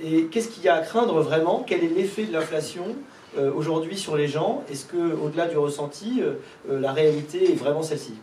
Et 0.01 0.25
qu'est-ce 0.31 0.49
qu'il 0.49 0.65
y 0.65 0.69
a 0.69 0.75
à 0.75 0.81
craindre 0.81 1.21
vraiment? 1.21 1.63
Quel 1.65 1.85
est 1.85 1.89
l'effet 1.95 2.25
de 2.25 2.33
l'inflation? 2.33 2.85
Aujourd'hui 3.39 3.97
sur 3.97 4.17
les 4.17 4.29
gens 4.29 4.63
Est-ce 4.71 4.87
que, 4.87 5.15
au-delà 5.15 5.47
du 5.47 5.57
ressenti, 5.57 6.21
euh, 6.21 6.35
euh, 6.69 6.81
la 6.81 6.93
réalité 6.93 7.53
est 7.53 7.57
vraiment 7.57 7.83
celle-ci? 7.83 8.15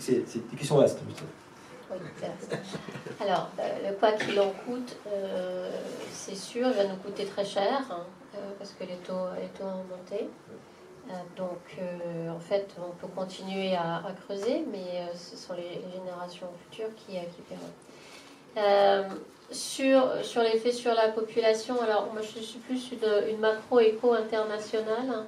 C'est- 0.00 0.24
des 0.50 0.56
questions 0.56 0.76
vastes. 0.78 1.00
Alors, 3.20 3.48
euh, 3.60 3.90
le 3.90 3.94
quoi 3.96 4.12
qu'il 4.12 4.38
en 4.40 4.50
coûte, 4.50 4.96
euh, 5.06 5.70
c'est 6.10 6.34
sûr, 6.34 6.66
il 6.68 6.74
va 6.74 6.84
nous 6.84 6.96
coûter 6.96 7.24
très 7.26 7.44
cher, 7.44 7.84
hein, 7.90 8.02
euh, 8.34 8.38
parce 8.58 8.72
que 8.72 8.84
les 8.84 8.96
taux, 8.96 9.28
les 9.40 9.48
taux 9.48 9.64
ont 9.64 9.84
monté. 9.88 10.28
Euh, 11.08 11.12
donc, 11.36 11.60
euh, 11.78 12.30
en 12.30 12.40
fait, 12.40 12.66
on 12.78 12.90
peut 12.92 13.12
continuer 13.14 13.76
à, 13.76 14.02
creuser, 14.24 14.64
mais 14.72 14.78
euh, 14.78 15.14
ce 15.14 15.36
sont 15.36 15.54
les, 15.54 15.80
générations 15.94 16.48
futures 16.64 16.94
qui, 16.96 17.18
euh, 17.18 17.22
qui 17.34 17.42
paieront. 17.42 17.70
Sur 19.54 20.24
sur 20.24 20.42
l'effet 20.42 20.72
sur 20.72 20.92
la 20.94 21.08
population, 21.08 21.80
alors 21.80 22.08
moi 22.12 22.22
je 22.22 22.40
suis 22.40 22.58
plus 22.58 22.90
une, 22.92 23.30
une 23.34 23.38
macro-éco 23.38 24.12
internationale. 24.12 25.08
hein. 25.10 25.26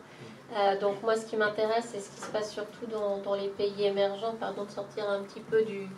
Euh, 0.57 0.79
donc 0.81 1.03
moi 1.03 1.17
ce 1.17 1.27
qui 1.27 1.37
m'intéresse 1.37 1.87
c'est 1.93 2.01
ce 2.01 2.11
qui 2.11 2.21
se 2.21 2.31
passe 2.31 2.53
surtout 2.53 2.87
dans, 2.91 3.19
dans 3.19 3.35
les 3.35 3.49
pays 3.49 3.85
émergents, 3.85 4.35
pardon 4.39 4.65
de 4.65 4.71
sortir 4.71 5.09
un 5.11 5.21
petit 5.23 5.41
peu 5.41 5.63
du, 5.63 5.89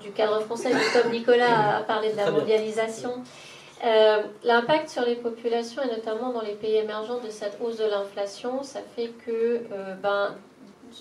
du 0.00 0.10
cadre 0.12 0.40
français, 0.40 0.70
mais 0.72 1.02
comme 1.02 1.12
Nicolas 1.12 1.76
a 1.78 1.82
parlé 1.82 2.12
de 2.12 2.16
la 2.16 2.30
mondialisation, 2.30 3.22
euh, 3.84 4.22
l'impact 4.42 4.88
sur 4.88 5.02
les 5.02 5.14
populations 5.16 5.82
et 5.82 5.88
notamment 5.88 6.32
dans 6.32 6.40
les 6.42 6.54
pays 6.54 6.76
émergents 6.76 7.20
de 7.20 7.30
cette 7.30 7.58
hausse 7.60 7.78
de 7.78 7.84
l'inflation, 7.84 8.62
ça 8.64 8.80
fait 8.94 9.10
que 9.24 9.30
euh, 9.72 9.94
ben, 10.02 10.34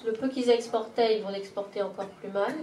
le 0.05 0.13
peu 0.13 0.27
qu'ils 0.29 0.49
exportaient, 0.51 1.17
ils 1.17 1.23
vont 1.23 1.29
l'exporter 1.29 1.81
encore 1.81 2.07
plus 2.19 2.29
mal. 2.29 2.53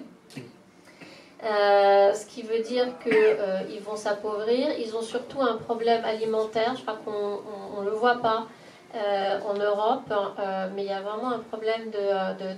Euh, 1.45 2.13
ce 2.15 2.25
qui 2.27 2.43
veut 2.43 2.61
dire 2.61 2.87
qu'ils 3.03 3.81
vont 3.81 3.97
s'appauvrir. 3.97 4.69
Ils 4.79 4.97
ont 4.97 5.03
surtout 5.03 5.41
un 5.41 5.57
problème 5.57 6.05
alimentaire. 6.05 6.75
Je 6.77 6.83
crois 6.83 6.99
qu'on 7.05 7.81
ne 7.81 7.85
le 7.85 7.93
voit 7.93 8.17
pas 8.17 8.47
en 8.95 9.55
Europe, 9.55 10.03
hein, 10.11 10.69
mais 10.75 10.83
il 10.83 10.89
y 10.89 10.93
a 10.93 11.01
vraiment 11.01 11.31
un 11.31 11.39
problème 11.39 11.91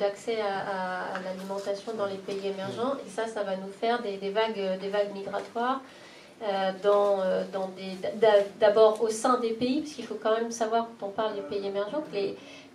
d'accès 0.00 0.38
à, 0.40 1.20
l'alimentation 1.24 1.92
dans 1.96 2.06
les 2.06 2.16
pays 2.16 2.48
émergents. 2.48 2.94
Et 3.06 3.08
ça, 3.08 3.26
ça 3.28 3.44
va 3.44 3.56
nous 3.56 3.70
faire 3.70 4.02
des, 4.02 4.30
vagues, 4.30 4.78
des 4.80 4.88
vagues 4.88 5.14
migratoires. 5.14 5.80
Dans, 6.82 7.18
dans 7.52 7.70
d'abord 8.60 9.02
au 9.02 9.08
sein 9.08 9.38
des 9.40 9.52
pays, 9.52 9.80
parce 9.80 9.92
qu'il 9.94 10.04
faut 10.04 10.18
quand 10.22 10.36
même 10.38 10.50
savoir 10.50 10.88
quand 11.00 11.06
on 11.06 11.10
parle 11.10 11.34
des 11.34 11.42
pays 11.42 11.66
émergents 11.66 12.02
que 12.12 12.16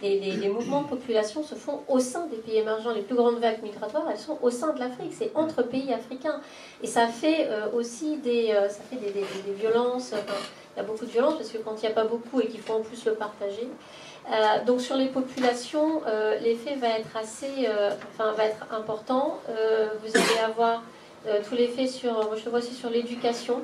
les, 0.01 0.49
mouvements 0.49 0.84
de 0.84 0.88
population 0.88 1.43
se 1.43 1.55
font 1.55 1.82
au 1.88 1.99
sein 1.99 2.28
des 2.28 2.38
pays 2.38 2.57
émergents. 2.57 2.91
Les 2.91 3.01
plus 3.01 3.15
grandes 3.15 3.39
vagues 3.39 3.61
migratoires, 3.61 4.05
elles 4.09 4.20
sont 4.20 4.38
au 4.41 4.49
sein 4.49 4.74
de 4.74 4.80
l'Afrique, 4.80 5.13
c'est 5.17 5.32
entre 5.36 5.63
pays 5.63 5.93
africains. 5.93 6.41
Et 6.82 6.88
ça 6.88 7.07
fait 7.07 7.47
euh, 7.47 7.67
aussi 7.74 8.17
des, 8.17 8.51
euh, 8.51 8.70
ça 8.70 8.82
fait 8.89 8.95
des, 8.95 9.53
violences. 9.53 10.13
il 10.13 10.78
y 10.78 10.80
a 10.80 10.84
beaucoup 10.84 11.05
de 11.05 11.11
violences 11.11 11.36
parce 11.36 11.49
que 11.49 11.57
quand 11.57 11.76
il 11.82 11.86
n'y 11.86 11.91
a 11.91 11.95
pas 11.95 12.05
beaucoup 12.05 12.39
et 12.39 12.47
qu'il 12.47 12.61
faut 12.61 12.74
en 12.74 12.82
plus 12.82 13.03
le 13.05 13.13
partager. 13.13 13.67
Euh, 14.32 14.63
donc 14.65 14.80
sur 14.80 14.95
les 14.95 15.07
populations, 15.07 16.01
l'effet 16.41 16.76
va 16.76 16.99
être 16.99 17.17
assez, 17.17 17.67
enfin 18.13 18.32
va 18.34 18.45
être 18.45 18.65
important. 18.72 19.39
vous 19.47 20.17
allez 20.17 20.39
avoir 20.45 20.84
tout 21.47 21.55
l'effet 21.55 21.88
sur, 21.88 22.13
moi 22.13 22.36
je 22.38 22.45
le 22.45 22.51
vois 22.51 22.59
aussi 22.59 22.74
sur 22.74 22.89
l'éducation. 22.89 23.61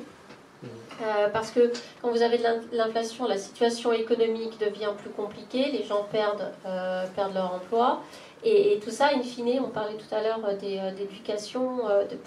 Euh, 1.02 1.28
parce 1.28 1.50
que 1.50 1.72
quand 2.00 2.10
vous 2.10 2.22
avez 2.22 2.38
de 2.38 2.44
l'inflation, 2.72 3.26
la 3.26 3.36
situation 3.36 3.92
économique 3.92 4.58
devient 4.58 4.92
plus 4.96 5.10
compliquée, 5.10 5.70
les 5.70 5.84
gens 5.84 6.06
perdent, 6.10 6.52
euh, 6.64 7.04
perdent 7.14 7.34
leur 7.34 7.54
emploi. 7.54 8.02
Et, 8.44 8.78
tout 8.82 8.90
ça, 8.90 9.08
in 9.14 9.22
fine, 9.22 9.60
on 9.60 9.70
parlait 9.70 9.96
tout 9.96 10.14
à 10.14 10.22
l'heure 10.22 10.40
euh, 10.44 10.92
d'éducation 10.92 11.80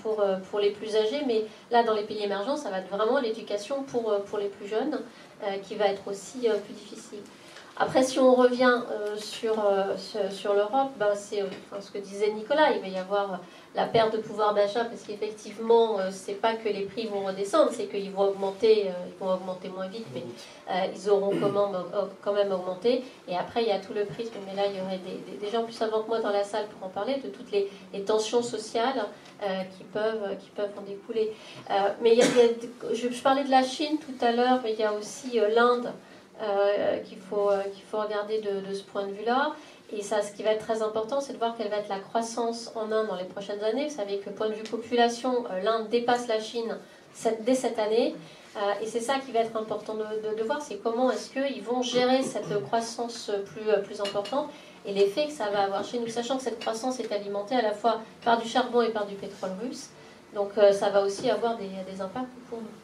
pour, 0.03 0.23
pour 0.49 0.59
les 0.59 0.71
plus 0.71 0.95
âgés, 0.95 1.21
mais 1.25 1.45
là, 1.71 1.83
dans 1.83 1.93
les 1.93 2.03
pays 2.03 2.23
émergents, 2.23 2.57
ça 2.57 2.69
va 2.69 2.79
être 2.79 2.89
vraiment 2.89 3.19
l'éducation 3.19 3.83
pour, 3.83 4.13
pour 4.25 4.37
les 4.37 4.47
plus 4.47 4.67
jeunes 4.67 4.99
qui 5.63 5.75
va 5.75 5.87
être 5.87 6.05
aussi 6.07 6.49
plus 6.65 6.73
difficile. 6.73 7.19
Après, 7.79 8.03
si 8.03 8.19
on 8.19 8.35
revient 8.35 8.81
sur, 9.17 9.55
sur 10.29 10.53
l'Europe, 10.53 10.91
ben, 10.97 11.15
c'est 11.15 11.43
ce 11.79 11.91
que 11.91 11.97
disait 11.97 12.31
Nicolas, 12.31 12.71
il 12.73 12.81
va 12.81 12.87
y 12.87 12.97
avoir 12.97 13.39
la 13.75 13.85
perte 13.85 14.13
de 14.13 14.17
pouvoir 14.17 14.53
d'achat 14.53 14.85
parce 14.85 15.03
qu'effectivement 15.03 15.99
euh, 15.99 16.09
c'est 16.11 16.33
pas 16.33 16.53
que 16.53 16.67
les 16.69 16.85
prix 16.85 17.07
vont 17.07 17.25
redescendre 17.25 17.71
c'est 17.71 17.85
qu'ils 17.85 18.11
vont 18.11 18.29
augmenter 18.29 18.87
euh, 18.87 18.91
ils 19.07 19.23
vont 19.23 19.31
augmenter 19.31 19.69
moins 19.69 19.87
vite 19.87 20.07
mais 20.13 20.23
euh, 20.71 20.87
ils 20.93 21.09
auront 21.09 21.31
quand 22.21 22.33
même, 22.33 22.51
augmenté. 22.51 23.03
Et 23.27 23.37
après 23.37 23.63
il 23.63 23.67
y 23.67 23.71
a 23.71 23.79
tout 23.79 23.93
le 23.93 24.05
prisme 24.05 24.33
mais 24.47 24.55
là 24.55 24.67
il 24.67 24.77
y 24.77 24.81
aurait 24.81 24.99
des, 25.39 25.49
gens 25.49 25.63
plus 25.63 25.73
savants 25.73 26.01
que 26.01 26.07
moi 26.07 26.19
dans 26.19 26.31
la 26.31 26.43
salle 26.43 26.65
pour 26.67 26.87
en 26.87 26.89
parler 26.89 27.17
de 27.17 27.29
toutes 27.29 27.51
les, 27.51 27.69
tensions 28.05 28.41
sociales 28.41 29.05
qui 29.77 29.83
peuvent 29.83 30.37
qui 30.39 30.49
peuvent 30.49 30.71
en 30.77 30.81
découler. 30.81 31.31
Mais 32.01 32.19
a, 32.21 32.25
je, 32.93 33.21
parlais 33.21 33.43
de 33.43 33.51
la 33.51 33.63
Chine 33.63 33.97
tout 33.99 34.25
à 34.25 34.31
l'heure 34.31 34.59
mais 34.63 34.73
il 34.73 34.79
y 34.79 34.83
a 34.83 34.93
aussi 34.93 35.39
l'Inde 35.55 35.91
qu'il 37.05 37.17
faut 37.17 37.49
qu'il 37.73 37.83
faut 37.83 37.99
regarder 37.99 38.39
de, 38.39 38.73
ce 38.73 38.83
point 38.83 39.05
de 39.05 39.11
vue 39.11 39.25
là 39.25 39.53
et 39.91 40.03
ça, 40.03 40.21
ce 40.21 40.31
qui 40.31 40.43
va 40.43 40.51
être 40.51 40.65
très 40.65 40.83
important, 40.83 41.19
c'est 41.19 41.33
de 41.33 41.39
voir 41.39 41.55
quelle 41.57 41.69
va 41.69 41.77
être 41.77 41.89
la 41.89 41.99
croissance 41.99 42.71
en 42.75 42.91
Inde 42.91 43.07
dans 43.07 43.15
les 43.15 43.25
prochaines 43.25 43.63
années. 43.63 43.87
Vous 43.87 43.95
savez 43.95 44.19
que, 44.19 44.29
point 44.29 44.47
de 44.49 44.53
vue 44.53 44.63
population, 44.63 45.45
euh, 45.49 45.61
l'Inde 45.61 45.89
dépasse 45.89 46.27
la 46.27 46.39
Chine 46.39 46.77
dès 47.41 47.55
cette 47.55 47.79
année. 47.79 48.15
Euh, 48.55 48.83
et 48.83 48.85
c'est 48.85 48.99
ça 48.99 49.15
qui 49.19 49.31
va 49.31 49.39
être 49.39 49.55
important 49.57 49.95
de, 49.95 50.43
voir, 50.43 50.61
c'est 50.61 50.77
comment 50.77 51.11
est-ce 51.11 51.31
qu'ils 51.31 51.63
vont 51.63 51.81
gérer 51.81 52.21
cette 52.21 52.63
croissance 52.65 53.31
plus, 53.47 53.69
euh, 53.69 53.79
plus 53.79 53.99
importante 53.99 54.49
et 54.85 54.93
l'effet 54.93 55.25
que 55.25 55.33
ça 55.33 55.49
va 55.49 55.63
avoir 55.63 55.83
chez 55.83 55.99
nous, 55.99 56.07
sachant 56.07 56.37
que 56.37 56.43
cette 56.43 56.59
croissance 56.59 56.99
est 56.99 57.11
alimentée 57.11 57.55
à 57.55 57.61
la 57.61 57.73
fois 57.73 57.99
par 58.23 58.39
du 58.39 58.47
charbon 58.47 58.81
et 58.81 58.89
par 58.89 59.05
du 59.05 59.15
pétrole 59.15 59.51
russe. 59.61 59.89
Donc 60.33 60.51
ça 60.71 60.89
va 60.89 61.03
aussi 61.03 61.29
avoir 61.29 61.57
des 61.57 62.01
impacts 62.01 62.27
pour 62.49 62.59
nous. 62.59 62.78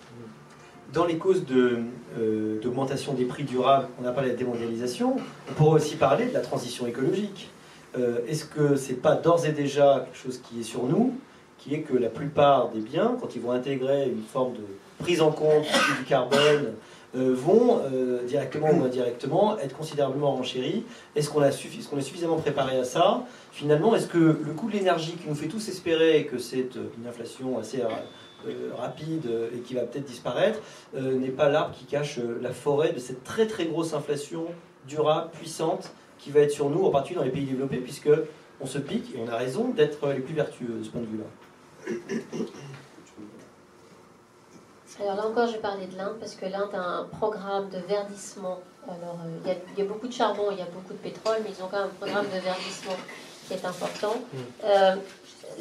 Dans 0.94 1.06
les 1.06 1.18
causes 1.18 1.44
euh, 1.52 2.62
d'augmentation 2.62 3.14
des 3.14 3.26
prix 3.26 3.44
durables, 3.44 3.88
on 4.02 4.06
a 4.06 4.12
parlé 4.12 4.30
de 4.30 4.34
la 4.34 4.40
démondialisation, 4.40 5.18
on 5.50 5.54
pourrait 5.54 5.82
aussi 5.82 5.96
parler 5.96 6.28
de 6.28 6.34
la 6.34 6.42
transition 6.42 6.86
écologique. 6.88 7.50
Euh, 7.98 8.20
est-ce 8.28 8.46
que 8.46 8.76
ce 8.76 8.90
n'est 8.90 8.98
pas 8.98 9.16
d'ores 9.16 9.46
et 9.46 9.52
déjà 9.52 10.06
quelque 10.06 10.18
chose 10.18 10.42
qui 10.42 10.60
est 10.60 10.64
sur 10.64 10.84
nous, 10.84 11.16
qui 11.58 11.74
est 11.74 11.82
que 11.82 11.98
la 11.98 12.10
plupart 12.10 12.70
des 12.70 12.82
biens, 12.82 13.18
quand 13.20 13.36
ils 13.36 13.42
vont 13.42 13.52
intégrer 13.52 14.06
une 14.06 14.22
forme 14.22 14.54
de 14.54 14.66
prise 15.00 15.22
en 15.22 15.32
compte 15.32 15.66
du 15.98 16.06
carbone, 16.06 16.74
euh, 17.16 17.34
vont 17.34 17.82
directement 18.28 18.70
ou 18.72 18.84
indirectement 18.84 19.58
être 19.60 19.76
considérablement 19.76 20.36
renchéris? 20.36 20.84
Est-ce 21.16 21.30
qu'on 21.30 21.44
est 21.44 22.02
suffisamment 22.02 22.38
préparé 22.38 22.78
à 22.78 22.84
ça? 22.84 23.24
Finalement, 23.52 23.96
est-ce 23.96 24.08
que 24.08 24.18
le 24.18 24.52
coût 24.56 24.68
de 24.68 24.74
l'énergie 24.74 25.14
qui 25.14 25.28
nous 25.28 25.36
fait 25.36 25.48
tous 25.48 25.68
espérer 25.68 26.26
que 26.26 26.38
c'est 26.38 26.70
une 26.76 27.08
inflation 27.08 27.58
assez 27.58 27.82
rapide 28.78 29.30
et 29.54 29.60
qui 29.60 29.74
va 29.74 29.82
peut-être 29.82 30.06
disparaître, 30.06 30.60
euh, 30.96 31.16
n'est 31.16 31.30
pas 31.30 31.50
l'arbre 31.50 31.76
qui 31.76 31.86
cache 31.86 32.20
euh, 32.20 32.40
la 32.42 32.52
forêt 32.52 32.92
de 32.92 33.00
cette 33.00 33.24
très 33.24 33.48
très 33.48 33.66
grosse 33.66 33.94
inflation 33.94 34.46
durable, 34.88 35.32
puissante, 35.32 35.92
qui 36.20 36.32
va 36.32 36.42
être 36.42 36.52
sur 36.52 36.70
nous, 36.70 36.84
en 36.86 36.92
particulier 36.92 37.20
dans 37.20 37.26
les 37.26 37.32
pays 37.32 37.46
développés, 37.46 37.78
puisque 37.78 38.10
on 38.62 38.66
se 38.66 38.78
pique, 38.78 39.14
et 39.16 39.20
on 39.20 39.28
a 39.32 39.36
raison, 39.36 39.70
d'être 39.70 40.08
les 40.10 40.20
plus 40.20 40.34
vertueux 40.34 40.78
de 40.80 40.84
ce 40.84 40.90
point 40.90 41.02
de 41.02 41.08
vue-là. 41.08 41.26
Alors 45.02 45.16
là 45.16 45.28
encore, 45.28 45.48
je 45.48 45.54
vais 45.54 45.60
parler 45.60 45.88
de 45.88 45.98
l'Inde, 45.98 46.16
parce 46.20 46.36
que 46.36 46.46
l'Inde 46.46 46.74
a 46.74 47.00
un 47.00 47.04
programme 47.06 47.70
de 47.70 47.80
verdissement. 47.80 48.60
Alors, 48.88 49.18
il 49.44 49.80
y, 49.80 49.82
a 49.82 49.86
beaucoup 49.86 50.08
de 50.08 50.14
charbon, 50.14 50.52
il 50.52 50.60
y 50.60 50.62
a 50.62 50.66
beaucoup 50.66 50.94
de 50.94 51.00
pétrole, 51.00 51.38
mais 51.44 51.50
ils 51.50 51.64
ont 51.64 51.68
quand 51.68 51.80
même 51.80 51.88
un 51.88 52.06
programme 52.06 52.28
de 52.28 52.40
verdissement 52.40 52.96
qui 53.48 53.54
est 53.56 53.66
important. 53.66 54.14
Mm 54.64 55.00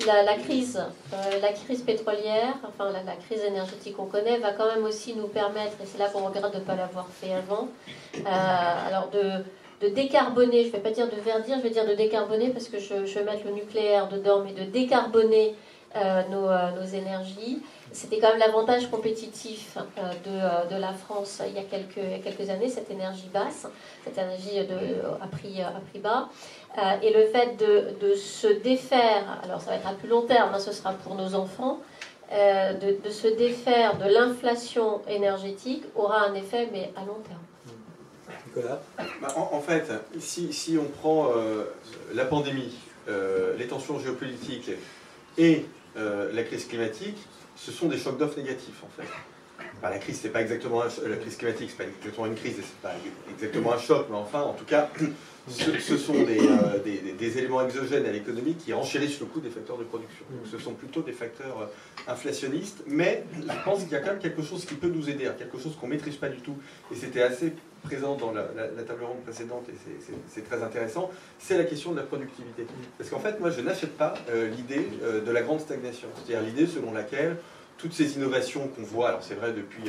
la, 0.07 0.35
crise, 0.35 0.83
euh, 1.13 1.41
la 1.41 1.53
crise 1.53 1.83
pétrolière, 1.83 2.55
enfin 2.67 2.91
la, 2.91 3.17
crise 3.17 3.43
énergétique 3.43 3.97
qu'on 3.97 4.07
connaît, 4.07 4.39
va 4.39 4.53
quand 4.53 4.67
même 4.67 4.85
aussi 4.85 5.15
nous 5.15 5.29
permettre, 5.29 5.77
et 5.83 5.87
c'est 5.87 5.99
là 5.99 6.09
qu'on 6.09 6.25
regrette 6.25 6.53
de 6.53 6.59
ne 6.59 6.65
pas 6.65 6.75
l'avoir 6.75 7.09
fait 7.09 7.33
avant, 7.33 7.69
euh, 8.17 8.89
alors 8.89 9.11
de, 9.11 9.45
décarboner, 9.91 10.63
je 10.63 10.69
ne 10.69 10.73
vais 10.73 10.79
pas 10.79 10.91
dire 10.91 11.11
de 11.11 11.21
verdir, 11.21 11.59
je 11.59 11.63
vais 11.63 11.71
dire 11.71 11.87
de 11.87 11.93
décarboner 11.93 12.49
parce 12.49 12.69
que 12.69 12.79
je, 12.79 12.95
vais 12.95 13.25
mettre 13.25 13.45
le 13.45 13.53
nucléaire 13.53 14.09
dedans, 14.09 14.43
mais 14.43 14.53
de 14.53 14.65
décarboner 14.65 15.55
euh, 15.95 16.23
nos, 16.31 16.87
énergies. 16.87 17.61
C'était 17.93 18.19
quand 18.19 18.31
même 18.31 18.39
l'avantage 18.39 18.91
compétitif 18.91 19.77
de, 20.25 20.81
la 20.81 20.93
France 20.95 21.43
il 21.47 21.55
y, 21.55 21.59
a 21.59 21.63
quelques, 21.63 22.49
années, 22.49 22.71
cette 22.71 22.91
énergie 22.91 23.29
basse, 23.33 23.67
cette 24.05 24.17
énergie 24.17 24.59
à 25.21 25.27
prix 25.27 25.99
bas. 25.99 26.31
Euh, 26.77 26.97
et 27.03 27.13
le 27.13 27.27
fait 27.27 27.57
de, 27.57 28.15
se 28.15 28.49
défaire, 28.49 29.41
alors 29.45 29.61
ça 29.61 29.71
va 29.71 29.77
être 29.77 29.87
à 29.87 29.93
plus 29.93 30.09
long 30.09 30.23
terme, 30.23 30.51
hein, 30.53 30.59
ce 30.59 30.73
sera 30.73 30.93
pour 30.93 31.15
nos 31.15 31.35
enfants, 31.35 31.81
euh, 32.33 32.73
de, 32.73 33.11
se 33.11 33.29
défaire 33.29 33.97
de 33.97 34.13
l'inflation 34.13 35.01
énergétique 35.07 35.85
aura 35.95 36.27
un 36.27 36.35
effet, 36.35 36.69
mais 36.73 36.91
à 36.97 37.05
long 37.05 37.19
terme. 37.29 37.39
Nicolas 38.49 38.81
bah, 39.21 39.29
en, 39.37 39.61
fait, 39.61 39.93
si, 40.19 40.53
si 40.53 40.77
on 40.77 40.87
prend 40.87 41.31
euh, 41.37 41.65
la 42.15 42.25
pandémie, 42.25 42.75
les 43.59 43.67
tensions 43.67 43.99
géopolitiques 43.99 44.71
et 45.37 45.67
la 45.95 46.43
crise 46.43 46.67
climatique, 46.67 47.19
ce 47.55 47.71
sont 47.71 47.87
des 47.87 47.99
chocs 47.99 48.19
d'offres 48.19 48.39
négatifs 48.39 48.83
en 48.83 48.89
fait. 48.97 49.09
la 49.83 49.99
crise, 49.99 50.21
c'est 50.23 50.31
pas 50.31 50.41
exactement 50.41 50.83
la 50.83 51.17
crise 51.17 51.37
climatique, 51.37 51.71
c'est 51.71 51.85
pas 51.85 51.91
exactement 51.91 52.27
une 52.27 52.35
crise, 52.35 52.57
c'est 52.57 52.81
pas 52.81 52.95
exactement 53.31 53.75
un 53.75 53.79
choc, 53.79 54.07
mais 54.11 54.17
enfin, 54.17 54.41
en 54.41 54.55
tout 54.55 54.65
cas, 54.65 54.89
ce, 55.49 55.97
sont 55.99 56.15
euh, 56.15 56.79
des, 56.83 57.39
éléments 57.39 57.63
exogènes 57.63 58.07
à 58.07 58.11
l'économie 58.11 58.55
qui 58.55 58.73
renchérissent 58.73 59.21
le 59.21 59.27
coût 59.27 59.41
des 59.41 59.51
facteurs 59.51 59.77
de 59.77 59.85
production. 59.85 60.25
Ce 60.51 60.59
sont 60.59 60.73
plutôt 60.73 61.03
des 61.03 61.13
facteurs 61.13 61.61
euh, 61.61 62.11
inflationnistes, 62.11 62.83
mais 62.87 63.25
je 63.37 63.65
pense 63.65 63.83
qu'il 63.83 63.93
y 63.93 63.97
a 63.97 64.01
quand 64.01 64.13
même 64.13 64.19
quelque 64.19 64.43
chose 64.43 64.65
qui 64.65 64.75
peut 64.75 64.89
nous 64.89 65.11
aider, 65.11 65.27
hein, 65.27 65.35
quelque 65.37 65.59
chose 65.59 65.77
qu'on 65.79 65.87
ne 65.87 65.93
maîtrise 65.93 66.17
pas 66.17 66.31
du 66.31 66.41
tout, 66.41 66.57
et 66.91 66.97
c'était 66.97 67.23
assez 67.23 67.53
présent 67.83 68.17
dans 68.17 68.33
la, 68.33 68.45
table 68.85 69.05
ronde 69.05 69.23
précédente, 69.23 69.67
et 69.69 69.75
c'est 70.29 70.49
très 70.49 70.63
intéressant, 70.63 71.11
c'est 71.39 71.59
la 71.59 71.65
question 71.65 71.93
de 71.93 71.97
la 71.97 72.05
productivité. 72.05 72.67
Parce 72.97 73.11
qu'en 73.11 73.21
fait, 73.21 73.39
moi, 73.41 73.51
je 73.51 73.61
n'achète 73.61 73.99
pas 73.99 74.15
euh, 74.31 74.49
l'idée 74.49 74.89
de 75.03 75.31
la 75.31 75.43
grande 75.43 75.61
stagnation, 75.61 76.09
c'est-à-dire 76.15 76.43
l'idée 76.43 76.67
selon 76.67 76.93
laquelle 76.93 77.37
toutes 77.79 77.93
ces 77.93 78.15
innovations 78.15 78.69
qu'on 78.69 78.83
voit, 78.83 79.09
alors 79.09 79.23
c'est 79.23 79.35
vrai 79.35 79.53
depuis 79.53 79.83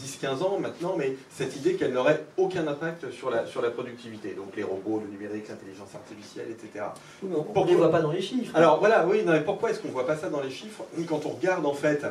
10-15 0.00 0.24
euh, 0.24 0.44
ans 0.44 0.58
maintenant, 0.58 0.94
mais 0.96 1.16
cette 1.30 1.56
idée 1.56 1.74
qu'elle 1.74 1.92
n'aurait 1.92 2.24
aucun 2.36 2.66
impact 2.66 3.10
sur 3.10 3.30
la, 3.30 3.46
sur 3.46 3.62
la 3.62 3.70
productivité, 3.70 4.34
donc 4.34 4.56
les 4.56 4.62
robots, 4.62 5.02
le 5.04 5.10
numérique, 5.10 5.48
l'intelligence 5.48 5.94
artificielle, 5.94 6.46
etc. 6.50 6.86
on 7.22 7.26
ne 7.64 7.74
voit 7.74 7.90
pas 7.90 8.00
dans 8.00 8.12
les 8.12 8.22
chiffres. 8.22 8.54
Alors 8.54 8.78
voilà, 8.78 9.06
oui, 9.06 9.22
non, 9.24 9.32
mais 9.32 9.40
pourquoi 9.40 9.70
est-ce 9.70 9.80
qu'on 9.80 9.88
ne 9.88 9.92
voit 9.92 10.06
pas 10.06 10.16
ça 10.16 10.28
dans 10.28 10.40
les 10.40 10.50
chiffres 10.50 10.84
Quand 11.08 11.26
on 11.26 11.30
regarde 11.30 11.66
en 11.66 11.74
fait 11.74 12.06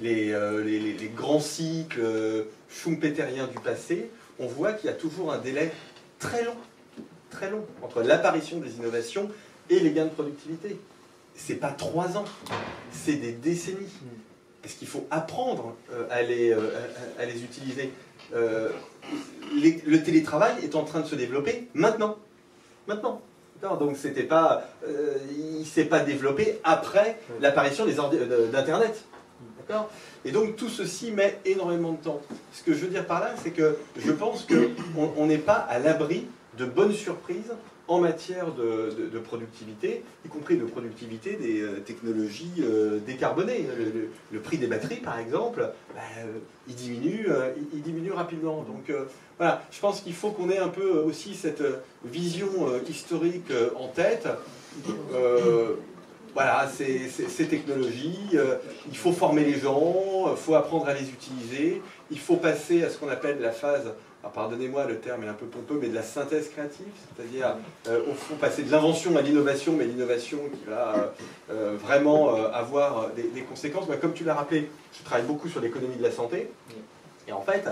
les, 0.00 0.32
euh, 0.32 0.62
les, 0.62 1.08
grands 1.08 1.40
cycles 1.40 2.00
euh, 2.00 2.44
schumpeteriens 2.68 3.46
du 3.46 3.58
passé, 3.58 4.10
on 4.38 4.46
voit 4.46 4.72
qu'il 4.72 4.88
y 4.88 4.92
a 4.92 4.96
toujours 4.96 5.32
un 5.32 5.38
délai 5.38 5.72
très 6.18 6.44
long, 6.44 6.56
très 7.30 7.50
long, 7.50 7.64
entre 7.82 8.02
l'apparition 8.02 8.58
des 8.58 8.76
innovations 8.76 9.30
et 9.70 9.80
les 9.80 9.92
gains 9.92 10.06
de 10.06 10.10
productivité 10.10 10.78
c'est 11.34 11.54
pas 11.56 11.70
trois 11.70 12.16
ans, 12.16 12.24
c'est 12.90 13.14
des 13.14 13.32
décennies. 13.32 13.92
Parce 14.62 14.74
qu'il 14.74 14.86
faut 14.86 15.06
apprendre 15.10 15.74
euh, 15.92 16.06
à 16.08 16.22
les, 16.22 16.52
euh, 16.52 16.70
à 17.18 17.24
les 17.24 17.42
utiliser. 17.42 17.92
Euh, 18.32 18.68
le 19.52 19.96
télétravail 19.98 20.54
est 20.62 20.76
en 20.76 20.84
train 20.84 21.00
de 21.00 21.06
se 21.06 21.16
développer 21.16 21.66
maintenant. 21.74 22.16
Maintenant. 22.86 23.20
Donc 23.78 23.96
c'était 23.96 24.22
pas, 24.24 24.68
euh, 24.86 25.16
il 25.36 25.60
ne 25.60 25.64
s'est 25.64 25.84
pas 25.84 26.00
développé 26.00 26.58
après 26.64 27.18
l'apparition 27.40 27.86
des 27.86 27.96
ordi- 27.98 28.18
euh, 28.18 28.50
d'Internet. 28.50 29.04
D'accord? 29.58 29.88
Et 30.24 30.32
donc 30.32 30.56
tout 30.56 30.68
ceci 30.68 31.12
met 31.12 31.40
énormément 31.44 31.92
de 31.92 31.98
temps. 31.98 32.20
Ce 32.52 32.62
que 32.62 32.72
je 32.72 32.80
veux 32.80 32.88
dire 32.88 33.06
par 33.06 33.20
là, 33.20 33.34
c'est 33.42 33.50
que 33.50 33.76
je 33.96 34.10
pense 34.12 34.46
qu'on 34.46 35.12
on 35.16 35.26
n'est 35.26 35.38
pas 35.38 35.54
à 35.54 35.78
l'abri 35.78 36.26
de 36.58 36.64
bonnes 36.66 36.92
surprises 36.92 37.52
en 37.88 37.98
matière 37.98 38.46
de, 38.52 39.18
productivité, 39.18 40.02
y 40.24 40.28
compris 40.28 40.56
de 40.56 40.64
productivité 40.64 41.36
des 41.36 41.60
euh, 41.60 41.80
technologies 41.80 42.52
euh, 42.60 42.98
décarbonées. 42.98 43.66
Le, 44.30 44.40
prix 44.40 44.58
des 44.58 44.66
batteries, 44.66 44.96
par 44.96 45.18
exemple, 45.18 45.68
bah, 45.94 46.00
euh, 46.18 46.38
il, 46.68 46.74
diminue, 46.74 47.28
il, 47.72 47.82
diminue 47.82 48.12
rapidement. 48.12 48.62
Donc 48.62 48.92
voilà, 49.38 49.62
je 49.70 49.80
pense 49.80 50.00
qu'il 50.00 50.14
faut 50.14 50.30
qu'on 50.30 50.50
ait 50.50 50.58
un 50.58 50.68
peu 50.68 50.90
aussi 50.90 51.34
cette 51.34 51.62
vision 52.04 52.50
historique 52.88 53.52
en 53.76 53.88
tête. 53.88 54.28
Voilà, 56.34 56.66
ces, 56.66 57.46
technologies, 57.46 58.38
il 58.88 58.96
faut 58.96 59.12
former 59.12 59.44
les 59.44 59.58
gens, 59.58 60.30
il 60.30 60.36
faut 60.36 60.54
apprendre 60.54 60.88
à 60.88 60.94
les 60.94 61.10
utiliser, 61.10 61.82
il 62.10 62.18
faut 62.18 62.36
passer 62.36 62.82
à 62.84 62.90
ce 62.90 62.96
qu'on 62.96 63.08
appelle 63.08 63.38
la 63.40 63.52
phase, 63.52 63.92
pardonnez-moi 64.28 64.86
le 64.86 64.98
terme 64.98 65.24
est 65.24 65.28
un 65.28 65.34
peu 65.34 65.46
pompeux, 65.46 65.78
mais 65.80 65.88
de 65.88 65.94
la 65.94 66.02
synthèse 66.02 66.48
créative, 66.48 66.86
c'est-à-dire 67.16 67.56
euh, 67.88 68.00
au 68.10 68.14
fond 68.14 68.36
passer 68.36 68.62
de 68.62 68.70
l'invention 68.70 69.16
à 69.16 69.22
l'innovation, 69.22 69.74
mais 69.76 69.84
l'innovation 69.84 70.38
qui 70.52 70.70
va 70.70 70.94
euh, 70.94 71.06
euh, 71.50 71.76
vraiment 71.76 72.34
avoir 72.34 73.10
des, 73.10 73.42
conséquences. 73.42 73.86
Comme 74.00 74.14
tu 74.14 74.24
l'as 74.24 74.34
rappelé, 74.34 74.70
je 74.96 75.04
travaille 75.04 75.26
beaucoup 75.26 75.48
sur 75.48 75.60
l'économie 75.60 75.96
de 75.96 76.02
la 76.02 76.12
santé, 76.12 76.50
et 77.26 77.32
en 77.32 77.42
fait, 77.42 77.68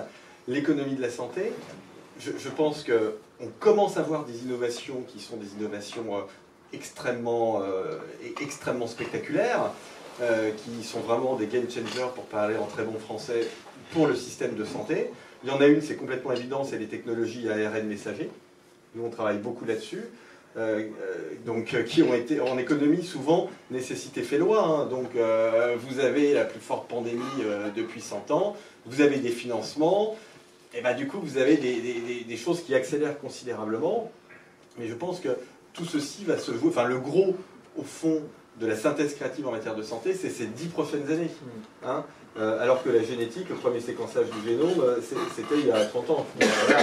l'économie 0.49 0.95
de 0.95 1.03
la 1.03 1.11
santé, 1.11 1.53
je, 2.19 2.49
pense 2.49 2.85
qu'on 2.85 3.47
commence 3.61 3.97
à 3.97 4.03
voir 4.03 4.25
des 4.25 4.43
innovations 4.43 5.05
qui 5.09 5.21
sont 5.21 5.37
des 5.37 5.53
innovations 5.59 6.05
extrêmement, 6.73 7.63
spectaculaires, 8.87 9.71
qui 10.19 10.85
sont 10.85 11.01
vraiment 11.01 11.37
des 11.37 11.47
game 11.47 11.71
changers, 11.71 12.11
pour 12.15 12.25
parler 12.25 12.57
en 12.57 12.67
très 12.67 12.83
bon 12.83 12.99
français, 12.99 13.47
pour 13.93 14.07
le 14.07 14.15
système 14.15 14.55
de 14.55 14.65
santé. 14.65 15.11
Il 15.43 15.49
y 15.49 15.53
en 15.53 15.61
a 15.61 15.67
une, 15.67 15.81
c'est 15.81 15.97
complètement 15.97 16.33
évident, 16.33 16.65
c'est 16.65 16.79
les 16.79 16.87
technologies 16.87 17.49
ARN 17.49 17.87
messager. 17.87 18.31
Nous, 18.95 19.05
on 19.05 19.11
travaille 19.11 19.39
beaucoup 19.39 19.65
là-dessus. 19.65 20.03
Euh, 20.57 20.81
euh, 20.81 21.15
donc, 21.47 21.75
euh, 21.75 21.85
qui 21.85 22.03
ont 22.03 22.13
été 22.13 22.41
en 22.41 22.59
économie 22.59 23.05
souvent 23.05 23.49
nécessité 23.71 24.23
fait 24.23 24.39
loi. 24.39 24.65
hein. 24.65 24.87
Donc, 24.87 25.11
vous 25.79 26.01
avez 26.01 26.35
la 26.35 26.45
plus 26.45 26.61
forte 26.61 26.89
pandémie 26.89 27.23
depuis 27.77 28.01
100 28.01 28.31
ans, 28.31 28.57
vous 28.87 29.01
avez 29.01 29.19
des 29.19 29.31
financements, 29.31 30.17
et 30.75 30.83
ben 30.83 30.95
du 30.95 31.07
coup, 31.07 31.19
vous 31.21 31.39
avez 31.39 31.57
des, 31.57 32.37
choses 32.37 32.63
qui 32.63 32.75
accélèrent 32.75 33.19
considérablement. 33.19 34.11
Mais 34.79 34.89
je 34.89 34.95
pense 34.95 35.21
que 35.21 35.29
tout 35.73 35.85
ceci 35.85 36.25
va 36.25 36.39
se 36.39 36.53
jouer. 36.53 36.69
Enfin, 36.69 36.85
le 36.85 36.99
gros, 36.99 37.37
au 37.77 37.83
fond, 37.83 38.23
de 38.61 38.67
la 38.67 38.77
synthèse 38.77 39.15
créative 39.15 39.47
en 39.47 39.53
matière 39.53 39.75
de 39.75 39.83
santé, 39.83 40.15
c'est 40.15 40.31
ces 40.31 40.47
dix 40.47 40.67
prochaines 40.67 41.11
années. 41.11 41.31
Hein 41.85 42.05
alors 42.61 42.83
que 42.83 42.89
la 42.91 43.03
génétique, 43.03 43.49
le 43.49 43.55
premier 43.57 43.81
séquençage 43.81 44.27
du 44.31 44.49
génome, 44.49 44.81
euh, 44.83 44.97
c'était 45.35 45.59
il 45.61 45.67
y 45.67 45.71
a 45.73 45.85
30 45.85 46.11
ans. 46.11 46.27
Voilà. 46.39 46.83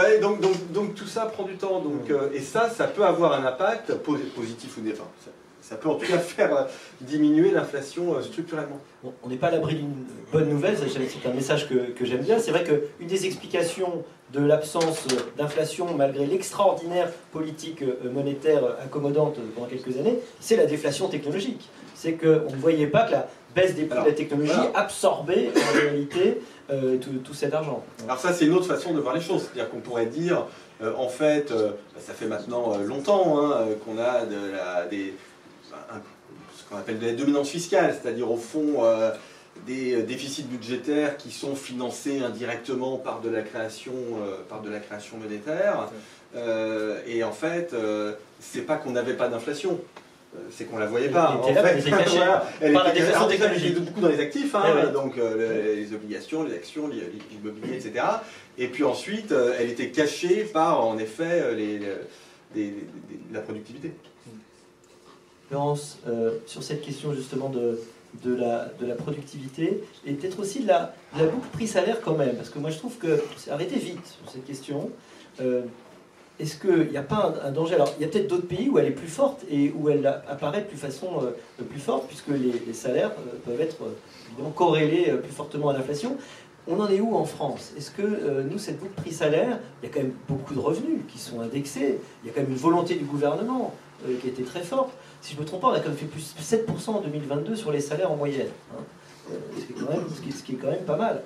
Ouais, 0.00 0.18
donc, 0.18 0.40
donc, 0.40 0.72
donc 0.72 0.94
tout 0.94 1.06
ça 1.06 1.26
prend 1.26 1.44
du 1.44 1.56
temps. 1.56 1.80
Donc, 1.80 2.10
euh, 2.10 2.28
et 2.34 2.40
ça, 2.40 2.68
ça 2.70 2.86
peut 2.86 3.04
avoir 3.04 3.32
un 3.34 3.44
impact 3.44 3.94
po- 3.94 4.16
positif 4.34 4.76
ou 4.76 4.80
négatif. 4.80 5.02
Enfin, 5.02 5.10
ça, 5.24 5.30
ça 5.62 5.76
peut 5.76 5.88
en 5.88 5.94
tout 5.94 6.06
cas 6.06 6.18
faire 6.18 6.54
euh, 6.56 6.64
diminuer 7.00 7.50
l'inflation 7.50 8.14
euh, 8.14 8.22
structurellement. 8.22 8.80
Bon, 9.04 9.12
on 9.22 9.28
n'est 9.28 9.36
pas 9.36 9.48
à 9.48 9.50
l'abri 9.52 9.76
d'une 9.76 9.94
bonne 10.32 10.48
nouvelle, 10.48 10.76
c'est 10.76 11.28
un 11.28 11.32
message 11.32 11.68
que, 11.68 11.74
que 11.92 12.04
j'aime 12.04 12.22
bien. 12.22 12.38
C'est 12.38 12.50
vrai 12.50 12.64
qu'une 12.64 13.06
des 13.06 13.26
explications 13.26 14.02
de 14.32 14.40
l'absence 14.44 15.06
d'inflation, 15.36 15.86
malgré 15.96 16.26
l'extraordinaire 16.26 17.10
politique 17.32 17.82
euh, 17.82 18.10
monétaire 18.12 18.62
accommodante 18.82 19.36
pendant 19.54 19.66
quelques 19.66 19.96
années, 19.98 20.18
c'est 20.40 20.56
la 20.56 20.66
déflation 20.66 21.08
technologique. 21.08 21.68
C'est 21.94 22.12
qu'on 22.14 22.26
ne 22.50 22.56
voyait 22.56 22.86
pas 22.86 23.04
que 23.04 23.12
la 23.12 23.28
baisse 23.54 23.74
des 23.74 23.82
prix 23.84 23.92
Alors, 23.92 24.04
de 24.04 24.10
la 24.10 24.16
technologie 24.16 24.52
voilà. 24.52 24.70
absorbait 24.78 25.50
en 25.56 25.72
réalité 25.78 26.40
euh, 26.70 26.98
tout, 26.98 27.10
tout 27.24 27.34
cet 27.34 27.52
argent. 27.54 27.82
Alors 28.04 28.18
ça, 28.18 28.32
c'est 28.32 28.46
une 28.46 28.54
autre 28.54 28.66
façon 28.66 28.94
de 28.94 29.00
voir 29.00 29.14
les 29.14 29.20
choses. 29.20 29.42
C'est-à-dire 29.42 29.70
qu'on 29.70 29.80
pourrait 29.80 30.06
dire, 30.06 30.46
euh, 30.82 30.92
en 30.96 31.08
fait, 31.08 31.50
euh, 31.50 31.70
ça 31.98 32.12
fait 32.12 32.26
maintenant 32.26 32.76
longtemps 32.78 33.38
hein, 33.44 33.66
qu'on 33.84 33.98
a 33.98 34.24
de 34.24 34.36
la, 34.52 34.86
des, 34.86 35.14
un- 35.72 36.00
ce 36.56 36.68
qu'on 36.68 36.76
appelle 36.76 36.98
de 36.98 37.06
la 37.06 37.12
dominance 37.12 37.48
fiscale, 37.48 37.96
c'est-à-dire 38.00 38.30
au 38.30 38.36
fond 38.36 38.84
des 39.66 40.02
déficits 40.04 40.44
budgétaires 40.44 41.16
qui 41.16 41.32
sont 41.32 41.56
financés 41.56 42.20
indirectement 42.20 42.96
par 42.96 43.20
de 43.20 43.28
la 43.28 43.42
création, 43.42 43.92
par 44.48 44.62
de 44.62 44.70
la 44.70 44.78
création 44.78 45.16
monétaire. 45.18 45.88
Et 47.06 47.24
en 47.24 47.32
fait, 47.32 47.74
c'est 48.38 48.60
pas 48.62 48.76
qu'on 48.76 48.92
n'avait 48.92 49.14
pas 49.14 49.26
d'inflation. 49.28 49.80
Euh, 50.36 50.38
C'est 50.50 50.64
qu'on 50.64 50.78
la 50.78 50.86
voyait 50.86 51.08
pas. 51.08 51.40
Elle 51.44 51.50
était 51.50 51.60
En 51.60 51.62
là, 51.62 51.68
fait, 51.68 51.78
était 51.80 51.90
cachée 51.90 52.10
voilà, 52.16 52.46
elle 52.60 52.72
par 52.72 52.84
la 52.84 52.90
était 52.94 53.06
déjà, 53.06 53.24
technologique. 53.26 53.78
beaucoup 53.80 54.00
dans 54.00 54.08
les 54.08 54.20
actifs, 54.20 54.54
hein, 54.54 54.62
Eh 54.88 54.92
donc 54.92 55.18
euh, 55.18 55.74
les, 55.74 55.92
obligations, 55.94 56.42
les 56.44 56.54
actions, 56.54 56.88
l'immobilier, 56.88 57.74
etc. 57.76 58.04
Et 58.58 58.68
puis 58.68 58.84
ensuite, 58.84 59.32
euh, 59.32 59.54
elle 59.58 59.70
était 59.70 59.88
cachée 59.90 60.44
par, 60.44 60.84
en 60.86 60.98
effet, 60.98 61.54
les, 61.54 61.80
les- 62.54 62.74
la 63.32 63.40
productivité. 63.40 63.92
Laurence, 65.50 65.98
euh, 66.08 66.38
sur 66.46 66.62
cette 66.62 66.80
question 66.82 67.12
justement 67.12 67.48
de, 67.48 67.80
de, 68.24 68.34
la, 68.34 68.66
de 68.80 68.86
la 68.86 68.94
productivité 68.94 69.82
et 70.06 70.12
peut-être 70.12 70.38
aussi 70.40 70.60
de 70.60 70.68
la, 70.68 70.94
de 71.16 71.24
la 71.24 71.26
boucle 71.30 71.48
prix-salaire 71.52 72.00
quand 72.00 72.14
même, 72.16 72.36
parce 72.36 72.50
que 72.50 72.58
moi 72.60 72.70
je 72.70 72.78
trouve 72.78 72.96
que 72.98 73.20
c'est 73.36 73.50
arrêté 73.50 73.76
vite 73.76 74.06
sur 74.22 74.30
cette 74.32 74.44
question. 74.46 74.90
Euh, 75.40 75.62
Est-ce 76.40 76.56
qu'il 76.56 76.90
n'y 76.90 76.96
a 76.96 77.02
pas 77.02 77.34
un, 77.44 77.52
danger? 77.52 77.74
Alors 77.74 77.92
il 77.98 78.02
y 78.02 78.04
a 78.04 78.08
peut-être 78.08 78.28
d'autres 78.28 78.46
pays 78.46 78.70
où 78.70 78.78
elle 78.78 78.86
est 78.86 78.92
plus 78.92 79.08
forte 79.08 79.44
et 79.50 79.72
où 79.76 79.90
elle 79.90 80.06
apparaît 80.06 80.62
de 80.62 80.66
plus 80.66 80.78
façon 80.78 81.08
euh, 81.22 81.64
plus 81.64 81.80
forte, 81.80 82.06
puisque 82.06 82.28
les, 82.28 82.72
salaires 82.72 83.10
euh, 83.10 83.36
peuvent 83.44 83.60
être 83.60 83.76
euh, 83.82 84.50
corrélés 84.54 85.12
plus 85.22 85.32
fortement 85.32 85.68
à 85.68 85.74
l'inflation. 85.74 86.16
On 86.66 86.80
en 86.80 86.88
est 86.88 87.00
où 87.00 87.14
en 87.14 87.24
France? 87.24 87.72
Est-ce 87.76 87.90
que 87.90 88.42
nous, 88.42 88.58
cette 88.58 88.78
boucle 88.78 88.92
prix-salaire, 88.92 89.58
il 89.82 89.88
y 89.88 89.90
a 89.90 89.94
quand 89.94 90.02
même 90.02 90.12
beaucoup 90.28 90.54
de 90.54 90.58
revenus 90.58 91.00
qui 91.08 91.18
sont 91.18 91.40
indexés, 91.40 91.98
il 92.22 92.28
y 92.28 92.30
a 92.30 92.34
quand 92.34 92.42
même 92.42 92.50
une 92.50 92.56
volonté 92.56 92.94
du 92.94 93.04
gouvernement 93.04 93.74
qui 94.20 94.28
été 94.28 94.42
très 94.42 94.60
forte. 94.60 94.90
Si 95.22 95.32
je 95.32 95.38
ne 95.38 95.42
me 95.42 95.46
trompe 95.46 95.62
pas, 95.62 95.68
on 95.68 95.72
a 95.72 95.80
quand 95.80 95.88
même 95.88 95.96
fait 95.96 96.04
plus 96.04 96.34
7% 96.38 96.90
en 96.90 97.00
2022 97.00 97.56
sur 97.56 97.72
les 97.72 97.80
salaires 97.80 98.12
en 98.12 98.16
moyenne. 98.16 98.50
hein. 98.72 98.82
Ce, 99.58 99.64
qui 99.64 99.72
est 99.72 99.74
quand 99.74 99.90
même, 99.90 100.04
ce 100.08 100.42
qui 100.42 100.52
est 100.52 100.56
quand 100.56 100.70
même 100.70 100.84
pas 100.84 100.96
mal. 100.96 101.22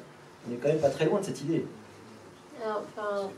On 0.47 0.53
n'est 0.53 0.57
quand 0.57 0.69
même 0.69 0.79
pas 0.79 0.91
très 0.91 1.05
loin 1.05 1.21
de 1.21 1.25
cette 1.25 1.43
idée. 1.43 1.67
Alors, 2.65 2.83
enfin, 2.97 3.29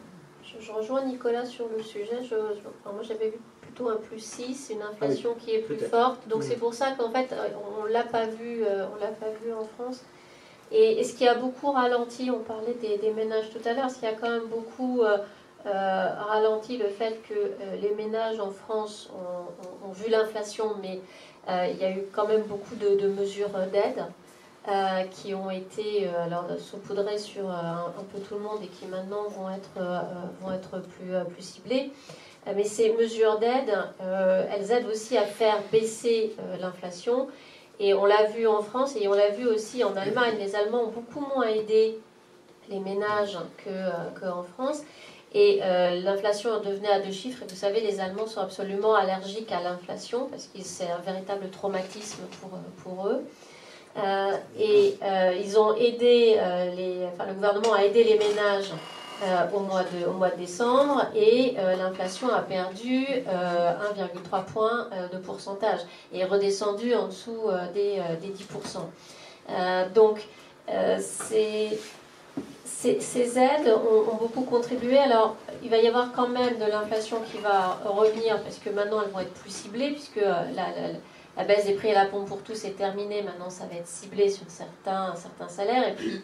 je, 0.61 0.72
rejoins 0.72 1.04
Nicolas 1.04 1.44
sur 1.44 1.66
le 1.68 1.82
sujet. 1.82 2.18
Je, 2.22 2.28
je- 2.28 2.34
enfin, 2.34 2.92
moi, 2.92 3.02
j'avais 3.02 3.28
vu 3.30 3.38
plutôt 3.62 3.88
un 3.88 3.96
plus 3.96 4.20
6, 4.20 4.70
une 4.72 4.82
inflation 4.82 5.34
qui 5.34 5.54
est 5.54 5.59
plus 5.61 5.78
forte. 5.78 6.26
Donc, 6.28 6.40
Mm. 6.40 6.46
c'est 6.48 6.57
pour 6.57 6.74
ça 6.74 6.92
qu'en 6.98 7.11
fait, 7.11 7.32
euh, 7.32 7.48
on 7.80 7.84
l'a 7.86 8.04
pas 8.04 8.26
vu, 8.26 8.62
euh, 8.64 8.86
on 8.94 9.00
l'a 9.00 9.11
pas 9.11 9.30
vu 9.42 9.52
en 9.52 9.64
France. 9.64 10.02
Et, 10.72 10.98
et 11.00 11.04
ce 11.04 11.14
qui 11.14 11.26
a 11.28 11.34
beaucoup 11.34 11.70
ralenti, 11.70 12.30
on 12.30 12.40
parlait 12.40 12.74
des, 12.74 12.98
des 12.98 13.12
ménages 13.12 13.50
tout 13.50 13.68
à 13.68 13.72
l'heure, 13.72 13.90
ce 13.90 13.98
qui 14.00 14.07
a 14.07 14.12
quand 14.14 14.28
même 14.30 14.46
beaucoup 14.46 15.02
euh, 15.02 15.18
euh, 15.66 16.09
ralenti 16.28 16.76
le 16.76 16.88
fait 16.88 17.20
que 17.28 17.34
euh, 17.34 17.76
les 17.80 17.94
ménages 17.94 18.40
en 18.40 18.50
France 18.50 19.11
ont, 19.14 19.86
ont- 19.86 19.88
ont 19.90 19.92
vu 19.92 20.11
l'inflation, 20.11 20.74
mais 20.82 21.00
il 21.48 21.76
y 21.80 21.84
a 21.84 21.90
eu 21.92 22.02
quand 22.12 22.26
même 22.26 22.42
beaucoup 22.42 22.74
de, 22.74 22.96
de 23.00 23.07
mesures 23.07 23.50
d'aide 23.72 24.04
euh, 24.68 25.02
qui 25.10 25.34
ont 25.34 25.50
été 25.50 26.06
euh, 26.06 26.24
alors, 26.24 26.46
saupoudrées 26.58 27.18
sur 27.18 27.48
euh, 27.48 27.52
un, 27.52 28.04
peu 28.12 28.18
tout 28.18 28.34
le 28.34 28.40
monde 28.40 28.58
et 28.62 28.66
qui 28.66 28.86
maintenant 28.86 29.28
vont 29.28 29.50
être, 29.50 29.78
vont 30.42 30.52
être 30.52 30.80
plus, 30.80 31.12
plus 31.32 31.42
ciblées. 31.42 31.90
Mais 32.54 32.64
ces 32.64 32.92
mesures 32.92 33.40
d'aide, 33.40 33.76
elles 33.98 34.70
aident 34.70 34.86
aussi 34.86 35.18
à 35.18 35.24
faire 35.24 35.58
baisser 35.72 36.36
l'inflation. 36.60 37.26
Et 37.80 37.92
on 37.92 38.06
l'a 38.06 38.22
vu 38.26 38.46
en 38.46 38.62
France 38.62 38.94
et 38.94 39.08
on 39.08 39.12
l'a 39.14 39.30
vu 39.30 39.48
aussi 39.48 39.82
en 39.82 39.96
Allemagne. 39.96 40.36
Les 40.38 40.54
Allemands 40.54 40.84
ont 40.84 40.92
beaucoup 40.92 41.26
moins 41.34 41.48
aidé 41.48 41.98
les 42.68 42.78
ménages 42.78 43.36
que, 43.56 44.20
qu'en 44.20 44.44
France. 44.44 44.82
Et 45.34 45.60
euh, 45.62 46.00
l'inflation 46.00 46.60
devenait 46.60 46.88
à 46.88 47.00
deux 47.00 47.12
chiffres. 47.12 47.42
Et 47.42 47.46
vous 47.46 47.56
savez, 47.56 47.80
les 47.80 48.00
Allemands 48.00 48.26
sont 48.26 48.40
absolument 48.40 48.94
allergiques 48.94 49.52
à 49.52 49.60
l'inflation 49.60 50.28
parce 50.30 50.46
que 50.46 50.62
c'est 50.62 50.90
un 50.90 50.98
véritable 50.98 51.50
traumatisme 51.50 52.22
pour, 52.40 52.50
pour 52.82 53.08
eux. 53.08 53.22
Euh, 53.99 54.36
et 54.59 54.99
euh, 55.03 55.34
ils 55.42 55.59
ont 55.59 55.74
aidé, 55.74 56.36
euh, 56.38 57.09
le 57.26 57.34
gouvernement 57.34 57.72
a 57.72 57.84
aidé 57.84 58.05
les 58.05 58.18
ménages 58.18 58.72
au, 59.55 59.61
mois 59.61 59.84
de, 59.84 60.36
décembre 60.36 61.07
et 61.14 61.57
l'inflation 61.78 62.28
a 62.28 62.40
perdu 62.40 63.07
euh, 63.26 63.72
1,3 64.30 64.44
points 64.44 64.88
euh, 64.92 65.09
de 65.09 65.16
pourcentage 65.16 65.80
et 66.12 66.18
est 66.20 66.24
redescendue 66.26 66.94
en 66.94 67.07
dessous 67.07 67.49
des, 67.72 67.99
euh, 67.99 68.16
des 68.20 68.28
10%. 68.28 68.80
Euh, 69.49 69.88
donc, 69.94 70.26
ces, 71.01 71.78
aides 73.38 73.68
ont, 73.68 74.16
beaucoup 74.16 74.42
contribué. 74.42 74.99
Alors, 74.99 75.36
il 75.62 75.70
va 75.70 75.78
y 75.78 75.88
avoir 75.88 76.12
quand 76.12 76.28
même 76.28 76.59
de 76.59 76.70
l'inflation 76.70 77.22
qui 77.32 77.38
va 77.38 77.78
revenir 77.86 78.42
parce 78.42 78.59
que 78.59 78.68
maintenant 78.68 79.01
elles 79.03 79.11
vont 79.11 79.20
être 79.20 79.32
plus 79.32 79.51
ciblées 79.51 79.92
puisque 79.92 80.16
la- 80.16 80.92
la 81.37 81.45
baisse 81.45 81.66
des 81.66 81.74
prix 81.74 81.91
à 81.91 82.05
la 82.05 82.07
pompe 82.09 82.26
pour 82.26 82.43
tous 82.43 82.64
est 82.64 82.76
terminée. 82.76 83.22
Maintenant, 83.22 83.51
ça 83.51 83.66
va 83.66 83.76
être 83.76 83.87
ciblé 83.87 84.30
sur 84.30 84.47
certains, 84.49 85.14
salaires 85.49 85.89
et 85.89 85.95
puis 85.95 86.22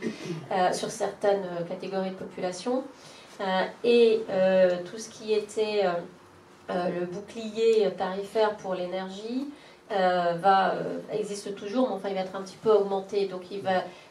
euh, 0.50 0.72
sur 0.72 0.90
certaines 0.90 1.46
catégories 1.68 2.10
de 2.10 2.16
population. 2.16 2.84
Euh, 3.40 3.64
et 3.82 4.22
euh, 4.30 4.78
tout 4.90 4.98
ce 4.98 5.08
qui 5.08 5.32
était 5.32 5.84
euh, 6.70 7.00
le 7.00 7.06
bouclier 7.06 7.90
tarifaire 7.96 8.56
pour 8.56 8.74
l'énergie 8.74 9.48
existe 11.12 11.54
toujours, 11.54 11.88
mais 11.88 11.94
enfin 11.96 12.08
il 12.08 12.14
va 12.14 12.22
être 12.22 12.34
un 12.34 12.40
petit 12.42 12.56
peu 12.56 12.70
augmenté. 12.70 13.26
Donc 13.26 13.42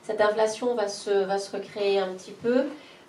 cette 0.04 0.22
inflation 0.22 0.76
va 0.76 0.88
se, 0.88 1.56
recréer 1.56 2.00
un 2.00 2.14
petit 2.14 2.32
peu. 2.32 2.66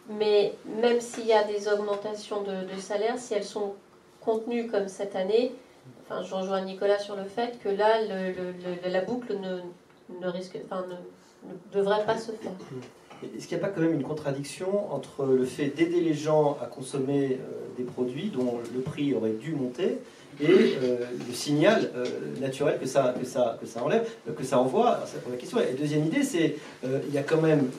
Mais 0.09 0.55
même 0.81 1.01
s'il 1.01 1.27
y 1.27 1.33
a 1.33 1.45
des 1.45 1.69
augmentations 1.69 2.43
de, 2.43 2.75
de 2.75 2.81
salaire, 2.81 3.19
si 3.19 3.35
elles 3.35 3.45
sont 3.45 3.75
contenues 4.21 4.69
comme 4.69 4.89
cette 4.89 5.15
année, 5.15 5.53
je 6.27 6.35
rejoins 6.35 6.61
Nicolas 6.63 6.99
sur 6.99 7.17
le 7.17 7.25
fait 7.25 7.59
que 7.63 7.69
là, 7.69 7.99
la 8.87 9.01
boucle 9.01 9.37
ne, 9.39 9.61
ne 10.21 10.29
risque, 10.29 10.59
enfin, 10.65 10.85
ne, 10.89 11.79
devrait 11.79 12.05
pas 12.05 12.19
se 12.19 12.33
faire. 12.33 12.53
Est-ce 13.37 13.47
qu'il 13.47 13.57
n'y 13.57 13.63
a 13.63 13.67
pas 13.67 13.73
quand 13.73 13.81
même 13.81 13.95
une 13.95 14.03
contradiction 14.03 14.93
entre 14.93 15.25
le 15.25 15.45
fait 15.45 15.67
d'aider 15.67 16.01
les 16.01 16.15
gens 16.15 16.59
à 16.61 16.67
consommer 16.67 17.39
euh, 17.41 17.77
des 17.77 17.85
produits 17.85 18.31
dont 18.35 18.59
le 18.75 18.81
prix 18.81 19.15
aurait 19.15 19.33
dû 19.33 19.55
monter 19.55 19.99
et 20.41 20.47
euh, 20.83 21.05
le 21.29 21.35
signal 21.35 21.91
euh, 21.95 22.07
naturel 22.41 22.79
que 22.81 22.87
ça, 22.87 23.15
que, 23.19 23.25
ça, 23.25 23.59
que 23.61 23.67
ça 23.67 23.85
enlève, 23.85 24.09
que 24.37 24.45
ça 24.45 24.59
envoie 24.59 25.01
C'est 25.07 25.31
la 25.31 25.37
question. 25.37 25.59
Deuxième 25.79 26.05
idée, 26.07 26.25
c'est 26.25 26.57
il 26.85 27.15
y 27.15 27.19
a 27.19 27.23
quand 27.23 27.41
même, 27.41 27.71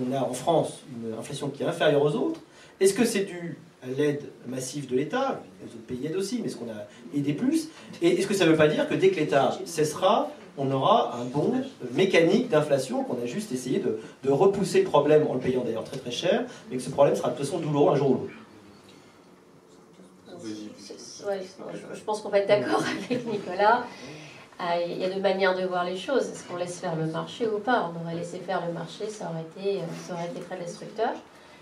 on 0.00 0.12
a 0.12 0.20
en 0.20 0.32
France 0.32 0.80
une 0.90 1.14
inflation 1.16 1.48
qui 1.50 1.62
est 1.62 1.66
inférieure 1.66 2.02
aux 2.02 2.14
autres. 2.16 2.40
Est-ce 2.80 2.94
que 2.94 3.04
c'est 3.04 3.24
dû 3.24 3.58
l'aide 3.86 4.22
massive 4.46 4.88
de 4.88 4.96
l'État 4.96 5.40
Les 5.62 5.68
autres 5.68 5.86
pays 5.86 6.06
aident 6.06 6.16
aussi, 6.16 6.40
mais 6.40 6.48
est-ce 6.48 6.56
qu'on 6.56 6.70
a 6.70 6.86
aidé 7.14 7.32
plus 7.32 7.68
Et 8.02 8.18
est-ce 8.18 8.26
que 8.26 8.34
ça 8.34 8.44
ne 8.44 8.50
veut 8.50 8.56
pas 8.56 8.68
dire 8.68 8.88
que 8.88 8.94
dès 8.94 9.10
que 9.10 9.16
l'État 9.16 9.58
cessera, 9.64 10.30
on 10.58 10.70
aura 10.70 11.16
un 11.16 11.24
bon 11.24 11.52
mécanique 11.92 12.48
d'inflation, 12.48 13.04
qu'on 13.04 13.22
a 13.22 13.26
juste 13.26 13.52
essayé 13.52 13.78
de, 13.78 14.00
de, 14.24 14.30
repousser 14.30 14.80
le 14.80 14.84
problème 14.84 15.26
en 15.28 15.34
le 15.34 15.40
payant 15.40 15.62
d'ailleurs 15.64 15.84
très 15.84 15.96
très 15.96 16.10
cher, 16.10 16.44
mais 16.70 16.76
que 16.76 16.82
ce 16.82 16.90
problème 16.90 17.16
sera 17.16 17.30
de 17.30 17.36
toute 17.36 17.46
façon 17.46 17.58
douloureux 17.58 17.92
un 17.92 17.96
jour 17.96 18.10
ou 18.10 18.14
l'autre? 18.14 18.34
Je 21.94 22.00
pense 22.04 22.20
qu'on 22.20 22.28
va 22.28 22.38
être 22.38 22.48
d'accord 22.48 22.82
avec 23.08 23.26
Nicolas. 23.26 23.84
Ah, 24.58 24.78
il 24.78 24.98
y 24.98 25.04
a 25.04 25.10
deux 25.10 25.20
manières 25.20 25.56
de 25.56 25.64
voir 25.66 25.84
les 25.84 25.96
choses. 25.96 26.28
Est-ce 26.28 26.44
qu'on 26.46 26.56
laisse 26.56 26.78
faire 26.80 26.94
le 26.94 27.06
marché 27.06 27.48
ou 27.48 27.58
pas? 27.58 27.90
On 27.94 28.04
aurait 28.04 28.14
laissé 28.14 28.38
faire 28.38 28.66
le 28.66 28.72
marché, 28.72 29.08
ça 29.08 29.30
aurait 29.30 29.46
été, 29.56 29.78
euh, 29.78 29.84
ça 30.06 30.12
aurait 30.14 30.26
été 30.26 30.40
très 30.40 30.58
destructeur. 30.58 31.12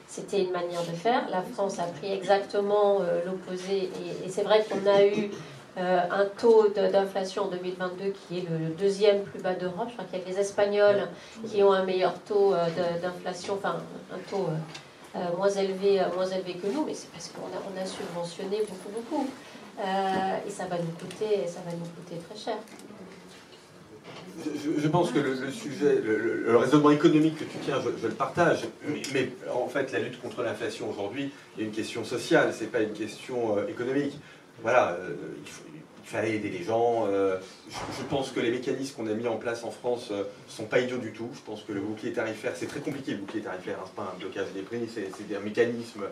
C'était 0.09 0.43
une 0.43 0.53
manière 0.53 0.81
de 0.81 0.97
faire. 0.97 1.29
La 1.31 1.43
France 1.43 1.79
a 1.79 1.85
pris 1.85 2.11
exactement 2.11 3.01
euh, 3.03 3.21
l'opposé. 3.27 3.91
Et, 4.25 4.29
c'est 4.31 4.43
vrai 4.43 4.65
qu'on 4.65 4.87
a 4.91 5.05
eu 5.05 5.31
euh, 5.77 6.01
un 6.11 6.25
taux 6.25 6.69
d'inflation 6.69 7.45
en 7.45 7.49
2022 7.49 8.13
qui 8.13 8.39
est 8.39 8.47
le, 8.49 8.71
deuxième 8.71 9.23
plus 9.23 9.39
bas 9.41 9.53
d'Europe. 9.53 9.89
Je 9.89 9.93
crois 9.93 10.07
qu'il 10.07 10.19
y 10.19 10.23
a 10.23 10.27
les 10.27 10.39
Espagnols 10.39 11.09
qui 11.47 11.63
ont 11.63 11.73
un 11.73 11.85
meilleur 11.85 12.15
taux 12.21 12.55
d'inflation, 13.03 13.55
enfin 13.55 13.77
un 14.11 14.19
taux 14.31 14.49
moins, 15.37 15.51
élevé, 15.51 16.01
moins 16.15 16.27
élevé 16.27 16.55
que 16.55 16.69
nous, 16.69 16.85
mais 16.87 16.95
c'est 16.95 17.11
parce 17.11 17.29
qu'on 17.29 17.43
a, 17.47 17.83
a 17.83 17.87
subventionné 17.87 18.61
beaucoup, 18.61 18.89
beaucoup. 18.95 19.29
et 19.79 20.51
ça 20.51 20.65
va 20.65 20.79
nous 20.79 20.93
coûter, 20.99 21.47
ça 21.47 21.61
va 21.67 21.73
nous 21.73 21.87
coûter 21.95 22.17
très 22.29 22.39
cher 22.39 22.57
je, 24.79 24.89
pense 24.89 25.11
que 25.13 25.19
le, 25.19 25.51
sujet, 25.51 26.01
le, 26.01 26.57
raisonnement 26.57 26.91
économique 26.91 27.37
que 27.37 27.45
tu 27.45 27.59
tiens, 27.65 27.81
je, 27.83 28.07
le 28.07 28.15
partage, 28.15 28.65
mais, 29.13 29.31
en 29.53 29.69
fait, 29.69 29.93
la 29.93 30.01
lutte 30.01 30.21
contre 30.21 30.43
l'inflation 30.43 30.89
aujourd'hui 30.91 31.31
est 31.59 31.63
une 31.63 31.71
question 31.71 32.05
sociale, 32.05 32.53
c'est 32.57 32.71
pas 32.71 32.81
une 32.81 32.93
question 32.93 33.59
euh, 33.59 33.67
économique. 33.69 34.19
Voilà, 34.63 34.93
euh, 34.93 35.15
il, 35.45 36.11
fallait 36.11 36.37
aider 36.37 36.49
les 36.49 36.65
gens. 36.65 37.07
Euh, 37.09 37.37
je, 37.69 38.03
pense 38.05 38.31
que 38.31 38.41
les 38.41 38.51
mécanismes 38.51 38.97
qu'on 38.97 39.07
a 39.09 39.13
mis 39.13 39.29
en 39.29 39.37
place 39.37 39.63
en 39.63 39.71
France 39.71 40.11
sont 40.49 40.65
pas 40.65 40.81
idiots 40.81 40.97
du 40.97 41.13
tout. 41.13 41.29
Je 41.35 41.41
pense 41.43 41.63
que 41.63 41.73
le 41.73 41.81
bouclier 41.81 42.15
tarifaire, 42.15 42.53
c'est 42.57 42.67
très 42.67 42.81
compliqué 42.81 43.13
le 43.13 43.19
bouclier 43.19 43.43
tarifaire, 43.43 43.79
hein, 43.79 43.85
c'est 43.87 43.95
pas 43.95 44.15
un 44.15 44.19
blocage 44.19 44.51
des 44.55 44.63
prix, 44.63 44.89
c'est 44.93 45.37
un 45.37 45.41
mécanisme 45.41 46.05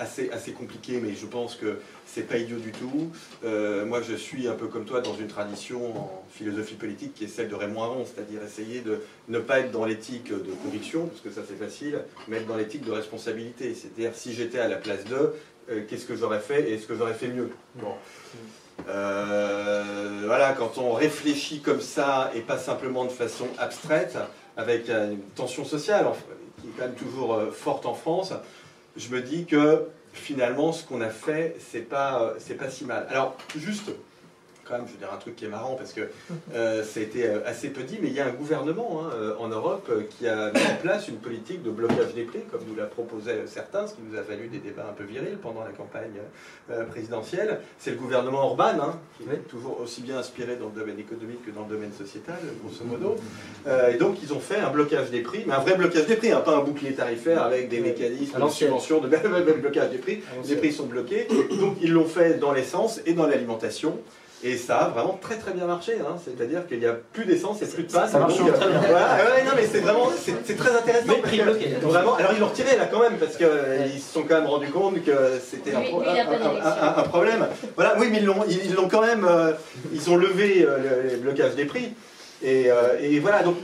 assez, 0.00 0.30
assez 0.30 0.52
compliqué, 0.52 0.98
mais 1.00 1.14
je 1.14 1.26
pense 1.26 1.54
que 1.54 1.78
c'est 2.06 2.22
pas 2.22 2.38
idiot 2.38 2.58
du 2.58 2.72
tout. 2.72 3.12
Euh, 3.44 3.84
moi, 3.84 4.00
je 4.00 4.14
suis 4.14 4.48
un 4.48 4.54
peu 4.54 4.66
comme 4.66 4.86
toi 4.86 5.00
dans 5.00 5.14
une 5.14 5.28
tradition 5.28 5.96
en 5.96 6.24
philosophie 6.32 6.74
politique 6.74 7.14
qui 7.14 7.24
est 7.24 7.28
celle 7.28 7.48
de 7.48 7.54
Raymond 7.54 7.82
Aron, 7.82 8.04
c'est-à-dire 8.04 8.42
essayer 8.42 8.80
de 8.80 9.02
ne 9.28 9.38
pas 9.38 9.60
être 9.60 9.70
dans 9.70 9.84
l'éthique 9.84 10.32
de 10.32 10.52
conviction, 10.64 11.06
parce 11.06 11.20
que 11.20 11.30
ça 11.30 11.42
c'est 11.46 11.62
facile, 11.62 12.00
mais 12.28 12.38
être 12.38 12.46
dans 12.46 12.56
l'éthique 12.56 12.84
de 12.84 12.90
responsabilité. 12.90 13.74
C'est-à-dire, 13.74 14.12
si 14.14 14.32
j'étais 14.32 14.58
à 14.58 14.68
la 14.68 14.76
place 14.76 15.04
d'eux, 15.04 15.34
euh, 15.70 15.82
qu'est-ce 15.86 16.06
que 16.06 16.16
j'aurais 16.16 16.40
fait 16.40 16.68
et 16.68 16.74
est-ce 16.74 16.86
que 16.86 16.96
j'aurais 16.96 17.14
fait 17.14 17.28
mieux? 17.28 17.50
Bon. 17.74 17.92
Euh, 18.88 20.22
voilà, 20.24 20.54
quand 20.54 20.78
on 20.78 20.92
réfléchit 20.92 21.60
comme 21.60 21.82
ça 21.82 22.32
et 22.34 22.40
pas 22.40 22.56
simplement 22.56 23.04
de 23.04 23.10
façon 23.10 23.46
abstraite, 23.58 24.16
avec 24.56 24.88
une 24.88 25.20
tension 25.36 25.64
sociale 25.64 26.06
qui 26.60 26.68
est 26.68 26.70
quand 26.76 26.86
même 26.86 26.94
toujours 26.94 27.40
forte 27.52 27.86
en 27.86 27.94
France, 27.94 28.32
je 28.96 29.08
me 29.08 29.20
dis 29.20 29.46
que 29.46 29.88
finalement, 30.12 30.72
ce 30.72 30.84
qu'on 30.84 31.00
a 31.00 31.08
fait, 31.08 31.56
c'est 31.60 31.88
pas, 31.88 32.34
c'est 32.38 32.54
pas 32.54 32.68
si 32.68 32.84
mal. 32.84 33.06
Alors, 33.10 33.36
juste 33.56 33.90
je 34.86 34.92
veux 34.92 34.98
dire 34.98 35.12
un 35.12 35.16
truc 35.16 35.36
qui 35.36 35.44
est 35.44 35.48
marrant 35.48 35.74
parce 35.74 35.92
que 35.92 36.02
euh, 36.54 36.84
ça 36.84 37.00
a 37.00 37.02
été 37.02 37.26
euh, 37.26 37.40
assez 37.46 37.68
peu 37.68 37.82
dit, 37.82 37.98
mais 38.00 38.08
il 38.08 38.14
y 38.14 38.20
a 38.20 38.26
un 38.26 38.32
gouvernement 38.32 39.02
hein, 39.02 39.10
euh, 39.14 39.34
en 39.38 39.48
Europe 39.48 39.90
qui 40.10 40.26
a 40.28 40.52
mis 40.52 40.60
en 40.60 40.76
place 40.80 41.08
une 41.08 41.16
politique 41.16 41.62
de 41.62 41.70
blocage 41.70 42.14
des 42.14 42.22
prix, 42.22 42.40
comme 42.50 42.60
nous 42.68 42.74
l'a 42.74 42.86
proposé 42.86 43.32
certains, 43.46 43.86
ce 43.86 43.94
qui 43.94 44.00
nous 44.08 44.18
a 44.18 44.22
valu 44.22 44.48
des 44.48 44.58
débats 44.58 44.86
un 44.90 44.92
peu 44.92 45.04
virils 45.04 45.38
pendant 45.42 45.64
la 45.64 45.70
campagne 45.70 46.20
présidentielle. 46.90 47.60
C'est 47.78 47.90
le 47.90 47.96
gouvernement 47.96 48.44
Orban, 48.44 48.80
hein, 48.80 48.98
qui 49.16 49.24
est 49.24 49.48
toujours 49.48 49.80
aussi 49.80 50.02
bien 50.02 50.18
inspiré 50.18 50.56
dans 50.56 50.66
le 50.66 50.80
domaine 50.80 50.98
économique 50.98 51.44
que 51.44 51.50
dans 51.50 51.62
le 51.62 51.74
domaine 51.74 51.92
sociétal, 51.92 52.38
grosso 52.62 52.84
modo. 52.84 53.16
et 53.90 53.96
donc, 53.96 54.18
ils 54.22 54.32
ont 54.32 54.40
fait 54.40 54.58
un 54.58 54.70
blocage 54.70 55.10
des 55.10 55.20
prix, 55.20 55.44
mais 55.46 55.54
un 55.54 55.60
vrai 55.60 55.76
blocage 55.76 56.06
des 56.06 56.16
prix, 56.16 56.32
hein, 56.32 56.40
pas 56.40 56.56
un 56.56 56.62
bouclier 56.62 56.92
tarifaire 56.92 57.42
avec 57.42 57.68
des 57.68 57.80
mécanismes 57.80 58.40
de 58.40 58.48
subvention, 58.48 59.00
de 59.00 59.08
blocage 59.60 59.90
des 59.90 59.98
prix. 59.98 60.22
Les 60.48 60.56
prix 60.56 60.72
sont 60.72 60.86
bloqués. 60.86 61.26
Donc, 61.60 61.76
ils 61.82 61.92
l'ont 61.92 62.06
fait 62.06 62.38
dans 62.38 62.52
l'essence 62.52 63.00
et 63.06 63.12
dans 63.12 63.26
l'alimentation. 63.26 63.98
Et 64.42 64.56
ça 64.56 64.78
a 64.78 64.88
vraiment 64.88 65.18
très 65.20 65.36
très 65.36 65.52
bien 65.52 65.66
marché, 65.66 65.96
hein. 66.00 66.16
c'est-à-dire 66.24 66.66
qu'il 66.66 66.78
n'y 66.78 66.86
a 66.86 66.94
plus 66.94 67.26
d'essence, 67.26 67.58
il 67.60 67.66
n'y 67.66 67.72
a 67.72 67.74
plus 67.74 67.82
de 67.82 67.92
panne. 67.92 68.08
Ça 68.08 68.18
marche 68.18 68.36
très 68.36 68.44
bien. 68.44 68.54
ouais, 68.54 69.44
non, 69.44 69.50
mais 69.54 69.66
c'est 69.70 69.80
vraiment, 69.80 70.08
c'est 70.16 70.56
très 70.56 70.74
intéressant. 70.74 71.12
vraiment, 71.82 72.14
alors 72.14 72.32
ils 72.32 72.40
l'ont 72.40 72.46
retiré 72.46 72.74
là 72.78 72.86
quand 72.90 73.00
même, 73.00 73.18
parce 73.18 73.36
qu'ils 73.36 74.00
se 74.00 74.12
sont 74.12 74.22
quand 74.22 74.36
même 74.36 74.46
rendus 74.46 74.70
compte 74.70 75.04
que 75.04 75.12
c'était 75.44 75.74
un, 75.74 75.80
un, 75.80 77.02
problème. 77.02 77.48
Voilà, 77.76 77.96
oui, 77.98 78.08
mais 78.10 78.18
ils 78.18 78.24
l'ont 78.24 78.42
ils, 78.48 78.72
l'ont 78.74 78.88
quand 78.88 79.02
même, 79.02 79.26
euh, 79.28 79.52
ils 79.92 80.08
ont 80.08 80.16
levé 80.16 80.64
euh, 80.66 81.10
le, 81.10 81.16
blocage 81.18 81.54
des 81.54 81.66
prix. 81.66 81.92
Et, 82.42 82.70
euh, 82.70 82.98
et 82.98 83.18
voilà, 83.18 83.42
donc 83.42 83.56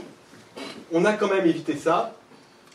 on 0.91 1.05
a 1.05 1.13
quand 1.13 1.27
même 1.27 1.47
évité 1.47 1.75
ça. 1.75 2.13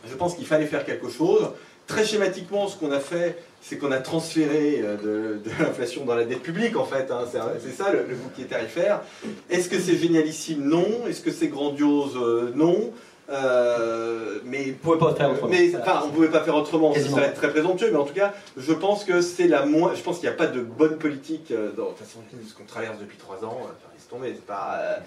Je 0.09 0.15
pense 0.17 0.35
qu'il 0.35 0.47
fallait 0.47 0.67
faire 0.67 0.85
quelque 0.85 1.09
chose. 1.09 1.51
Très 1.87 2.05
schématiquement, 2.05 2.67
ce 2.67 2.77
qu'on 2.77 2.91
a 2.91 2.99
fait, 2.99 3.39
c'est 3.63 3.79
qu'on 3.79 3.93
a 3.93 3.99
transféré 3.99 4.81
euh, 4.83 5.39
de, 5.39 5.51
l'inflation 5.61 6.05
dans 6.05 6.17
la 6.17 6.25
dette 6.25 6.43
publique, 6.43 6.77
en 6.77 6.85
fait. 6.85 7.11
Hein. 7.11 7.25
c'est 7.61 7.71
ça 7.71 7.93
le, 7.93 8.15
bouquet 8.15 8.45
tarifaire. 8.45 9.01
Est-ce 9.49 9.69
que 9.69 9.79
c'est 9.79 9.97
génialissime? 9.97 10.65
Non. 10.65 11.07
Est-ce 11.09 11.21
que 11.21 11.31
c'est 11.31 11.49
grandiose? 11.49 12.17
Euh, 12.17 12.53
Non. 12.55 12.93
Euh, 13.31 14.41
mais 14.45 14.75
on 14.85 14.85
pouvait 14.85 14.99
pas 14.99 15.15
faire 15.15 15.31
autrement. 15.31 15.49
Mais, 15.49 15.73
enfin, 15.77 16.03
on 16.05 16.11
pouvait 16.11 16.29
pas 16.29 16.43
faire 16.43 16.57
autrement. 16.57 16.93
Ça 16.93 17.01
serait 17.01 17.33
très 17.33 17.51
présomptueux. 17.51 17.91
Mais 17.91 17.97
en 17.97 18.05
tout 18.05 18.13
cas, 18.13 18.35
je 18.57 18.73
pense 18.73 19.05
que 19.05 19.21
c'est 19.21 19.47
la 19.47 19.65
moins. 19.65 19.95
Je 19.95 20.03
pense 20.03 20.19
qu'il 20.19 20.29
n'y 20.29 20.35
a 20.35 20.37
pas 20.37 20.49
de 20.49 20.61
bonne 20.61 20.99
politique. 20.99 21.51
Dans, 21.51 21.85
de 21.85 21.89
toute 21.91 21.99
façon, 21.99 22.19
ce 22.47 22.55
qu'on 22.55 22.65
traverse 22.65 22.99
depuis 22.99 23.17
trois 23.17 23.45
ans, 23.45 23.61
laisse 23.95 24.09
tomber. 24.09 24.33
Pas, 24.33 24.99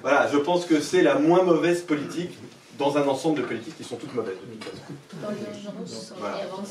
voilà, 0.00 0.28
je 0.32 0.38
pense 0.38 0.64
que 0.64 0.80
c'est 0.80 1.02
la 1.02 1.16
moins 1.16 1.42
mauvaise 1.42 1.82
politique 1.82 2.38
dans 2.78 2.96
un 2.96 3.06
ensemble 3.06 3.38
de 3.38 3.42
politiques 3.42 3.76
qui 3.76 3.84
sont 3.84 3.96
toutes 3.96 4.14
mauvaises 4.14 4.34
de 4.34 4.54
toute 4.54 4.64
façon. 4.64 4.82
Dans 5.22 5.30
l'urgence 5.30 6.14
voilà. 6.18 6.38
et 6.38 6.42
avant. 6.42 6.62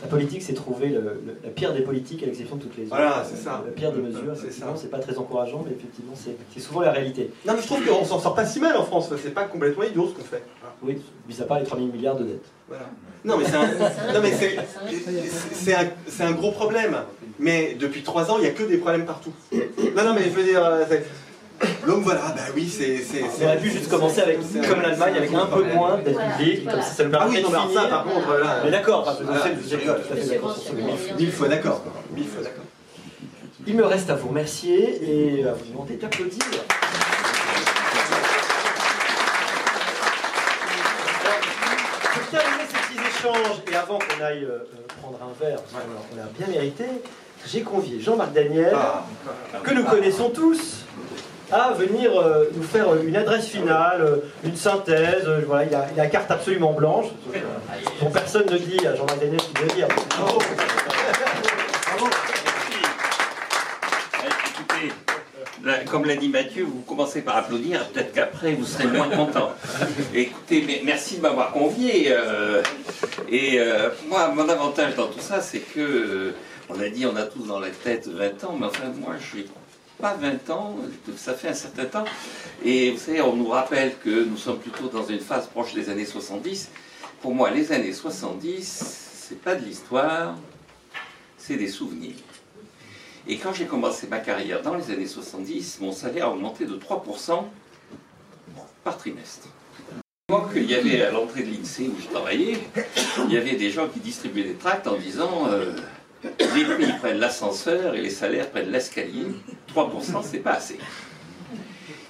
La 0.00 0.06
politique, 0.06 0.42
c'est 0.42 0.54
trouver 0.54 0.90
le, 0.90 1.20
la 1.42 1.50
pire 1.50 1.74
des 1.74 1.80
politiques 1.80 2.22
à 2.22 2.26
l'exception 2.26 2.54
de 2.56 2.62
toutes 2.62 2.76
les 2.76 2.84
autres. 2.84 2.94
Voilà, 2.94 3.24
c'est 3.28 3.36
ça. 3.36 3.64
La 3.66 3.72
pire 3.72 3.92
des 3.92 4.00
mesures. 4.00 4.36
C'est 4.36 4.52
ça. 4.52 4.72
C'est 4.76 4.90
pas 4.90 5.00
très 5.00 5.18
encourageant, 5.18 5.64
mais 5.66 5.72
effectivement, 5.72 6.12
c'est 6.14 6.60
souvent 6.60 6.82
la 6.82 6.92
réalité. 6.92 7.32
Non, 7.44 7.54
mais 7.54 7.62
je 7.62 7.66
trouve 7.66 7.84
qu'on 7.84 8.04
s'en 8.04 8.20
sort 8.20 8.34
pas 8.34 8.46
si 8.46 8.60
mal 8.60 8.76
en 8.76 8.84
France. 8.84 9.10
C'est 9.20 9.34
pas 9.34 9.44
complètement 9.44 9.82
idiot 9.82 10.08
ce 10.08 10.14
qu'on 10.14 10.24
fait. 10.24 10.44
Oui, 10.82 11.02
mis 11.28 11.40
à 11.40 11.44
part 11.44 11.58
les 11.58 11.64
3 11.64 11.78
000 11.78 11.90
milliards 11.90 12.16
de 12.16 12.24
dettes. 12.24 12.44
Voilà. 12.68 12.84
Non, 13.24 13.36
mais 13.36 13.46
c'est 13.46 13.66
un, 15.74 15.80
un, 15.80 16.26
un, 16.28 16.32
gros 16.32 16.52
problème. 16.52 16.96
Mais 17.40 17.74
depuis 17.74 18.02
3 18.02 18.30
ans, 18.30 18.36
il 18.38 18.42
n'y 18.42 18.46
a 18.46 18.52
que 18.52 18.62
des 18.62 18.78
problèmes 18.78 19.06
partout. 19.06 19.32
Non, 19.52 20.04
non, 20.04 20.14
mais 20.14 20.24
je 20.24 20.30
veux 20.30 20.44
dire, 20.44 20.64
euh, 20.64 20.84
donc 21.86 22.02
voilà, 22.02 22.20
bah 22.36 22.42
oui, 22.54 22.68
c'est. 22.68 23.00
On 23.40 23.44
aurait 23.44 23.58
pu 23.58 23.70
juste 23.70 23.88
commencer 23.88 24.20
avec, 24.20 24.38
comme 24.68 24.82
l'Allemagne, 24.82 25.16
avec 25.16 25.32
un 25.32 25.46
peu 25.46 25.64
moins 25.64 25.98
d'aide 25.98 26.18
publique, 26.36 26.68
comme 26.68 26.82
ça, 26.82 26.90
ça 26.90 27.04
nous 27.04 27.10
permet 27.10 27.26
ah 27.26 27.34
oui, 27.34 27.42
non, 27.42 27.50
mais 27.50 27.74
ça, 27.74 27.88
par 27.88 28.04
contre, 28.04 28.38
là. 28.38 28.60
Mais 28.64 28.70
d'accord, 28.70 29.18
mille 31.18 31.32
fois 31.32 31.48
d'accord. 31.48 31.82
Mille 32.14 32.26
fois 32.28 32.42
d'accord. 32.42 32.64
Il 33.66 33.76
me 33.76 33.84
reste 33.84 34.08
à 34.08 34.14
vous 34.14 34.28
remercier 34.28 35.00
et 35.02 35.46
à 35.46 35.52
vous 35.52 35.64
demander 35.70 35.96
d'applaudir. 35.96 36.38
Pour 42.14 42.30
terminer 42.30 42.64
ces 42.68 42.94
petits 42.94 43.18
échanges, 43.18 43.62
et 43.70 43.76
avant 43.76 43.98
qu'on 43.98 44.24
aille 44.24 44.44
euh, 44.44 44.66
prendre 45.02 45.18
un 45.22 45.44
verre, 45.44 45.60
parce 45.62 45.84
qu'on 45.84 46.20
a 46.20 46.26
bien 46.38 46.46
mérité, 46.46 46.84
j'ai 47.46 47.62
convié 47.62 48.00
Jean-Marc 48.00 48.32
Daniel, 48.32 48.74
ah. 48.74 49.04
que 49.62 49.74
nous 49.74 49.84
connaissons 49.84 50.30
tous, 50.30 50.84
à 51.50 51.72
venir 51.72 52.18
euh, 52.18 52.44
nous 52.54 52.62
faire 52.62 52.94
une 52.96 53.16
adresse 53.16 53.46
finale, 53.46 54.00
euh, 54.02 54.16
une 54.44 54.56
synthèse. 54.56 55.24
Euh, 55.26 55.40
voilà, 55.46 55.64
il 55.64 55.74
a, 55.74 55.86
il 55.94 56.00
a 56.00 56.04
la 56.04 56.10
carte 56.10 56.30
absolument 56.30 56.72
blanche, 56.72 57.06
dont 58.00 58.10
personne 58.10 58.46
ne 58.50 58.58
dit 58.58 58.86
à 58.86 58.94
Jean-Marc 58.94 59.20
Daniel 59.20 59.40
ce 59.40 59.46
qu'il 59.48 59.60
veut 59.60 59.74
dire. 59.74 59.88
Écoutez, 64.26 64.92
là, 65.64 65.74
comme 65.90 66.04
l'a 66.04 66.16
dit 66.16 66.28
Mathieu, 66.28 66.64
vous 66.64 66.82
commencez 66.86 67.22
par 67.22 67.36
applaudir, 67.36 67.86
peut-être 67.88 68.12
qu'après 68.12 68.52
vous 68.52 68.64
serez 68.66 68.86
moins 68.86 69.08
content. 69.08 69.52
Écoutez, 70.14 70.82
merci 70.84 71.16
de 71.16 71.22
m'avoir 71.22 71.52
convié. 71.52 72.06
euh, 72.10 72.62
et 73.30 73.58
euh, 73.58 73.90
moi, 74.08 74.28
mon 74.28 74.48
avantage 74.48 74.94
dans 74.96 75.06
tout 75.08 75.20
ça, 75.20 75.40
c'est 75.40 75.60
que, 75.60 75.80
euh, 75.80 76.34
on 76.68 76.80
a 76.80 76.88
dit, 76.88 77.06
on 77.06 77.16
a 77.16 77.22
tous 77.22 77.46
dans 77.46 77.60
la 77.60 77.70
tête 77.70 78.08
20 78.08 78.44
ans, 78.44 78.56
mais 78.58 78.66
enfin, 78.66 78.84
moi, 79.00 79.14
je 79.18 79.38
n'ai 79.38 79.44
pas 79.98 80.14
20 80.14 80.50
ans, 80.50 80.76
ça 81.16 81.34
fait 81.34 81.48
un 81.48 81.54
certain 81.54 81.84
temps. 81.84 82.04
Et 82.64 82.92
vous 82.92 82.98
savez, 82.98 83.20
on 83.20 83.34
nous 83.34 83.48
rappelle 83.48 83.98
que 83.98 84.24
nous 84.24 84.36
sommes 84.36 84.58
plutôt 84.58 84.88
dans 84.88 85.04
une 85.04 85.20
phase 85.20 85.48
proche 85.48 85.74
des 85.74 85.90
années 85.90 86.06
70. 86.06 86.70
Pour 87.20 87.34
moi, 87.34 87.50
les 87.50 87.72
années 87.72 87.92
70, 87.92 89.24
c'est 89.28 89.40
pas 89.42 89.56
de 89.56 89.64
l'histoire, 89.64 90.36
c'est 91.36 91.56
des 91.56 91.68
souvenirs. 91.68 92.14
Et 93.26 93.36
quand 93.36 93.52
j'ai 93.52 93.66
commencé 93.66 94.06
ma 94.06 94.20
carrière 94.20 94.62
dans 94.62 94.74
les 94.74 94.90
années 94.90 95.06
70, 95.06 95.80
mon 95.80 95.92
salaire 95.92 96.26
a 96.26 96.30
augmenté 96.30 96.64
de 96.64 96.76
3% 96.76 97.44
par 98.84 98.96
trimestre. 98.96 99.48
Qu'il 100.52 100.70
y 100.70 100.74
avait 100.74 101.02
à 101.02 101.10
l'entrée 101.10 101.42
de 101.42 101.50
l'INSEE 101.50 101.88
où 101.88 102.00
je 102.00 102.06
travaillais, 102.08 102.58
il 103.26 103.32
y 103.32 103.36
avait 103.36 103.56
des 103.56 103.70
gens 103.70 103.88
qui 103.88 103.98
distribuaient 103.98 104.44
des 104.44 104.54
tracts 104.54 104.86
en 104.86 104.96
disant 104.96 105.48
euh, 105.48 105.72
les 106.22 106.64
prix 106.64 106.92
prennent 106.98 107.18
l'ascenseur 107.18 107.94
et 107.94 108.00
les 108.00 108.10
salaires 108.10 108.50
prennent 108.50 108.70
l'escalier. 108.70 109.26
3%, 109.74 110.22
c'est 110.22 110.38
pas 110.38 110.54
assez. 110.54 110.78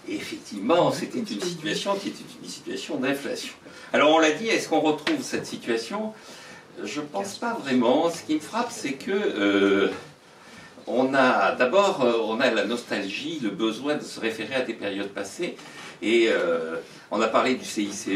Effectivement, 0.08 0.90
c'était 0.90 1.18
une 1.18 1.26
situation 1.26 1.94
qui 1.96 2.08
était 2.08 2.24
une 2.42 2.48
situation 2.48 2.96
d'inflation. 2.96 3.52
Alors 3.92 4.14
on 4.14 4.18
l'a 4.18 4.30
dit, 4.30 4.48
est-ce 4.48 4.68
qu'on 4.68 4.80
retrouve 4.80 5.22
cette 5.22 5.46
situation? 5.46 6.14
Je 6.82 7.00
ne 7.00 7.06
pense 7.06 7.38
pas 7.38 7.54
vraiment. 7.54 8.10
Ce 8.10 8.22
qui 8.22 8.36
me 8.36 8.40
frappe, 8.40 8.70
c'est 8.70 8.92
que 8.92 9.10
euh, 9.10 9.88
on 10.86 11.12
a 11.12 11.52
d'abord 11.52 12.02
euh, 12.02 12.18
on 12.22 12.40
a 12.40 12.50
la 12.50 12.64
nostalgie, 12.64 13.40
le 13.42 13.50
besoin 13.50 13.96
de 13.96 14.02
se 14.02 14.20
référer 14.20 14.54
à 14.54 14.60
des 14.62 14.74
périodes 14.74 15.08
passées. 15.08 15.56
Et 16.00 16.28
euh, 16.28 16.76
on 17.10 17.20
a 17.20 17.28
parlé 17.28 17.56
du 17.56 17.64
CICE, 17.64 18.08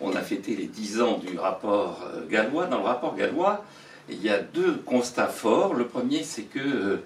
on 0.00 0.14
a 0.14 0.20
fêté 0.20 0.54
les 0.54 0.66
10 0.66 1.00
ans 1.00 1.18
du 1.18 1.38
rapport 1.38 2.04
gallois. 2.28 2.66
Dans 2.66 2.78
le 2.78 2.84
rapport 2.84 3.16
gallois, 3.16 3.64
il 4.10 4.22
y 4.22 4.28
a 4.28 4.38
deux 4.38 4.74
constats 4.74 5.28
forts. 5.28 5.74
Le 5.74 5.86
premier, 5.86 6.22
c'est 6.22 6.42
que 6.42 6.58
euh, 6.58 6.96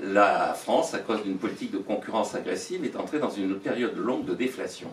la 0.00 0.54
France, 0.54 0.94
à 0.94 0.98
cause 0.98 1.22
d'une 1.22 1.38
politique 1.38 1.70
de 1.70 1.78
concurrence 1.78 2.34
agressive, 2.34 2.84
est 2.84 2.96
entrée 2.96 3.18
dans 3.18 3.30
une 3.30 3.58
période 3.58 3.96
longue 3.96 4.24
de 4.24 4.34
déflation. 4.34 4.88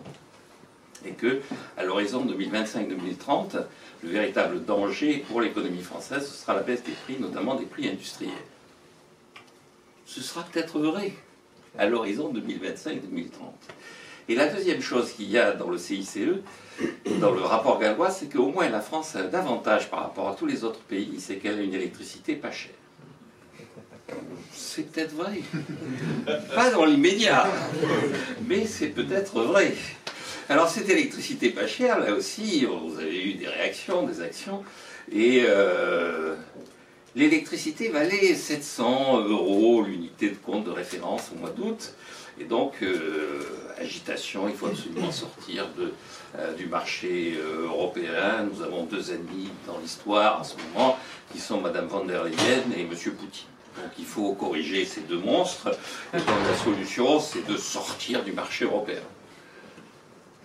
Et 1.04 1.12
que, 1.12 1.40
à 1.78 1.84
l'horizon 1.84 2.26
2025-2030, 2.26 3.64
le 4.02 4.08
véritable 4.10 4.64
danger 4.64 5.24
pour 5.28 5.40
l'économie 5.40 5.82
française, 5.82 6.26
ce 6.26 6.42
sera 6.42 6.54
la 6.54 6.62
baisse 6.62 6.82
des 6.82 6.92
prix, 6.92 7.16
notamment 7.18 7.54
des 7.54 7.64
prix 7.64 7.88
industriels. 7.88 8.32
Ce 10.04 10.20
sera 10.20 10.42
peut-être 10.42 10.78
vrai 10.78 11.12
à 11.78 11.86
l'horizon 11.86 12.32
2025-2030. 12.34 13.00
Et 14.28 14.34
la 14.34 14.48
deuxième 14.48 14.82
chose 14.82 15.12
qu'il 15.12 15.30
y 15.30 15.38
a 15.38 15.52
dans 15.52 15.70
le 15.70 15.78
CICE, 15.78 16.18
dans 17.20 17.32
le 17.32 17.42
rapport 17.42 17.78
gallois, 17.78 18.10
c'est 18.10 18.32
qu'au 18.32 18.48
moins 18.48 18.68
la 18.68 18.80
France 18.80 19.16
a 19.16 19.22
davantage 19.22 19.90
par 19.90 20.00
rapport 20.00 20.28
à 20.28 20.34
tous 20.34 20.46
les 20.46 20.64
autres 20.64 20.80
pays, 20.80 21.16
c'est 21.18 21.36
qu'elle 21.36 21.58
a 21.58 21.62
une 21.62 21.74
électricité 21.74 22.34
pas 22.34 22.50
chère. 22.50 22.72
C'est 24.52 24.90
peut-être 24.90 25.14
vrai. 25.14 25.40
Pas 26.54 26.70
dans 26.70 26.84
l'immédiat, 26.84 27.46
mais 28.48 28.66
c'est 28.66 28.88
peut-être 28.88 29.40
vrai. 29.42 29.74
Alors 30.48 30.68
cette 30.68 30.88
électricité 30.88 31.50
pas 31.50 31.66
chère, 31.66 32.00
là 32.00 32.12
aussi, 32.12 32.64
vous 32.66 32.98
avez 32.98 33.22
eu 33.22 33.34
des 33.34 33.46
réactions, 33.46 34.02
des 34.02 34.20
actions, 34.20 34.64
et 35.12 35.44
euh, 35.46 36.34
l'électricité 37.14 37.88
valait 37.88 38.34
700 38.34 39.28
euros 39.28 39.82
l'unité 39.82 40.30
de 40.30 40.36
compte 40.36 40.64
de 40.64 40.70
référence 40.70 41.30
au 41.32 41.38
mois 41.38 41.50
d'août, 41.50 41.94
et 42.40 42.44
donc 42.44 42.82
euh, 42.82 43.42
agitation, 43.78 44.48
il 44.48 44.54
faut 44.54 44.66
absolument 44.66 45.12
sortir 45.12 45.68
de, 45.78 45.92
du 46.56 46.66
marché 46.66 47.34
euh, 47.36 47.66
européen. 47.66 48.48
Nous 48.52 48.62
avons 48.62 48.84
deux 48.84 49.10
ennemis 49.10 49.48
dans 49.66 49.78
l'histoire 49.78 50.40
en 50.40 50.44
ce 50.44 50.54
moment, 50.56 50.96
qui 51.32 51.40
sont 51.40 51.60
Madame 51.60 51.86
von 51.86 52.04
der 52.04 52.24
Leyen 52.24 52.62
et 52.76 52.84
Monsieur 52.84 53.12
Poutine. 53.12 53.46
Donc 53.76 53.92
il 53.98 54.04
faut 54.04 54.32
corriger 54.34 54.84
ces 54.84 55.02
deux 55.02 55.18
monstres, 55.18 55.70
donc 56.12 56.22
la 56.48 56.56
solution, 56.56 57.20
c'est 57.20 57.46
de 57.46 57.56
sortir 57.56 58.24
du 58.24 58.32
marché 58.32 58.64
européen. 58.64 59.02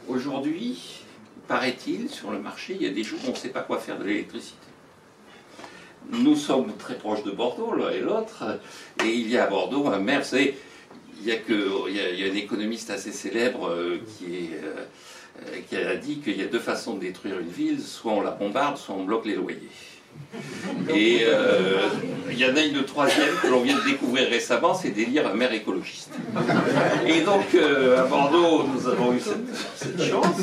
Aujourd'hui, 0.07 1.01
paraît-il, 1.47 2.09
sur 2.09 2.31
le 2.31 2.39
marché, 2.39 2.77
il 2.79 2.85
y 2.85 2.89
a 2.89 2.93
des 2.93 3.03
jours 3.03 3.19
où 3.25 3.29
on 3.29 3.31
ne 3.31 3.37
sait 3.37 3.49
pas 3.49 3.61
quoi 3.61 3.79
faire 3.79 3.97
de 3.97 4.03
l'électricité. 4.03 4.57
Nous 6.11 6.35
sommes 6.35 6.75
très 6.77 6.95
proches 6.95 7.23
de 7.23 7.31
Bordeaux, 7.31 7.73
l'un 7.73 7.89
et 7.89 7.99
l'autre, 7.99 8.59
et 9.03 9.09
il 9.09 9.27
y 9.27 9.37
a 9.37 9.45
à 9.45 9.47
Bordeaux 9.47 9.87
un 9.87 9.97
maire, 9.97 10.23
savez, 10.23 10.55
il 11.21 11.27
y 11.27 11.31
a, 11.31 11.35
il 11.47 12.19
y 12.19 12.23
a, 12.23 12.31
un 12.31 12.35
économiste 12.35 12.91
assez 12.91 13.11
célèbre 13.11 13.69
euh, 13.69 13.97
qui, 14.17 14.35
est, 14.35 14.59
euh, 14.63 14.75
euh, 14.77 14.85
qui 15.69 15.75
a 15.75 15.95
dit 15.95 16.19
qu'il 16.19 16.37
y 16.37 16.43
a 16.43 16.47
deux 16.47 16.59
façons 16.59 16.95
de 16.95 17.01
détruire 17.01 17.39
une 17.39 17.49
ville, 17.49 17.81
soit 17.81 18.13
on 18.13 18.21
la 18.21 18.31
bombarde, 18.31 18.77
soit 18.77 18.95
on 18.95 19.03
bloque 19.03 19.25
les 19.25 19.35
loyers. 19.35 19.69
Et 20.89 21.21
euh, 21.23 21.87
il 22.29 22.37
y 22.37 22.45
en 22.45 22.55
a 22.55 22.61
une 22.61 22.83
troisième 22.85 23.35
que 23.41 23.47
l'on 23.47 23.61
vient 23.61 23.77
de 23.77 23.83
découvrir 23.83 24.29
récemment, 24.29 24.73
c'est 24.73 24.91
d'élire 24.91 25.27
un 25.27 25.33
maire 25.33 25.53
écologiste. 25.53 26.11
Et 27.07 27.21
donc 27.21 27.53
euh, 27.53 28.01
à 28.01 28.05
Bordeaux, 28.05 28.63
nous 28.63 28.87
avons 28.87 29.13
eu 29.13 29.19
cette, 29.19 29.55
cette 29.75 30.01
chance 30.01 30.35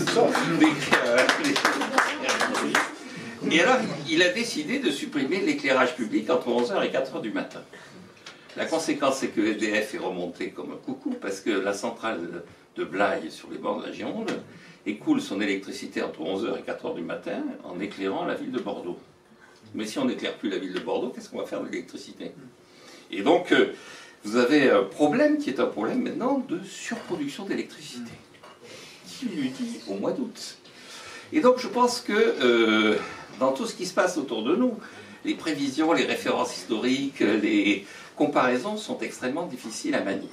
Et 3.50 3.60
alors, 3.60 3.76
il 4.10 4.22
a 4.22 4.28
décidé 4.28 4.78
de 4.78 4.90
supprimer 4.90 5.40
l'éclairage 5.40 5.94
public 5.94 6.28
entre 6.30 6.48
11h 6.48 6.84
et 6.84 6.88
4h 6.88 7.20
du 7.20 7.30
matin. 7.30 7.60
La 8.56 8.66
conséquence, 8.66 9.18
c'est 9.18 9.28
que 9.28 9.40
EDF 9.40 9.94
est 9.94 9.98
remonté 9.98 10.50
comme 10.50 10.72
un 10.72 10.84
coucou 10.84 11.16
parce 11.20 11.40
que 11.40 11.50
la 11.50 11.72
centrale 11.72 12.42
de 12.76 12.84
Blaye, 12.84 13.30
sur 13.30 13.50
les 13.50 13.58
bords 13.58 13.80
de 13.80 13.86
la 13.86 13.92
Gironde, 13.92 14.30
écoule 14.86 15.20
son 15.20 15.40
électricité 15.40 16.02
entre 16.02 16.20
11h 16.20 16.58
et 16.58 16.62
4h 16.62 16.94
du 16.94 17.02
matin 17.02 17.42
en 17.64 17.78
éclairant 17.80 18.24
la 18.24 18.34
ville 18.34 18.52
de 18.52 18.58
Bordeaux. 18.58 18.98
Mais 19.74 19.86
si 19.86 19.98
on 19.98 20.04
n'éclaire 20.04 20.36
plus 20.36 20.50
la 20.50 20.58
ville 20.58 20.72
de 20.72 20.80
Bordeaux, 20.80 21.10
qu'est-ce 21.14 21.30
qu'on 21.30 21.38
va 21.38 21.46
faire 21.46 21.60
de 21.62 21.68
l'électricité? 21.68 22.32
Et 23.10 23.22
donc, 23.22 23.52
euh, 23.52 23.72
vous 24.24 24.36
avez 24.36 24.70
un 24.70 24.82
problème 24.82 25.38
qui 25.38 25.50
est 25.50 25.60
un 25.60 25.66
problème 25.66 26.02
maintenant 26.02 26.44
de 26.48 26.60
surproduction 26.64 27.44
d'électricité. 27.44 28.10
Qui 29.06 29.26
lui 29.26 29.50
dit 29.50 29.80
au 29.88 29.94
mois 29.94 30.12
d'août 30.12 30.58
Et 31.32 31.40
donc, 31.40 31.58
je 31.58 31.68
pense 31.68 32.00
que 32.00 32.12
euh, 32.12 32.96
dans 33.38 33.52
tout 33.52 33.66
ce 33.66 33.74
qui 33.74 33.86
se 33.86 33.94
passe 33.94 34.18
autour 34.18 34.42
de 34.42 34.56
nous, 34.56 34.76
les 35.24 35.34
prévisions, 35.34 35.92
les 35.92 36.04
références 36.04 36.56
historiques, 36.56 37.20
les 37.20 37.86
comparaisons 38.16 38.76
sont 38.76 38.98
extrêmement 38.98 39.46
difficiles 39.46 39.94
à 39.94 40.02
manier. 40.02 40.28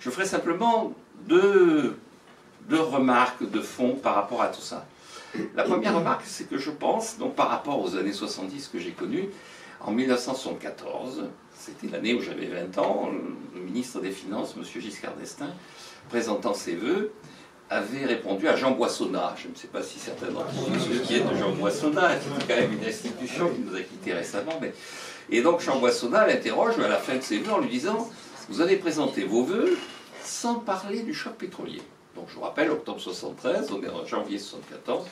Je 0.00 0.10
ferai 0.10 0.24
simplement 0.24 0.94
deux, 1.26 1.96
deux 2.68 2.80
remarques 2.80 3.48
de 3.48 3.60
fond 3.60 3.94
par 3.94 4.14
rapport 4.14 4.42
à 4.42 4.48
tout 4.48 4.60
ça. 4.60 4.86
La 5.54 5.64
première 5.64 5.94
remarque, 5.94 6.22
c'est 6.24 6.48
que 6.48 6.58
je 6.58 6.70
pense, 6.70 7.18
donc 7.18 7.34
par 7.34 7.48
rapport 7.48 7.82
aux 7.82 7.96
années 7.96 8.12
70 8.12 8.68
que 8.68 8.78
j'ai 8.78 8.92
connues, 8.92 9.28
en 9.80 9.92
1974, 9.92 11.24
c'était 11.54 11.88
l'année 11.88 12.14
où 12.14 12.20
j'avais 12.20 12.46
20 12.46 12.78
ans, 12.78 13.10
le 13.54 13.60
ministre 13.60 14.00
des 14.00 14.10
Finances, 14.10 14.54
M. 14.56 14.64
Giscard 14.80 15.14
d'Estaing, 15.14 15.52
présentant 16.08 16.54
ses 16.54 16.74
vœux, 16.74 17.12
avait 17.70 18.06
répondu 18.06 18.48
à 18.48 18.56
Jean 18.56 18.72
Boissonnat. 18.72 19.34
Je 19.36 19.48
ne 19.48 19.54
sais 19.54 19.68
pas 19.68 19.82
si 19.82 19.98
certains 19.98 20.28
d'entre 20.28 20.50
vous 20.52 20.78
se 20.78 21.04
souviennent 21.04 21.28
de 21.28 21.36
Jean 21.36 21.52
Boissonnat, 21.52 22.16
était 22.16 22.24
quand 22.48 22.60
même 22.60 22.72
une 22.72 22.88
institution 22.88 23.50
qui 23.50 23.60
nous 23.60 23.76
a 23.76 23.80
quittés 23.80 24.14
récemment. 24.14 24.58
Mais... 24.60 24.72
Et 25.30 25.42
donc 25.42 25.60
Jean 25.60 25.78
Boissonnat 25.78 26.26
l'interroge 26.26 26.78
à 26.78 26.88
la 26.88 26.96
fin 26.96 27.16
de 27.16 27.22
ses 27.22 27.38
vœux 27.38 27.52
en 27.52 27.58
lui 27.58 27.68
disant 27.68 28.08
Vous 28.48 28.60
avez 28.60 28.76
présenté 28.76 29.24
vos 29.24 29.44
vœux 29.44 29.76
sans 30.24 30.56
parler 30.56 31.02
du 31.02 31.12
choc 31.12 31.34
pétrolier. 31.34 31.82
Donc 32.18 32.26
je 32.30 32.34
vous 32.34 32.40
rappelle, 32.40 32.68
octobre 32.70 32.98
73, 32.98 33.70
on 33.70 33.80
est 33.80 33.88
en 33.88 34.04
janvier 34.04 34.40
74. 34.40 35.06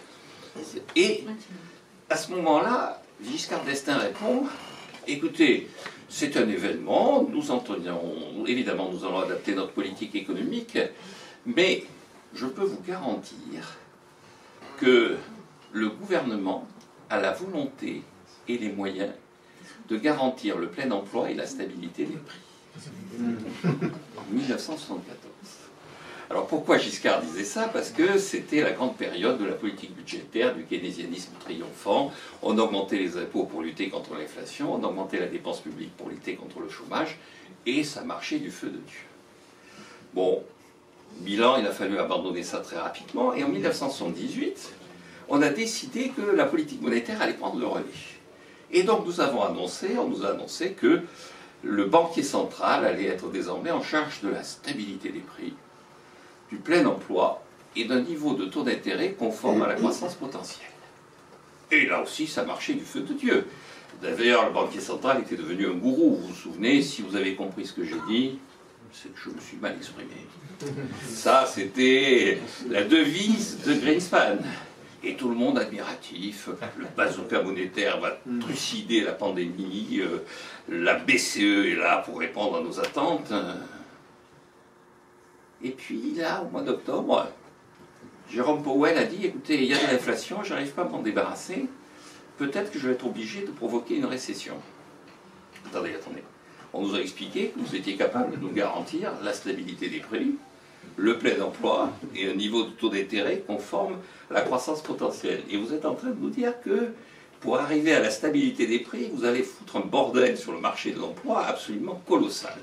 Et 0.97 1.25
à 2.11 2.17
ce 2.17 2.33
moment-là, 2.33 3.01
Giscard 3.23 3.65
d'Estaing 3.65 3.99
répond 3.99 4.43
Écoutez, 5.07 5.69
c'est 6.09 6.37
un 6.37 6.49
événement, 6.49 7.25
nous 7.31 7.53
entendons, 7.53 8.45
évidemment, 8.45 8.91
nous 8.91 9.05
allons 9.05 9.21
adapter 9.21 9.55
notre 9.55 9.71
politique 9.71 10.17
économique, 10.17 10.77
mais 11.47 11.85
je 12.35 12.47
peux 12.47 12.65
vous 12.65 12.81
garantir 12.85 13.79
que 14.79 15.17
le 15.73 15.89
gouvernement 15.89 16.67
a 17.09 17.21
la 17.21 17.31
volonté 17.31 18.03
et 18.49 18.59
les 18.59 18.73
moyens 18.73 19.13
de 19.89 19.97
garantir 19.97 20.59
le 20.59 20.71
plein 20.71 20.91
emploi 20.91 21.31
et 21.31 21.35
la 21.35 21.47
stabilité 21.47 22.05
des 22.05 22.17
prix. 22.17 22.41
1974. 24.33 25.36
Alors 26.29 26.49
pourquoi 26.49 26.77
Giscard 26.79 27.23
disait 27.23 27.45
ça? 27.45 27.69
Parce 27.69 27.91
que 27.91 28.19
c'était 28.19 28.61
la 28.61 28.73
grande 28.73 28.97
période 28.97 29.39
de 29.39 29.45
la 29.45 29.55
politique 29.55 29.95
budgétaire, 29.95 30.57
du 30.57 30.65
keynésianisme 30.65 31.33
triomphant. 31.39 32.11
On 32.43 32.59
augmentait 32.59 32.99
les 32.99 33.17
impôts 33.17 33.45
pour 33.45 33.63
lutter 33.63 33.89
contre 33.89 34.15
l'inflation, 34.15 34.75
on 34.75 34.83
augmentait 34.83 35.21
la 35.21 35.29
dépense 35.29 35.61
publique 35.61 35.97
pour 35.97 36.09
lutter 36.09 36.35
contre 36.35 36.59
le 36.59 36.69
chômage, 36.69 37.19
et 37.65 37.85
ça 37.85 38.03
marchait 38.03 38.39
du 38.39 38.51
feu 38.51 38.69
de 38.69 38.79
Dieu. 38.79 39.05
Bon, 40.15 40.43
bilan, 41.21 41.59
il 41.59 41.67
a 41.67 41.71
fallu 41.71 41.97
abandonner 41.99 42.43
ça 42.43 42.59
très 42.59 42.79
rapidement, 42.79 43.33
et 43.33 43.45
en 43.45 43.49
1978, 43.49 44.73
on 45.29 45.43
a 45.43 45.51
décidé 45.51 46.09
que 46.09 46.23
la 46.23 46.45
politique 46.45 46.83
monétaire 46.83 47.23
allait 47.23 47.35
prendre 47.35 47.61
le 47.61 47.67
relais. 47.67 47.85
Et 48.73 48.83
donc 48.83 49.07
nous 49.07 49.21
avons 49.21 49.45
annoncé, 49.45 49.97
on 49.97 50.09
nous 50.09 50.25
a 50.25 50.31
annoncé 50.31 50.73
que 50.73 51.03
le 51.63 51.85
banquier 51.85 52.25
central 52.25 52.85
allait 52.85 53.07
être 53.07 53.29
désormais 53.31 53.71
en 53.71 53.83
charge 53.83 54.23
de 54.23 54.29
la 54.29 54.43
stabilité 54.43 55.11
des 55.11 55.21
prix, 55.21 55.55
du 56.51 56.57
plein 56.57 56.85
emploi 56.87 57.43
et 57.75 57.85
d'un 57.85 58.01
niveau 58.01 58.35
de 58.35 58.47
taux 58.47 58.63
d'intérêt 58.63 59.13
conforme 59.19 59.63
à 59.63 59.67
la 59.69 59.75
croissance 59.75 60.15
potentielle. 60.15 60.67
Et 61.71 61.87
là 61.87 62.03
aussi, 62.03 62.27
ça 62.27 62.45
marchait 62.45 62.75
du 62.75 62.85
feu 62.85 63.01
de 63.01 63.13
Dieu. 63.13 63.47
D'ailleurs, 64.03 64.47
le 64.47 64.53
banquier 64.53 64.81
central 64.81 65.21
était 65.23 65.37
devenu 65.37 65.67
un 65.67 65.73
gourou. 65.75 66.17
Vous 66.17 66.29
vous 66.29 66.35
souvenez, 66.35 66.83
si 66.83 67.03
vous 67.03 67.17
avez 67.17 67.35
compris 67.35 67.67
ce 67.67 67.73
que 67.73 67.85
j'ai 67.85 67.97
dit, 68.09 68.39
c'est 68.93 69.13
que 69.13 69.19
je 69.25 69.31
me 69.31 69.41
suis 69.41 69.57
mal 69.57 69.75
exprimé. 69.77 70.11
Ça, 71.09 71.45
c'était 71.47 72.39
la 72.71 72.85
devise 72.85 73.59
de 73.67 73.75
Greenspan. 73.75 74.37
Et 75.05 75.15
tout 75.15 75.29
le 75.29 75.35
monde 75.37 75.59
admiratif. 75.59 76.49
Le 76.79 76.87
bazooka 76.97 77.43
monétaire 77.43 78.01
va 78.01 78.19
trucider 78.41 79.03
la 79.03 79.13
pandémie. 79.13 80.01
euh, 80.01 80.19
La 80.69 80.95
BCE 80.95 81.37
est 81.73 81.77
là 81.77 81.99
pour 81.99 82.19
répondre 82.19 82.57
à 82.57 82.61
nos 82.61 82.81
attentes. 82.81 83.33
Et 85.63 85.71
puis 85.71 86.15
là, 86.17 86.43
au 86.43 86.51
mois 86.51 86.63
d'octobre, 86.63 87.29
Jérôme 88.31 88.63
Powell 88.63 88.99
a 88.99 89.05
dit 89.05 89.27
écoutez, 89.27 89.63
il 89.63 89.65
y 89.65 89.75
a 89.75 89.79
de 89.79 89.93
l'inflation, 89.93 90.43
j'arrive 90.43 90.73
pas 90.73 90.83
à 90.83 90.89
m'en 90.89 91.01
débarrasser. 91.01 91.67
Peut-être 92.39 92.71
que 92.71 92.79
je 92.79 92.89
vais 92.89 92.95
être 92.95 93.07
obligé 93.07 93.43
de 93.43 93.51
provoquer 93.51 93.97
une 93.97 94.05
récession. 94.05 94.55
Attendez, 95.67 95.95
attendez. 95.95 96.23
On 96.73 96.83
nous 96.83 96.95
a 96.95 97.01
expliqué 97.01 97.49
que 97.49 97.61
vous 97.61 97.75
étiez 97.75 97.97
capable 97.97 98.33
de 98.33 98.37
nous 98.37 98.53
garantir 98.53 99.13
la 99.23 99.33
stabilité 99.33 99.89
des 99.89 100.01
prix, 100.01 100.35
le 100.97 101.19
plein 101.19 101.41
emploi 101.41 101.91
et 102.15 102.29
un 102.29 102.35
niveau 102.35 102.65
de 102.65 102.71
taux 102.71 102.91
d'intérêt 102.91 103.43
conforme 103.47 103.97
à 104.31 104.35
la 104.35 104.41
croissance 104.43 104.83
potentielle. 104.83 105.43
Et 105.51 105.57
vous 105.57 105.73
êtes 105.73 105.87
en 105.87 105.95
train 105.95 106.11
de 106.11 106.21
nous 106.21 106.31
dire 106.31 106.61
que 106.61 106.93
pour 107.41 107.59
arriver 107.59 107.95
à 107.95 108.01
la 108.01 108.11
stabilité 108.11 108.67
des 108.67 108.81
prix, 108.81 109.11
vous 109.13 109.25
allez 109.25 109.43
foutre 109.43 109.77
un 109.77 109.87
bordel 109.87 110.37
sur 110.37 110.53
le 110.53 110.59
marché 110.59 110.93
de 110.93 110.99
l'emploi 110.99 111.45
absolument 111.47 112.03
colossal. 112.07 112.59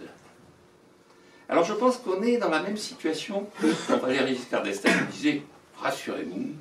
Alors 1.49 1.65
je 1.65 1.73
pense 1.73 1.97
qu'on 1.97 2.21
est 2.23 2.37
dans 2.37 2.49
la 2.49 2.61
même 2.61 2.77
situation 2.77 3.47
que 3.59 3.67
quand 3.87 3.97
Valéry 3.97 4.35
Giscard 4.35 4.63
d'Estaing 4.63 5.05
disait 5.11 5.41
Rassurez-vous, 5.77 6.51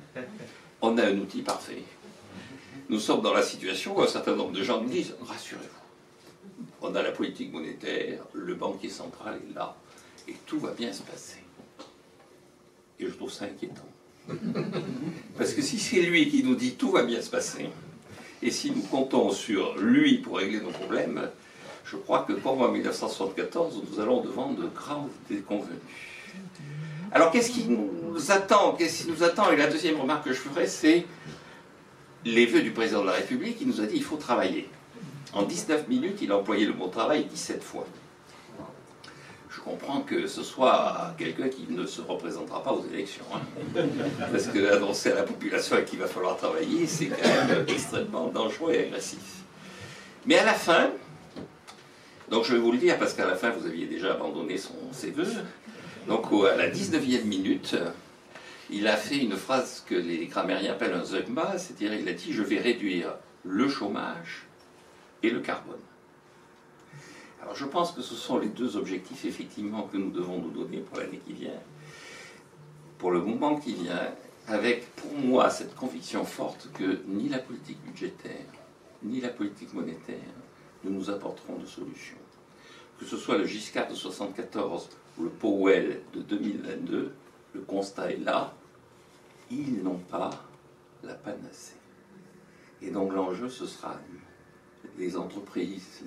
on 0.81 0.97
a 0.97 1.05
un 1.05 1.17
outil 1.17 1.41
parfait. 1.41 1.83
Nous 2.89 2.99
sommes 2.99 3.21
dans 3.21 3.33
la 3.33 3.43
situation 3.43 3.97
où 3.97 4.01
un 4.01 4.07
certain 4.07 4.35
nombre 4.35 4.51
de 4.51 4.63
gens 4.63 4.81
nous 4.81 4.89
disent 4.89 5.15
Rassurez-vous, 5.21 6.57
on 6.81 6.93
a 6.95 7.01
la 7.01 7.11
politique 7.11 7.53
monétaire, 7.53 8.23
le 8.33 8.55
banquier 8.55 8.89
central 8.89 9.39
est 9.49 9.55
là, 9.55 9.75
et 10.27 10.35
tout 10.45 10.59
va 10.59 10.71
bien 10.71 10.91
se 10.91 11.01
passer. 11.01 11.39
Et 12.99 13.05
je 13.07 13.11
trouve 13.11 13.31
ça 13.31 13.45
inquiétant. 13.45 13.87
Parce 15.37 15.53
que 15.53 15.61
si 15.61 15.79
c'est 15.79 16.01
lui 16.01 16.29
qui 16.29 16.43
nous 16.43 16.55
dit 16.55 16.75
tout 16.75 16.91
va 16.91 17.03
bien 17.03 17.21
se 17.21 17.29
passer, 17.29 17.69
et 18.41 18.51
si 18.51 18.71
nous 18.71 18.81
comptons 18.81 19.31
sur 19.31 19.77
lui 19.77 20.17
pour 20.17 20.37
régler 20.37 20.59
nos 20.59 20.71
problèmes, 20.71 21.29
je 21.85 21.97
crois 21.97 22.19
que 22.27 22.33
comme 22.33 22.61
en 22.61 22.69
1974, 22.69 23.81
nous 23.91 23.99
allons 23.99 24.21
devant 24.21 24.51
de 24.51 24.67
graves 24.67 25.09
déconvenus. 25.29 25.79
Alors 27.11 27.29
qu'est-ce 27.31 27.51
qui 27.51 27.65
nous 27.65 28.31
attend? 28.31 28.73
Qu'est-ce 28.73 29.03
qui 29.03 29.11
nous 29.11 29.23
attend? 29.23 29.51
Et 29.51 29.55
la 29.57 29.67
deuxième 29.67 29.99
remarque 29.99 30.25
que 30.25 30.33
je 30.33 30.39
ferai, 30.39 30.65
c'est 30.67 31.05
les 32.25 32.45
vœux 32.45 32.61
du 32.61 32.71
président 32.71 33.01
de 33.01 33.07
la 33.07 33.13
République. 33.13 33.57
Il 33.61 33.67
nous 33.67 33.81
a 33.81 33.85
dit 33.85 33.97
il 33.97 34.03
faut 34.03 34.15
travailler. 34.17 34.69
En 35.33 35.43
19 35.43 35.87
minutes, 35.87 36.19
il 36.21 36.31
a 36.31 36.37
employé 36.37 36.65
le 36.65 36.73
mot 36.73 36.87
travail 36.87 37.25
17 37.25 37.63
fois. 37.63 37.85
Je 39.49 39.59
comprends 39.61 40.01
que 40.01 40.25
ce 40.27 40.41
soit 40.43 41.13
quelqu'un 41.17 41.47
qui 41.47 41.67
ne 41.69 41.85
se 41.85 42.01
représentera 42.01 42.63
pas 42.63 42.71
aux 42.71 42.85
élections. 42.91 43.23
hein. 43.33 43.41
Parce 44.31 44.47
que 44.47 44.73
annoncer 44.73 45.11
à 45.11 45.15
la 45.15 45.23
population 45.23 45.77
qu'il 45.85 45.99
va 45.99 46.07
falloir 46.07 46.37
travailler, 46.37 46.87
c'est 46.87 47.07
quand 47.07 47.47
même 47.47 47.65
extrêmement 47.67 48.27
dangereux 48.27 48.73
et 48.73 48.87
agressif. 48.87 49.19
Mais 50.25 50.37
à 50.39 50.45
la 50.45 50.53
fin, 50.53 50.89
donc 52.33 52.45
je 52.45 52.53
vais 52.53 52.59
vous 52.59 52.71
le 52.71 52.79
dire 52.79 52.97
parce 52.97 53.13
qu'à 53.13 53.27
la 53.27 53.35
fin 53.35 53.51
vous 53.51 53.67
aviez 53.67 53.85
déjà 53.85 54.13
abandonné 54.13 54.57
son, 54.57 54.73
ses 54.91 55.11
voeux. 55.11 55.31
Donc 56.07 56.25
à 56.51 56.55
la 56.55 56.67
19e 56.67 57.25
minute, 57.25 57.75
il 58.71 58.87
a 58.87 58.97
fait 58.97 59.19
une 59.19 59.35
phrase 59.35 59.83
que 59.87 59.93
les 59.93 60.25
grammairiens 60.25 60.71
appellent 60.71 60.95
un 60.95 61.03
zeugma, 61.03 61.59
c'est-à-dire 61.59 61.93
il 61.93 62.09
a 62.09 62.13
dit 62.13 62.33
je 62.33 62.41
vais 62.41 62.57
réduire 62.57 63.13
le 63.43 63.69
chômage 63.69 64.47
et 65.21 65.29
le 65.29 65.41
carbone. 65.41 65.77
Alors 67.43 67.55
je 67.55 67.65
pense 67.65 67.91
que 67.91 68.01
ce 68.01 68.15
sont 68.15 68.39
les 68.39 68.47
deux 68.49 68.77
objectifs 68.77 69.25
effectivement 69.25 69.83
que 69.83 69.97
nous 69.97 70.09
devons 70.09 70.39
nous 70.39 70.49
donner 70.49 70.79
pour 70.79 70.97
l'année 70.97 71.21
qui 71.23 71.33
vient, 71.33 71.61
pour 72.97 73.11
le 73.11 73.21
moment 73.21 73.57
qui 73.57 73.75
vient, 73.75 74.07
avec 74.47 74.87
pour 74.95 75.13
moi 75.13 75.51
cette 75.51 75.75
conviction 75.75 76.25
forte 76.25 76.71
que 76.73 76.97
ni 77.05 77.29
la 77.29 77.37
politique 77.37 77.79
budgétaire, 77.85 78.47
ni 79.03 79.21
la 79.21 79.29
politique 79.29 79.71
monétaire 79.75 80.17
ne 80.83 80.89
nous 80.89 81.11
apporteront 81.11 81.59
de 81.59 81.67
solution. 81.67 82.17
Que 82.99 83.05
ce 83.05 83.17
soit 83.17 83.37
le 83.37 83.45
Giscard 83.45 83.89
de 83.89 83.95
74 83.95 84.89
ou 85.17 85.23
le 85.23 85.29
Powell 85.29 86.01
de 86.13 86.21
2022, 86.21 87.13
le 87.53 87.61
constat 87.61 88.11
est 88.11 88.23
là, 88.23 88.53
ils 89.51 89.83
n'ont 89.83 89.99
pas 90.09 90.29
la 91.03 91.13
panacée. 91.13 91.75
Et 92.81 92.89
donc 92.89 93.13
l'enjeu, 93.13 93.49
ce 93.49 93.65
sera 93.65 93.95
les 94.97 95.17
entreprises. 95.17 96.01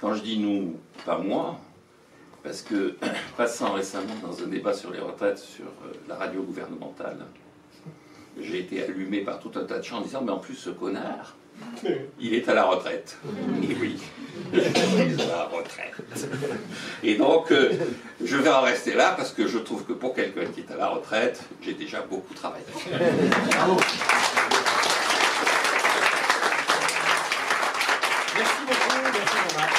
Quand 0.00 0.14
je 0.14 0.22
dis 0.22 0.38
nous, 0.38 0.76
pas 1.04 1.18
moi, 1.18 1.60
parce 2.42 2.62
que 2.62 2.96
passant 3.36 3.72
récemment 3.72 4.14
dans 4.22 4.42
un 4.42 4.46
débat 4.46 4.74
sur 4.74 4.90
les 4.90 5.00
retraites 5.00 5.38
sur 5.38 5.66
euh, 5.66 5.92
la 6.08 6.16
radio 6.16 6.42
gouvernementale, 6.42 7.26
j'ai 8.38 8.60
été 8.60 8.82
allumé 8.82 9.20
par 9.22 9.40
tout 9.40 9.52
un 9.56 9.64
tas 9.64 9.78
de 9.78 9.84
gens 9.84 9.98
en 9.98 10.02
disant 10.02 10.22
mais 10.22 10.32
en 10.32 10.38
plus 10.38 10.54
ce 10.54 10.70
connard, 10.70 11.36
il 12.20 12.34
est 12.34 12.48
à 12.48 12.54
la 12.54 12.64
retraite. 12.64 13.16
Et 13.62 13.76
oui, 13.80 13.98
je 14.52 14.60
suis 14.60 15.22
à 15.22 15.26
la 15.26 15.44
retraite. 15.44 15.94
Et 17.02 17.16
donc, 17.16 17.50
euh, 17.50 17.72
je 18.24 18.36
vais 18.36 18.50
en 18.50 18.62
rester 18.62 18.94
là 18.94 19.14
parce 19.16 19.32
que 19.32 19.46
je 19.46 19.58
trouve 19.58 19.84
que 19.84 19.92
pour 19.92 20.14
quelqu'un 20.14 20.46
qui 20.46 20.60
est 20.60 20.70
à 20.72 20.76
la 20.76 20.88
retraite, 20.88 21.40
j'ai 21.62 21.74
déjà 21.74 22.02
beaucoup 22.02 22.34
travaillé 22.34 22.64
beaucoup, 28.70 29.10
merci 29.14 29.36
Jean-Marc. 29.48 29.74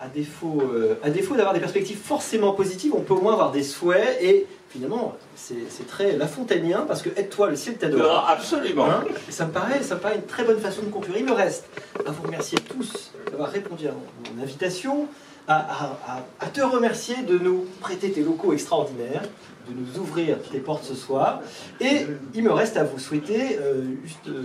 À 0.00 0.03
défaut, 0.14 0.62
euh, 0.62 0.94
à 1.02 1.10
défaut 1.10 1.34
d'avoir 1.34 1.54
des 1.54 1.60
perspectives 1.60 1.98
forcément 1.98 2.52
positives, 2.52 2.92
on 2.94 3.00
peut 3.00 3.14
au 3.14 3.20
moins 3.20 3.32
avoir 3.32 3.50
des 3.52 3.62
souhaits 3.62 4.18
et 4.22 4.46
finalement, 4.70 5.16
c'est 5.36 5.86
très 5.86 6.16
lafontainien 6.16 6.84
parce 6.88 7.02
que 7.02 7.08
aide-toi, 7.16 7.50
le 7.50 7.56
ciel. 7.56 7.76
Ah, 8.02 8.26
absolument. 8.30 8.86
Hein 8.86 9.04
ça 9.28 9.46
me 9.46 9.52
paraît, 9.52 9.82
ça 9.82 9.94
me 9.96 10.00
paraît 10.00 10.16
une 10.16 10.22
très 10.26 10.44
bonne 10.44 10.58
façon 10.58 10.82
de 10.82 10.88
conclure. 10.90 11.14
Il 11.18 11.24
me 11.24 11.32
reste 11.32 11.64
à 12.06 12.10
vous 12.10 12.22
remercier 12.22 12.58
tous 12.58 13.12
d'avoir 13.30 13.50
répondu 13.50 13.86
à 13.88 13.92
mon, 13.92 14.42
invitation, 14.42 15.06
à, 15.46 15.56
à- 15.56 15.98
à- 16.08 16.24
à 16.40 16.46
te 16.46 16.60
remercier 16.60 17.16
de 17.22 17.38
nous 17.38 17.66
prêter 17.80 18.10
tes 18.10 18.22
locaux 18.22 18.52
extraordinaires, 18.52 19.22
de 19.68 19.74
nous 19.74 19.98
ouvrir 20.00 20.38
tes 20.50 20.58
portes 20.58 20.84
ce 20.84 20.94
soir. 20.94 21.40
Et 21.80 22.06
il 22.34 22.42
me 22.42 22.52
reste 22.52 22.76
à 22.76 22.84
vous 22.84 22.98
souhaiter, 22.98 23.58
euh, 23.60 23.82
juste, 24.04 24.28
euh, 24.28 24.42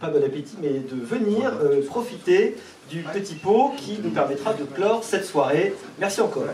pas 0.00 0.08
bon 0.08 0.22
appétit, 0.22 0.56
mais 0.62 0.70
de 0.80 1.00
venir 1.02 1.52
profiter 1.86 2.56
du 2.90 3.02
petit 3.02 3.34
pot 3.34 3.74
qui 3.76 3.98
nous 4.02 4.10
permettra 4.10 4.52
de 4.52 4.64
clore 4.64 5.02
cette 5.02 5.24
soirée. 5.24 5.74
Merci 5.98 6.20
encore. 6.20 6.44